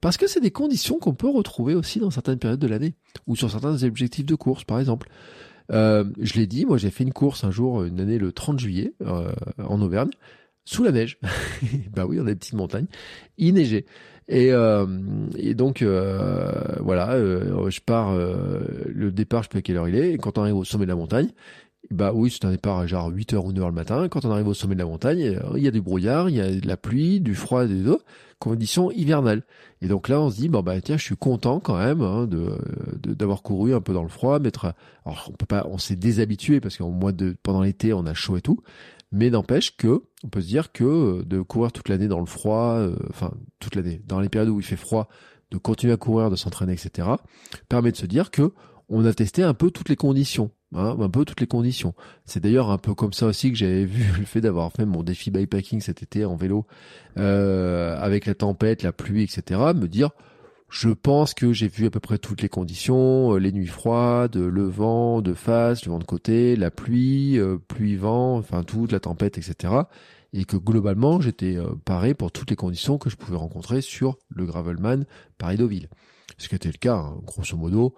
Parce 0.01 0.17
que 0.17 0.25
c'est 0.25 0.39
des 0.39 0.49
conditions 0.49 0.97
qu'on 0.97 1.13
peut 1.13 1.29
retrouver 1.29 1.75
aussi 1.75 1.99
dans 1.99 2.09
certaines 2.09 2.39
périodes 2.39 2.59
de 2.59 2.67
l'année. 2.67 2.95
Ou 3.27 3.35
sur 3.35 3.51
certains 3.51 3.83
objectifs 3.83 4.25
de 4.25 4.33
course, 4.33 4.63
par 4.63 4.79
exemple. 4.79 5.09
Euh, 5.71 6.05
je 6.19 6.33
l'ai 6.33 6.47
dit, 6.47 6.65
moi 6.65 6.77
j'ai 6.77 6.89
fait 6.89 7.03
une 7.03 7.13
course 7.13 7.43
un 7.43 7.51
jour, 7.51 7.83
une 7.83 7.99
année 7.99 8.17
le 8.17 8.31
30 8.31 8.59
juillet, 8.59 8.93
euh, 9.01 9.31
en 9.57 9.79
Auvergne, 9.81 10.09
sous 10.71 10.83
la 10.83 10.91
neige. 10.91 11.17
bah 11.93 12.05
oui, 12.07 12.17
on 12.19 12.23
a 12.23 12.29
des 12.29 12.35
petites 12.35 12.53
montagnes. 12.53 12.87
Il 13.37 13.55
neigeait. 13.55 13.85
Et, 14.29 14.53
euh, 14.53 14.85
et 15.37 15.53
donc 15.53 15.81
euh, 15.81 16.49
voilà, 16.79 17.11
euh, 17.11 17.69
je 17.69 17.81
pars. 17.81 18.15
le 18.15 19.11
départ, 19.11 19.43
je 19.43 19.49
sais 19.49 19.57
pas 19.57 19.61
quelle 19.61 19.75
heure 19.75 19.89
il 19.89 19.95
est. 19.95 20.17
Quand 20.17 20.37
on 20.37 20.43
arrive 20.43 20.55
au 20.55 20.63
sommet 20.63 20.85
de 20.85 20.89
la 20.89 20.95
montagne, 20.95 21.29
bah 21.89 22.13
oui, 22.15 22.31
c'est 22.31 22.45
un 22.45 22.51
départ 22.51 22.79
à 22.79 22.87
genre 22.87 23.11
8h 23.11 23.35
ou 23.35 23.51
9h 23.51 23.65
le 23.65 23.71
matin. 23.73 24.07
Quand 24.07 24.23
on 24.23 24.31
arrive 24.31 24.47
au 24.47 24.53
sommet 24.53 24.75
de 24.75 24.79
la 24.79 24.85
montagne, 24.85 25.37
il 25.57 25.61
y 25.61 25.67
a 25.67 25.71
du 25.71 25.81
brouillard, 25.81 26.29
il 26.29 26.37
y 26.37 26.41
a 26.41 26.49
de 26.49 26.67
la 26.67 26.77
pluie, 26.77 27.19
du 27.19 27.35
froid, 27.35 27.65
des 27.65 27.85
eaux, 27.89 27.99
conditions 28.39 28.91
hivernales. 28.91 29.43
Et 29.81 29.87
donc 29.89 30.07
là, 30.07 30.21
on 30.21 30.29
se 30.29 30.37
dit, 30.37 30.47
bon 30.47 30.61
bah 30.61 30.79
tiens, 30.79 30.95
je 30.95 31.03
suis 31.03 31.17
content 31.17 31.59
quand 31.59 31.77
même 31.77 32.01
hein, 32.01 32.27
de 32.27 32.55
d'avoir 33.13 33.41
couru 33.41 33.73
un 33.73 33.81
peu 33.81 33.93
dans 33.93 34.03
le 34.03 34.09
froid, 34.09 34.39
mettre. 34.39 34.73
Alors 35.05 35.27
on 35.33 35.33
peut 35.33 35.45
pas, 35.45 35.67
on 35.69 35.77
s'est 35.77 35.97
déshabitué 35.97 36.61
parce 36.61 36.77
qu'en 36.77 36.91
mois 36.91 37.11
de 37.11 37.35
pendant 37.43 37.61
l'été, 37.61 37.91
on 37.91 38.05
a 38.05 38.13
chaud 38.13 38.37
et 38.37 38.41
tout. 38.41 38.61
Mais 39.11 39.29
n'empêche 39.29 39.75
que 39.75 40.03
on 40.23 40.29
peut 40.29 40.41
se 40.41 40.47
dire 40.47 40.71
que 40.71 40.83
euh, 40.83 41.23
de 41.25 41.41
courir 41.41 41.71
toute 41.71 41.89
l'année 41.89 42.07
dans 42.07 42.19
le 42.19 42.25
froid, 42.25 42.75
euh, 42.75 42.95
enfin 43.09 43.33
toute 43.59 43.75
l'année, 43.75 44.01
dans 44.05 44.19
les 44.19 44.29
périodes 44.29 44.49
où 44.49 44.59
il 44.59 44.65
fait 44.65 44.75
froid, 44.75 45.09
de 45.51 45.57
continuer 45.57 45.93
à 45.93 45.97
courir, 45.97 46.29
de 46.29 46.35
s'entraîner, 46.35 46.73
etc., 46.73 47.07
permet 47.67 47.91
de 47.91 47.97
se 47.97 48.05
dire 48.05 48.31
que 48.31 48.53
on 48.87 49.05
a 49.05 49.13
testé 49.13 49.43
un 49.43 49.53
peu 49.53 49.71
toutes 49.71 49.89
les 49.89 49.95
conditions. 49.95 50.51
Hein, 50.73 50.95
un 51.01 51.09
peu 51.09 51.25
toutes 51.25 51.41
les 51.41 51.47
conditions. 51.47 51.93
C'est 52.25 52.41
d'ailleurs 52.41 52.69
un 52.69 52.77
peu 52.77 52.93
comme 52.93 53.11
ça 53.11 53.25
aussi 53.25 53.51
que 53.51 53.57
j'avais 53.57 53.83
vu 53.85 54.05
le 54.17 54.25
fait 54.25 54.39
d'avoir 54.39 54.71
fait 54.71 54.85
mon 54.85 55.03
défi 55.03 55.31
bikepacking 55.31 55.81
cet 55.81 56.01
été 56.01 56.23
en 56.23 56.35
vélo, 56.35 56.65
euh, 57.17 57.97
avec 57.99 58.25
la 58.25 58.35
tempête, 58.35 58.83
la 58.83 58.93
pluie, 58.93 59.23
etc. 59.23 59.59
Me 59.75 59.87
dire, 59.87 60.11
Je 60.71 60.87
pense 60.87 61.33
que 61.33 61.51
j'ai 61.51 61.67
vu 61.67 61.85
à 61.85 61.89
peu 61.89 61.99
près 61.99 62.17
toutes 62.17 62.41
les 62.41 62.47
conditions, 62.47 63.33
euh, 63.33 63.39
les 63.39 63.51
nuits 63.51 63.67
froides, 63.67 64.37
le 64.37 64.63
vent 64.63 65.21
de 65.21 65.33
face, 65.33 65.85
le 65.85 65.91
vent 65.91 65.99
de 65.99 66.05
côté, 66.05 66.55
la 66.55 66.71
pluie, 66.71 67.37
euh, 67.37 67.57
pluie-vent, 67.57 68.37
enfin 68.37 68.63
toute 68.63 68.93
la 68.93 69.01
tempête, 69.01 69.37
etc. 69.37 69.73
Et 70.31 70.45
que 70.45 70.55
globalement, 70.55 71.19
j'étais 71.19 71.57
euh, 71.57 71.75
paré 71.83 72.13
pour 72.13 72.31
toutes 72.31 72.49
les 72.49 72.55
conditions 72.55 72.97
que 72.97 73.09
je 73.09 73.17
pouvais 73.17 73.35
rencontrer 73.35 73.81
sur 73.81 74.17
le 74.29 74.45
Gravelman 74.45 75.03
Paris-Deauville. 75.39 75.89
Ce 76.37 76.47
qui 76.47 76.55
était 76.55 76.71
le 76.71 76.77
cas, 76.77 76.95
hein, 76.95 77.17
grosso 77.25 77.57
modo. 77.57 77.93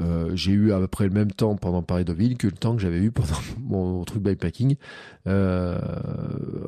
Euh, 0.00 0.30
j'ai 0.34 0.52
eu 0.52 0.72
à 0.72 0.78
peu 0.78 0.86
près 0.86 1.04
le 1.04 1.10
même 1.10 1.32
temps 1.32 1.56
pendant 1.56 1.82
Paris-Deauville 1.82 2.36
que 2.36 2.46
le 2.46 2.52
temps 2.52 2.76
que 2.76 2.82
j'avais 2.82 2.98
eu 2.98 3.10
pendant 3.10 3.38
mon 3.60 4.04
truc 4.04 4.22
bikepacking, 4.22 4.76
euh, 5.26 5.78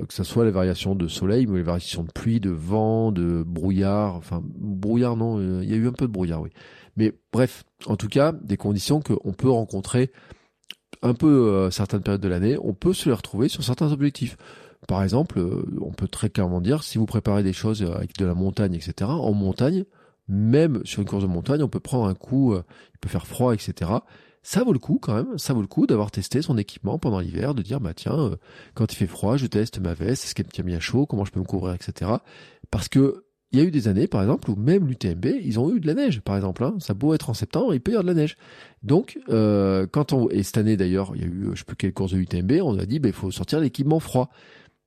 que 0.09 0.14
ce 0.14 0.24
soit 0.24 0.45
les 0.45 0.51
variations 0.51 0.95
de 0.95 1.07
soleil, 1.07 1.47
mais 1.47 1.59
les 1.59 1.62
variations 1.62 2.03
de 2.03 2.11
pluie, 2.11 2.41
de 2.41 2.51
vent, 2.51 3.12
de 3.12 3.45
brouillard, 3.47 4.16
enfin 4.16 4.43
brouillard 4.45 5.16
non, 5.16 5.39
euh, 5.39 5.61
il 5.62 5.70
y 5.70 5.74
a 5.74 5.76
eu 5.76 5.87
un 5.87 5.93
peu 5.93 6.07
de 6.07 6.12
brouillard, 6.12 6.41
oui. 6.41 6.51
Mais 6.97 7.12
bref, 7.33 7.64
en 7.87 7.97
tout 7.97 8.09
cas, 8.09 8.33
des 8.33 8.57
conditions 8.57 9.01
qu'on 9.01 9.33
peut 9.33 9.51
rencontrer 9.51 10.11
un 11.03 11.14
peu 11.14 11.70
certaines 11.70 12.03
périodes 12.03 12.20
de 12.20 12.28
l'année, 12.28 12.57
on 12.62 12.74
peut 12.74 12.93
se 12.93 13.09
les 13.09 13.14
retrouver 13.14 13.49
sur 13.49 13.62
certains 13.62 13.93
objectifs. 13.93 14.37
Par 14.89 15.03
exemple, 15.03 15.41
on 15.81 15.93
peut 15.93 16.09
très 16.09 16.31
clairement 16.31 16.61
dire, 16.61 16.83
si 16.83 16.99
vous 16.99 17.07
préparez 17.07 17.43
des 17.43 17.53
choses 17.53 17.83
avec 17.83 18.16
de 18.18 18.26
la 18.26 18.35
montagne, 18.35 18.74
etc., 18.74 19.09
en 19.09 19.33
montagne, 19.33 19.85
même 20.31 20.81
sur 20.85 21.01
une 21.03 21.09
course 21.09 21.22
de 21.22 21.28
montagne, 21.28 21.62
on 21.62 21.68
peut 21.68 21.81
prendre 21.81 22.07
un 22.07 22.14
coup, 22.14 22.55
euh, 22.55 22.62
il 22.95 22.99
peut 22.99 23.09
faire 23.09 23.26
froid, 23.26 23.53
etc. 23.53 23.91
Ça 24.43 24.64
vaut 24.64 24.72
le 24.72 24.78
coup 24.78 24.99
quand 25.01 25.14
même, 25.14 25.37
ça 25.37 25.53
vaut 25.53 25.61
le 25.61 25.66
coup 25.66 25.87
d'avoir 25.87 26.11
testé 26.11 26.41
son 26.41 26.57
équipement 26.57 26.99
pendant 26.99 27.18
l'hiver, 27.18 27.55
de 27.55 27.62
dire 27.62 27.81
bah 27.81 27.93
tiens, 27.95 28.18
euh, 28.18 28.37
quand 28.74 28.93
il 28.93 28.97
fait 28.97 29.07
froid, 29.07 29.37
je 29.37 29.47
teste 29.47 29.81
ma 29.81 29.93
veste, 29.93 30.24
est-ce 30.24 30.35
qu'elle 30.35 30.47
me 30.47 30.51
tient 30.51 30.64
bien 30.64 30.81
chaud, 30.81 31.05
comment 31.05 31.24
je 31.24 31.33
peux 31.33 31.41
me 31.41 31.45
couvrir, 31.45 31.74
etc. 31.74 32.12
Parce 32.70 32.89
que 32.89 33.24
il 33.53 33.59
y 33.59 33.62
a 33.62 33.64
eu 33.64 33.72
des 33.72 33.89
années, 33.89 34.07
par 34.07 34.22
exemple, 34.22 34.49
où 34.49 34.55
même 34.55 34.87
l'UTMB, 34.87 35.26
ils 35.43 35.59
ont 35.59 35.74
eu 35.74 35.81
de 35.81 35.87
la 35.89 35.95
neige, 35.95 36.20
par 36.20 36.37
exemple. 36.37 36.62
Hein. 36.62 36.76
Ça 36.78 36.95
beau 36.95 37.14
être 37.14 37.31
en 37.31 37.35
septembre, 37.35 37.74
il 37.74 37.81
peut 37.81 37.91
y 37.91 37.95
avoir 37.95 38.05
de 38.05 38.11
la 38.11 38.14
neige. 38.14 38.37
Donc, 38.85 39.18
euh, 39.28 39.89
quand 39.91 40.12
on 40.12 40.28
et 40.31 40.45
cette 40.45 40.59
année 40.59 40.76
d'ailleurs, 40.76 41.12
il 41.16 41.20
y 41.20 41.24
a 41.24 41.26
eu, 41.26 41.49
je 41.53 41.59
sais 41.59 41.64
plus 41.64 41.74
quelle 41.74 41.93
course 41.93 42.12
de 42.12 42.18
l'UTMB, 42.18 42.61
on 42.62 42.78
a 42.78 42.87
dit, 42.87 43.01
bah, 43.01 43.09
il 43.09 43.14
faut 43.14 43.33
sortir 43.33 43.59
l'équipement 43.59 43.99
froid. 43.99 44.31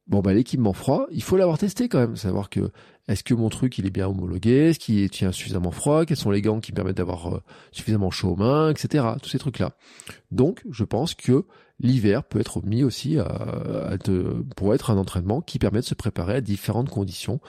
Bon 0.06 0.20
bah 0.20 0.34
l'équipement 0.34 0.74
froid, 0.74 1.08
il 1.12 1.24
faut 1.24 1.38
l'avoir 1.38 1.58
testé 1.58 1.88
quand 1.88 2.00
même, 2.00 2.18
savoir 2.18 2.50
que 2.50 2.72
est-ce 3.08 3.24
que 3.24 3.34
mon 3.34 3.50
truc 3.50 3.78
il 3.78 3.86
est 3.86 3.92
bien 3.92 4.08
homologué, 4.08 4.70
est-ce 4.70 4.80
qu'il 4.80 5.10
tient 5.10 5.32
suffisamment 5.32 5.72
froid, 5.72 6.06
quels 6.06 6.18
sont 6.18 6.32
les 6.32 6.42
gants 6.42 6.60
qui 6.60 6.72
permettent 6.72 6.98
d'avoir 6.98 7.36
euh, 7.36 7.42
suffisamment 7.72 8.12
chaud 8.12 8.30
aux 8.30 8.36
mains, 8.36 8.70
etc. 8.70 9.06
Tous 9.22 9.30
ces 9.30 9.40
trucs 9.40 9.60
là. 9.60 9.76
Donc 10.32 10.62
je 10.70 10.84
pense 10.84 11.14
que 11.14 11.46
l'hiver 11.80 12.24
peut 12.24 12.40
être 12.40 12.66
mis 12.66 12.84
aussi 12.84 13.20
à, 13.20 13.98
pour 14.56 14.74
être 14.74 14.92
un 14.92 14.98
entraînement 14.98 15.42
qui 15.42 15.60
permet 15.60 15.80
de 15.80 15.86
se 15.86 15.96
préparer 15.96 16.36
à 16.36 16.42
différentes 16.42 16.90
conditions 16.90 17.42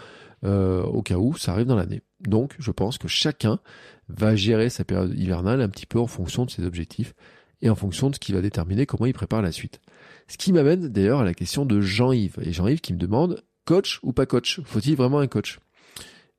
euh, 0.44 0.82
au 0.82 1.02
cas 1.02 1.16
où 1.16 1.36
ça 1.36 1.52
arrive 1.52 1.66
dans 1.66 1.76
l'année. 1.76 2.02
Donc 2.20 2.54
je 2.58 2.70
pense 2.70 2.98
que 2.98 3.08
chacun 3.08 3.60
va 4.08 4.36
gérer 4.36 4.70
sa 4.70 4.84
période 4.84 5.16
hivernale 5.16 5.60
un 5.60 5.68
petit 5.68 5.86
peu 5.86 5.98
en 5.98 6.06
fonction 6.06 6.44
de 6.44 6.50
ses 6.50 6.64
objectifs 6.64 7.14
et 7.62 7.70
en 7.70 7.74
fonction 7.74 8.10
de 8.10 8.14
ce 8.14 8.20
qui 8.20 8.32
va 8.32 8.42
déterminer 8.42 8.86
comment 8.86 9.06
il 9.06 9.14
prépare 9.14 9.40
la 9.40 9.52
suite. 9.52 9.80
Ce 10.28 10.36
qui 10.36 10.52
m'amène 10.52 10.88
d'ailleurs 10.88 11.20
à 11.20 11.24
la 11.24 11.34
question 11.34 11.64
de 11.64 11.80
Jean-Yves. 11.80 12.38
Et 12.42 12.52
Jean-Yves 12.52 12.80
qui 12.80 12.92
me 12.92 12.98
demande, 12.98 13.42
coach 13.64 14.00
ou 14.02 14.12
pas 14.12 14.26
coach? 14.26 14.60
Faut-il 14.64 14.96
vraiment 14.96 15.18
un 15.18 15.26
coach? 15.26 15.60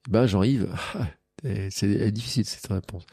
Ben 0.10 0.26
Jean-Yves, 0.26 0.70
c'est 1.70 2.12
difficile 2.12 2.46
cette 2.46 2.68
réponse. 2.68 3.06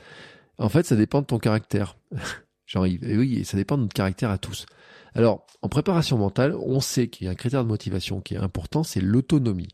En 0.59 0.69
fait, 0.69 0.87
ça 0.87 0.97
dépend 0.97 1.23
de 1.23 1.27
ton 1.27 1.39
caractère, 1.39 1.97
Jean-Yves. 2.67 3.05
Et 3.05 3.17
oui, 3.17 3.45
ça 3.45 3.57
dépend 3.57 3.77
de 3.77 3.83
notre 3.83 3.95
caractère 3.95 4.31
à 4.31 4.39
tous. 4.39 4.67
Alors, 5.15 5.47
en 5.61 5.69
préparation 5.69 6.17
mentale, 6.17 6.55
on 6.55 6.81
sait 6.81 7.09
qu'il 7.09 7.27
y 7.27 7.29
a 7.29 7.33
un 7.33 7.37
critère 7.37 7.65
de 7.65 7.69
motivation 7.69 8.21
qui 8.21 8.35
est 8.35 8.39
important, 8.39 8.83
c'est 8.83 9.01
l'autonomie. 9.01 9.69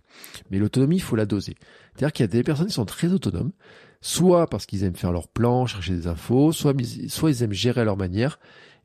Mais 0.50 0.58
l'autonomie, 0.58 0.96
il 0.96 1.02
faut 1.02 1.16
la 1.16 1.26
doser. 1.26 1.56
C'est-à-dire 1.94 2.12
qu'il 2.12 2.24
y 2.24 2.28
a 2.28 2.32
des 2.32 2.42
personnes 2.42 2.66
qui 2.66 2.72
sont 2.72 2.84
très 2.84 3.12
autonomes, 3.12 3.52
soit 4.00 4.48
parce 4.48 4.66
qu'ils 4.66 4.84
aiment 4.84 4.96
faire 4.96 5.12
leur 5.12 5.28
plan, 5.28 5.66
chercher 5.66 5.94
des 5.94 6.06
infos, 6.06 6.52
soit, 6.52 6.74
soit 7.08 7.30
ils 7.30 7.42
aiment 7.42 7.52
gérer 7.52 7.82
à 7.82 7.84
leur 7.84 7.96
manière, 7.96 8.38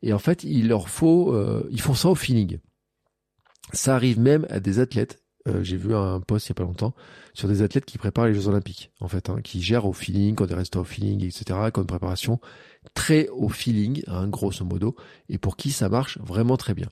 et 0.03 0.13
en 0.13 0.19
fait, 0.19 0.43
il 0.43 0.67
leur 0.67 0.89
faut, 0.89 1.33
euh, 1.33 1.67
ils 1.71 1.81
font 1.81 1.93
ça 1.93 2.09
au 2.09 2.15
feeling. 2.15 2.59
Ça 3.71 3.95
arrive 3.95 4.19
même 4.19 4.45
à 4.49 4.59
des 4.59 4.79
athlètes. 4.79 5.22
Euh, 5.47 5.63
j'ai 5.63 5.75
vu 5.75 5.93
un 5.93 6.21
post 6.21 6.47
il 6.47 6.49
y 6.49 6.53
a 6.53 6.55
pas 6.55 6.63
longtemps 6.63 6.93
sur 7.33 7.49
des 7.49 7.61
athlètes 7.61 7.85
qui 7.85 7.97
préparent 7.97 8.27
les 8.27 8.33
Jeux 8.33 8.47
Olympiques, 8.47 8.91
en 9.01 9.09
fait, 9.09 9.29
hein, 9.29 9.41
qui 9.43 9.61
gèrent 9.61 9.85
au 9.85 9.93
feeling, 9.93 10.35
quand 10.35 10.45
des 10.45 10.53
restent 10.53 10.77
au 10.77 10.85
feeling, 10.85 11.23
etc., 11.23 11.59
comme 11.73 11.85
préparation 11.85 12.39
très 12.93 13.27
au 13.29 13.49
feeling, 13.49 14.03
hein, 14.07 14.27
grosso 14.27 14.63
modo, 14.63 14.95
et 15.29 15.37
pour 15.37 15.57
qui 15.57 15.71
ça 15.71 15.89
marche 15.89 16.17
vraiment 16.19 16.57
très 16.57 16.73
bien. 16.73 16.89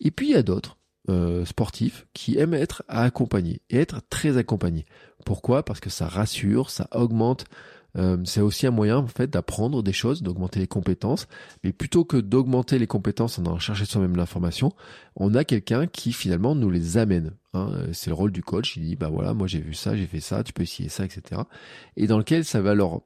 Et 0.00 0.10
puis 0.10 0.28
il 0.28 0.32
y 0.32 0.36
a 0.36 0.42
d'autres 0.42 0.78
euh, 1.08 1.44
sportifs 1.44 2.06
qui 2.12 2.38
aiment 2.38 2.54
être 2.54 2.84
accompagnés 2.88 3.60
et 3.70 3.78
être 3.78 4.00
très 4.08 4.36
accompagnés. 4.36 4.86
Pourquoi? 5.24 5.64
Parce 5.64 5.80
que 5.80 5.90
ça 5.90 6.08
rassure, 6.08 6.70
ça 6.70 6.88
augmente 6.92 7.44
euh, 7.98 8.16
c'est 8.24 8.40
aussi 8.40 8.66
un 8.66 8.70
moyen 8.70 8.98
en 8.98 9.06
fait 9.06 9.28
d'apprendre 9.28 9.82
des 9.82 9.92
choses, 9.92 10.22
d'augmenter 10.22 10.60
les 10.60 10.66
compétences. 10.66 11.26
Mais 11.62 11.72
plutôt 11.72 12.04
que 12.04 12.16
d'augmenter 12.16 12.78
les 12.78 12.86
compétences 12.86 13.38
en 13.38 13.44
allant 13.44 13.58
chercher 13.58 13.84
soi-même 13.84 14.16
l'information, 14.16 14.72
on 15.16 15.34
a 15.34 15.44
quelqu'un 15.44 15.86
qui 15.86 16.12
finalement 16.12 16.54
nous 16.54 16.70
les 16.70 16.96
amène. 16.96 17.32
Hein. 17.54 17.70
C'est 17.92 18.10
le 18.10 18.14
rôle 18.14 18.32
du 18.32 18.42
coach. 18.42 18.76
Il 18.76 18.84
dit 18.84 18.96
bah 18.96 19.08
voilà, 19.08 19.34
moi 19.34 19.46
j'ai 19.46 19.60
vu 19.60 19.74
ça, 19.74 19.96
j'ai 19.96 20.06
fait 20.06 20.20
ça, 20.20 20.42
tu 20.42 20.52
peux 20.52 20.62
essayer 20.62 20.88
ça, 20.88 21.04
etc. 21.04 21.42
Et 21.96 22.06
dans 22.06 22.18
lequel 22.18 22.44
ça 22.44 22.60
va 22.60 22.74
leur 22.74 23.02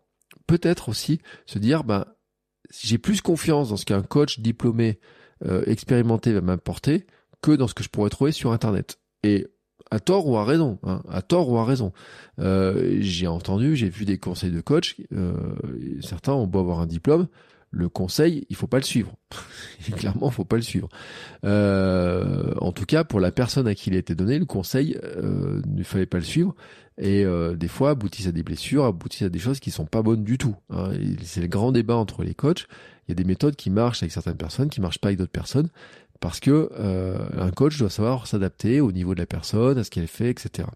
peut-être 0.47 0.89
aussi 0.89 1.21
se 1.47 1.59
dire 1.59 1.85
bah 1.85 2.17
j'ai 2.81 2.99
plus 2.99 3.21
confiance 3.21 3.71
dans 3.71 3.77
ce 3.77 3.85
qu'un 3.85 4.03
coach 4.03 4.41
diplômé 4.41 4.99
euh, 5.45 5.63
expérimenté 5.67 6.33
va 6.33 6.41
m'apporter 6.41 7.07
que 7.43 7.53
dans 7.53 7.69
ce 7.69 7.75
que 7.75 7.85
je 7.85 7.89
pourrais 7.89 8.11
trouver 8.11 8.33
sur 8.33 8.53
internet. 8.53 8.99
Et 9.23 9.47
à 9.91 10.01
tort 10.01 10.27
ou 10.27 10.37
à 10.37 10.45
raison, 10.45 10.79
hein, 10.83 11.03
à 11.09 11.23
tort 11.23 11.49
ou 11.51 11.59
à 11.59 11.65
raison. 11.65 11.93
Euh, 12.39 12.99
j'ai 13.01 13.27
entendu, 13.27 13.77
j'ai 13.77 13.89
vu 13.89 14.05
des 14.05 14.19
conseils 14.19 14.51
de 14.51 14.61
coach. 14.61 14.97
Euh, 15.13 15.35
certains 16.01 16.33
ont 16.33 16.47
beau 16.47 16.61
avoir 16.61 16.81
un 16.81 16.87
diplôme, 16.87 17.29
le 17.71 17.89
conseil, 17.89 18.47
il 18.49 18.57
faut 18.57 18.67
pas 18.67 18.79
le 18.79 18.85
suivre. 18.85 19.15
Clairement, 19.97 20.31
faut 20.31 20.45
pas 20.45 20.57
le 20.57 20.63
suivre. 20.63 20.89
Euh, 21.45 22.55
en 22.61 22.73
tout 22.73 22.87
cas, 22.87 23.05
pour 23.05 23.21
la 23.21 23.33
personne 23.33 23.67
à 23.69 23.75
qui 23.75 23.91
il 23.91 23.97
a 23.97 23.99
été 23.99 24.15
donné, 24.15 24.39
le 24.39 24.47
conseil 24.47 24.99
euh, 25.05 25.61
ne 25.67 25.83
fallait 25.83 26.07
pas 26.07 26.19
le 26.19 26.25
suivre. 26.25 26.55
Et 26.99 27.27
des 27.57 27.69
fois, 27.69 27.91
aboutissent 27.91 28.29
à 28.29 28.33
des 28.33 28.43
blessures, 28.43 28.87
aboutissent 28.87 29.27
à 29.27 29.29
des 29.29 29.39
choses 29.39 29.61
qui 29.61 29.71
sont 29.71 29.85
pas 29.85 30.01
bonnes 30.01 30.25
du 30.25 30.39
tout. 30.39 30.57
Hein. 30.71 30.93
C'est 31.23 31.43
le 31.43 31.47
grand 31.47 31.71
débat 31.71 31.95
entre 31.95 32.23
les 32.23 32.33
coachs. 32.33 32.67
Il 33.07 33.11
y 33.11 33.13
a 33.13 33.15
des 33.15 33.25
méthodes 33.25 33.55
qui 33.55 33.69
marchent 33.69 34.03
avec 34.03 34.13
certaines 34.13 34.39
personnes, 34.39 34.71
qui 34.71 34.81
marchent 34.81 34.99
pas 34.99 35.09
avec 35.09 35.19
d'autres 35.19 35.31
personnes 35.31 35.69
parce 36.21 36.41
que 36.41 36.71
euh, 36.79 37.19
un 37.37 37.51
coach 37.51 37.79
doit 37.79 37.91
savoir 37.91 38.27
s'adapter 38.27 38.81
au 38.81 38.93
niveau 38.93 39.15
de 39.15 39.21
la 39.21 39.27
personne, 39.27 39.79
à 39.79 39.85
ce 39.85 39.91
qu'elle 39.91 40.07
fait, 40.07 40.31
etc. 40.31 40.69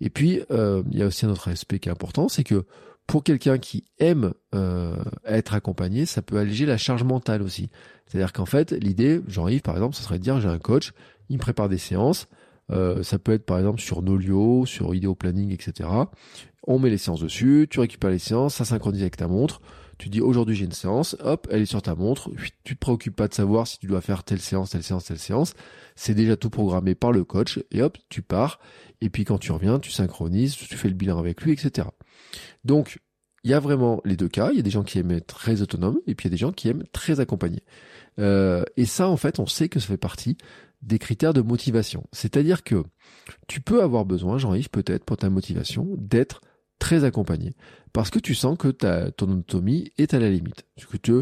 Et 0.00 0.10
puis 0.10 0.42
euh, 0.50 0.82
il 0.90 0.98
y 0.98 1.02
a 1.02 1.06
aussi 1.06 1.26
un 1.26 1.30
autre 1.30 1.48
aspect 1.48 1.78
qui 1.78 1.88
est 1.88 1.92
important, 1.92 2.28
c'est 2.28 2.44
que 2.44 2.64
pour 3.06 3.22
quelqu'un 3.22 3.58
qui 3.58 3.84
aime 3.98 4.32
euh, 4.54 4.96
être 5.24 5.54
accompagné, 5.54 6.06
ça 6.06 6.22
peut 6.22 6.38
alléger 6.38 6.66
la 6.66 6.76
charge 6.76 7.04
mentale 7.04 7.40
aussi. 7.42 7.70
C'est-à-dire 8.06 8.32
qu'en 8.32 8.46
fait, 8.46 8.72
l'idée, 8.72 9.20
Jean-Yves 9.28 9.62
par 9.62 9.74
exemple, 9.74 9.94
ce 9.94 10.02
serait 10.02 10.18
de 10.18 10.24
dire 10.24 10.40
j'ai 10.40 10.48
un 10.48 10.58
coach, 10.58 10.92
il 11.28 11.36
me 11.36 11.40
prépare 11.40 11.68
des 11.68 11.78
séances, 11.78 12.26
ça 12.68 13.18
peut 13.18 13.32
être 13.32 13.46
par 13.46 13.58
exemple 13.58 13.80
sur 13.80 14.02
Nolio, 14.02 14.66
sur 14.66 14.92
Ideo 14.92 15.14
Planning, 15.14 15.52
etc. 15.52 15.88
On 16.66 16.80
met 16.80 16.90
les 16.90 16.98
séances 16.98 17.20
dessus, 17.20 17.68
tu 17.70 17.78
récupères 17.78 18.10
les 18.10 18.18
séances, 18.18 18.56
ça 18.56 18.64
synchronise 18.64 19.02
avec 19.02 19.16
ta 19.16 19.28
montre. 19.28 19.60
Tu 19.98 20.08
dis 20.10 20.20
aujourd'hui 20.20 20.54
j'ai 20.54 20.66
une 20.66 20.72
séance, 20.72 21.16
hop, 21.20 21.48
elle 21.50 21.62
est 21.62 21.66
sur 21.66 21.82
ta 21.82 21.94
montre. 21.94 22.30
Tu 22.64 22.74
te 22.74 22.80
préoccupes 22.80 23.16
pas 23.16 23.28
de 23.28 23.34
savoir 23.34 23.66
si 23.66 23.78
tu 23.78 23.86
dois 23.86 24.00
faire 24.00 24.24
telle 24.24 24.40
séance, 24.40 24.70
telle 24.70 24.82
séance, 24.82 25.06
telle 25.06 25.18
séance. 25.18 25.54
C'est 25.94 26.14
déjà 26.14 26.36
tout 26.36 26.50
programmé 26.50 26.94
par 26.94 27.12
le 27.12 27.24
coach 27.24 27.60
et 27.70 27.82
hop, 27.82 27.96
tu 28.08 28.22
pars. 28.22 28.60
Et 29.00 29.08
puis 29.08 29.24
quand 29.24 29.38
tu 29.38 29.52
reviens, 29.52 29.78
tu 29.78 29.90
synchronises, 29.90 30.54
tu 30.54 30.76
fais 30.76 30.88
le 30.88 30.94
bilan 30.94 31.18
avec 31.18 31.42
lui, 31.42 31.52
etc. 31.52 31.88
Donc 32.64 33.00
il 33.44 33.50
y 33.50 33.54
a 33.54 33.60
vraiment 33.60 34.00
les 34.04 34.16
deux 34.16 34.28
cas. 34.28 34.50
Il 34.50 34.56
y 34.56 34.60
a 34.60 34.62
des 34.62 34.70
gens 34.70 34.82
qui 34.82 34.98
aiment 34.98 35.12
être 35.12 35.26
très 35.28 35.62
autonomes 35.62 35.98
et 36.06 36.14
puis 36.14 36.28
il 36.28 36.32
y 36.32 36.34
a 36.34 36.36
des 36.36 36.40
gens 36.40 36.52
qui 36.52 36.68
aiment 36.68 36.84
très 36.92 37.20
accompagnés. 37.20 37.62
Euh, 38.18 38.64
et 38.76 38.86
ça, 38.86 39.08
en 39.08 39.16
fait, 39.16 39.38
on 39.38 39.46
sait 39.46 39.68
que 39.68 39.78
ça 39.78 39.86
fait 39.86 39.96
partie 39.96 40.36
des 40.82 40.98
critères 40.98 41.32
de 41.32 41.40
motivation. 41.40 42.04
C'est-à-dire 42.12 42.64
que 42.64 42.82
tu 43.46 43.60
peux 43.60 43.82
avoir 43.82 44.04
besoin, 44.04 44.38
Jean-Yves, 44.38 44.70
peut-être 44.70 45.04
pour 45.04 45.16
ta 45.16 45.30
motivation, 45.30 45.88
d'être 45.96 46.40
très 46.78 47.04
accompagné. 47.04 47.54
Parce 47.92 48.10
que 48.10 48.18
tu 48.18 48.34
sens 48.34 48.58
que 48.58 48.68
ta, 48.68 49.10
ton 49.10 49.30
autonomie 49.30 49.90
est 49.98 50.14
à 50.14 50.18
la 50.18 50.30
limite. 50.30 50.64
Que 50.90 50.96
tu 50.96 51.12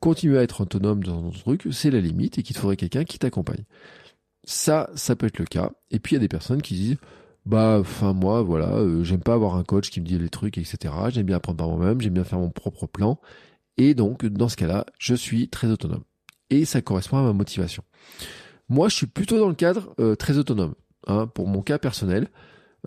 continuer 0.00 0.38
à 0.38 0.42
être 0.42 0.62
autonome 0.62 1.02
dans 1.04 1.22
ton 1.22 1.30
truc, 1.30 1.68
c'est 1.72 1.90
la 1.90 2.00
limite 2.00 2.38
et 2.38 2.42
qu'il 2.42 2.56
te 2.56 2.60
faudrait 2.60 2.76
quelqu'un 2.76 3.04
qui 3.04 3.18
t'accompagne. 3.18 3.64
Ça, 4.44 4.90
ça 4.94 5.14
peut 5.14 5.26
être 5.26 5.38
le 5.38 5.44
cas. 5.44 5.72
Et 5.90 5.98
puis 5.98 6.14
il 6.14 6.16
y 6.16 6.16
a 6.16 6.20
des 6.20 6.28
personnes 6.28 6.62
qui 6.62 6.74
disent, 6.74 6.96
bah, 7.46 7.78
enfin 7.80 8.12
moi, 8.12 8.42
voilà, 8.42 8.76
euh, 8.76 9.04
j'aime 9.04 9.20
pas 9.20 9.34
avoir 9.34 9.56
un 9.56 9.64
coach 9.64 9.90
qui 9.90 10.00
me 10.00 10.06
dit 10.06 10.18
les 10.18 10.28
trucs, 10.28 10.58
etc. 10.58 10.94
J'aime 11.10 11.26
bien 11.26 11.36
apprendre 11.36 11.58
par 11.58 11.68
moi-même, 11.68 12.00
j'aime 12.00 12.14
bien 12.14 12.24
faire 12.24 12.38
mon 12.38 12.50
propre 12.50 12.86
plan. 12.86 13.20
Et 13.76 13.94
donc, 13.94 14.24
dans 14.26 14.48
ce 14.48 14.56
cas-là, 14.56 14.86
je 14.98 15.14
suis 15.14 15.48
très 15.48 15.68
autonome. 15.68 16.04
Et 16.48 16.64
ça 16.64 16.82
correspond 16.82 17.18
à 17.18 17.22
ma 17.22 17.32
motivation. 17.32 17.82
Moi, 18.68 18.88
je 18.88 18.96
suis 18.96 19.06
plutôt 19.06 19.38
dans 19.38 19.48
le 19.48 19.54
cadre 19.54 19.94
euh, 20.00 20.16
très 20.16 20.38
autonome. 20.38 20.74
Hein, 21.06 21.26
pour 21.26 21.46
mon 21.46 21.62
cas 21.62 21.78
personnel, 21.78 22.28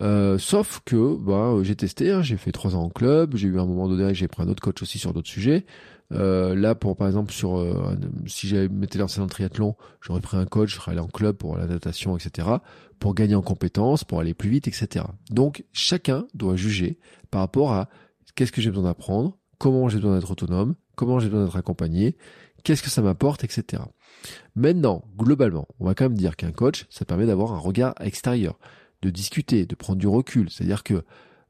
euh, 0.00 0.38
sauf 0.38 0.80
que 0.84 1.16
bah, 1.16 1.54
j'ai 1.62 1.76
testé, 1.76 2.10
hein, 2.10 2.22
j'ai 2.22 2.36
fait 2.36 2.52
trois 2.52 2.74
ans 2.74 2.84
en 2.84 2.88
club, 2.88 3.36
j'ai 3.36 3.48
eu 3.48 3.58
un 3.58 3.66
moment 3.66 3.88
donné, 3.88 4.14
j'ai 4.14 4.28
pris 4.28 4.42
un 4.42 4.48
autre 4.48 4.62
coach 4.62 4.82
aussi 4.82 4.98
sur 4.98 5.12
d'autres 5.12 5.28
sujets. 5.28 5.64
Euh, 6.12 6.54
là, 6.54 6.74
pour 6.74 6.96
par 6.96 7.06
exemple, 7.06 7.32
sur 7.32 7.58
euh, 7.58 7.96
si 8.26 8.46
j'avais 8.48 8.68
m'étais 8.68 8.98
lancé 8.98 9.18
dans 9.18 9.24
le 9.24 9.30
triathlon, 9.30 9.74
j'aurais 10.00 10.20
pris 10.20 10.36
un 10.36 10.44
coach, 10.44 10.70
je 10.70 10.76
serais 10.76 10.92
allé 10.92 11.00
en 11.00 11.08
club 11.08 11.36
pour 11.36 11.56
la 11.56 11.66
natation, 11.66 12.16
etc., 12.16 12.48
pour 12.98 13.14
gagner 13.14 13.34
en 13.34 13.42
compétences, 13.42 14.04
pour 14.04 14.20
aller 14.20 14.34
plus 14.34 14.50
vite, 14.50 14.68
etc. 14.68 15.06
Donc, 15.30 15.64
chacun 15.72 16.26
doit 16.34 16.56
juger 16.56 16.98
par 17.30 17.40
rapport 17.40 17.72
à 17.72 17.88
qu'est-ce 18.34 18.52
que 18.52 18.60
j'ai 18.60 18.70
besoin 18.70 18.84
d'apprendre, 18.84 19.38
comment 19.58 19.88
j'ai 19.88 19.96
besoin 19.96 20.18
d'être 20.18 20.30
autonome, 20.30 20.74
comment 20.94 21.20
j'ai 21.20 21.28
besoin 21.28 21.44
d'être 21.44 21.56
accompagné, 21.56 22.16
qu'est-ce 22.64 22.82
que 22.82 22.90
ça 22.90 23.02
m'apporte, 23.02 23.44
etc. 23.44 23.82
Maintenant, 24.54 25.04
globalement, 25.16 25.66
on 25.80 25.86
va 25.86 25.94
quand 25.94 26.04
même 26.04 26.18
dire 26.18 26.36
qu'un 26.36 26.52
coach, 26.52 26.86
ça 26.90 27.04
permet 27.04 27.26
d'avoir 27.26 27.52
un 27.52 27.58
regard 27.58 27.94
extérieur, 28.00 28.58
de 29.04 29.10
discuter, 29.10 29.66
de 29.66 29.74
prendre 29.74 29.98
du 29.98 30.08
recul. 30.08 30.50
C'est-à-dire 30.50 30.82
que 30.82 31.04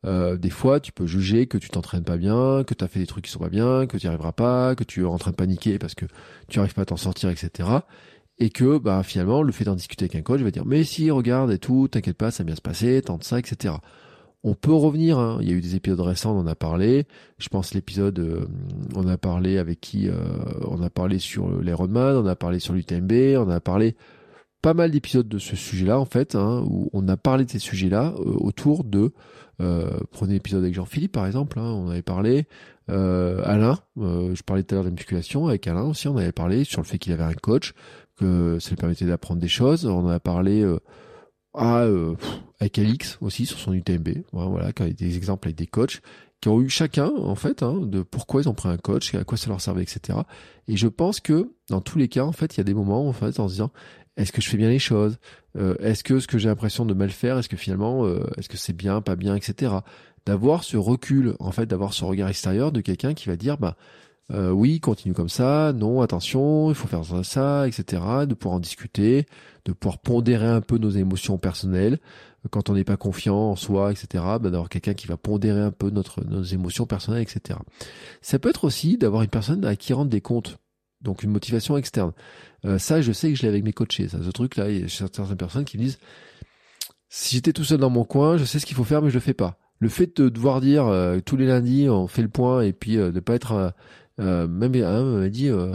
euh, 0.05 0.36
des 0.36 0.51
fois, 0.51 0.81
tu 0.81 0.93
peux 0.93 1.06
juger 1.06 1.47
que 1.47 1.56
tu 1.56 1.70
t'entraînes 1.70 2.05
pas 2.05 2.16
bien, 2.16 2.64
que 2.64 2.74
tu 2.74 2.85
as 2.85 2.89
fait 2.89 3.01
des 3.01 3.06
trucs 3.06 3.24
qui 3.24 3.31
sont 3.31 3.39
pas 3.39 3.48
bien, 3.48 3.86
que 3.86 3.97
tu 3.97 4.06
n'y 4.06 4.09
arriveras 4.09 4.32
pas, 4.32 4.74
que 4.74 4.85
tu 4.85 5.02
es 5.02 5.05
en 5.05 5.18
train 5.18 5.31
de 5.31 5.36
paniquer 5.36 5.78
parce 5.78 5.94
que 5.94 6.05
tu 6.48 6.59
n'arrives 6.59 6.74
pas 6.74 6.82
à 6.82 6.86
t'en 6.86 6.97
sortir, 6.97 7.31
etc. 7.31 7.68
Et 8.39 8.51
que 8.51 8.78
bah 8.78 9.02
finalement, 9.02 9.43
le 9.43 9.52
fait 9.52 9.64
d'en 9.64 9.76
discuter 9.76 10.05
avec 10.05 10.16
un 10.16 10.22
coach 10.22 10.40
va 10.40 10.51
dire 10.51 10.66
mais 10.66 10.85
si, 10.85 11.10
regarde 11.10 11.52
et 11.52 11.59
tout, 11.59 11.89
t'inquiète 11.89 12.16
pas, 12.18 12.31
ça 12.31 12.43
va 12.43 12.48
bien 12.48 12.56
se 12.56 12.60
passer, 12.60 13.01
tente 13.01 13.24
ça, 13.24 13.39
etc. 13.39 13.74
On 14.43 14.55
peut 14.55 14.74
revenir. 14.74 15.18
Hein. 15.18 15.39
Il 15.40 15.48
y 15.48 15.52
a 15.52 15.55
eu 15.55 15.60
des 15.62 15.76
épisodes 15.76 16.01
récents, 16.01 16.36
on 16.36 16.40
en 16.40 16.47
a 16.47 16.55
parlé. 16.55 17.06
Je 17.39 17.48
pense 17.48 17.72
l'épisode, 17.72 18.18
euh, 18.18 18.47
on 18.94 19.06
a 19.09 19.16
parlé 19.16 19.56
avec 19.56 19.81
qui 19.81 20.09
euh, 20.09 20.16
On 20.68 20.82
a 20.82 20.90
parlé 20.90 21.18
sur 21.18 21.62
l'Ironman, 21.62 22.16
on 22.16 22.26
a 22.26 22.36
parlé 22.36 22.59
sur 22.59 22.74
l'UTMB, 22.74 23.39
on 23.39 23.48
a 23.48 23.60
parlé 23.60 23.97
pas 24.65 24.73
mal 24.74 24.91
d'épisodes 24.91 25.28
de 25.28 25.39
ce 25.39 25.57
sujet-là 25.57 26.01
en 26.01 26.07
fait, 26.07 26.35
hein, 26.35 26.65
où 26.66 26.89
on 26.95 27.07
a 27.09 27.19
parlé 27.19 27.45
de 27.45 27.51
ces 27.51 27.59
sujets-là 27.59 28.15
euh, 28.19 28.35
autour 28.39 28.82
de. 28.82 29.12
prenez 30.11 30.32
l'épisode 30.32 30.62
avec 30.62 30.74
Jean-Philippe 30.74 31.12
par 31.12 31.27
exemple, 31.27 31.59
hein, 31.59 31.70
on 31.70 31.91
avait 31.91 32.03
parlé. 32.03 32.47
Alain, 32.89 33.78
je 33.97 34.43
parlais 34.43 34.62
tout 34.62 34.74
à 34.74 34.77
l'heure 34.77 34.85
de 34.85 34.89
la 34.89 34.95
musculation 34.95 35.49
avec 35.49 35.66
Alain 35.66 35.85
aussi, 35.85 36.09
on 36.09 36.16
avait 36.16 36.32
parlé 36.32 36.65
sur 36.65 36.81
le 36.81 36.86
fait 36.86 36.99
qu'il 36.99 37.12
avait 37.12 37.24
un 37.24 37.35
coach, 37.35 37.74
que 38.16 38.59
ça 38.59 38.70
lui 38.70 38.77
permettait 38.77 39.05
d'apprendre 39.05 39.41
des 39.41 39.49
choses. 39.49 39.85
On 39.85 40.09
a 40.09 40.19
parlé 40.19 40.65
euh, 41.57 42.16
avec 42.59 42.78
Alix 42.78 43.19
aussi 43.20 43.47
sur 43.47 43.59
son 43.59 43.73
UTMB. 43.74 44.09
Voilà, 44.32 44.73
quand 44.73 44.85
il 44.85 44.89
y 44.89 44.91
a 44.91 44.95
des 44.95 45.16
exemples 45.16 45.49
avec 45.49 45.57
des 45.57 45.66
coachs 45.66 46.01
qui 46.41 46.49
ont 46.49 46.61
eu 46.61 46.69
chacun 46.69 47.11
en 47.16 47.36
fait 47.36 47.62
hein, 47.62 47.81
de 47.81 48.03
pourquoi 48.03 48.43
ils 48.43 48.49
ont 48.49 48.55
pris 48.55 48.69
un 48.69 48.77
coach, 48.77 49.15
à 49.15 49.24
quoi 49.24 49.39
ça 49.39 49.49
leur 49.49 49.61
servait, 49.61 49.82
etc. 49.82 50.19
Et 50.69 50.77
je 50.77 50.89
pense 50.89 51.20
que 51.20 51.53
dans 51.69 51.81
tous 51.81 51.99
les 51.99 52.09
cas, 52.09 52.24
en 52.24 52.32
fait, 52.32 52.55
il 52.55 52.59
y 52.59 52.61
a 52.61 52.65
des 52.65 52.74
moments 52.74 53.09
en 53.09 53.12
fait 53.12 53.39
en 53.39 53.49
se 53.49 53.55
disant 53.55 53.70
est-ce 54.16 54.32
que 54.32 54.41
je 54.41 54.49
fais 54.49 54.57
bien 54.57 54.69
les 54.69 54.78
choses? 54.78 55.19
Euh, 55.57 55.77
Est-ce 55.81 56.05
que 56.05 56.20
ce 56.20 56.27
que 56.27 56.39
j'ai 56.39 56.49
l'impression 56.49 56.85
de 56.85 56.95
mal 56.95 57.11
faire, 57.11 57.39
est-ce 57.39 57.49
que 57.49 57.57
finalement, 57.57 58.07
euh, 58.07 58.24
est-ce 58.36 58.49
que 58.49 58.57
c'est 58.57 58.73
bien, 58.73 59.01
pas 59.01 59.16
bien, 59.16 59.35
etc. 59.35 59.73
D'avoir 60.27 60.65
ce 60.65 60.77
recul, 60.77 61.35
en 61.41 61.53
fait, 61.53 61.66
d'avoir 61.66 61.93
ce 61.93 62.05
regard 62.05 62.28
extérieur 62.28 62.73
de 62.73 62.81
quelqu'un 62.81 63.15
qui 63.15 63.28
va 63.28 63.36
dire 63.36 63.59
bah 63.59 63.77
euh, 64.32 64.51
oui, 64.51 64.81
continue 64.81 65.12
comme 65.12 65.28
ça, 65.28 65.73
non, 65.74 66.01
attention, 66.01 66.70
il 66.70 66.74
faut 66.74 66.89
faire 66.89 67.05
ça, 67.24 67.69
etc. 67.69 68.03
De 68.27 68.35
pouvoir 68.35 68.57
en 68.57 68.61
discuter, 68.61 69.27
de 69.66 69.73
pouvoir 69.73 69.99
pondérer 69.99 70.47
un 70.47 70.62
peu 70.62 70.78
nos 70.78 70.91
émotions 70.91 71.36
personnelles. 71.36 71.99
Quand 72.51 72.70
on 72.70 72.74
n'est 72.74 72.85
pas 72.85 72.97
confiant 72.97 73.51
en 73.51 73.57
soi, 73.57 73.91
etc., 73.91 74.07
bah, 74.15 74.51
d'avoir 74.51 74.69
quelqu'un 74.69 74.95
qui 74.95 75.07
va 75.07 75.16
pondérer 75.16 75.61
un 75.61 75.70
peu 75.70 75.91
notre, 75.91 76.24
nos 76.24 76.43
émotions 76.43 76.86
personnelles, 76.86 77.23
etc. 77.23 77.59
Ça 78.23 78.39
peut 78.39 78.51
être 78.51 78.65
aussi 78.65 78.97
d'avoir 78.97 79.23
une 79.23 79.31
personne 79.31 79.65
à 79.65 79.77
qui 79.77 79.93
rendre 79.93 80.11
des 80.11 80.20
comptes, 80.20 80.59
donc 81.05 81.22
une 81.22 81.31
motivation 81.31 81.76
externe. 81.76 82.12
Euh, 82.64 82.78
ça, 82.78 83.01
je 83.01 83.12
sais 83.12 83.31
que 83.31 83.36
je 83.36 83.43
l'ai 83.43 83.48
avec 83.48 83.64
mes 83.64 83.72
coachés. 83.72 84.09
Ça, 84.09 84.18
ce 84.22 84.31
truc-là, 84.31 84.70
il 84.70 84.81
y 84.81 84.85
a 84.85 84.89
certaines 84.89 85.36
personnes 85.36 85.64
qui 85.64 85.78
me 85.78 85.85
disent, 85.85 85.98
si 87.09 87.36
j'étais 87.36 87.52
tout 87.52 87.64
seul 87.64 87.78
dans 87.78 87.90
mon 87.90 88.05
coin, 88.05 88.36
je 88.36 88.44
sais 88.44 88.59
ce 88.59 88.66
qu'il 88.66 88.76
faut 88.76 88.85
faire, 88.85 89.02
mais 89.02 89.10
je 89.10 89.14
le 89.14 89.20
fais 89.20 89.35
pas. 89.35 89.59
Le 89.78 89.89
fait 89.89 90.20
de 90.20 90.28
devoir 90.28 90.60
dire 90.60 90.86
euh, 90.86 91.20
tous 91.24 91.36
les 91.36 91.47
lundis, 91.47 91.89
on 91.89 92.06
fait 92.06 92.22
le 92.22 92.28
point, 92.28 92.62
et 92.62 92.72
puis 92.72 92.97
de 92.97 93.20
pas 93.20 93.35
être 93.35 93.74
euh, 94.20 94.47
même 94.47 94.74
un 94.76 95.18
m'a 95.18 95.28
dit 95.28 95.48
euh, 95.48 95.74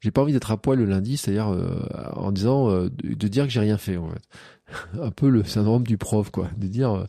j'ai 0.00 0.10
pas 0.10 0.22
envie 0.22 0.32
d'être 0.32 0.50
à 0.50 0.56
poil 0.56 0.78
le 0.78 0.84
lundi, 0.84 1.16
c'est-à-dire 1.16 1.52
euh, 1.52 1.80
en 2.14 2.32
disant 2.32 2.68
de, 2.70 3.28
dire 3.28 3.44
que 3.44 3.50
j'ai 3.50 3.60
rien 3.60 3.78
fait 3.78 3.96
en 3.96 4.08
fait. 4.08 4.22
un 5.00 5.10
peu 5.10 5.28
le 5.28 5.44
syndrome 5.44 5.84
du 5.84 5.96
prof 5.96 6.30
quoi, 6.30 6.48
de 6.56 6.66
dire 6.66 7.06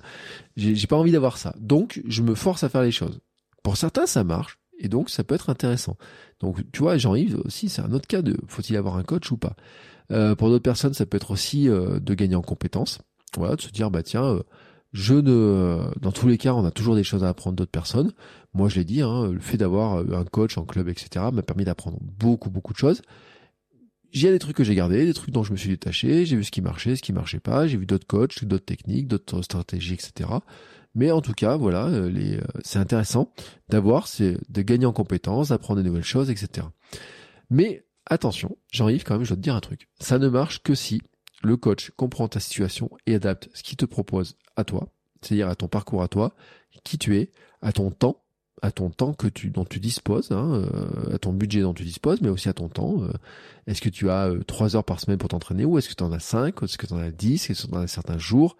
j'ai 0.55 0.87
pas 0.87 0.97
envie 0.97 1.11
d'avoir 1.11 1.37
ça. 1.37 1.55
Donc 1.59 2.01
je 2.07 2.21
me 2.21 2.35
force 2.35 2.63
à 2.63 2.69
faire 2.69 2.83
les 2.83 2.91
choses. 2.91 3.19
Pour 3.63 3.77
certains 3.77 4.05
ça 4.05 4.23
marche 4.23 4.59
et 4.79 4.87
donc 4.87 5.09
ça 5.09 5.23
peut 5.23 5.35
être 5.35 5.49
intéressant. 5.49 5.97
Donc 6.39 6.63
tu 6.71 6.79
vois 6.79 6.97
Jean-Yves 6.97 7.39
aussi 7.45 7.69
c'est 7.69 7.81
un 7.81 7.91
autre 7.91 8.07
cas 8.07 8.21
de 8.21 8.37
faut-il 8.47 8.75
avoir 8.77 8.97
un 8.97 9.03
coach 9.03 9.31
ou 9.31 9.37
pas? 9.37 9.55
pour 10.09 10.49
d'autres 10.49 10.63
personnes 10.63 10.95
ça 10.95 11.05
peut 11.05 11.17
être 11.17 11.29
aussi 11.29 11.65
de 11.65 12.13
gagner 12.15 12.35
en 12.35 12.41
compétences. 12.41 12.99
Voilà, 13.37 13.55
de 13.55 13.61
se 13.61 13.69
dire 13.69 13.91
bah 13.91 14.01
tiens 14.01 14.39
je 14.91 15.13
ne, 15.13 15.83
dans 16.01 16.11
tous 16.11 16.27
les 16.27 16.37
cas, 16.37 16.53
on 16.53 16.65
a 16.65 16.71
toujours 16.71 16.95
des 16.95 17.03
choses 17.03 17.23
à 17.23 17.29
apprendre 17.29 17.55
d'autres 17.55 17.71
personnes. 17.71 18.11
Moi, 18.53 18.69
je 18.69 18.77
l'ai 18.77 18.85
dit, 18.85 19.01
hein, 19.01 19.31
le 19.31 19.39
fait 19.39 19.57
d'avoir 19.57 19.97
un 19.97 20.25
coach 20.25 20.57
en 20.57 20.65
club, 20.65 20.89
etc., 20.89 21.27
m'a 21.31 21.43
permis 21.43 21.63
d'apprendre 21.63 21.99
beaucoup, 22.01 22.49
beaucoup 22.49 22.73
de 22.73 22.79
choses. 22.79 23.01
J'ai 24.11 24.31
des 24.31 24.39
trucs 24.39 24.57
que 24.57 24.63
j'ai 24.63 24.73
gardés, 24.73 25.05
des 25.05 25.13
trucs 25.13 25.29
dont 25.29 25.43
je 25.43 25.51
me 25.51 25.57
suis 25.57 25.69
détaché, 25.69 26.25
j'ai 26.25 26.35
vu 26.35 26.43
ce 26.43 26.49
qui 26.49 26.61
marchait, 26.61 26.95
ce 26.95 27.03
qui 27.03 27.13
marchait 27.13 27.39
pas, 27.39 27.67
j'ai 27.67 27.77
vu 27.77 27.85
d'autres 27.85 28.07
coachs, 28.07 28.43
d'autres 28.43 28.65
techniques, 28.65 29.07
d'autres 29.07 29.43
stratégies, 29.43 29.93
etc. 29.93 30.29
Mais 30.95 31.11
en 31.11 31.21
tout 31.21 31.33
cas, 31.33 31.55
voilà, 31.55 31.85
euh, 31.85 32.09
les, 32.09 32.37
euh, 32.37 32.43
c'est 32.63 32.79
intéressant 32.79 33.31
d'avoir, 33.69 34.07
c'est 34.07 34.37
de 34.49 34.61
gagner 34.61 34.85
en 34.85 34.93
compétences, 34.93 35.49
d'apprendre 35.49 35.81
des 35.81 35.87
nouvelles 35.87 36.03
choses, 36.03 36.29
etc. 36.29 36.67
Mais 37.49 37.85
attention, 38.05 38.57
Jean-Yves, 38.71 39.03
quand 39.03 39.15
même, 39.15 39.23
je 39.23 39.29
dois 39.29 39.37
te 39.37 39.41
dire 39.41 39.55
un 39.55 39.61
truc. 39.61 39.87
Ça 39.99 40.17
ne 40.17 40.27
marche 40.27 40.63
que 40.63 40.75
si 40.75 41.01
le 41.41 41.57
coach 41.57 41.91
comprend 41.95 42.27
ta 42.27 42.39
situation 42.39 42.89
et 43.05 43.15
adapte 43.15 43.49
ce 43.53 43.63
qu'il 43.63 43.77
te 43.77 43.85
propose 43.85 44.35
à 44.55 44.63
toi, 44.63 44.89
c'est-à-dire 45.21 45.47
à 45.47 45.55
ton 45.55 45.67
parcours 45.67 46.03
à 46.03 46.07
toi, 46.07 46.33
qui 46.83 46.97
tu 46.97 47.17
es, 47.17 47.31
à 47.61 47.71
ton 47.71 47.91
temps, 47.91 48.23
à 48.61 48.71
ton 48.71 48.89
temps 48.89 49.13
que 49.13 49.27
tu 49.27 49.49
dont 49.49 49.65
tu 49.65 49.79
disposes, 49.79 50.31
hein, 50.31 50.63
euh, 50.73 51.15
à 51.15 51.19
ton 51.19 51.33
budget 51.33 51.61
dont 51.61 51.73
tu 51.73 51.83
disposes, 51.83 52.21
mais 52.21 52.29
aussi 52.29 52.49
à 52.49 52.53
ton 52.53 52.67
temps. 52.67 53.03
Euh, 53.03 53.11
est-ce 53.67 53.81
que 53.81 53.89
tu 53.89 54.09
as 54.09 54.27
euh, 54.29 54.43
trois 54.43 54.75
heures 54.75 54.83
par 54.83 54.99
semaine 54.99 55.17
pour 55.17 55.29
t'entraîner 55.29 55.65
ou 55.65 55.77
est-ce 55.77 55.89
que 55.89 55.93
tu 55.93 56.03
en 56.03 56.11
as 56.11 56.19
cinq 56.19 56.61
Est-ce 56.63 56.77
que 56.77 56.87
tu 56.87 56.93
en 56.93 56.99
as 56.99 57.11
dix 57.11 57.49
Est-ce 57.49 57.63
que 57.63 57.71
tu 57.71 57.75
en 57.75 57.81
as 57.81 57.87
certains 57.87 58.17
jours? 58.17 58.57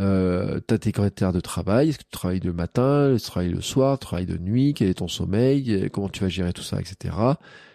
Euh, 0.00 0.60
Tu 0.66 0.74
as 0.74 0.78
tes 0.78 0.92
critères 0.92 1.32
de 1.32 1.40
travail 1.40 1.90
Est-ce 1.90 1.98
que 1.98 2.04
tu 2.04 2.10
travailles 2.10 2.40
le 2.40 2.52
matin 2.52 3.14
Tu 3.16 3.24
travailles 3.24 3.50
le 3.50 3.60
soir 3.60 3.98
Tu 3.98 4.06
travailles 4.06 4.26
de 4.26 4.38
nuit? 4.38 4.74
Quel 4.74 4.88
est 4.88 4.94
ton 4.94 5.08
sommeil? 5.08 5.88
Comment 5.90 6.08
tu 6.08 6.20
vas 6.20 6.28
gérer 6.28 6.52
tout 6.52 6.62
ça, 6.62 6.80
etc. 6.80 7.14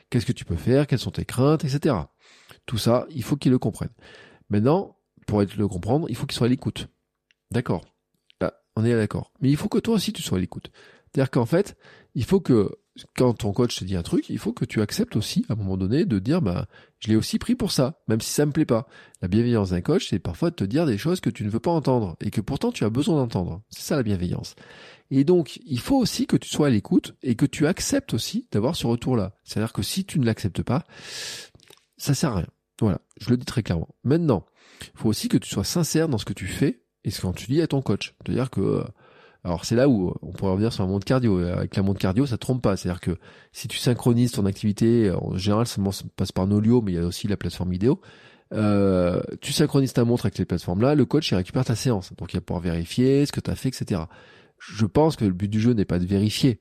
Qu'est-ce 0.10 0.26
que 0.26 0.32
tu 0.32 0.45
peux 0.45 0.56
faire? 0.56 0.88
Quelles 0.88 1.00
sont 1.00 1.12
tes 1.12 1.26
craintes, 1.26 1.64
etc. 1.66 1.95
Tout 2.66 2.78
ça, 2.78 3.06
il 3.10 3.24
faut 3.24 3.36
qu'ils 3.36 3.52
le 3.52 3.60
comprennent. 3.60 3.94
Maintenant, 4.50 4.98
pour 5.28 5.41
être 5.41 5.56
le 5.56 5.68
comprendre, 5.68 6.08
il 6.10 6.16
faut 6.16 6.26
qu'il 6.26 6.38
soit 6.38 6.48
à 6.48 6.50
l'écoute. 6.50 6.88
D'accord. 7.52 7.84
Là, 8.40 8.54
on 8.76 8.86
est 8.86 8.95
d'accord. 8.95 9.32
Mais 9.41 9.50
il 9.50 9.58
faut 9.58 9.70
que 9.70 9.80
toi 9.80 9.95
aussi 9.95 10.14
tu 10.14 10.22
sois 10.22 10.38
à 10.38 10.41
l'écoute. 10.41 10.72
C'est-à-dire 11.06 11.32
qu'en 11.32 11.45
fait, 11.45 11.78
il 12.16 12.24
faut 12.24 12.40
que 12.40 12.72
quand 13.18 13.34
ton 13.34 13.53
coach 13.53 13.78
te 13.78 13.84
dit 13.84 13.95
un 13.95 14.03
truc, 14.03 14.30
il 14.30 14.38
faut 14.38 14.53
que 14.53 14.65
tu 14.65 14.82
acceptes 14.82 15.15
aussi 15.15 15.45
à 15.49 15.53
un 15.53 15.56
moment 15.56 15.78
donné 15.78 16.06
de 16.06 16.20
dire 16.20 16.41
bah 16.41 16.68
je 16.99 17.10
l'ai 17.10 17.15
aussi 17.15 17.40
pris 17.40 17.56
pour 17.56 17.72
ça, 17.72 18.02
même 18.07 18.22
si 18.22 18.32
ça 18.32 18.45
me 18.45 18.52
plaît 18.52 18.65
pas. 18.65 18.88
La 19.22 19.28
bienveillance 19.28 19.72
d'un 19.72 19.82
coach, 19.82 20.10
c'est 20.10 20.20
parfois 20.20 20.52
de 20.52 20.56
te 20.56 20.64
dire 20.64 20.86
des 20.86 20.98
choses 20.98 21.20
que 21.20 21.30
tu 21.30 21.44
ne 21.44 21.49
veux 21.49 21.60
pas 21.60 21.72
entendre 21.72 22.15
et 22.22 22.32
que 22.32 22.41
pourtant 22.41 22.72
tu 22.72 22.84
as 22.84 22.90
besoin 22.90 23.18
d'entendre. 23.18 23.61
C'est 23.70 23.82
ça 23.82 23.95
la 23.95 24.03
bienveillance. 24.03 24.56
Et 25.11 25.24
donc, 25.24 25.60
il 25.65 25.80
faut 25.80 25.98
aussi 25.98 26.28
que 26.28 26.38
tu 26.38 26.49
sois 26.49 26.68
à 26.68 26.70
l'écoute 26.70 27.15
et 27.22 27.36
que 27.36 27.45
tu 27.45 27.68
acceptes 27.68 28.14
aussi 28.14 28.48
d'avoir 28.52 28.76
ce 28.76 28.88
retour-là. 28.88 29.36
C'est-à-dire 29.44 29.74
que 29.74 29.84
si 29.84 30.06
tu 30.06 30.20
ne 30.20 30.26
l'acceptes 30.26 30.64
pas, 30.64 30.86
ça 31.98 32.14
sert 32.14 32.32
à 32.32 32.38
rien. 32.38 32.48
Voilà, 32.82 32.99
je 33.20 33.30
le 33.30 33.38
dis 33.38 33.45
très 33.45 33.64
clairement. 33.64 33.90
Maintenant, 34.03 34.45
il 34.82 34.99
faut 34.99 35.10
aussi 35.10 35.30
que 35.30 35.38
tu 35.38 35.49
sois 35.49 35.64
sincère 35.64 36.10
dans 36.10 36.18
ce 36.18 36.26
que 36.26 36.34
tu 36.34 36.48
fais 36.48 36.84
et 37.03 37.11
ce 37.11 37.22
que 37.22 37.36
tu 37.36 37.48
dis 37.48 37.61
à 37.61 37.68
ton 37.68 37.82
coach. 37.82 38.15
C'est-à-dire 38.26 38.49
que 38.49 38.61
euh, 38.61 38.84
alors 39.44 39.65
c'est 39.65 39.76
là 39.76 39.90
où 39.90 40.10
euh, 40.10 40.14
on 40.22 40.32
pourrait 40.32 40.52
revenir 40.52 40.72
sur 40.72 40.84
un 40.84 40.88
monde 40.88 41.03
cardio. 41.03 41.40
Avec 41.40 41.76
la 41.76 41.84
montre 41.84 41.99
cardio, 41.99 42.26
ça 42.26 42.38
trompe 42.38 42.61
pas. 42.61 42.78
C'est-à-dire 42.78 43.02
que 43.02 43.18
si 43.52 43.68
tu 43.68 43.78
synchronises 43.78 44.32
ton 44.32 44.45
activité, 44.45 45.11
en 45.11 45.38
général, 45.38 45.68
ça 45.68 45.82
passe 46.15 46.32
par 46.32 46.48
Nolio, 46.48 46.82
mais 46.82 46.94
il 46.94 46.95
y 46.95 46.98
a 46.99 47.06
aussi 47.06 47.28
la 47.28 47.38
plateforme 47.38 47.72
vidéo. 47.72 47.99
Euh, 48.53 49.22
tu 49.41 49.52
synchronises 49.52 49.94
ta 49.94 50.06
montre 50.06 50.26
avec 50.26 50.38
les 50.38 50.45
plateformes-là, 50.45 50.95
le 50.95 51.06
coach 51.06 51.32
il 51.32 51.36
récupère 51.36 51.65
ta 51.65 51.76
séance. 51.76 52.14
Donc 52.18 52.34
il 52.34 52.38
va 52.38 52.41
pouvoir 52.41 52.61
vérifier 52.61 53.26
ce 53.26 53.32
que 53.32 53.40
tu 53.40 53.49
as 53.49 53.56
fait, 53.56 53.70
etc. 53.70 54.02
Je 54.60 54.86
pense 54.86 55.15
que 55.15 55.26
le 55.26 55.34
but 55.34 55.48
du 55.48 55.60
jeu 55.60 55.74
n'est 55.74 55.86
pas 55.86 55.99
de 55.99 56.06
vérifier, 56.06 56.60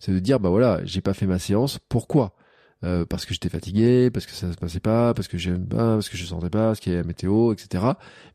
c'est 0.00 0.12
de 0.12 0.18
dire 0.18 0.40
bah 0.40 0.48
voilà, 0.48 0.80
j'ai 0.84 1.00
pas 1.00 1.14
fait 1.14 1.26
ma 1.26 1.38
séance, 1.38 1.78
pourquoi? 1.88 2.34
Euh, 2.82 3.06
Parce 3.06 3.24
que 3.24 3.32
j'étais 3.32 3.48
fatigué, 3.48 4.10
parce 4.10 4.26
que 4.26 4.32
ça 4.32 4.52
se 4.52 4.58
passait 4.58 4.80
pas, 4.80 5.14
parce 5.14 5.28
que 5.28 5.38
j'aime 5.38 5.66
pas, 5.66 5.94
parce 5.94 6.08
que 6.10 6.16
je 6.18 6.24
sentais 6.24 6.50
pas, 6.50 6.66
parce 6.66 6.80
qu'il 6.80 6.92
y 6.92 6.96
a 6.96 6.98
la 6.98 7.04
météo, 7.04 7.52
etc. 7.52 7.84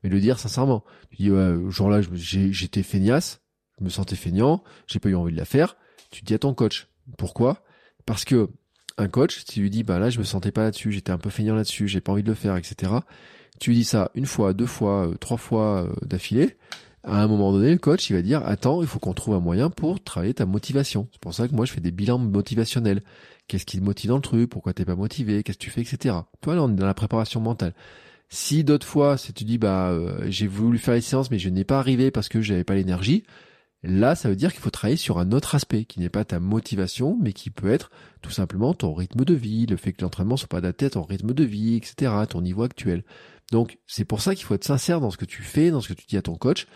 Mais 0.03 0.09
le 0.09 0.19
dire 0.19 0.39
sincèrement. 0.39 0.83
Tu 1.11 1.17
dis 1.23 1.31
ouais, 1.31 1.55
jour-là 1.69 2.01
j'étais 2.13 2.81
feignasse, 2.83 3.41
me 3.83 3.89
sentais 3.89 4.15
feignant, 4.15 4.63
j'ai 4.87 4.99
pas 4.99 5.09
eu 5.09 5.15
envie 5.15 5.33
de 5.33 5.37
la 5.37 5.45
faire. 5.45 5.77
Tu 6.11 6.23
dis 6.23 6.33
à 6.33 6.39
ton 6.39 6.53
coach. 6.53 6.87
Pourquoi? 7.17 7.63
Parce 8.05 8.25
que 8.25 8.49
un 8.99 9.07
coach, 9.07 9.45
tu 9.45 9.61
lui 9.61 9.69
dis 9.69 9.83
bah 9.83 9.97
là 9.97 10.09
je 10.09 10.19
me 10.19 10.23
sentais 10.23 10.51
pas 10.51 10.63
là-dessus, 10.63 10.91
j'étais 10.91 11.11
un 11.11 11.17
peu 11.17 11.29
feignant 11.29 11.55
là-dessus, 11.55 11.87
j'ai 11.87 12.01
pas 12.01 12.11
envie 12.11 12.23
de 12.23 12.27
le 12.27 12.35
faire, 12.35 12.57
etc. 12.57 12.91
Tu 13.59 13.71
lui 13.71 13.77
dis 13.77 13.83
ça 13.83 14.11
une 14.13 14.25
fois, 14.25 14.53
deux 14.53 14.65
fois, 14.65 15.07
euh, 15.07 15.13
trois 15.15 15.37
fois 15.37 15.83
euh, 15.83 15.93
d'affilée. 16.05 16.57
À 17.03 17.23
un 17.23 17.27
moment 17.27 17.53
donné, 17.53 17.71
le 17.71 17.77
coach 17.77 18.09
il 18.09 18.13
va 18.13 18.21
dire 18.21 18.45
attends, 18.45 18.81
il 18.81 18.87
faut 18.87 18.99
qu'on 18.99 19.13
trouve 19.13 19.35
un 19.35 19.39
moyen 19.39 19.69
pour 19.69 20.03
travailler 20.03 20.33
ta 20.33 20.45
motivation. 20.45 21.07
C'est 21.13 21.21
pour 21.21 21.33
ça 21.33 21.47
que 21.47 21.55
moi 21.55 21.65
je 21.65 21.71
fais 21.71 21.81
des 21.81 21.91
bilans 21.91 22.17
motivationnels. 22.17 23.01
Qu'est-ce 23.47 23.65
qui 23.65 23.79
te 23.79 23.83
motive 23.83 24.09
dans 24.09 24.17
le 24.17 24.21
truc? 24.21 24.49
Pourquoi 24.49 24.73
t'es 24.73 24.85
pas 24.85 24.95
motivé? 24.95 25.41
Qu'est-ce 25.41 25.57
que 25.57 25.63
tu 25.63 25.69
fais, 25.69 25.81
etc. 25.81 26.15
Toi 26.41 26.55
là 26.55 26.63
on 26.63 26.69
est 26.69 26.75
dans 26.75 26.85
la 26.85 26.93
préparation 26.93 27.39
mentale. 27.39 27.73
Si 28.27 28.63
d'autres 28.63 28.85
fois, 28.85 29.17
si 29.17 29.33
tu 29.33 29.45
dis 29.45 29.57
bah 29.57 29.89
euh, 29.89 30.19
j'ai 30.27 30.47
voulu 30.47 30.77
faire 30.77 30.93
les 30.93 31.01
séances 31.01 31.31
mais 31.31 31.39
je 31.39 31.49
n'ai 31.49 31.63
pas 31.63 31.79
arrivé 31.79 32.11
parce 32.11 32.27
que 32.27 32.41
j'avais 32.41 32.65
pas 32.65 32.75
l'énergie, 32.75 33.23
Là, 33.81 34.15
ça 34.15 34.29
veut 34.29 34.35
dire 34.35 34.51
qu'il 34.51 34.59
faut 34.59 34.69
travailler 34.69 34.97
sur 34.97 35.19
un 35.19 35.31
autre 35.31 35.55
aspect 35.55 35.85
qui 35.85 35.99
n'est 35.99 36.09
pas 36.09 36.25
ta 36.25 36.39
motivation, 36.39 37.17
mais 37.21 37.31
qui 37.31 37.49
peut 37.49 37.71
être 37.71 37.91
tout 38.21 38.31
simplement 38.31 38.73
ton 38.73 38.93
rythme 38.93 39.23
de 39.23 39.33
vie, 39.33 39.65
le 39.65 39.77
fait 39.77 39.93
que 39.93 40.01
l'entraînement 40.01 40.35
soit 40.35 40.49
pas 40.49 40.57
adapté 40.57 40.87
à 40.87 40.89
ton 40.89 41.03
rythme 41.03 41.33
de 41.33 41.43
vie, 41.43 41.75
etc., 41.75 42.11
ton 42.29 42.41
niveau 42.41 42.63
actuel. 42.63 43.03
Donc, 43.51 43.77
c'est 43.87 44.05
pour 44.05 44.21
ça 44.21 44.35
qu'il 44.35 44.45
faut 44.45 44.53
être 44.53 44.65
sincère 44.65 44.99
dans 44.99 45.11
ce 45.11 45.17
que 45.17 45.25
tu 45.25 45.41
fais, 45.43 45.71
dans 45.71 45.81
ce 45.81 45.87
que 45.87 45.93
tu 45.93 46.05
dis 46.05 46.17
à 46.17 46.21
ton 46.21 46.35
coach. 46.35 46.67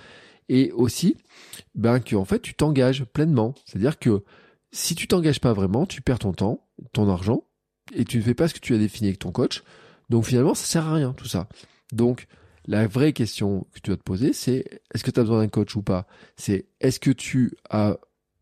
Et 0.49 0.71
aussi, 0.71 1.17
ben, 1.75 1.99
que, 1.99 2.15
en 2.15 2.25
fait, 2.25 2.39
tu 2.39 2.53
t'engages 2.53 3.03
pleinement. 3.05 3.53
C'est-à-dire 3.65 3.99
que 3.99 4.23
si 4.71 4.95
tu 4.95 5.07
t'engages 5.07 5.39
pas 5.39 5.53
vraiment, 5.53 5.85
tu 5.85 6.01
perds 6.01 6.19
ton 6.19 6.33
temps, 6.33 6.67
ton 6.93 7.09
argent, 7.09 7.43
et 7.93 8.05
tu 8.05 8.17
ne 8.17 8.23
fais 8.23 8.33
pas 8.33 8.47
ce 8.47 8.53
que 8.53 8.59
tu 8.59 8.73
as 8.73 8.77
défini 8.77 9.09
avec 9.09 9.19
ton 9.19 9.31
coach. 9.31 9.63
Donc 10.09 10.25
finalement, 10.25 10.53
ça 10.53 10.65
sert 10.65 10.87
à 10.87 10.93
rien, 10.93 11.13
tout 11.13 11.27
ça. 11.27 11.47
Donc, 11.91 12.27
la 12.65 12.87
vraie 12.87 13.13
question 13.13 13.67
que 13.73 13.79
tu 13.79 13.89
dois 13.89 13.97
te 13.97 14.03
poser, 14.03 14.33
c'est 14.33 14.81
est-ce 14.93 15.03
que 15.03 15.11
tu 15.11 15.19
as 15.19 15.23
besoin 15.23 15.41
d'un 15.41 15.49
coach 15.49 15.75
ou 15.75 15.81
pas? 15.81 16.07
C'est 16.37 16.67
est-ce 16.79 16.99
que 16.99 17.11
tu 17.11 17.55
as 17.69 17.97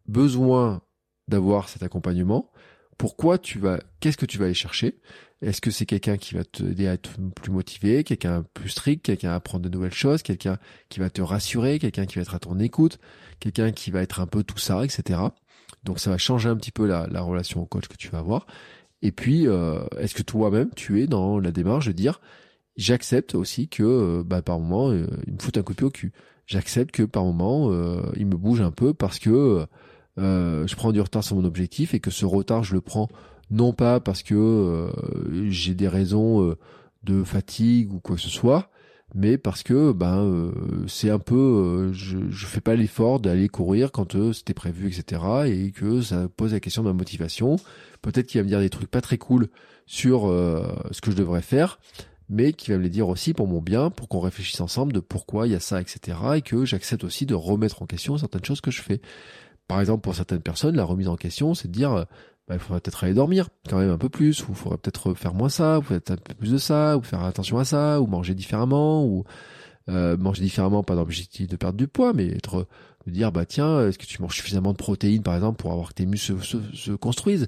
besoin 0.08 0.82
d'avoir 1.28 1.70
cet 1.70 1.84
accompagnement? 1.84 2.52
Pourquoi 2.98 3.40
tu 3.40 3.58
vas 3.58 3.80
Qu'est-ce 4.00 4.18
que 4.18 4.26
tu 4.26 4.38
vas 4.38 4.46
aller 4.46 4.54
chercher? 4.54 5.00
Est-ce 5.42 5.60
que 5.60 5.72
c'est 5.72 5.88
quelqu'un 5.88 6.18
qui 6.18 6.36
va 6.36 6.44
t'aider 6.44 6.88
à 6.88 6.94
être 6.94 7.10
plus 7.36 7.52
motivé, 7.52 8.04
quelqu'un 8.04 8.46
plus 8.54 8.70
strict, 8.70 9.04
quelqu'un 9.04 9.32
à 9.32 9.36
apprendre 9.36 9.64
de 9.64 9.70
nouvelles 9.70 9.94
choses, 9.94 10.22
quelqu'un 10.22 10.60
qui 10.90 11.00
va 11.00 11.10
te 11.10 11.22
rassurer, 11.22 11.80
quelqu'un 11.80 12.06
qui 12.06 12.16
va 12.16 12.22
être 12.22 12.36
à 12.36 12.40
ton 12.40 12.60
écoute, 12.60 13.00
quelqu'un 13.40 13.72
qui 13.72 13.90
va 13.90 14.04
être 14.04 14.20
un 14.20 14.28
peu 14.28 14.44
tout 14.44 14.60
ça, 14.60 14.86
etc. 14.86 15.20
Donc 15.84 16.00
ça 16.00 16.12
va 16.12 16.20
changer 16.20 16.48
un 16.48 16.56
petit 16.56 16.72
peu 16.72 16.86
la, 16.86 17.08
la 17.08 17.22
relation 17.22 17.62
au 17.62 17.66
coach 17.66 17.88
que 17.88 17.98
tu 17.98 18.10
vas 18.10 18.20
avoir. 18.20 18.46
Et 19.02 19.12
puis, 19.12 19.48
euh, 19.48 19.84
est-ce 19.98 20.14
que 20.14 20.22
toi-même, 20.22 20.70
tu 20.76 21.02
es 21.02 21.08
dans 21.08 21.40
la 21.40 21.52
démarche 21.52 21.88
de 21.88 21.92
dire, 21.92 22.22
j'accepte 22.78 23.36
aussi 23.36 23.68
que 23.68 23.84
euh, 23.84 24.24
bah, 24.26 24.42
par 24.42 24.60
moment, 24.60 24.92
euh, 24.92 25.08
il 25.28 25.34
me 25.34 25.40
fout 25.40 25.58
un 25.58 25.64
coup 25.64 25.74
de 25.74 25.78
pied 25.78 25.86
au 25.86 25.92
cul. 25.92 26.14
J'accepte 26.48 26.92
que 26.92 27.04
par 27.04 27.24
moment, 27.24 27.72
il 28.18 28.26
me 28.26 28.36
bouge 28.36 28.60
un 28.60 28.72
peu 28.72 28.94
parce 28.94 29.20
que 29.20 29.66
je 30.18 30.76
prends 30.76 30.92
du 30.92 31.00
retard 31.00 31.24
sur 31.24 31.38
mon 31.38 31.46
objectif 31.46 31.94
et 31.94 32.02
que 32.02 32.12
ce 32.12 32.26
retard, 32.26 32.64
je 32.64 32.74
le 32.74 32.82
prends 32.82 33.08
non 33.50 33.72
pas 33.72 34.02
parce 34.02 34.22
que 34.22 34.92
j'ai 35.48 35.74
des 35.74 35.88
raisons 35.88 36.54
de 37.04 37.24
fatigue 37.24 37.94
ou 37.94 38.02
quoi 38.02 38.18
que 38.18 38.22
ce 38.22 38.30
soit, 38.30 38.70
mais 39.14 39.38
parce 39.38 39.64
que 39.64 39.92
ben 39.92 40.20
euh, 40.20 40.52
c'est 40.88 41.10
un 41.10 41.20
peu 41.20 41.36
euh, 41.36 41.94
je, 41.94 42.18
je 42.30 42.46
fais 42.46 42.62
pas 42.62 42.76
l'effort 42.76 43.20
d'aller 43.20 43.50
courir 43.50 43.92
quand 43.92 44.16
euh, 44.16 44.32
c'était 44.34 44.54
prévu 44.54 44.88
etc 44.88 45.22
et 45.48 45.72
que 45.72 46.02
ça 46.02 46.30
pose 46.30 46.54
la 46.54 46.60
question 46.60 46.84
de 46.84 46.88
ma 46.88 46.94
motivation 46.94 47.58
peut-être 48.02 48.28
qu'il 48.28 48.40
va 48.40 48.44
me 48.44 48.50
dire 48.50 48.60
des 48.60 48.70
trucs 48.70 48.90
pas 48.90 49.02
très 49.02 49.18
cool 49.18 49.50
sur 49.86 50.22
ce 50.22 51.02
que 51.02 51.12
je 51.12 51.18
devrais 51.18 51.42
faire 51.42 51.80
mais 52.32 52.54
qui 52.54 52.72
va 52.72 52.78
me 52.78 52.84
les 52.84 52.90
dire 52.90 53.08
aussi 53.08 53.34
pour 53.34 53.48
mon 53.48 53.62
bien 53.62 53.92
pour 53.92 54.08
qu'on 54.08 54.20
réfléchisse 54.20 54.62
ensemble 54.62 54.94
de 54.94 55.00
pourquoi 55.00 55.48
il 55.48 55.54
y 55.54 55.56
a 55.56 55.60
ça 55.60 55.80
etc 55.80 56.18
et 56.36 56.42
que 56.42 56.66
j'accepte 56.66 57.04
aussi 57.04 57.26
de 57.26 57.36
remettre 57.36 57.84
en 57.84 57.86
question 57.86 58.18
certaines 58.18 58.46
choses 58.46 58.62
que 58.62 58.72
je 58.72 58.82
fais. 58.82 59.02
Par 59.68 59.80
exemple 59.80 60.02
pour 60.02 60.16
certaines 60.16 60.42
personnes 60.42 60.76
la 60.76 60.86
remise 60.86 61.08
en 61.08 61.16
question 61.16 61.54
c'est 61.54 61.68
de 61.68 61.74
dire 61.74 62.08
bah, 62.48 62.56
il 62.56 62.60
faudrait 62.60 62.82
peut-être 62.82 63.04
aller 63.04 63.14
dormir 63.14 63.50
quand 63.70 63.78
même 63.78 63.92
un 63.92 63.98
peu 63.98 64.10
plus, 64.10 64.42
ou 64.44 64.48
il 64.50 64.56
faudrait 64.56 64.78
peut-être 64.78 65.14
faire 65.14 65.34
moins 65.34 65.48
ça, 65.48 65.80
ou 65.80 65.84
peut-être 65.84 66.12
un 66.12 66.18
peu 66.18 66.34
plus 66.34 66.52
de 66.52 66.58
ça, 66.58 66.98
ou 66.98 67.02
faire 67.02 67.24
attention 67.24 67.60
à 67.60 67.64
ça, 67.64 68.02
ou 68.02 68.08
manger 68.08 68.34
différemment, 68.34 69.06
ou 69.06 69.24
euh, 69.90 70.18
manger 70.18 70.42
différemment, 70.44 70.84
pas 70.84 70.96
dans 70.96 71.02
l'objectif 71.02 71.48
de 71.48 71.56
perdre 71.56 71.78
du 71.78 71.88
poids, 71.88 72.14
mais 72.14 72.28
être 72.28 72.68
de 73.08 73.12
dire 73.12 73.32
bah 73.32 73.46
tiens, 73.46 73.88
est-ce 73.88 73.98
que 73.98 74.06
tu 74.06 74.22
manges 74.22 74.36
suffisamment 74.36 74.74
de 74.74 74.78
protéines 74.78 75.24
par 75.24 75.36
exemple 75.36 75.58
pour 75.58 75.72
avoir 75.72 75.90
que 75.90 75.94
tes 75.96 76.06
muscles 76.06 76.42
se, 76.44 76.58
se, 76.74 76.92
construisent? 76.92 77.48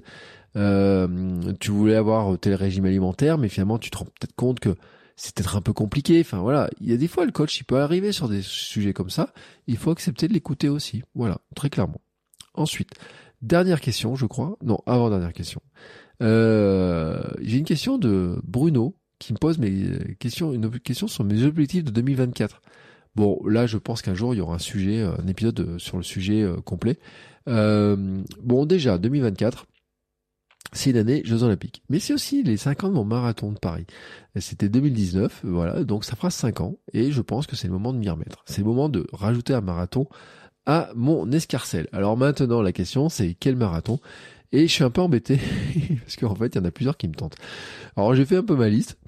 Tu 0.54 1.70
voulais 1.70 1.96
avoir 1.96 2.38
tel 2.38 2.54
régime 2.54 2.84
alimentaire, 2.84 3.38
mais 3.38 3.48
finalement 3.48 3.78
tu 3.78 3.90
te 3.90 3.98
rends 3.98 4.04
peut-être 4.04 4.34
compte 4.36 4.60
que 4.60 4.74
c'est 5.16 5.34
peut-être 5.34 5.56
un 5.56 5.60
peu 5.60 5.72
compliqué. 5.72 6.20
Enfin 6.20 6.38
voilà, 6.38 6.70
il 6.80 6.90
y 6.90 6.92
a 6.92 6.96
des 6.96 7.08
fois 7.08 7.24
le 7.24 7.32
coach 7.32 7.58
il 7.60 7.64
peut 7.64 7.80
arriver 7.80 8.12
sur 8.12 8.28
des 8.28 8.42
sujets 8.42 8.92
comme 8.92 9.10
ça. 9.10 9.32
Il 9.66 9.76
faut 9.76 9.90
accepter 9.90 10.28
de 10.28 10.32
l'écouter 10.32 10.68
aussi. 10.68 11.02
Voilà, 11.14 11.38
très 11.54 11.70
clairement. 11.70 12.00
Ensuite, 12.54 12.90
Dernière 13.44 13.82
question, 13.82 14.14
je 14.14 14.24
crois. 14.24 14.56
Non, 14.64 14.78
avant 14.86 15.10
dernière 15.10 15.34
question. 15.34 15.60
Euh, 16.22 17.20
j'ai 17.42 17.58
une 17.58 17.66
question 17.66 17.98
de 17.98 18.40
Bruno 18.42 18.96
qui 19.18 19.34
me 19.34 19.38
pose 19.38 19.58
mes 19.58 20.16
questions, 20.18 20.54
une 20.54 20.70
question 20.80 21.08
sur 21.08 21.24
mes 21.24 21.42
objectifs 21.44 21.84
de 21.84 21.90
2024. 21.90 22.62
Bon, 23.16 23.38
là, 23.46 23.66
je 23.66 23.76
pense 23.76 24.00
qu'un 24.00 24.14
jour 24.14 24.34
il 24.34 24.38
y 24.38 24.40
aura 24.40 24.54
un 24.54 24.58
sujet, 24.58 25.02
un 25.02 25.26
épisode 25.26 25.76
sur 25.78 25.98
le 25.98 26.02
sujet 26.02 26.42
euh, 26.42 26.56
complet. 26.62 26.98
Euh, 27.48 28.22
bon, 28.42 28.64
déjà 28.64 28.96
2024, 28.96 29.66
c'est 30.74 30.90
une 30.90 30.96
année 30.96 31.22
Jeux 31.24 31.42
Olympiques, 31.42 31.82
mais 31.88 32.00
c'est 32.00 32.12
aussi 32.12 32.42
les 32.42 32.56
5 32.56 32.84
ans 32.84 32.88
de 32.88 32.94
mon 32.94 33.04
marathon 33.04 33.52
de 33.52 33.58
Paris. 33.58 33.86
C'était 34.36 34.68
2019, 34.68 35.40
voilà, 35.44 35.84
donc 35.84 36.04
ça 36.04 36.16
fera 36.16 36.30
5 36.30 36.60
ans, 36.60 36.76
et 36.92 37.12
je 37.12 37.22
pense 37.22 37.46
que 37.46 37.56
c'est 37.56 37.68
le 37.68 37.72
moment 37.72 37.92
de 37.92 37.98
m'y 37.98 38.10
remettre. 38.10 38.42
C'est 38.46 38.58
le 38.58 38.66
moment 38.66 38.88
de 38.88 39.06
rajouter 39.12 39.54
un 39.54 39.60
marathon 39.60 40.08
à 40.66 40.90
mon 40.94 41.30
escarcelle. 41.30 41.88
Alors 41.92 42.16
maintenant, 42.16 42.60
la 42.60 42.72
question, 42.72 43.08
c'est 43.08 43.34
quel 43.38 43.56
marathon? 43.56 44.00
Et 44.52 44.68
je 44.68 44.72
suis 44.72 44.84
un 44.84 44.90
peu 44.90 45.00
embêté, 45.00 45.38
parce 46.02 46.16
qu'en 46.16 46.34
fait, 46.34 46.54
il 46.54 46.58
y 46.58 46.60
en 46.60 46.64
a 46.64 46.70
plusieurs 46.70 46.96
qui 46.96 47.08
me 47.08 47.14
tentent. 47.14 47.36
Alors 47.96 48.14
j'ai 48.14 48.24
fait 48.24 48.36
un 48.36 48.44
peu 48.44 48.56
ma 48.56 48.68
liste, 48.68 48.98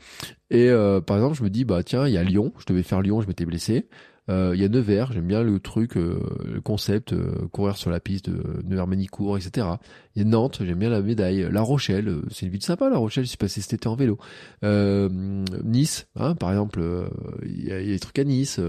et 0.51 0.69
euh, 0.71 1.01
par 1.01 1.17
exemple, 1.17 1.37
je 1.37 1.43
me 1.43 1.51
dis, 1.51 1.65
bah 1.65 1.83
tiens, 1.83 2.07
il 2.07 2.15
y 2.15 2.17
a 2.17 2.23
Lyon, 2.23 2.53
je 2.59 2.65
devais 2.67 2.85
faire 2.85 3.03
Lyon, 3.03 3.21
je 3.21 3.27
m'étais 3.27 3.45
blessé. 3.45 3.89
Euh, 4.29 4.53
il 4.55 4.61
y 4.61 4.65
a 4.65 4.69
Nevers, 4.69 5.13
j'aime 5.13 5.27
bien 5.27 5.43
le 5.43 5.61
truc, 5.61 5.97
euh, 5.97 6.21
le 6.45 6.61
concept, 6.61 7.13
euh, 7.13 7.47
courir 7.53 7.77
sur 7.77 7.91
la 7.91 8.01
piste 8.01 8.29
de 8.29 8.63
Nevers-Manicourt, 8.65 9.39
etc. 9.39 9.69
Il 10.15 10.23
y 10.23 10.25
a 10.25 10.29
Nantes, 10.29 10.61
j'aime 10.65 10.79
bien 10.79 10.91
la 10.91 11.01
médaille. 11.01 11.49
La 11.51 11.63
Rochelle, 11.63 12.23
c'est 12.31 12.47
une 12.47 12.53
ville 12.53 12.63
sympa, 12.63 12.91
La 12.91 12.99
Rochelle, 12.99 13.25
je 13.25 13.29
suis 13.29 13.37
passé 13.37 13.61
cet 13.61 13.75
été 13.75 13.89
en 13.89 13.95
vélo. 13.95 14.19
nice, 14.63 16.09
hein, 16.17 16.35
par 16.35 16.51
exemple, 16.51 16.83
il 17.45 17.65
y, 17.65 17.73
a, 17.73 17.81
des 17.81 17.99
trucs 17.99 18.19
à 18.19 18.25
Nice, 18.25 18.61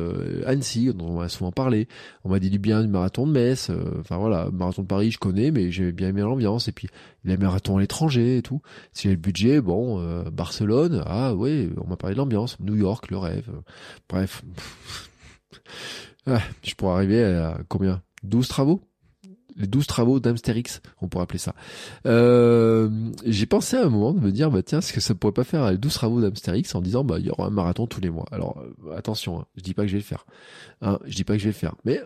Annecy, 0.46 0.94
dont 0.94 1.08
on 1.08 1.20
m'a 1.20 1.30
souvent 1.30 1.52
parlé. 1.52 1.88
On 2.24 2.30
m'a 2.30 2.40
dit 2.40 2.50
du 2.50 2.60
bien 2.60 2.82
du 2.82 2.88
marathon 2.88 3.26
de 3.26 3.32
Metz. 3.32 3.72
Enfin 4.00 4.18
voilà, 4.18 4.50
marathon 4.52 4.84
de 4.84 4.88
Paris, 4.88 5.12
je 5.12 5.18
connais, 5.18 5.52
mais 5.52 5.72
j'ai 5.72 5.92
bien 5.92 6.10
aimé 6.10 6.22
l'ambiance. 6.22 6.68
Et 6.68 6.72
puis, 6.72 6.88
il 7.24 7.32
y 7.32 7.34
a 7.34 7.38
marathon 7.38 7.78
à 7.78 7.82
l'étranger 7.82 8.38
et 8.38 8.42
tout. 8.42 8.62
Si 8.92 9.04
j'ai 9.04 9.12
le 9.12 9.22
budget, 9.22 9.62
bon, 9.62 10.04
Barcelone, 10.32 11.04
ah 11.06 11.34
ouais, 11.34 11.70
on 11.84 11.88
m'a 11.88 11.98
parlé 11.98 12.14
de 12.14 12.20
l'ambiance. 12.20 12.60
New 12.60 12.76
York, 12.76 13.10
le 13.10 13.18
rêve. 13.18 13.50
Bref. 14.10 14.44
Ah, 16.26 16.42
je 16.64 16.76
pourrais 16.76 16.96
arriver 16.96 17.24
à 17.24 17.60
combien? 17.68 18.02
12 18.24 18.48
travaux? 18.48 18.82
Les 19.56 19.66
12 19.66 19.88
travaux 19.88 20.20
d'Amsterix, 20.20 20.82
on 21.02 21.08
pourrait 21.08 21.24
appeler 21.24 21.40
ça. 21.40 21.56
Euh, 22.06 22.90
j'ai 23.26 23.48
pensé 23.48 23.76
à 23.76 23.86
un 23.86 23.90
moment 23.90 24.14
de 24.14 24.20
me 24.20 24.32
dire, 24.32 24.52
bah 24.52 24.62
tiens, 24.62 24.80
est-ce 24.80 24.94
que 24.94 25.00
ça 25.00 25.16
pourrait 25.16 25.34
pas 25.34 25.44
faire 25.44 25.72
les 25.72 25.80
12 25.80 25.94
travaux 25.94 26.22
d'Amsterix 26.22 26.66
en 26.76 26.82
disant, 26.82 27.04
bah 27.04 27.18
il 27.18 27.26
y 27.26 27.32
aura 27.32 27.48
un 27.48 27.50
marathon 27.50 27.88
tous 27.88 28.00
les 28.02 28.12
mois? 28.12 28.26
Alors 28.32 28.62
euh, 28.62 28.96
attention, 28.96 29.40
hein, 29.40 29.46
je 29.56 29.64
dis 29.64 29.74
pas 29.74 29.84
que 29.84 29.88
je 29.88 29.94
vais 29.94 30.00
le 30.00 30.04
faire. 30.04 30.28
Hein, 30.82 31.00
je 31.06 31.16
dis 31.16 31.24
pas 31.24 31.34
que 31.34 31.40
je 31.40 31.46
vais 31.46 31.52
le 31.52 31.56
faire. 31.56 31.74
Mais 31.86 32.00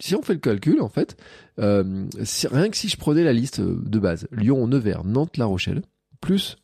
si 0.00 0.14
on 0.14 0.22
fait 0.22 0.32
le 0.32 0.40
calcul, 0.40 0.80
en 0.80 0.88
fait, 0.88 1.20
euh, 1.58 2.06
rien 2.50 2.70
que 2.70 2.76
si 2.76 2.88
je 2.88 2.96
prenais 2.96 3.24
la 3.24 3.34
liste 3.34 3.60
de 3.60 3.98
base, 3.98 4.26
Lyon, 4.32 4.66
Nevers, 4.66 5.04
Nantes, 5.04 5.36
La 5.36 5.44
Rochelle, 5.44 5.82
plus 6.22 6.56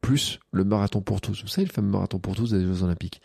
plus 0.00 0.40
le 0.52 0.64
marathon 0.64 1.02
pour 1.02 1.20
tous. 1.20 1.42
Vous 1.42 1.48
savez 1.48 1.66
le 1.66 1.72
fameux 1.72 1.90
marathon 1.90 2.18
pour 2.18 2.34
tous 2.34 2.50
des 2.50 2.62
Jeux 2.62 2.82
Olympiques. 2.82 3.20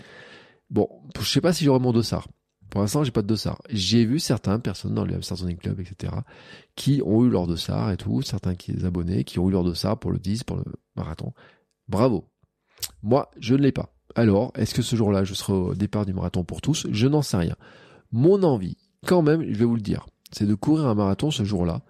Bon, 0.70 0.90
je 1.20 1.24
sais 1.24 1.42
pas 1.42 1.54
si 1.54 1.64
j'aurai 1.64 1.80
mon 1.80 1.94
dossard. 1.94 2.28
Pour 2.70 2.82
l'instant, 2.82 3.04
j'ai 3.04 3.12
pas 3.12 3.22
de 3.22 3.28
dossard. 3.28 3.62
J'ai 3.70 4.06
vu 4.06 4.20
certaines 4.20 4.62
personnes 4.62 4.94
dans 4.94 5.06
les 5.06 5.16
Hamster 5.16 5.38
Club, 5.58 5.80
etc., 5.80 6.14
qui 6.76 7.02
ont 7.06 7.24
eu 7.24 7.30
leur 7.30 7.48
dossard 7.48 7.92
et 7.92 7.98
tout, 7.98 8.22
certains 8.22 8.56
qui 8.56 8.74
les 8.74 8.86
abonnés, 8.86 9.24
qui 9.24 9.40
ont 9.40 9.48
eu 9.48 9.52
leur 9.52 9.64
dossard 9.64 9.98
pour 9.98 10.12
le 10.12 10.20
10, 10.20 10.44
pour 10.44 10.58
le 10.58 10.66
marathon. 10.96 11.34
Bravo. 11.88 12.28
Moi, 13.04 13.30
je 13.40 13.56
ne 13.56 13.62
l'ai 13.62 13.72
pas. 13.72 13.94
Alors, 14.16 14.52
est-ce 14.56 14.74
que 14.74 14.82
ce 14.82 14.96
jour-là, 14.96 15.24
je 15.24 15.34
serai 15.34 15.54
au 15.54 15.76
départ 15.76 16.06
du 16.06 16.14
marathon 16.14 16.44
pour 16.44 16.62
tous? 16.62 16.88
Je 16.92 17.08
n'en 17.08 17.22
sais 17.22 17.38
rien. 17.38 17.56
Mon 18.12 18.44
envie, 18.44 18.78
quand 19.06 19.22
même, 19.22 19.44
je 19.44 19.58
vais 19.58 19.66
vous 19.66 19.76
le 19.76 19.82
dire, 19.82 20.06
c'est 20.32 20.46
de 20.46 20.56
courir 20.56 20.88
un 20.88 20.96
marathon 20.96 21.32
ce 21.32 21.44
jour-là, 21.44 21.82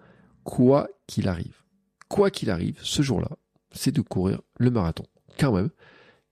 quoi 0.44 0.88
qu'il 1.06 1.28
arrive. 1.28 1.62
Quoi 2.08 2.30
qu'il 2.30 2.50
arrive, 2.50 2.78
ce 2.82 3.02
jour-là, 3.02 3.30
c'est 3.72 3.92
de 3.92 4.00
courir 4.00 4.40
le 4.58 4.70
marathon. 4.70 5.04
Quand 5.38 5.52
même. 5.52 5.70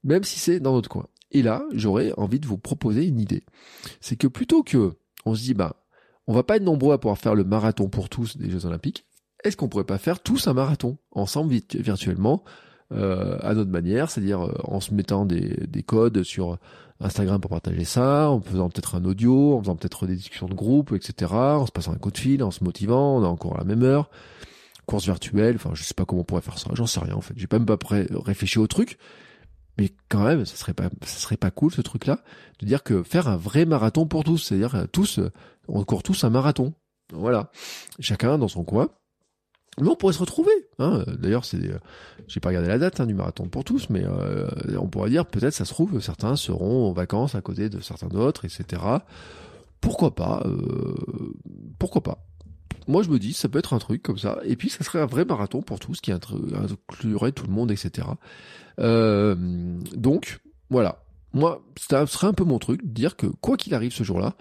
Même 0.05 0.25
si 0.25 0.39
c'est 0.39 0.61
dans 0.61 0.73
notre 0.73 0.89
coin. 0.89 1.07
Et 1.35 1.43
là, 1.43 1.65
j'aurais 1.73 2.13
envie 2.17 2.41
de 2.41 2.47
vous 2.47 2.57
proposer 2.57 3.07
une 3.07 3.21
idée. 3.21 3.45
C'est 4.01 4.17
que 4.17 4.29
plutôt 4.29 4.63
que 4.63 4.95
on 5.27 5.35
se 5.35 5.43
dit, 5.43 5.55
bah, 5.55 5.85
on 6.27 6.33
va 6.33 6.45
pas 6.45 6.57
être 6.57 6.63
nombreux 6.63 6.95
à 6.95 6.99
pouvoir 6.99 7.19
faire 7.19 7.35
le 7.35 7.45
marathon 7.45 7.89
pour 7.89 8.09
tous 8.09 8.37
des 8.37 8.49
Jeux 8.49 8.65
Olympiques, 8.65 9.05
est-ce 9.43 9.57
qu'on 9.57 9.69
pourrait 9.69 9.85
pas 9.85 9.99
faire 9.99 10.21
tous 10.21 10.47
un 10.49 10.55
marathon 10.55 10.97
ensemble 11.11 11.55
virtuellement 11.75 12.45
euh, 12.93 13.39
à 13.43 13.55
notre 13.55 13.71
manière, 13.71 14.11
c'est-à-dire 14.11 14.43
euh, 14.43 14.53
en 14.65 14.81
se 14.81 14.95
mettant 14.95 15.27
des, 15.27 15.67
des, 15.67 15.83
codes 15.83 16.23
sur 16.23 16.59
Instagram 17.01 17.41
pour 17.41 17.51
partager 17.51 17.85
ça, 17.85 18.31
en 18.31 18.41
faisant 18.41 18.69
peut-être 18.69 18.95
un 18.95 19.05
audio, 19.05 19.57
en 19.57 19.61
faisant 19.61 19.75
peut-être 19.75 20.07
des 20.07 20.17
discussions 20.17 20.49
de 20.49 20.55
groupe, 20.55 20.93
etc., 20.93 21.33
en 21.33 21.67
se 21.67 21.73
passant 21.73 21.93
un 21.93 21.99
coup 21.99 22.11
de 22.11 22.19
fil, 22.19 22.43
en 22.43 22.51
se 22.51 22.63
motivant, 22.63 23.17
on 23.17 23.25
a 23.25 23.27
encore 23.27 23.57
la 23.57 23.65
même 23.65 23.83
heure, 23.83 24.11
course 24.87 25.05
virtuelle, 25.05 25.57
enfin 25.57 25.71
je 25.73 25.83
sais 25.83 25.95
pas 25.95 26.05
comment 26.05 26.21
on 26.21 26.25
pourrait 26.25 26.43
faire 26.43 26.59
ça, 26.59 26.71
j'en 26.75 26.87
sais 26.87 27.01
rien 27.01 27.15
en 27.15 27.21
fait, 27.23 27.35
j'ai 27.37 27.47
pas 27.47 27.59
même 27.59 27.67
pas 27.67 27.79
réfléchi 28.25 28.59
au 28.59 28.67
truc, 28.67 28.99
mais 29.79 29.93
quand 30.09 30.25
même, 30.25 30.45
ça 30.45 30.57
serait 30.57 30.75
pas, 30.75 30.89
ça 31.03 31.19
serait 31.19 31.37
pas 31.37 31.51
cool 31.51 31.73
ce 31.73 31.81
truc-là, 31.81 32.21
de 32.61 32.67
dire 32.67 32.83
que 32.83 33.03
faire 33.03 33.29
un 33.29 33.37
vrai 33.37 33.65
marathon 33.65 34.07
pour 34.07 34.25
tous, 34.25 34.39
c'est-à-dire 34.39 34.75
euh, 34.75 34.87
tous, 34.91 35.19
euh, 35.19 35.31
on 35.69 35.83
court 35.85 36.03
tous 36.03 36.25
un 36.25 36.31
marathon. 36.31 36.75
Voilà, 37.13 37.51
chacun 37.99 38.39
dans 38.39 38.49
son 38.49 38.65
coin. 38.65 38.89
Mais 39.81 39.89
on 39.89 39.97
pourrait 39.97 40.13
se 40.13 40.21
retrouver. 40.21 40.53
Hein. 40.79 41.03
D'ailleurs, 41.19 41.45
c'est, 41.45 41.57
euh, 41.57 41.79
j'ai 42.29 42.39
pas 42.39 42.51
regardé 42.51 42.69
la 42.69 42.79
date 42.79 43.01
hein, 43.01 43.07
du 43.07 43.15
marathon 43.15 43.49
pour 43.49 43.65
tous, 43.65 43.91
mais 43.91 44.05
on 44.79 44.87
pourrait 44.87 45.11
dire 45.11 45.27
peut-être 45.27 45.53
ça 45.53 45.65
se 45.65 45.73
trouve 45.75 46.01
certains 46.01 46.37
seront 46.37 46.89
en 46.89 46.93
vacances 46.93 47.35
à 47.35 47.41
côté 47.41 47.69
de 47.69 47.81
certains 47.81 48.07
d'autres, 48.07 48.45
etc. 48.45 48.83
Pourquoi 49.81 50.15
pas 50.15 50.45
Pourquoi 51.81 52.03
pas 52.05 52.25
moi 52.87 53.03
je 53.03 53.09
me 53.09 53.19
dis 53.19 53.33
ça 53.33 53.49
peut 53.49 53.59
être 53.59 53.73
un 53.73 53.79
truc 53.79 54.03
comme 54.03 54.19
ça 54.19 54.39
et 54.45 54.57
puis 54.57 54.69
ça 54.69 54.85
serait 54.85 55.01
un 55.01 55.07
vrai 55.07 55.25
marathon 55.25 55.63
pour 55.63 55.79
tous 55.79 56.03
qui 56.03 56.13
inclurait 56.13 57.33
tout 57.33 57.47
le 57.47 57.53
monde 57.53 57.71
etc 57.71 58.07
euh, 58.81 59.35
donc 59.95 60.41
voilà 60.71 61.03
moi 61.33 61.65
ça 61.79 62.07
serait 62.07 62.27
un 62.27 62.33
peu 62.33 62.45
mon 62.45 62.59
truc 62.59 62.85
de 62.85 62.91
dire 62.91 63.17
que 63.17 63.27
quoi 63.27 63.57
qu'il 63.57 63.75
arrive 63.75 63.93
ce 63.93 64.05
jour-là 64.05 64.37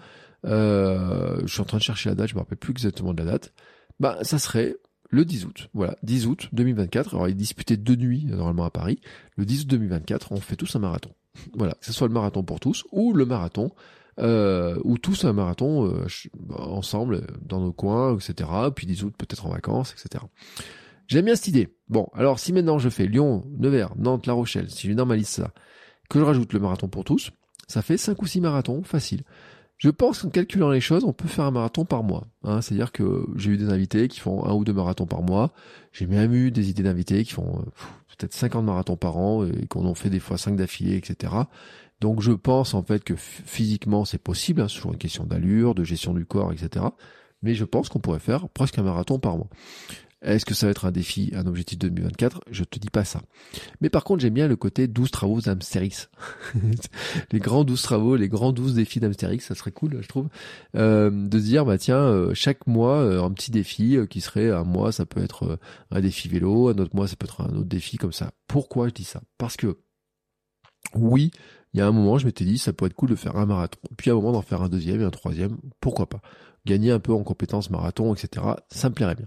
euh, 0.46 1.40
je 1.44 1.52
suis 1.52 1.60
en 1.60 1.64
train 1.64 1.78
de 1.78 1.82
chercher 1.82 2.10
la 2.10 2.14
date, 2.14 2.28
je 2.28 2.34
me 2.34 2.40
rappelle 2.40 2.58
plus 2.58 2.72
exactement 2.72 3.14
de 3.14 3.22
la 3.22 3.32
date, 3.32 3.52
bah 4.00 4.18
ça 4.22 4.38
serait 4.38 4.76
le 5.10 5.24
10 5.24 5.46
août. 5.46 5.68
Voilà, 5.74 5.96
10 6.02 6.26
août 6.26 6.48
2024. 6.52 7.14
Alors 7.14 7.28
il 7.28 7.32
est 7.32 7.34
disputé 7.34 7.76
deux 7.76 7.96
nuits 7.96 8.26
normalement 8.26 8.64
à 8.64 8.70
Paris. 8.70 9.00
Le 9.36 9.44
10 9.44 9.62
août 9.62 9.68
2024, 9.68 10.32
on 10.32 10.40
fait 10.40 10.56
tous 10.56 10.74
un 10.76 10.80
marathon. 10.80 11.10
Voilà, 11.56 11.74
que 11.74 11.86
ce 11.86 11.92
soit 11.92 12.08
le 12.08 12.14
marathon 12.14 12.42
pour 12.42 12.60
tous 12.60 12.84
ou 12.92 13.12
le 13.12 13.26
marathon 13.26 13.72
euh, 14.20 14.78
ou 14.84 14.98
tous 14.98 15.24
un 15.24 15.32
marathon 15.32 15.86
euh, 15.86 16.06
ensemble 16.50 17.26
dans 17.42 17.60
nos 17.60 17.72
coins, 17.72 18.16
etc. 18.16 18.48
Puis 18.74 18.86
10 18.86 19.04
août 19.04 19.14
peut-être 19.16 19.46
en 19.46 19.50
vacances, 19.50 19.92
etc. 19.92 20.24
J'aime 21.06 21.26
bien 21.26 21.36
cette 21.36 21.48
idée. 21.48 21.68
Bon, 21.88 22.08
alors 22.14 22.38
si 22.38 22.52
maintenant 22.52 22.78
je 22.78 22.88
fais 22.88 23.06
Lyon, 23.06 23.44
Nevers, 23.58 23.96
Nantes, 23.96 24.26
La 24.26 24.32
Rochelle, 24.32 24.70
si 24.70 24.88
je 24.88 24.92
normalise 24.92 25.28
ça, 25.28 25.52
que 26.08 26.18
je 26.18 26.24
rajoute 26.24 26.52
le 26.52 26.60
marathon 26.60 26.88
pour 26.88 27.04
tous, 27.04 27.30
ça 27.68 27.82
fait 27.82 27.96
5 27.96 28.20
ou 28.22 28.26
6 28.26 28.40
marathons, 28.40 28.82
facile. 28.82 29.22
Je 29.76 29.90
pense 29.90 30.22
qu'en 30.22 30.30
calculant 30.30 30.70
les 30.70 30.80
choses, 30.80 31.04
on 31.04 31.12
peut 31.12 31.28
faire 31.28 31.44
un 31.44 31.50
marathon 31.50 31.84
par 31.84 32.04
mois. 32.04 32.26
Hein. 32.44 32.60
C'est-à-dire 32.60 32.92
que 32.92 33.26
j'ai 33.36 33.50
eu 33.50 33.56
des 33.56 33.70
invités 33.70 34.08
qui 34.08 34.20
font 34.20 34.44
un 34.46 34.54
ou 34.54 34.64
deux 34.64 34.72
marathons 34.72 35.06
par 35.06 35.22
mois. 35.22 35.52
J'ai 35.92 36.06
même 36.06 36.32
eu 36.32 36.50
des 36.50 36.70
idées 36.70 36.84
d'invités 36.84 37.24
qui 37.24 37.32
font 37.32 37.58
euh, 37.58 37.70
peut-être 38.16 38.32
50 38.32 38.64
marathons 38.64 38.96
par 38.96 39.16
an 39.16 39.44
et 39.44 39.66
qu'on 39.66 39.84
en 39.84 39.94
fait 39.94 40.10
des 40.10 40.20
fois 40.20 40.38
5 40.38 40.56
d'affilée, 40.56 40.96
etc. 40.96 41.32
Donc 42.00 42.20
je 42.20 42.32
pense 42.32 42.74
en 42.74 42.82
fait 42.82 43.02
que 43.02 43.14
physiquement 43.16 44.04
c'est 44.04 44.18
possible, 44.18 44.60
hein, 44.60 44.68
c'est 44.68 44.76
toujours 44.76 44.92
une 44.92 44.98
question 44.98 45.24
d'allure, 45.24 45.74
de 45.74 45.84
gestion 45.84 46.14
du 46.14 46.24
corps, 46.24 46.52
etc. 46.52 46.86
Mais 47.42 47.54
je 47.54 47.64
pense 47.64 47.88
qu'on 47.88 47.98
pourrait 47.98 48.20
faire 48.20 48.48
presque 48.48 48.78
un 48.78 48.82
marathon 48.82 49.18
par 49.18 49.36
mois. 49.36 49.48
Est-ce 50.24 50.46
que 50.46 50.54
ça 50.54 50.66
va 50.66 50.70
être 50.70 50.86
un 50.86 50.90
défi, 50.90 51.30
un 51.34 51.46
objectif 51.46 51.78
2024 51.78 52.40
Je 52.50 52.64
te 52.64 52.78
dis 52.78 52.88
pas 52.88 53.04
ça. 53.04 53.20
Mais 53.80 53.90
par 53.90 54.04
contre, 54.04 54.22
j'aime 54.22 54.34
bien 54.34 54.48
le 54.48 54.56
côté 54.56 54.88
12 54.88 55.10
travaux 55.10 55.40
d'Amsterix. 55.40 56.08
les 57.32 57.38
grands 57.38 57.64
12 57.64 57.82
travaux, 57.82 58.16
les 58.16 58.28
grands 58.28 58.52
12 58.52 58.74
défis 58.74 59.00
d'Amsterix, 59.00 59.40
ça 59.40 59.54
serait 59.54 59.72
cool, 59.72 59.98
je 60.00 60.08
trouve. 60.08 60.28
Euh, 60.76 61.10
de 61.10 61.38
se 61.38 61.44
dire, 61.44 61.66
bah 61.66 61.76
tiens, 61.76 61.98
euh, 61.98 62.32
chaque 62.32 62.66
mois, 62.66 62.96
euh, 62.96 63.22
un 63.22 63.30
petit 63.32 63.50
défi 63.50 63.98
qui 64.08 64.22
serait 64.22 64.50
un 64.50 64.64
mois, 64.64 64.92
ça 64.92 65.04
peut 65.04 65.22
être 65.22 65.58
un 65.90 66.00
défi 66.00 66.28
vélo, 66.28 66.68
un 66.68 66.78
autre 66.78 66.96
mois, 66.96 67.06
ça 67.06 67.16
peut 67.16 67.26
être 67.26 67.42
un 67.42 67.54
autre 67.54 67.68
défi 67.68 67.98
comme 67.98 68.12
ça. 68.12 68.32
Pourquoi 68.48 68.88
je 68.88 68.94
dis 68.94 69.04
ça? 69.04 69.20
Parce 69.36 69.56
que, 69.56 69.78
oui, 70.94 71.30
il 71.74 71.78
y 71.78 71.80
a 71.82 71.86
un 71.86 71.92
moment, 71.92 72.16
je 72.16 72.24
m'étais 72.24 72.44
dit, 72.44 72.56
ça 72.56 72.72
pourrait 72.72 72.88
être 72.88 72.96
cool 72.96 73.10
de 73.10 73.16
faire 73.16 73.36
un 73.36 73.46
marathon. 73.46 73.78
Puis 73.98 74.08
à 74.10 74.14
un 74.14 74.16
moment, 74.16 74.32
d'en 74.32 74.42
faire 74.42 74.62
un 74.62 74.68
deuxième 74.68 75.02
et 75.02 75.04
un 75.04 75.10
troisième, 75.10 75.58
pourquoi 75.80 76.08
pas? 76.08 76.22
Gagner 76.64 76.92
un 76.92 77.00
peu 77.00 77.12
en 77.12 77.22
compétences 77.22 77.68
marathon, 77.68 78.14
etc. 78.14 78.46
Ça 78.70 78.88
me 78.88 78.94
plairait 78.94 79.16
bien 79.16 79.26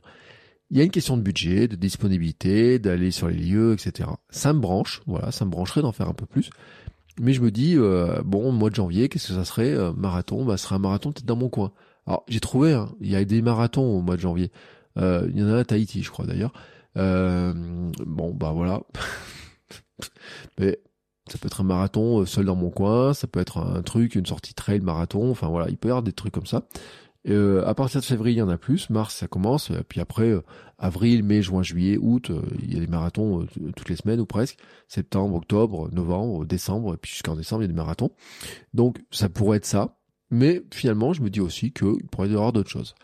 il 0.69 0.77
y 0.77 0.81
a 0.81 0.83
une 0.83 0.91
question 0.91 1.15
de 1.17 1.21
budget, 1.21 1.67
de 1.67 1.75
disponibilité, 1.75 2.79
d'aller 2.79 3.11
sur 3.11 3.29
les 3.29 3.37
lieux, 3.37 3.73
etc. 3.73 4.09
Ça 4.29 4.53
me 4.53 4.59
branche, 4.59 5.01
voilà, 5.07 5.31
ça 5.31 5.45
me 5.45 5.49
brancherait 5.49 5.81
d'en 5.81 5.91
faire 5.91 6.09
un 6.09 6.13
peu 6.13 6.25
plus. 6.25 6.49
Mais 7.19 7.33
je 7.33 7.41
me 7.41 7.51
dis, 7.51 7.75
euh, 7.77 8.21
bon, 8.23 8.51
mois 8.51 8.69
de 8.69 8.75
janvier, 8.75 9.09
qu'est-ce 9.09 9.29
que 9.29 9.33
ça 9.33 9.45
serait 9.45 9.73
euh, 9.73 9.93
Marathon, 9.93 10.45
bah, 10.45 10.57
ce 10.57 10.65
serait 10.65 10.75
un 10.75 10.79
marathon 10.79 11.11
peut-être 11.11 11.25
dans 11.25 11.35
mon 11.35 11.49
coin. 11.49 11.71
Alors, 12.05 12.23
j'ai 12.27 12.39
trouvé, 12.39 12.73
hein, 12.73 12.89
il 13.01 13.09
y 13.09 13.15
a 13.15 13.23
des 13.25 13.41
marathons 13.41 13.97
au 13.97 14.01
mois 14.01 14.15
de 14.15 14.21
janvier. 14.21 14.51
Euh, 14.97 15.27
il 15.29 15.39
y 15.39 15.43
en 15.43 15.47
a 15.47 15.57
à 15.57 15.65
Tahiti, 15.65 16.03
je 16.03 16.11
crois 16.11 16.25
d'ailleurs. 16.25 16.53
bon, 16.95 18.33
bah 18.33 18.51
voilà. 18.53 18.81
Mais 20.59 20.79
ça 21.27 21.37
peut 21.37 21.47
être 21.47 21.61
un 21.61 21.65
marathon 21.65 22.25
seul 22.25 22.45
dans 22.45 22.55
mon 22.55 22.69
coin, 22.69 23.13
ça 23.13 23.27
peut 23.27 23.39
être 23.39 23.57
un 23.57 23.81
truc, 23.81 24.15
une 24.15 24.25
sortie 24.25 24.53
trail 24.53 24.79
marathon, 24.81 25.31
enfin 25.31 25.47
voilà, 25.47 25.69
il 25.69 25.77
peut 25.77 25.89
y 25.89 25.91
avoir 25.91 26.03
des 26.03 26.13
trucs 26.13 26.33
comme 26.33 26.45
ça. 26.45 26.67
Euh, 27.27 27.65
à 27.65 27.73
partir 27.73 27.99
de 27.99 28.05
février, 28.05 28.35
il 28.35 28.39
y 28.39 28.41
en 28.41 28.49
a 28.49 28.57
plus. 28.57 28.89
Mars, 28.89 29.15
ça 29.15 29.27
commence. 29.27 29.71
Puis 29.89 29.99
après, 29.99 30.29
euh, 30.29 30.43
avril, 30.77 31.23
mai, 31.23 31.41
juin, 31.41 31.63
juillet, 31.63 31.97
août, 31.99 32.29
euh, 32.29 32.41
il 32.61 32.73
y 32.73 32.77
a 32.77 32.79
des 32.79 32.87
marathons 32.87 33.45
toutes 33.75 33.89
les 33.89 33.95
semaines 33.95 34.19
ou 34.19 34.25
presque. 34.25 34.57
Septembre, 34.87 35.35
octobre, 35.35 35.89
novembre, 35.91 36.45
décembre, 36.45 36.93
et 36.93 36.97
puis 36.97 37.11
jusqu'en 37.11 37.35
décembre, 37.35 37.63
il 37.63 37.65
y 37.65 37.69
a 37.69 37.73
des 37.73 37.73
marathons. 37.73 38.11
Donc, 38.73 38.99
ça 39.11 39.29
pourrait 39.29 39.57
être 39.57 39.65
ça. 39.65 39.97
Mais 40.29 40.61
finalement, 40.73 41.13
je 41.13 41.21
me 41.21 41.29
dis 41.29 41.39
aussi 41.39 41.71
qu'il 41.71 42.05
pourrait 42.11 42.29
y 42.29 42.33
avoir 42.33 42.53
d'autres 42.53 42.69
choses. 42.69 42.95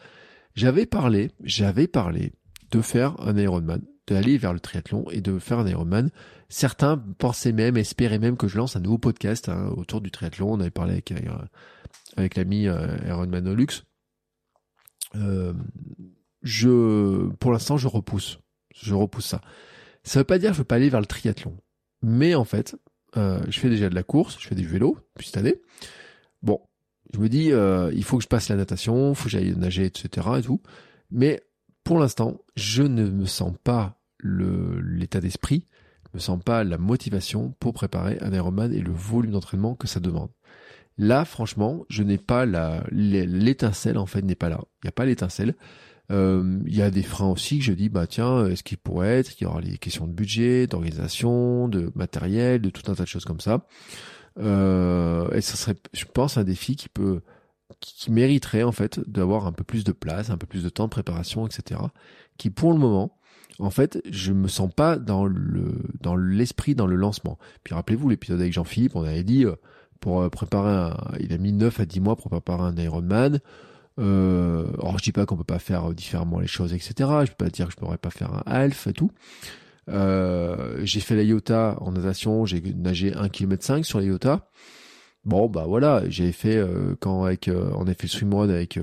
J'avais 0.56 0.86
parlé, 0.86 1.32
j'avais 1.44 1.88
parlé 1.88 2.34
de 2.72 2.82
faire 2.82 3.16
un 3.20 3.38
Ironman, 3.38 3.82
d'aller 4.08 4.38
vers 4.38 4.54
le 4.54 4.60
triathlon 4.60 5.06
et 5.10 5.22
de 5.22 5.40
faire 5.40 5.60
un 5.60 5.68
Ironman. 5.68 6.10
Certains 6.50 6.98
pensaient 7.18 7.54
même, 7.54 7.78
espéraient 7.78 8.20
même 8.20 8.38
que 8.38 8.48
je 8.48 8.58
lance 8.58 8.76
un 8.76 8.82
nouveau 8.82 8.98
podcast 8.98 9.50
hein, 9.50 9.70
autour 9.76 10.02
du 10.02 10.12
triathlon. 10.12 10.52
On 10.52 10.60
avait 10.60 10.70
parlé 10.70 10.94
avec, 10.94 11.14
avec 12.18 12.36
l'ami 12.36 12.64
Ironman 12.64 13.48
euh, 13.48 13.56
je, 16.42 17.28
pour 17.40 17.52
l'instant, 17.52 17.78
je 17.78 17.88
repousse. 17.88 18.40
Je 18.76 18.94
repousse 18.94 19.28
ça. 19.28 19.42
Ça 20.04 20.20
veut 20.20 20.26
pas 20.26 20.38
dire 20.38 20.50
que 20.50 20.56
je 20.56 20.60
veux 20.60 20.66
pas 20.66 20.76
aller 20.76 20.90
vers 20.90 21.00
le 21.00 21.06
triathlon. 21.06 21.58
Mais 22.02 22.36
en 22.36 22.44
fait, 22.44 22.76
euh, 23.18 23.42
je 23.48 23.60
fais 23.60 23.70
déjà 23.70 23.90
de 23.90 23.96
la 23.96 24.04
course, 24.04 24.38
je 24.40 24.48
fais 24.48 24.56
du 24.56 24.68
vélo 24.68 24.98
depuis 25.16 25.28
cette 25.28 25.38
année. 25.38 25.56
Bon, 26.42 26.60
je 27.14 27.20
me 27.20 27.30
dis, 27.30 27.52
euh, 27.52 27.92
il 27.94 28.04
faut 28.04 28.18
que 28.18 28.24
je 28.24 28.28
passe 28.28 28.50
la 28.50 28.56
natation, 28.56 29.12
il 29.12 29.16
faut 29.16 29.26
que 29.26 29.30
j'aille 29.30 29.56
nager, 29.56 29.86
etc. 29.86 30.28
et 30.38 30.42
tout. 30.42 30.62
Mais 31.12 31.42
pour 31.84 32.00
l'instant, 32.00 32.42
je 32.56 32.84
ne 32.84 33.10
me 33.10 33.26
sens 33.26 33.54
pas 33.64 34.00
l'état 34.24 35.20
d'esprit, 35.20 35.68
je 36.12 36.18
me 36.18 36.20
sens 36.20 36.42
pas 36.44 36.64
la 36.64 36.78
motivation 36.78 37.54
pour 37.60 37.74
préparer 37.74 38.18
un 38.22 38.34
Ironman 38.34 38.74
et 38.74 38.80
le 38.80 38.92
volume 38.92 39.32
d'entraînement 39.32 39.76
que 39.76 39.88
ça 39.88 40.00
demande. 40.00 40.30
Là, 40.98 41.26
franchement, 41.26 41.86
je 41.90 42.04
n'ai 42.04 42.18
pas 42.18 42.46
la 42.46 42.84
l'étincelle 42.92 43.98
en 43.98 44.06
fait 44.06 44.22
n'est 44.22 44.36
pas 44.36 44.50
là. 44.50 44.60
Il 44.84 44.86
n'y 44.86 44.90
a 44.90 44.92
pas 44.92 45.06
l'étincelle. 45.06 45.56
Euh, 46.12 46.60
il 46.68 46.76
y 46.76 46.82
a 46.82 46.92
des 46.92 47.02
freins 47.02 47.30
aussi 47.30 47.60
que 47.60 47.64
je 47.64 47.72
dis 47.72 47.88
bah 47.88 48.08
tiens 48.08 48.46
est-ce 48.46 48.62
qu'il 48.62 48.78
pourrait 48.78 49.20
être 49.20 49.40
il 49.40 49.46
y 49.46 49.48
aura 49.48 49.62
les 49.62 49.78
questions 49.78 50.06
de 50.06 50.12
budget 50.12 50.68
d'organisation 50.68 51.70
de 51.70 51.94
matériel 51.96 52.60
de 52.60 52.70
tout 52.70 52.92
un 52.92 52.96
tas 52.96 53.04
de 53.04 53.08
choses 53.08 53.24
comme 53.24 53.40
ça 53.40 53.66
euh, 54.38 55.32
et 55.32 55.40
ça 55.40 55.56
serait 55.56 55.78
je 55.94 56.04
pense 56.04 56.38
un 56.38 56.44
défi 56.44 56.76
qui 56.76 56.90
peut 56.90 57.22
qui 57.80 58.12
mériterait 58.12 58.64
en 58.64 58.74
fait 58.74 59.00
d'avoir 59.10 59.48
un 59.48 59.54
peu 59.54 59.64
plus 59.64 59.86
de 59.86 59.94
place 59.94 60.30
un 60.30 60.38
peu 60.38 60.46
plus 60.46 60.62
de 60.62 60.70
temps 60.70 60.86
de 60.86 60.90
préparation 60.90 61.48
etc 61.48 61.80
qui 62.38 62.50
pour 62.50 62.74
le 62.74 62.80
moment 62.80 63.18
en 63.60 63.70
fait, 63.70 64.02
je 64.10 64.34
me 64.34 64.48
sens 64.48 64.70
pas 64.74 64.98
dans 64.98 65.26
le 65.26 65.84
dans 66.02 66.16
l'esprit 66.16 66.76
dans 66.76 66.88
le 66.88 66.96
lancement. 66.96 67.38
Puis 67.64 67.76
rappelez-vous 67.76 68.10
l'épisode 68.10 68.42
avec 68.42 68.54
Jean-Philippe, 68.54 68.96
on 68.96 69.04
avait 69.04 69.24
dit 69.24 69.46
euh, 69.46 69.56
pour 70.04 70.22
euh, 70.22 70.30
préparer 70.30 70.70
un, 70.70 70.98
il 71.22 71.32
a 71.32 71.38
mis 71.38 71.54
9 71.54 71.80
à 71.80 71.86
10 71.86 72.02
mois 72.02 72.18
pour 72.18 72.30
préparer 72.30 72.64
un 72.64 72.76
Ironman. 72.76 73.40
Euh, 74.00 74.66
alors 74.74 74.98
je 74.98 75.04
dis 75.04 75.14
pas 75.14 75.26
qu'on 75.26 75.38
peut 75.38 75.46
pas 75.46 75.60
faire 75.60 75.94
différemment 75.94 76.40
les 76.40 76.48
choses, 76.48 76.74
etc. 76.74 76.94
Je 76.98 77.32
peux 77.32 77.46
pas 77.46 77.50
dire 77.50 77.68
que 77.68 77.72
je 77.72 77.78
pourrais 77.78 77.98
pas 77.98 78.10
faire 78.10 78.34
un 78.34 78.44
half 78.46 78.88
et 78.88 78.94
tout. 78.94 79.12
Euh, 79.90 80.82
j'ai 80.84 81.00
fait 81.00 81.16
la 81.16 81.24
Iota 81.24 81.78
en 81.80 81.94
natation, 81.94 82.46
j'ai 82.46 82.62
nagé 82.76 83.14
1 83.14 83.30
km 83.30 83.64
5 83.64 83.86
sur 83.86 84.00
la 84.00 84.06
Iota. 84.06 84.50
Bon 85.24 85.48
bah 85.48 85.64
voilà, 85.66 86.04
j'ai 86.10 86.34
fait 86.34 86.58
euh, 86.58 86.96
quand 87.00 87.24
avec 87.24 87.48
euh, 87.48 87.72
on 87.76 87.88
a 87.88 87.94
fait 87.94 88.04
le 88.04 88.10
swimrun 88.10 88.50
avec 88.50 88.78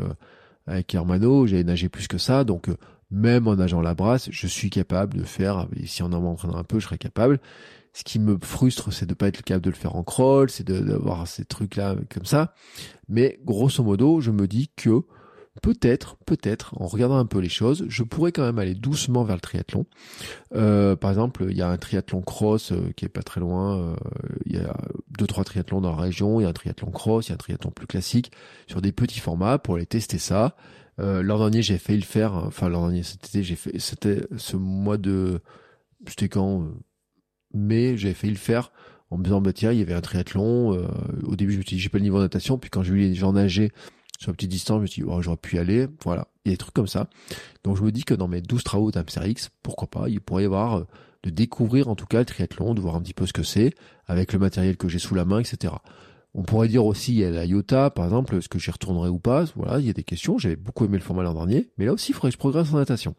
avec 0.66 0.94
Hermano, 0.94 1.47
j'ai 1.47 1.62
nagé 1.64 1.90
plus 1.90 2.09
que 2.09 2.16
ça, 2.16 2.44
donc 2.44 2.68
même 3.10 3.47
en 3.47 3.56
nageant 3.56 3.82
la 3.82 3.94
brasse, 3.94 4.28
je 4.30 4.47
suis 4.47 4.70
capable 4.70 5.18
de 5.18 5.24
faire. 5.24 5.68
si 5.84 6.02
on 6.02 6.12
en 6.12 6.20
m'entraîne 6.22 6.55
un 6.55 6.64
peu, 6.64 6.80
je 6.80 6.86
serais 6.86 6.97
capable 6.97 7.40
ce 7.92 8.04
qui 8.04 8.18
me 8.18 8.38
frustre, 8.40 8.92
c'est 8.92 9.06
de 9.06 9.14
pas 9.14 9.28
être 9.28 9.42
capable 9.42 9.64
de 9.64 9.70
le 9.70 9.76
faire 9.76 9.96
en 9.96 10.02
crawl, 10.02 10.50
c'est 10.50 10.66
d'avoir 10.66 11.26
ces 11.26 11.44
trucs-là 11.44 11.96
comme 12.12 12.24
ça. 12.24 12.54
Mais 13.08 13.40
grosso 13.44 13.82
modo, 13.82 14.20
je 14.20 14.30
me 14.30 14.46
dis 14.46 14.70
que 14.76 15.02
peut-être, 15.62 16.16
peut-être, 16.24 16.74
en 16.80 16.86
regardant 16.86 17.18
un 17.18 17.26
peu 17.26 17.38
les 17.38 17.48
choses, 17.48 17.84
je 17.88 18.02
pourrais 18.02 18.32
quand 18.32 18.42
même 18.42 18.58
aller 18.58 18.74
doucement 18.74 19.24
vers 19.24 19.36
le 19.36 19.40
triathlon. 19.40 19.86
Euh, 20.54 20.96
par 20.96 21.10
exemple, 21.10 21.46
il 21.50 21.56
y 21.56 21.62
a 21.62 21.68
un 21.68 21.76
triathlon 21.76 22.22
cross 22.22 22.72
euh, 22.72 22.92
qui 22.96 23.04
est 23.04 23.08
pas 23.08 23.22
très 23.22 23.40
loin. 23.40 23.78
Euh, 23.78 23.96
il 24.46 24.54
y 24.54 24.58
a 24.58 24.76
deux 25.18 25.26
trois 25.26 25.44
triathlons 25.44 25.80
dans 25.80 25.90
la 25.90 26.02
région. 26.02 26.40
Il 26.40 26.44
y 26.44 26.46
a 26.46 26.48
un 26.48 26.54
triathlon 26.54 26.90
cross, 26.90 27.26
il 27.26 27.30
y 27.30 27.32
a 27.32 27.34
un 27.34 27.38
triathlon 27.38 27.70
plus 27.70 27.86
classique 27.86 28.32
sur 28.66 28.80
des 28.80 28.92
petits 28.92 29.20
formats 29.20 29.58
pour 29.58 29.74
aller 29.74 29.86
tester 29.86 30.18
ça. 30.18 30.56
l'an 30.98 31.38
dernier, 31.38 31.62
j'ai 31.62 31.78
failli 31.78 31.98
le 31.98 32.04
faire. 32.04 32.34
Enfin, 32.34 32.68
l'an 32.68 32.82
dernier, 32.82 33.02
c'était 33.02 33.42
j'ai 33.42 33.56
fait, 33.56 33.78
c'était 33.78 34.22
ce 34.36 34.56
mois 34.56 34.98
de, 34.98 35.40
c'était 36.06 36.28
quand 36.28 36.68
mais 37.55 37.97
j'avais 37.97 38.14
failli 38.14 38.32
le 38.32 38.39
faire 38.39 38.72
en 39.10 39.18
me 39.18 39.24
disant 39.24 39.40
bah 39.40 39.52
tiens 39.52 39.72
il 39.72 39.78
y 39.78 39.82
avait 39.82 39.94
un 39.94 40.01
triathlon 40.01 40.74
euh, 40.74 40.86
au 41.24 41.36
début 41.36 41.52
je 41.52 41.59
me 41.59 41.62
suis 41.62 41.77
dit 41.77 41.82
j'ai 41.82 41.89
pas 41.89 41.98
le 41.98 42.05
niveau 42.05 42.18
de 42.18 42.22
natation 42.22 42.59
puis 42.59 42.70
quand 42.70 42.82
j'ai 42.82 42.93
vu 42.93 43.01
les 43.01 43.14
gens 43.14 43.32
nager 43.32 43.72
sur 44.18 44.31
une 44.31 44.36
petite 44.36 44.51
distance 44.51 44.78
je 44.78 44.82
me 44.82 44.86
suis 44.86 45.02
dit 45.02 45.09
oh, 45.10 45.20
j'aurais 45.22 45.36
pu 45.36 45.56
y 45.56 45.59
aller 45.59 45.86
voilà. 46.05 46.28
Il 46.44 46.48
y 46.48 46.52
a 46.52 46.55
des 46.55 46.59
trucs 46.59 46.74
comme 46.74 46.86
ça. 46.86 47.10
Donc 47.64 47.77
je 47.77 47.82
me 47.82 47.93
dis 47.93 48.05
que 48.05 48.14
dans 48.14 48.28
mes 48.28 48.40
12 48.40 48.64
travaux 48.64 48.90
X 48.90 49.51
pourquoi 49.62 49.89
pas 49.89 50.09
il 50.09 50.20
pourrait 50.20 50.44
y 50.44 50.47
avoir 50.47 50.78
euh, 50.78 50.86
de 51.22 51.31
découvrir 51.31 51.89
en 51.89 51.97
tout 51.97 52.06
cas 52.06 52.20
le 52.20 52.24
triathlon 52.24 52.74
de 52.74 52.81
voir 52.81 52.94
un 52.94 53.02
petit 53.02 53.14
peu 53.14 53.27
ce 53.27 53.32
que 53.32 53.43
c'est 53.43 53.74
avec 54.06 54.32
le 54.32 54.39
matériel 54.39 54.77
que 54.77 54.89
j'ai 54.89 54.98
sous 54.98 55.14
la 55.14 55.24
main 55.24 55.40
etc 55.40 55.74
on 56.35 56.43
pourrait 56.43 56.68
dire 56.68 56.85
aussi 56.85 57.12
il 57.12 57.18
y 57.18 57.24
a 57.24 57.31
la 57.31 57.44
IOTA 57.44 57.90
par 57.90 58.05
exemple 58.05 58.36
est-ce 58.36 58.48
que 58.48 58.59
j'y 58.59 58.70
retournerai 58.70 59.09
ou 59.09 59.18
pas? 59.18 59.44
Voilà 59.56 59.81
il 59.81 59.86
y 59.86 59.90
a 59.90 59.93
des 59.93 60.05
questions. 60.05 60.39
J'avais 60.39 60.56
beaucoup 60.56 60.85
aimé 60.85 60.97
le 60.97 61.02
format 61.02 61.22
l'an 61.22 61.35
dernier 61.35 61.70
mais 61.77 61.86
là 61.86 61.93
aussi 61.93 62.12
il 62.12 62.14
faudrait 62.14 62.31
que 62.31 62.35
je 62.35 62.39
progresse 62.39 62.72
en 62.72 62.77
natation. 62.77 63.14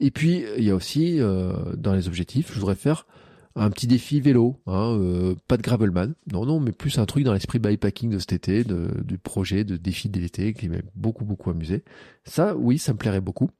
Et 0.00 0.10
puis 0.10 0.44
il 0.58 0.64
y 0.64 0.70
a 0.70 0.74
aussi 0.74 1.20
euh, 1.20 1.74
dans 1.76 1.94
les 1.94 2.06
objectifs 2.06 2.52
je 2.52 2.58
voudrais 2.58 2.74
faire 2.74 3.06
un 3.56 3.70
petit 3.70 3.86
défi 3.86 4.20
vélo, 4.20 4.60
hein, 4.66 4.96
euh, 4.98 5.36
pas 5.46 5.56
de 5.56 5.62
gravelman, 5.62 6.14
non 6.32 6.44
non, 6.44 6.58
mais 6.58 6.72
plus 6.72 6.98
un 6.98 7.06
truc 7.06 7.24
dans 7.24 7.32
l'esprit 7.32 7.60
bikepacking 7.60 8.10
de 8.10 8.18
cet 8.18 8.32
été, 8.32 8.64
du 8.64 9.18
projet 9.18 9.62
de 9.64 9.76
défi 9.76 10.08
de 10.08 10.18
l'été 10.18 10.54
qui 10.54 10.68
m'a 10.68 10.78
beaucoup 10.96 11.24
beaucoup 11.24 11.50
amusé. 11.50 11.84
Ça, 12.24 12.56
oui, 12.56 12.78
ça 12.78 12.92
me 12.92 12.98
plairait 12.98 13.20
beaucoup. 13.20 13.50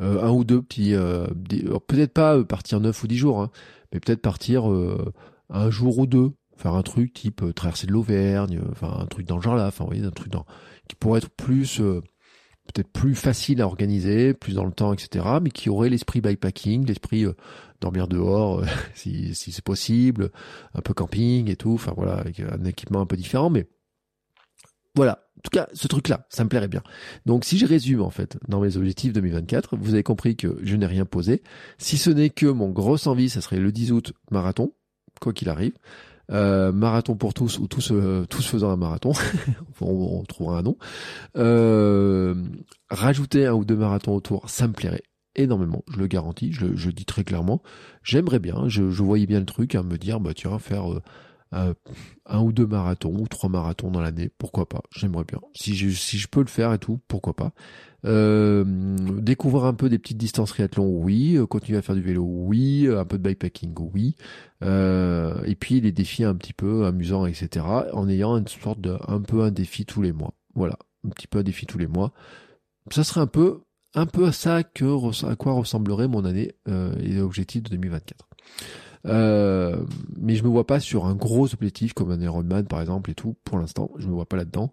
Euh, 0.00 0.22
un 0.22 0.30
ou 0.30 0.42
deux 0.42 0.62
petits, 0.62 0.94
euh, 0.94 1.26
peut-être 1.86 2.12
pas 2.12 2.42
partir 2.42 2.80
neuf 2.80 3.02
ou 3.04 3.06
dix 3.06 3.18
jours, 3.18 3.40
hein, 3.40 3.50
mais 3.92 4.00
peut-être 4.00 4.22
partir 4.22 4.64
un 5.48 5.70
jour 5.70 5.98
ou 5.98 6.06
deux, 6.06 6.32
faire 6.56 6.74
un 6.74 6.82
truc 6.82 7.12
type 7.12 7.44
traverser 7.54 7.86
de 7.86 7.92
l'Auvergne, 7.92 8.60
enfin 8.72 8.96
un 8.98 9.06
truc 9.06 9.26
dans 9.26 9.36
le 9.36 9.42
genre 9.42 9.54
là, 9.54 9.68
enfin 9.68 9.86
vous 9.88 10.04
un 10.04 10.10
truc 10.10 10.32
dans 10.32 10.44
qui 10.88 10.96
pourrait 10.96 11.18
être 11.18 11.30
plus 11.30 11.80
peut-être 12.66 12.90
plus 12.92 13.14
facile 13.14 13.62
à 13.62 13.66
organiser, 13.66 14.34
plus 14.34 14.54
dans 14.54 14.64
le 14.64 14.72
temps, 14.72 14.92
etc., 14.92 15.24
mais 15.42 15.50
qui 15.50 15.70
aurait 15.70 15.88
l'esprit 15.88 16.20
bikepacking, 16.20 16.86
l'esprit 16.86 17.24
euh, 17.24 17.32
dormir 17.80 18.08
dehors 18.08 18.60
euh, 18.60 18.64
si, 18.94 19.34
si 19.34 19.52
c'est 19.52 19.64
possible, 19.64 20.30
un 20.74 20.80
peu 20.80 20.94
camping 20.94 21.50
et 21.50 21.56
tout, 21.56 21.74
enfin 21.74 21.92
voilà, 21.96 22.14
avec 22.14 22.40
un 22.40 22.64
équipement 22.64 23.00
un 23.00 23.06
peu 23.06 23.16
différent, 23.16 23.50
mais 23.50 23.66
voilà. 24.94 25.22
En 25.38 25.40
tout 25.44 25.50
cas, 25.50 25.68
ce 25.74 25.86
truc-là, 25.86 26.26
ça 26.30 26.42
me 26.42 26.48
plairait 26.48 26.66
bien. 26.66 26.82
Donc, 27.26 27.44
si 27.44 27.58
je 27.58 27.66
résume, 27.66 28.00
en 28.00 28.10
fait, 28.10 28.38
dans 28.48 28.58
mes 28.58 28.76
objectifs 28.78 29.12
2024, 29.12 29.76
vous 29.76 29.92
avez 29.92 30.02
compris 30.02 30.34
que 30.34 30.58
je 30.62 30.74
n'ai 30.74 30.86
rien 30.86 31.04
posé. 31.04 31.42
Si 31.78 31.98
ce 31.98 32.10
n'est 32.10 32.30
que 32.30 32.46
mon 32.46 32.70
grosse 32.70 33.06
envie, 33.06 33.28
ça 33.28 33.42
serait 33.42 33.58
le 33.58 33.70
10 33.70 33.92
août 33.92 34.12
marathon, 34.30 34.72
quoi 35.20 35.32
qu'il 35.32 35.50
arrive. 35.50 35.74
Euh, 36.32 36.72
marathon 36.72 37.14
pour 37.14 37.34
tous 37.34 37.60
ou 37.60 37.68
tous 37.68 37.92
euh, 37.92 38.26
tous 38.28 38.44
faisant 38.44 38.70
un 38.70 38.76
marathon, 38.76 39.12
on, 39.80 40.18
on, 40.18 40.24
trouvera 40.24 40.58
un 40.58 40.62
nom. 40.62 40.76
Euh, 41.36 42.34
rajouter 42.90 43.46
un 43.46 43.52
ou 43.52 43.64
deux 43.64 43.76
marathons 43.76 44.16
autour, 44.16 44.48
ça 44.50 44.66
me 44.66 44.72
plairait 44.72 45.04
énormément, 45.36 45.84
je 45.90 45.98
le 45.98 46.06
garantis, 46.06 46.52
je 46.52 46.66
le, 46.66 46.92
dis 46.92 47.04
très 47.04 47.24
clairement. 47.24 47.62
J'aimerais 48.02 48.38
bien, 48.38 48.68
je, 48.68 48.82
voyais 48.82 49.26
bien 49.26 49.40
le 49.40 49.46
truc, 49.46 49.74
à 49.74 49.82
me 49.82 49.96
dire 49.98 50.20
bah 50.20 50.32
tiens 50.34 50.58
faire 50.58 51.00
euh, 51.54 51.74
un 52.26 52.40
ou 52.40 52.52
deux 52.52 52.66
marathons 52.66 53.14
ou 53.16 53.28
trois 53.28 53.48
marathons 53.48 53.90
dans 53.90 54.00
l'année, 54.00 54.30
pourquoi 54.36 54.68
pas 54.68 54.82
J'aimerais 54.90 55.24
bien. 55.24 55.40
Si 55.54 55.76
je, 55.76 56.26
peux 56.28 56.40
le 56.40 56.48
faire 56.48 56.72
et 56.72 56.78
tout, 56.78 56.98
pourquoi 57.06 57.34
pas 57.34 57.52
euh, 58.04 58.64
Découvrir 59.20 59.64
un 59.64 59.74
peu 59.74 59.88
des 59.88 59.98
petites 59.98 60.18
distances 60.18 60.50
triathlon, 60.50 60.88
oui. 60.88 61.36
Euh, 61.36 61.46
continuer 61.46 61.78
à 61.78 61.82
faire 61.82 61.94
du 61.94 62.02
vélo, 62.02 62.24
oui. 62.24 62.88
Un 62.90 63.04
peu 63.04 63.16
de 63.16 63.22
bikepacking, 63.22 63.74
oui. 63.94 64.16
Et 64.62 65.54
puis 65.54 65.80
les 65.80 65.92
défis 65.92 66.24
un 66.24 66.34
petit 66.34 66.52
peu 66.52 66.84
amusants, 66.86 67.26
etc. 67.26 67.64
En 67.92 68.08
ayant 68.08 68.36
une 68.36 68.48
sorte 68.48 68.80
de 68.80 68.96
un 69.06 69.20
peu 69.20 69.42
un 69.42 69.50
défi 69.50 69.86
tous 69.86 70.02
les 70.02 70.12
mois. 70.12 70.34
Voilà, 70.54 70.78
un 71.06 71.10
petit 71.10 71.28
peu 71.28 71.38
un 71.38 71.42
défi 71.44 71.66
tous 71.66 71.78
les 71.78 71.86
mois. 71.86 72.12
Ça 72.90 73.04
serait 73.04 73.20
un 73.20 73.26
peu 73.26 73.60
un 73.96 74.06
peu 74.06 74.26
à 74.26 74.32
ça 74.32 74.56
à 74.56 74.62
quoi 74.62 75.52
ressemblerait 75.52 76.06
mon 76.06 76.24
année 76.24 76.52
euh, 76.68 76.94
et 77.02 77.14
l'objectif 77.14 77.62
de 77.64 77.70
2024. 77.70 78.28
Euh, 79.06 79.82
mais 80.16 80.36
je 80.36 80.44
me 80.44 80.48
vois 80.48 80.66
pas 80.66 80.80
sur 80.80 81.06
un 81.06 81.14
gros 81.14 81.52
objectif 81.54 81.94
comme 81.94 82.10
un 82.10 82.20
Ironman 82.20 82.66
par 82.66 82.80
exemple 82.80 83.10
et 83.10 83.14
tout. 83.14 83.36
Pour 83.44 83.58
l'instant, 83.58 83.90
je 83.98 84.06
me 84.06 84.12
vois 84.12 84.26
pas 84.26 84.36
là-dedans. 84.36 84.72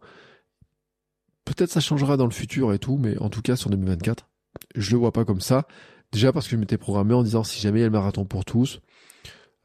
Peut-être 1.46 1.72
ça 1.72 1.80
changera 1.80 2.18
dans 2.18 2.26
le 2.26 2.32
futur 2.32 2.74
et 2.74 2.80
tout, 2.80 2.98
mais 2.98 3.18
en 3.18 3.30
tout 3.30 3.42
cas 3.42 3.56
sur 3.56 3.70
2024, 3.70 4.28
je 4.76 4.92
le 4.92 4.98
vois 4.98 5.14
pas 5.14 5.26
comme 5.26 5.42
ça. 5.42 5.68
Déjà 6.12 6.34
parce 6.34 6.48
que 6.48 6.52
je 6.52 6.60
m'étais 6.60 6.78
programmé 6.78 7.14
en 7.14 7.24
disant 7.24 7.44
si 7.44 7.60
jamais 7.62 7.80
il 7.80 7.82
y 7.82 7.86
a 7.86 7.88
le 7.88 7.92
marathon 7.92 8.26
pour 8.26 8.46
tous, 8.46 8.82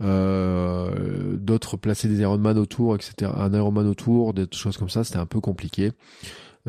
euh, 0.01 1.37
d'autres 1.37 1.77
placer 1.77 2.09
des 2.09 2.21
Ironman 2.21 2.59
autour, 2.59 2.95
etc. 2.95 3.33
Un 3.35 3.53
Ironman 3.53 3.87
autour, 3.89 4.35
des 4.35 4.47
choses 4.53 4.77
comme 4.77 4.89
ça, 4.89 5.03
c'était 5.03 5.19
un 5.19 5.27
peu 5.27 5.41
compliqué. 5.41 5.93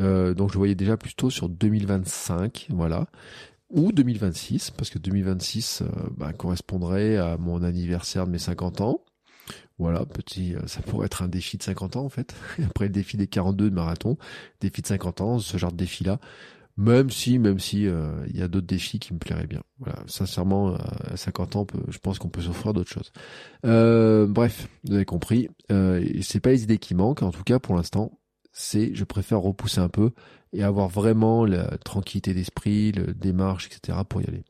Euh, 0.00 0.34
donc 0.34 0.52
je 0.52 0.58
voyais 0.58 0.74
déjà 0.74 0.96
plutôt 0.96 1.30
sur 1.30 1.48
2025, 1.48 2.68
voilà 2.70 3.06
ou 3.72 3.92
2026, 3.92 4.72
parce 4.72 4.90
que 4.90 4.98
2026 4.98 5.82
euh, 5.82 5.86
bah, 6.16 6.32
correspondrait 6.32 7.16
à 7.16 7.36
mon 7.36 7.62
anniversaire 7.62 8.26
de 8.26 8.32
mes 8.32 8.38
50 8.38 8.80
ans. 8.80 9.04
Voilà, 9.78 10.04
petit, 10.04 10.56
euh, 10.56 10.66
ça 10.66 10.82
pourrait 10.82 11.06
être 11.06 11.22
un 11.22 11.28
défi 11.28 11.56
de 11.56 11.62
50 11.62 11.96
ans 11.96 12.04
en 12.04 12.08
fait. 12.08 12.34
Après 12.64 12.86
le 12.86 12.92
défi 12.92 13.16
des 13.16 13.28
42 13.28 13.70
de 13.70 13.74
marathon, 13.74 14.18
défi 14.60 14.82
de 14.82 14.88
50 14.88 15.20
ans, 15.20 15.38
ce 15.38 15.56
genre 15.56 15.70
de 15.70 15.76
défi-là. 15.76 16.18
Même 16.76 17.10
si, 17.10 17.38
même 17.38 17.58
si 17.58 17.82
il 17.82 18.36
y 18.36 18.40
a 18.40 18.48
d'autres 18.48 18.66
défis 18.66 19.00
qui 19.00 19.12
me 19.12 19.18
plairaient 19.18 19.46
bien. 19.46 19.60
Voilà, 19.80 19.98
sincèrement, 20.06 20.76
à 20.76 21.14
50 21.16 21.56
ans, 21.56 21.66
je 21.88 21.98
pense 21.98 22.18
qu'on 22.18 22.30
peut 22.30 22.40
s'offrir 22.40 22.72
d'autres 22.72 22.90
choses. 22.90 23.12
bref, 23.62 24.66
vous 24.84 24.94
avez 24.94 25.04
compris. 25.04 25.50
Euh, 25.70 26.02
c'est 26.22 26.40
pas 26.40 26.50
les 26.50 26.62
idées 26.62 26.78
qui 26.78 26.94
manquent. 26.94 27.22
En 27.22 27.32
tout 27.32 27.44
cas, 27.44 27.58
pour 27.58 27.74
l'instant, 27.74 28.19
c'est, 28.52 28.94
je 28.94 29.04
préfère 29.04 29.40
repousser 29.40 29.80
un 29.80 29.88
peu 29.88 30.10
et 30.52 30.62
avoir 30.62 30.88
vraiment 30.88 31.44
la 31.44 31.78
tranquillité 31.78 32.34
d'esprit, 32.34 32.92
le 32.92 33.14
démarche, 33.14 33.66
etc. 33.66 33.98
pour 34.08 34.20
y 34.20 34.26
aller. 34.26 34.44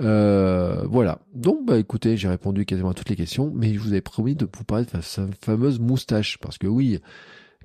Euh, 0.00 0.84
voilà. 0.88 1.20
Donc, 1.34 1.66
bah, 1.66 1.78
écoutez, 1.78 2.16
j'ai 2.16 2.28
répondu 2.28 2.64
quasiment 2.64 2.90
à 2.90 2.94
toutes 2.94 3.10
les 3.10 3.16
questions, 3.16 3.52
mais 3.54 3.74
je 3.74 3.78
vous 3.78 3.88
avais 3.88 4.00
promis 4.00 4.34
de 4.34 4.46
vous 4.50 4.64
parler 4.64 4.86
de 4.86 5.00
sa 5.02 5.26
fameuse 5.42 5.78
moustache, 5.80 6.38
parce 6.38 6.56
que 6.56 6.66
oui, 6.66 7.00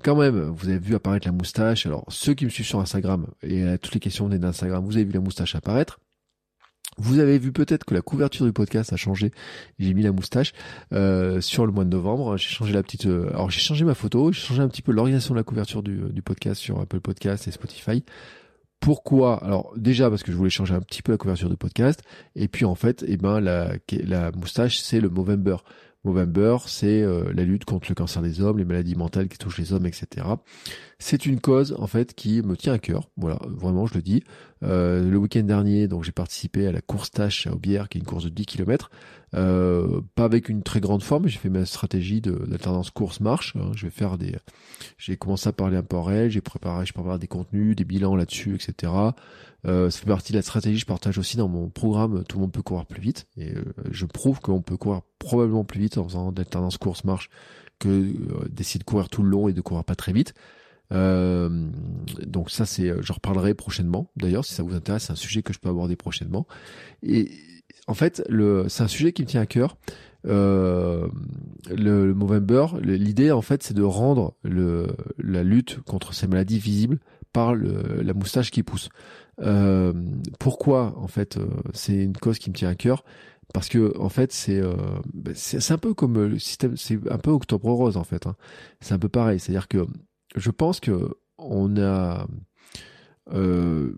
quand 0.02 0.16
même, 0.16 0.38
vous 0.50 0.68
avez 0.68 0.78
vu 0.78 0.94
apparaître 0.94 1.26
la 1.26 1.32
moustache. 1.32 1.86
Alors, 1.86 2.04
ceux 2.08 2.34
qui 2.34 2.44
me 2.44 2.50
suivent 2.50 2.66
sur 2.66 2.80
Instagram, 2.80 3.26
et 3.42 3.64
toutes 3.80 3.94
les 3.94 4.00
questions 4.00 4.26
venaient 4.26 4.38
d'Instagram, 4.38 4.84
vous 4.84 4.96
avez 4.96 5.04
vu 5.04 5.12
la 5.12 5.20
moustache 5.20 5.54
apparaître. 5.54 6.00
Vous 6.96 7.18
avez 7.18 7.38
vu 7.38 7.52
peut-être 7.52 7.84
que 7.84 7.94
la 7.94 8.02
couverture 8.02 8.46
du 8.46 8.52
podcast 8.52 8.92
a 8.92 8.96
changé. 8.96 9.32
J'ai 9.78 9.94
mis 9.94 10.02
la 10.02 10.12
moustache 10.12 10.52
euh, 10.92 11.40
sur 11.40 11.66
le 11.66 11.72
mois 11.72 11.84
de 11.84 11.90
novembre. 11.90 12.36
J'ai 12.36 12.48
changé 12.48 12.72
la 12.72 12.82
petite. 12.82 13.06
Euh, 13.06 13.28
alors 13.30 13.50
j'ai 13.50 13.60
changé 13.60 13.84
ma 13.84 13.94
photo, 13.94 14.32
j'ai 14.32 14.40
changé 14.40 14.62
un 14.62 14.68
petit 14.68 14.82
peu 14.82 14.92
l'organisation 14.92 15.34
de 15.34 15.38
la 15.40 15.44
couverture 15.44 15.82
du, 15.82 15.96
du 16.10 16.22
podcast 16.22 16.60
sur 16.60 16.80
Apple 16.80 17.00
Podcast 17.00 17.48
et 17.48 17.50
Spotify. 17.50 18.04
Pourquoi? 18.80 19.42
Alors 19.42 19.72
déjà 19.76 20.10
parce 20.10 20.22
que 20.22 20.30
je 20.30 20.36
voulais 20.36 20.50
changer 20.50 20.74
un 20.74 20.80
petit 20.80 21.02
peu 21.02 21.12
la 21.12 21.18
couverture 21.18 21.48
du 21.48 21.56
podcast. 21.56 22.02
Et 22.36 22.48
puis 22.48 22.64
en 22.64 22.74
fait, 22.74 23.04
eh 23.08 23.16
ben 23.16 23.40
la, 23.40 23.72
la 23.90 24.30
moustache 24.32 24.78
c'est 24.78 25.00
le 25.00 25.08
Movember. 25.08 25.56
Movember, 26.04 26.58
c'est 26.66 27.02
euh, 27.02 27.32
la 27.34 27.44
lutte 27.44 27.64
contre 27.64 27.86
le 27.88 27.94
cancer 27.94 28.20
des 28.20 28.40
hommes, 28.40 28.58
les 28.58 28.64
maladies 28.64 28.94
mentales 28.94 29.28
qui 29.28 29.38
touchent 29.38 29.58
les 29.58 29.72
hommes, 29.72 29.86
etc. 29.86 30.26
C'est 30.98 31.26
une 31.26 31.40
cause 31.40 31.74
en 31.78 31.86
fait 31.86 32.14
qui 32.14 32.42
me 32.42 32.56
tient 32.56 32.74
à 32.74 32.78
cœur. 32.78 33.08
Voilà, 33.16 33.38
vraiment, 33.46 33.86
je 33.86 33.94
le 33.94 34.02
dis. 34.02 34.22
Euh, 34.62 35.02
le 35.08 35.16
week-end 35.16 35.42
dernier, 35.42 35.88
donc 35.88 36.04
j'ai 36.04 36.12
participé 36.12 36.66
à 36.66 36.72
la 36.72 36.80
course 36.80 37.10
tâche 37.10 37.46
à 37.46 37.52
Aubière, 37.52 37.88
qui 37.88 37.98
est 37.98 38.00
une 38.00 38.06
course 38.06 38.24
de 38.24 38.28
10 38.28 38.46
km. 38.46 38.90
Euh, 39.34 40.00
pas 40.14 40.24
avec 40.24 40.48
une 40.48 40.62
très 40.62 40.80
grande 40.80 41.02
forme, 41.02 41.26
j'ai 41.26 41.38
fait 41.38 41.48
ma 41.48 41.66
stratégie 41.66 42.20
d'alternance 42.20 42.90
course-marche. 42.90 43.56
Hein. 43.56 43.72
Je 43.74 43.86
vais 43.86 43.90
faire 43.90 44.16
des, 44.16 44.36
j'ai 44.98 45.16
commencé 45.16 45.48
à 45.48 45.52
parler 45.52 45.76
un 45.76 45.82
peu 45.82 45.96
en 45.96 46.02
réel, 46.02 46.30
j'ai 46.30 46.40
préparé, 46.40 46.86
je 46.86 46.92
prépare 46.92 47.18
des 47.18 47.26
contenus, 47.26 47.74
des 47.74 47.84
bilans 47.84 48.16
là-dessus, 48.16 48.54
etc. 48.54 48.92
Euh, 49.66 49.90
ça 49.90 49.98
fait 49.98 50.06
partie 50.06 50.32
de 50.32 50.38
la 50.38 50.42
stratégie. 50.42 50.78
Je 50.78 50.86
partage 50.86 51.18
aussi 51.18 51.36
dans 51.36 51.48
mon 51.48 51.68
programme. 51.68 52.22
Tout 52.24 52.36
le 52.36 52.42
monde 52.42 52.52
peut 52.52 52.62
courir 52.62 52.86
plus 52.86 53.00
vite, 53.00 53.26
et 53.36 53.54
euh, 53.54 53.64
je 53.90 54.06
prouve 54.06 54.40
qu'on 54.40 54.62
peut 54.62 54.76
courir 54.76 55.02
probablement 55.18 55.64
plus 55.64 55.80
vite 55.80 55.98
en 55.98 56.04
faisant 56.04 56.32
d'alternance 56.32 56.78
course-marche 56.78 57.30
que 57.78 57.88
euh, 57.88 58.48
d'essayer 58.50 58.78
de 58.78 58.84
courir 58.84 59.08
tout 59.08 59.22
le 59.22 59.30
long 59.30 59.48
et 59.48 59.52
de 59.52 59.60
courir 59.60 59.84
pas 59.84 59.96
très 59.96 60.12
vite. 60.12 60.34
Euh, 60.92 61.70
donc 62.26 62.50
ça 62.50 62.66
c'est, 62.66 62.92
j'en 63.02 63.14
reparlerai 63.14 63.54
prochainement. 63.54 64.10
D'ailleurs, 64.16 64.44
si 64.44 64.54
ça 64.54 64.62
vous 64.62 64.74
intéresse, 64.74 65.04
c'est 65.04 65.12
un 65.12 65.16
sujet 65.16 65.42
que 65.42 65.52
je 65.52 65.58
peux 65.58 65.70
aborder 65.70 65.96
prochainement. 65.96 66.46
Et 67.02 67.30
en 67.86 67.94
fait, 67.94 68.22
le, 68.28 68.66
c'est 68.68 68.82
un 68.82 68.88
sujet 68.88 69.12
qui 69.12 69.22
me 69.22 69.26
tient 69.26 69.40
à 69.40 69.46
cœur. 69.46 69.76
Euh, 70.26 71.06
le, 71.68 72.06
le 72.06 72.14
Movember, 72.14 72.66
l'idée 72.82 73.30
en 73.30 73.42
fait, 73.42 73.62
c'est 73.62 73.74
de 73.74 73.82
rendre 73.82 74.34
le, 74.42 74.88
la 75.18 75.42
lutte 75.42 75.80
contre 75.82 76.14
ces 76.14 76.26
maladies 76.26 76.58
visibles 76.58 76.98
par 77.32 77.54
le, 77.54 78.00
la 78.02 78.14
moustache 78.14 78.50
qui 78.50 78.62
pousse. 78.62 78.88
Euh, 79.40 79.92
pourquoi 80.38 80.94
en 80.96 81.08
fait 81.08 81.36
euh, 81.36 81.48
c'est 81.72 81.96
une 81.96 82.16
cause 82.16 82.38
qui 82.38 82.50
me 82.50 82.54
tient 82.54 82.70
à 82.70 82.74
cœur? 82.74 83.04
Parce 83.52 83.68
que 83.68 83.96
en 83.98 84.08
fait 84.08 84.32
c'est 84.32 84.60
euh, 84.60 84.74
ben, 85.12 85.34
c'est 85.34 85.72
un 85.72 85.78
peu 85.78 85.92
comme 85.92 86.24
le 86.26 86.38
système 86.38 86.76
c'est 86.76 86.98
un 87.10 87.18
peu 87.18 87.30
octobre 87.30 87.70
rose 87.70 87.96
en 87.96 88.04
fait 88.04 88.26
hein. 88.26 88.36
c'est 88.80 88.94
un 88.94 88.98
peu 88.98 89.08
pareil 89.08 89.38
c'est 89.38 89.52
à 89.52 89.54
dire 89.54 89.68
que 89.68 89.86
je 90.34 90.50
pense 90.50 90.80
que 90.80 91.10
on 91.36 91.76
a 91.76 92.26
euh, 93.32 93.92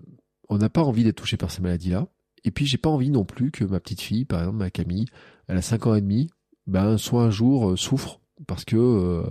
on 0.48 0.58
n'a 0.58 0.68
pas 0.68 0.82
envie 0.82 1.04
d'être 1.04 1.16
touché 1.16 1.36
par 1.36 1.50
ces 1.50 1.62
maladies 1.62 1.90
là 1.90 2.08
et 2.46 2.50
puis 2.50 2.64
j'ai 2.64 2.78
pas 2.78 2.88
envie 2.88 3.10
non 3.10 3.24
plus 3.24 3.50
que 3.50 3.64
ma 3.64 3.80
petite 3.80 4.00
fille 4.00 4.24
par 4.24 4.40
exemple 4.40 4.56
ma 4.56 4.70
Camille 4.70 5.06
elle 5.48 5.58
a 5.58 5.62
5 5.62 5.86
ans 5.86 5.94
et 5.94 6.00
demi 6.00 6.30
ben 6.66 6.96
soit 6.96 7.22
un 7.22 7.30
jour 7.30 7.70
euh, 7.70 7.76
souffre 7.76 8.20
parce 8.46 8.64
que 8.64 9.22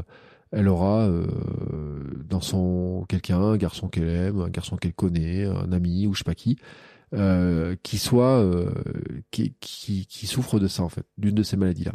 elle 0.56 0.70
aura 0.70 1.02
euh, 1.02 1.28
dans 2.30 2.40
son 2.40 3.06
quelqu'un, 3.10 3.40
un 3.40 3.58
garçon 3.58 3.90
qu'elle 3.90 4.08
aime, 4.08 4.40
un 4.40 4.50
garçon 4.50 4.78
qu'elle 4.78 4.94
connaît, 4.94 5.44
un 5.44 5.74
ami 5.74 6.08
ou 6.08 6.14
je 6.14 6.20
sais 6.20 6.24
pas 6.24 6.34
qui, 6.34 6.58
euh, 7.14 7.76
qui 7.84 7.98
soit 7.98 8.40
euh, 8.40 8.72
qui, 9.32 9.54
qui, 9.60 10.06
qui, 10.06 10.28
souffre 10.28 10.60
de 10.60 10.68
ça 10.68 10.84
en 10.84 10.90
fait, 10.90 11.06
d'une 11.18 11.36
de 11.36 11.44
ces 11.44 11.58
maladies 11.58 11.86
là. 11.86 11.94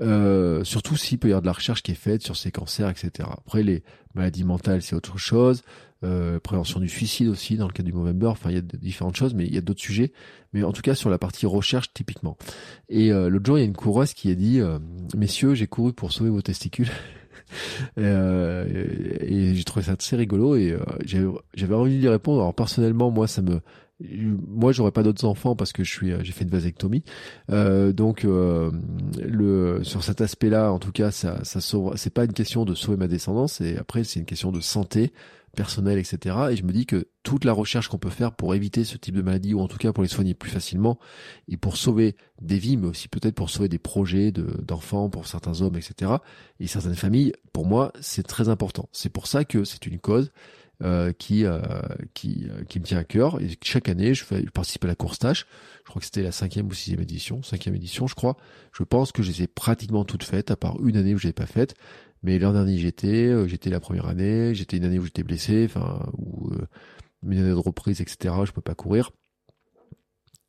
Euh, 0.00 0.64
surtout 0.64 0.96
s'il 0.96 1.18
peut 1.18 1.28
y 1.28 1.32
avoir 1.32 1.42
de 1.42 1.46
la 1.46 1.52
recherche 1.52 1.82
qui 1.82 1.90
est 1.90 1.96
faite 1.96 2.22
sur 2.22 2.36
ces 2.36 2.50
cancers, 2.50 2.88
etc. 2.88 3.28
Après 3.32 3.62
les 3.62 3.82
maladies 4.14 4.44
mentales 4.44 4.82
c'est 4.82 4.94
autre 4.94 5.18
chose, 5.18 5.62
euh, 6.04 6.40
prévention 6.40 6.80
du 6.80 6.88
suicide 6.88 7.28
aussi 7.28 7.56
dans 7.56 7.66
le 7.66 7.72
cas 7.72 7.82
du 7.82 7.92
Movember. 7.92 8.28
Enfin 8.28 8.50
il 8.50 8.56
y 8.56 8.58
a 8.58 8.62
différentes 8.62 9.16
choses, 9.16 9.34
mais 9.34 9.44
il 9.44 9.54
y 9.54 9.58
a 9.58 9.62
d'autres 9.62 9.80
sujets. 9.82 10.12
Mais 10.52 10.62
en 10.62 10.72
tout 10.72 10.82
cas 10.82 10.94
sur 10.94 11.10
la 11.10 11.18
partie 11.18 11.46
recherche 11.46 11.92
typiquement. 11.92 12.38
Et 12.88 13.12
euh, 13.12 13.28
l'autre 13.28 13.46
jour 13.46 13.58
il 13.58 13.62
y 13.62 13.64
a 13.64 13.66
une 13.66 13.76
coureuse 13.76 14.14
qui 14.14 14.30
a 14.30 14.34
dit 14.34 14.60
messieurs 15.16 15.54
j'ai 15.54 15.66
couru 15.66 15.92
pour 15.92 16.12
sauver 16.12 16.30
vos 16.30 16.42
testicules. 16.42 16.90
Euh, 17.98 18.64
et, 19.20 19.54
j'ai 19.54 19.64
trouvé 19.64 19.84
ça 19.84 19.92
assez 19.98 20.16
rigolo 20.16 20.56
et 20.56 20.72
euh, 20.72 21.32
j'avais 21.54 21.74
envie 21.74 21.98
d'y 21.98 22.08
répondre. 22.08 22.40
Alors 22.40 22.54
personnellement, 22.54 23.10
moi, 23.10 23.26
ça 23.26 23.42
me, 23.42 23.60
moi, 24.48 24.72
j'aurais 24.72 24.92
pas 24.92 25.02
d'autres 25.02 25.24
enfants 25.24 25.54
parce 25.54 25.72
que 25.72 25.84
je 25.84 25.90
suis, 25.90 26.12
j'ai 26.22 26.32
fait 26.32 26.44
une 26.44 26.50
vasectomie. 26.50 27.02
Euh, 27.50 27.92
donc, 27.92 28.24
euh, 28.24 28.70
le 29.18 29.84
sur 29.84 30.02
cet 30.02 30.20
aspect-là, 30.20 30.72
en 30.72 30.78
tout 30.78 30.92
cas, 30.92 31.10
ça, 31.10 31.44
ça 31.44 31.60
C'est 31.96 32.14
pas 32.14 32.24
une 32.24 32.32
question 32.32 32.64
de 32.64 32.74
sauver 32.74 32.96
ma 32.96 33.08
descendance. 33.08 33.60
Et 33.60 33.76
après, 33.76 34.04
c'est 34.04 34.20
une 34.20 34.26
question 34.26 34.52
de 34.52 34.60
santé 34.60 35.12
personnel, 35.56 35.98
etc. 35.98 36.36
Et 36.52 36.56
je 36.56 36.62
me 36.62 36.72
dis 36.72 36.86
que 36.86 37.08
toute 37.22 37.44
la 37.44 37.52
recherche 37.52 37.88
qu'on 37.88 37.98
peut 37.98 38.10
faire 38.10 38.32
pour 38.32 38.54
éviter 38.54 38.84
ce 38.84 38.96
type 38.96 39.16
de 39.16 39.22
maladie, 39.22 39.52
ou 39.52 39.60
en 39.60 39.68
tout 39.68 39.78
cas 39.78 39.92
pour 39.92 40.02
les 40.02 40.08
soigner 40.08 40.32
plus 40.32 40.50
facilement, 40.50 40.98
et 41.48 41.56
pour 41.56 41.76
sauver 41.76 42.16
des 42.40 42.58
vies, 42.58 42.76
mais 42.76 42.86
aussi 42.86 43.08
peut-être 43.08 43.34
pour 43.34 43.50
sauver 43.50 43.68
des 43.68 43.78
projets 43.78 44.32
d'enfants 44.32 45.10
pour 45.10 45.26
certains 45.26 45.60
hommes, 45.60 45.76
etc. 45.76 46.12
Et 46.60 46.66
certaines 46.66 46.94
familles, 46.94 47.32
pour 47.52 47.66
moi, 47.66 47.92
c'est 48.00 48.26
très 48.26 48.48
important. 48.48 48.88
C'est 48.92 49.10
pour 49.10 49.26
ça 49.26 49.44
que 49.44 49.64
c'est 49.64 49.86
une 49.86 49.98
cause 49.98 50.30
euh, 50.82 51.12
qui, 51.12 51.44
euh, 51.44 51.60
qui, 52.14 52.46
euh, 52.48 52.64
qui 52.64 52.80
me 52.80 52.84
tient 52.84 52.98
à 52.98 53.04
cœur. 53.04 53.40
Et 53.40 53.48
chaque 53.62 53.88
année, 53.88 54.14
je, 54.14 54.24
fais, 54.24 54.42
je 54.44 54.50
participe 54.50 54.84
à 54.84 54.88
la 54.88 54.94
course 54.94 55.18
tâche. 55.18 55.46
Je 55.84 55.90
crois 55.90 56.00
que 56.00 56.06
c'était 56.06 56.22
la 56.22 56.32
cinquième 56.32 56.66
ou 56.68 56.72
sixième 56.72 57.00
édition, 57.00 57.42
cinquième 57.42 57.74
édition, 57.74 58.06
je 58.06 58.14
crois. 58.14 58.36
Je 58.72 58.82
pense 58.82 59.12
que 59.12 59.22
je 59.22 59.30
les 59.30 59.42
ai 59.42 59.46
pratiquement 59.46 60.04
toutes 60.04 60.24
faites, 60.24 60.50
à 60.50 60.56
part 60.56 60.80
une 60.84 60.96
année 60.96 61.14
où 61.14 61.18
je 61.18 61.24
les 61.24 61.30
ai 61.30 61.34
pas 61.34 61.46
faites. 61.46 61.74
Mais 62.22 62.38
l'an 62.38 62.52
dernier, 62.52 62.76
j'étais, 62.78 63.48
j'étais 63.48 63.70
la 63.70 63.80
première 63.80 64.06
année, 64.06 64.54
j'étais 64.54 64.76
une 64.76 64.84
année 64.84 64.98
où 64.98 65.04
j'étais 65.04 65.22
blessé, 65.22 65.64
enfin, 65.64 66.06
ou 66.18 66.50
une 67.22 67.38
année 67.38 67.48
de 67.48 67.54
reprise, 67.54 68.00
etc. 68.00 68.34
Je 68.44 68.52
peux 68.52 68.60
pas 68.60 68.74
courir. 68.74 69.10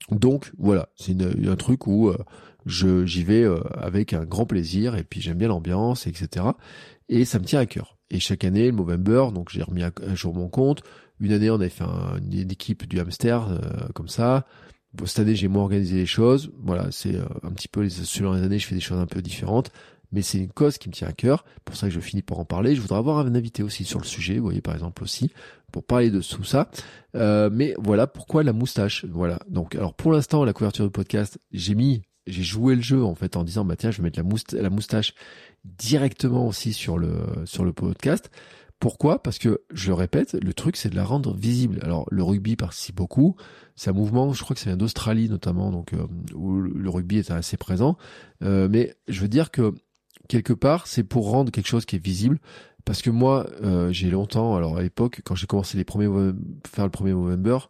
Donc 0.10 0.52
voilà, 0.58 0.90
c'est 0.96 1.16
un 1.22 1.56
truc 1.56 1.88
où 1.88 2.10
euh, 2.10 2.18
je 2.66 3.06
j'y 3.06 3.24
vais 3.24 3.44
euh, 3.44 3.62
avec 3.78 4.14
un 4.14 4.26
grand 4.26 4.46
plaisir 4.46 4.96
et 4.96 5.04
puis 5.04 5.22
j'aime 5.22 5.38
bien 5.38 5.48
l'ambiance, 5.48 6.08
etc. 6.08 6.46
Et 7.08 7.26
ça 7.26 7.40
me 7.40 7.46
tient 7.46 7.60
à 7.60 7.66
cœur. 7.66 7.98
Et 8.12 8.20
chaque 8.20 8.44
année, 8.44 8.68
le 8.68 8.74
Movember, 8.74 9.28
donc 9.34 9.50
j'ai 9.50 9.64
remis 9.64 9.84
à, 9.84 9.92
jour 10.14 10.36
mon 10.36 10.48
compte. 10.48 10.84
Une 11.20 11.32
année, 11.32 11.50
on 11.50 11.56
avait 11.56 11.70
fait 11.70 11.84
une 11.84 12.52
équipe 12.52 12.88
du 12.88 13.00
hamster 13.00 13.50
euh, 13.50 13.60
comme 13.96 14.10
ça. 14.10 14.46
cette 15.06 15.20
année, 15.20 15.36
j'ai 15.36 15.48
moins 15.48 15.64
organisé 15.64 15.96
les 15.96 16.06
choses. 16.06 16.52
Voilà, 16.62 16.88
c'est 16.92 17.16
un 17.44 17.52
petit 17.52 17.68
peu 17.68 17.88
selon 17.90 18.34
les 18.34 18.44
années, 18.44 18.60
je 18.60 18.68
fais 18.68 18.76
des 18.76 18.82
choses 18.82 19.00
un 19.00 19.08
peu 19.08 19.22
différentes 19.22 19.72
mais 20.12 20.22
c'est 20.22 20.40
une 20.40 20.52
cause 20.52 20.78
qui 20.78 20.90
me 20.90 20.94
tient 20.94 21.08
à 21.08 21.14
cœur. 21.14 21.46
Pour 21.66 21.76
ça 21.76 21.88
que 21.88 21.94
je 21.94 22.00
finis 22.00 22.22
par 22.22 22.40
en 22.40 22.46
parler. 22.46 22.76
Je 22.76 22.82
voudrais 22.82 22.98
avoir 22.98 23.20
un 23.20 23.36
invité 23.36 23.64
aussi 23.64 23.86
sur 23.86 24.00
le 24.00 24.06
sujet, 24.06 24.38
vous 24.38 24.44
voyez 24.44 24.62
par 24.62 24.74
exemple 24.74 25.04
aussi, 25.04 25.32
pour 25.72 25.84
parler 25.84 26.12
de 26.12 26.22
tout 26.22 26.44
ça. 26.44 26.70
Euh, 27.16 27.50
mais 27.52 27.74
voilà 27.78 28.08
pourquoi 28.08 28.44
la 28.44 28.54
moustache. 28.54 29.06
Voilà. 29.06 29.40
Donc 29.48 29.76
alors 29.76 29.94
pour 29.94 30.12
l'instant 30.12 30.44
la 30.44 30.54
couverture 30.54 30.86
du 30.86 30.92
podcast, 30.92 31.40
j'ai 31.52 31.76
mis, 31.76 32.02
j'ai 32.28 32.44
joué 32.44 32.76
le 32.76 32.82
jeu 32.82 33.04
en 33.04 33.16
fait 33.16 33.36
en 33.36 33.44
disant 33.44 33.66
bah 33.66 33.76
tiens 33.76 33.92
je 33.92 33.98
vais 33.98 34.04
mettre 34.04 34.20
la, 34.20 34.24
moustache, 34.24 34.62
la 34.62 34.70
moustache 34.70 35.14
directement 35.66 36.48
aussi 36.48 36.74
sur 36.74 36.98
le 36.98 37.26
sur 37.46 37.64
le 37.64 37.74
podcast. 37.74 38.30
Pourquoi? 38.80 39.22
Parce 39.22 39.38
que, 39.38 39.62
je 39.72 39.92
répète, 39.92 40.36
le 40.42 40.54
truc 40.56 40.76
c'est 40.76 40.90
de 40.90 40.96
la 40.96 41.06
rendre 41.06 41.36
visible. 41.36 41.80
Alors 41.84 42.08
le 42.10 42.24
rugby 42.24 42.56
participe 42.56 42.96
beaucoup, 42.96 43.36
c'est 43.76 43.92
un 43.92 43.94
mouvement, 43.94 44.34
je 44.34 44.42
crois 44.44 44.56
que 44.56 44.60
ça 44.60 44.72
vient 44.72 44.78
d'Australie 44.78 45.30
notamment, 45.30 45.70
donc 45.70 45.94
euh, 45.94 46.08
où 46.34 46.60
le 46.60 46.90
rugby 46.90 47.20
est 47.20 47.30
assez 47.30 47.58
présent. 47.58 47.96
Euh, 48.44 48.68
mais 48.72 48.96
je 49.08 49.22
veux 49.22 49.28
dire 49.28 49.52
que 49.52 49.76
quelque 50.28 50.54
part, 50.54 50.88
c'est 50.88 51.04
pour 51.04 51.30
rendre 51.30 51.52
quelque 51.52 51.68
chose 51.68 51.86
qui 51.86 51.98
est 51.98 52.04
visible. 52.04 52.40
Parce 52.84 53.04
que 53.04 53.12
moi, 53.12 53.46
euh, 53.62 53.92
j'ai 53.92 54.10
longtemps, 54.10 54.56
alors 54.56 54.78
à 54.78 54.82
l'époque, 54.82 55.22
quand 55.24 55.36
j'ai 55.36 55.46
commencé 55.46 55.78
les 55.78 55.84
premiers 55.84 56.34
faire 56.68 56.86
le 56.86 56.90
premier 56.90 57.14
Movember, 57.14 57.70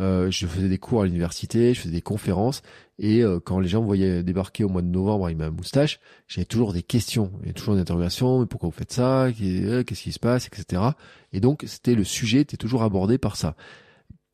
euh, 0.00 0.30
je 0.30 0.46
faisais 0.46 0.68
des 0.68 0.78
cours 0.78 1.02
à 1.02 1.04
l'université, 1.04 1.74
je 1.74 1.80
faisais 1.80 1.94
des 1.94 2.02
conférences, 2.02 2.62
et 2.98 3.22
euh, 3.22 3.38
quand 3.38 3.60
les 3.60 3.68
gens 3.68 3.82
me 3.82 3.86
voyaient 3.86 4.22
débarquer 4.22 4.64
au 4.64 4.68
mois 4.68 4.82
de 4.82 4.88
novembre 4.88 5.26
avec 5.26 5.36
ma 5.36 5.50
moustache, 5.50 6.00
j'avais 6.26 6.46
toujours 6.46 6.72
des 6.72 6.82
questions, 6.82 7.30
y 7.44 7.52
toujours 7.52 7.74
des 7.74 7.80
interrogations, 7.80 8.40
mais 8.40 8.46
pourquoi 8.46 8.68
vous 8.70 8.74
faites 8.74 8.92
ça, 8.92 9.28
qu'est-ce 9.36 10.02
qui 10.02 10.12
se 10.12 10.18
passe, 10.18 10.46
etc. 10.46 10.82
Et 11.32 11.40
donc 11.40 11.64
c'était 11.66 11.94
le 11.94 12.04
sujet 12.04 12.40
était 12.40 12.56
toujours 12.56 12.82
abordé 12.82 13.18
par 13.18 13.36
ça. 13.36 13.54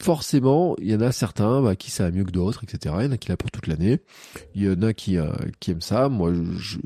Forcément, 0.02 0.76
il 0.78 0.90
y 0.90 0.94
en 0.94 1.00
a 1.00 1.10
certains 1.10 1.62
bah, 1.62 1.74
qui 1.74 1.90
savent 1.90 2.14
mieux 2.14 2.24
que 2.24 2.30
d'autres, 2.30 2.64
etc. 2.64 2.94
Il 3.00 3.06
y 3.06 3.08
en 3.08 3.12
a 3.12 3.16
qui 3.16 3.28
l'a 3.30 3.36
pour 3.36 3.50
toute 3.50 3.66
l'année. 3.66 4.00
Il 4.54 4.62
y 4.62 4.68
en 4.68 4.82
a 4.82 4.92
qui, 4.92 5.16
qui 5.58 5.70
aiment 5.70 5.80
ça. 5.80 6.10
Moi, 6.10 6.34
je, 6.58 6.76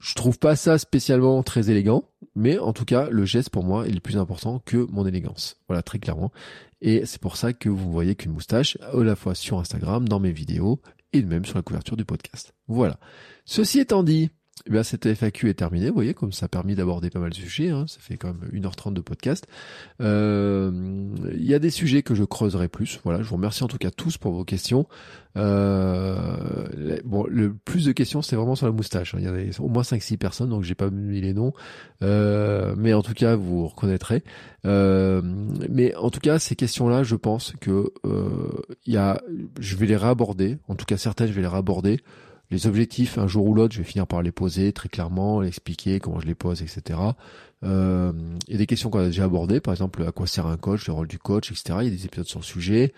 je 0.00 0.14
trouve 0.14 0.38
pas 0.38 0.56
ça 0.56 0.78
spécialement 0.78 1.42
très 1.42 1.70
élégant, 1.70 2.04
mais 2.34 2.58
en 2.58 2.72
tout 2.72 2.84
cas, 2.84 3.08
le 3.10 3.24
geste 3.24 3.50
pour 3.50 3.64
moi 3.64 3.86
est 3.86 3.92
le 3.92 4.00
plus 4.00 4.16
important 4.16 4.60
que 4.64 4.86
mon 4.90 5.06
élégance. 5.06 5.56
Voilà, 5.68 5.82
très 5.82 5.98
clairement. 5.98 6.30
Et 6.80 7.04
c'est 7.06 7.20
pour 7.20 7.36
ça 7.36 7.52
que 7.52 7.68
vous 7.68 7.92
voyez 7.92 8.14
qu'une 8.14 8.32
moustache, 8.32 8.78
à 8.80 8.96
la 9.02 9.16
fois 9.16 9.34
sur 9.34 9.58
Instagram, 9.58 10.08
dans 10.08 10.20
mes 10.20 10.32
vidéos, 10.32 10.80
et 11.12 11.22
même 11.22 11.44
sur 11.44 11.56
la 11.56 11.62
couverture 11.62 11.96
du 11.96 12.04
podcast. 12.04 12.54
Voilà. 12.68 12.98
Ceci 13.44 13.80
étant 13.80 14.02
dit, 14.02 14.30
eh 14.66 14.70
bien, 14.70 14.82
cette 14.82 15.06
FAQ 15.06 15.48
est 15.48 15.54
terminée. 15.54 15.88
Vous 15.88 15.94
voyez, 15.94 16.12
comme 16.12 16.32
ça 16.32 16.46
a 16.46 16.48
permis 16.48 16.74
d'aborder 16.74 17.08
pas 17.10 17.18
mal 17.18 17.30
de 17.30 17.34
sujets. 17.34 17.70
Hein. 17.70 17.86
Ça 17.88 17.98
fait 18.00 18.16
quand 18.16 18.28
même 18.28 18.50
1h30 18.52 18.92
de 18.92 19.00
podcast. 19.00 19.46
Euh, 20.00 20.70
il 21.32 21.44
y 21.44 21.54
a 21.54 21.58
des 21.58 21.70
sujets 21.70 22.02
que 22.02 22.14
je 22.14 22.24
creuserai 22.24 22.68
plus. 22.68 23.00
Voilà, 23.04 23.22
je 23.22 23.28
vous 23.28 23.36
remercie 23.36 23.64
en 23.64 23.68
tout 23.68 23.78
cas 23.78 23.90
tous 23.90 24.18
pour 24.18 24.32
vos 24.32 24.44
questions. 24.44 24.86
Euh, 25.38 26.98
bon, 27.04 27.24
le 27.28 27.54
plus 27.54 27.86
de 27.86 27.92
questions, 27.92 28.20
c'est 28.20 28.36
vraiment 28.36 28.54
sur 28.54 28.66
la 28.66 28.72
moustache. 28.72 29.14
Hein. 29.14 29.18
Il 29.20 29.24
y 29.24 29.28
en 29.28 29.34
a 29.34 29.64
au 29.64 29.68
moins 29.68 29.82
5-6 29.82 30.18
personnes, 30.18 30.50
donc 30.50 30.62
j'ai 30.62 30.74
pas 30.74 30.90
mis 30.90 31.20
les 31.20 31.32
noms. 31.32 31.52
Euh, 32.02 32.74
mais 32.76 32.92
en 32.92 33.02
tout 33.02 33.14
cas, 33.14 33.36
vous 33.36 33.66
reconnaîtrez. 33.66 34.22
mais 34.64 35.94
en 35.96 36.10
tout 36.10 36.20
cas, 36.20 36.38
ces 36.38 36.54
questions-là, 36.54 37.02
je 37.02 37.16
pense 37.16 37.54
que 37.60 37.92
il 38.84 38.92
y 38.92 38.98
a, 38.98 39.22
je 39.58 39.76
vais 39.76 39.86
les 39.86 39.96
réaborder. 39.96 40.58
En 40.68 40.74
tout 40.74 40.84
cas, 40.84 40.98
certaines, 40.98 41.28
je 41.28 41.32
vais 41.32 41.42
les 41.42 41.48
réaborder 41.48 42.00
les 42.50 42.66
objectifs, 42.66 43.16
un 43.18 43.28
jour 43.28 43.46
ou 43.46 43.54
l'autre, 43.54 43.74
je 43.74 43.78
vais 43.78 43.84
finir 43.84 44.06
par 44.06 44.22
les 44.22 44.32
poser 44.32 44.72
très 44.72 44.88
clairement, 44.88 45.42
expliquer 45.42 46.00
comment 46.00 46.18
je 46.20 46.26
les 46.26 46.34
pose, 46.34 46.62
etc. 46.62 46.98
Euh, 47.62 48.12
il 48.48 48.52
y 48.52 48.54
a 48.56 48.58
des 48.58 48.66
questions 48.66 48.90
qu'on 48.90 49.00
a 49.00 49.06
déjà 49.06 49.24
abordées, 49.24 49.60
par 49.60 49.72
exemple, 49.72 50.02
à 50.02 50.12
quoi 50.12 50.26
sert 50.26 50.46
un 50.46 50.56
coach, 50.56 50.86
le 50.86 50.92
rôle 50.92 51.06
du 51.06 51.18
coach, 51.18 51.50
etc. 51.52 51.78
Il 51.80 51.84
y 51.84 51.88
a 51.88 51.90
des 51.90 52.06
épisodes 52.06 52.26
sur 52.26 52.40
le 52.40 52.44
sujet. 52.44 52.92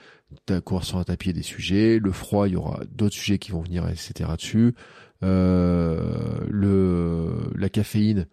Courir 0.65 0.85
sur 0.85 0.99
un 0.99 1.05
tapis, 1.05 1.29
il 1.29 1.37
y 1.37 1.39
a 1.39 1.41
des 1.41 1.43
sujets. 1.43 1.99
Le 1.99 2.13
froid, 2.13 2.49
il 2.49 2.55
y 2.55 2.57
aura 2.57 2.81
d'autres 2.91 3.15
sujets 3.15 3.39
qui 3.39 3.51
vont 3.51 3.61
venir, 3.61 3.87
etc. 3.89 4.31
dessus. 4.37 4.75
Euh, 5.23 6.41
le, 6.49 7.51
la 7.55 7.69
caféine, 7.69 8.27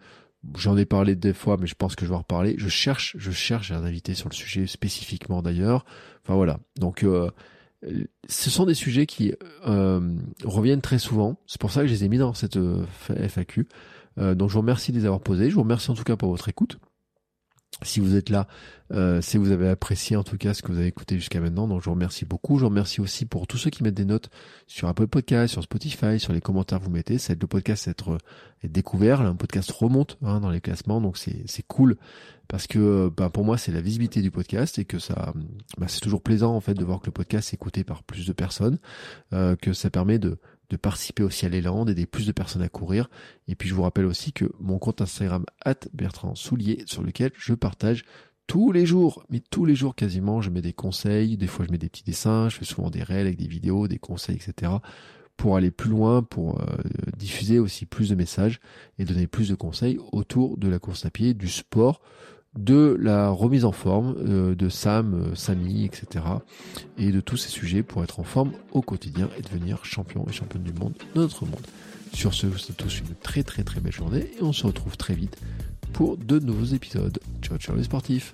j'en 0.56 0.78
ai 0.78 0.86
parlé 0.86 1.16
des 1.16 1.34
fois, 1.34 1.58
mais 1.60 1.68
je 1.68 1.76
pense 1.76 1.96
que 1.96 2.06
je 2.06 2.12
vais 2.12 2.16
en 2.16 2.20
reparler. 2.20 2.56
Je 2.58 2.70
cherche, 2.70 3.16
je 3.20 3.32
cherche 3.32 3.72
un 3.72 3.84
invité 3.84 4.14
sur 4.14 4.30
le 4.30 4.36
sujet 4.36 4.68
spécifiquement 4.68 5.42
d'ailleurs. 5.42 5.86
Enfin 6.24 6.36
voilà. 6.36 6.60
Donc, 6.78 7.04
euh, 7.04 7.30
ce 8.28 8.50
sont 8.50 8.66
des 8.66 8.74
sujets 8.74 9.06
qui 9.06 9.34
euh, 9.66 10.16
reviennent 10.44 10.82
très 10.82 11.00
souvent. 11.00 11.40
C'est 11.48 11.60
pour 11.60 11.72
ça 11.72 11.82
que 11.82 11.88
je 11.88 11.94
les 11.94 12.04
ai 12.04 12.10
mis 12.10 12.18
dans 12.18 12.34
cette 12.34 12.58
euh, 12.58 12.86
FAQ. 13.08 13.68
Euh, 14.18 14.36
donc 14.36 14.50
je 14.50 14.54
vous 14.54 14.62
remercie 14.62 14.92
de 14.92 14.98
les 14.98 15.06
avoir 15.06 15.22
posés. 15.22 15.50
Je 15.50 15.56
vous 15.56 15.62
remercie 15.62 15.90
en 15.90 15.94
tout 15.94 16.04
cas 16.04 16.16
pour 16.16 16.30
votre 16.30 16.50
écoute. 16.50 16.80
Si 17.82 18.00
vous 18.00 18.16
êtes 18.16 18.30
là, 18.30 18.48
euh, 18.92 19.22
si 19.22 19.38
vous 19.38 19.52
avez 19.52 19.70
apprécié 19.70 20.16
en 20.16 20.24
tout 20.24 20.38
cas 20.38 20.54
ce 20.54 20.62
que 20.62 20.72
vous 20.72 20.78
avez 20.78 20.88
écouté 20.88 21.16
jusqu'à 21.16 21.40
maintenant, 21.40 21.68
donc 21.68 21.82
je 21.82 21.86
vous 21.86 21.94
remercie 21.94 22.26
beaucoup. 22.26 22.58
Je 22.58 22.62
vous 22.62 22.70
remercie 22.70 23.02
aussi 23.02 23.26
pour 23.26 23.48
tous 23.48 23.58
ceux 23.58 23.70
qui 23.70 23.84
mettent 23.84 23.96
des 23.96 24.06
notes 24.06 24.30
sur 24.68 24.88
Apple 24.88 25.08
Podcast, 25.08 25.54
sur 25.54 25.64
Spotify, 25.64 26.20
sur 26.20 26.34
les 26.34 26.42
commentaires 26.42 26.80
que 26.80 26.86
vous 26.86 26.92
mettez. 26.92 27.18
C'est 27.18 27.40
le 27.40 27.48
podcast 27.48 27.88
être, 27.88 28.18
être 28.64 28.72
découvert. 28.72 29.24
Là, 29.24 29.30
un 29.30 29.36
podcast 29.36 29.72
remonte 29.72 30.18
hein, 30.24 30.40
dans 30.40 30.50
les 30.50 30.62
classements, 30.62 31.02
donc 31.02 31.18
c'est 31.18 31.44
c'est 31.46 31.66
cool 31.66 31.98
parce 32.48 32.66
que 32.68 33.12
ben, 33.16 33.30
pour 33.30 33.46
moi 33.46 33.58
c'est 33.58 33.72
la 33.72 33.82
visibilité 33.82 34.22
du 34.22 34.32
podcast 34.32 34.80
et 34.80 34.86
que 34.86 35.00
ça, 35.00 35.34
ben, 35.78 35.88
c'est 35.88 36.02
toujours 36.02 36.22
plaisant 36.22 36.56
en 36.56 36.62
fait 36.62 36.74
de 36.74 36.84
voir 36.84 37.00
que 37.00 37.06
le 37.06 37.12
podcast 37.12 37.54
est 37.54 37.56
écouté 37.56 37.84
par 37.84 38.04
plus 38.04 38.26
de 38.26 38.34
personnes, 38.34 38.80
euh, 39.34 39.56
que 39.56 39.72
ça 39.72 39.90
permet 39.90 40.20
de 40.20 40.40
de 40.70 40.78
participer 40.78 41.24
aussi 41.24 41.46
à 41.46 41.50
l'élan, 41.50 41.86
d'aider 41.86 42.06
plus 42.06 42.28
de 42.28 42.32
personnes 42.32 42.62
à 42.62 42.70
courir. 42.70 43.10
Et 43.48 43.56
puis 43.56 43.70
je 43.70 43.74
vous 43.74 43.82
rappelle 43.82 44.06
aussi 44.06 44.34
que 44.34 44.46
mon 44.60 44.78
compte 44.78 45.02
Instagram 45.02 45.46
Bertrand 45.94 46.36
Soulier, 46.36 46.84
sur 46.86 47.04
lequel 47.04 47.32
je 47.36 47.54
partage 47.54 48.06
tous 48.48 48.72
les 48.72 48.86
jours, 48.86 49.24
mais 49.30 49.42
tous 49.52 49.66
les 49.66 49.76
jours 49.76 49.96
quasiment, 49.96 50.42
je 50.42 50.50
mets 50.50 50.64
des 50.64 50.74
conseils, 50.74 51.38
des 51.38 51.48
fois 51.48 51.66
je 51.66 51.72
mets 51.72 51.78
des 51.78 51.90
petits 51.90 52.04
dessins, 52.04 52.50
je 52.50 52.58
fais 52.58 52.66
souvent 52.66 52.90
des 52.90 53.04
réels 53.04 53.28
avec 53.28 53.38
des 53.38 53.48
vidéos, 53.48 53.88
des 53.88 54.00
conseils, 54.00 54.38
etc. 54.38 54.72
pour 55.38 55.56
aller 55.56 55.70
plus 55.70 55.92
loin, 55.92 56.24
pour 56.24 56.60
euh, 56.60 56.66
diffuser 57.16 57.60
aussi 57.60 57.86
plus 57.86 58.10
de 58.10 58.16
messages 58.16 58.60
et 58.98 59.06
donner 59.06 59.28
plus 59.28 59.50
de 59.50 59.56
conseils 59.56 60.00
autour 60.12 60.58
de 60.58 60.68
la 60.68 60.80
course 60.80 61.06
à 61.06 61.12
pied, 61.12 61.36
du 61.36 61.48
sport, 61.48 62.02
de 62.58 62.98
la 63.00 63.30
remise 63.30 63.66
en 63.66 63.72
forme 63.72 64.16
euh, 64.20 64.56
de 64.56 64.70
Sam, 64.70 65.14
euh, 65.14 65.36
Samy, 65.36 65.86
etc. 65.86 66.26
Et 66.98 67.12
de 67.12 67.22
tous 67.22 67.38
ces 67.38 67.50
sujets 67.50 67.84
pour 67.84 68.04
être 68.04 68.20
en 68.20 68.24
forme 68.24 68.52
au 68.72 68.82
quotidien 68.82 69.30
et 69.38 69.42
devenir 69.42 69.86
champion 69.86 70.26
et 70.28 70.34
championne 70.34 70.64
du 70.64 70.74
monde 70.74 70.94
de 71.16 71.22
notre 71.22 71.46
monde. 71.46 71.66
Sur 72.14 72.34
ce, 72.34 72.48
c'est 72.58 72.76
tous 72.76 73.00
une 73.00 73.16
très 73.22 73.44
très 73.44 73.64
très 73.64 73.82
belle 73.82 73.94
journée 73.94 74.32
et 74.40 74.42
on 74.42 74.54
se 74.54 74.66
retrouve 74.66 74.98
très 74.98 75.14
vite 75.14 75.38
pour 75.94 76.18
de 76.18 76.40
nouveaux 76.40 76.66
épisodes. 76.66 77.20
Ciao 77.42 77.58
ciao 77.58 77.76
les 77.76 77.84
sportifs 77.84 78.34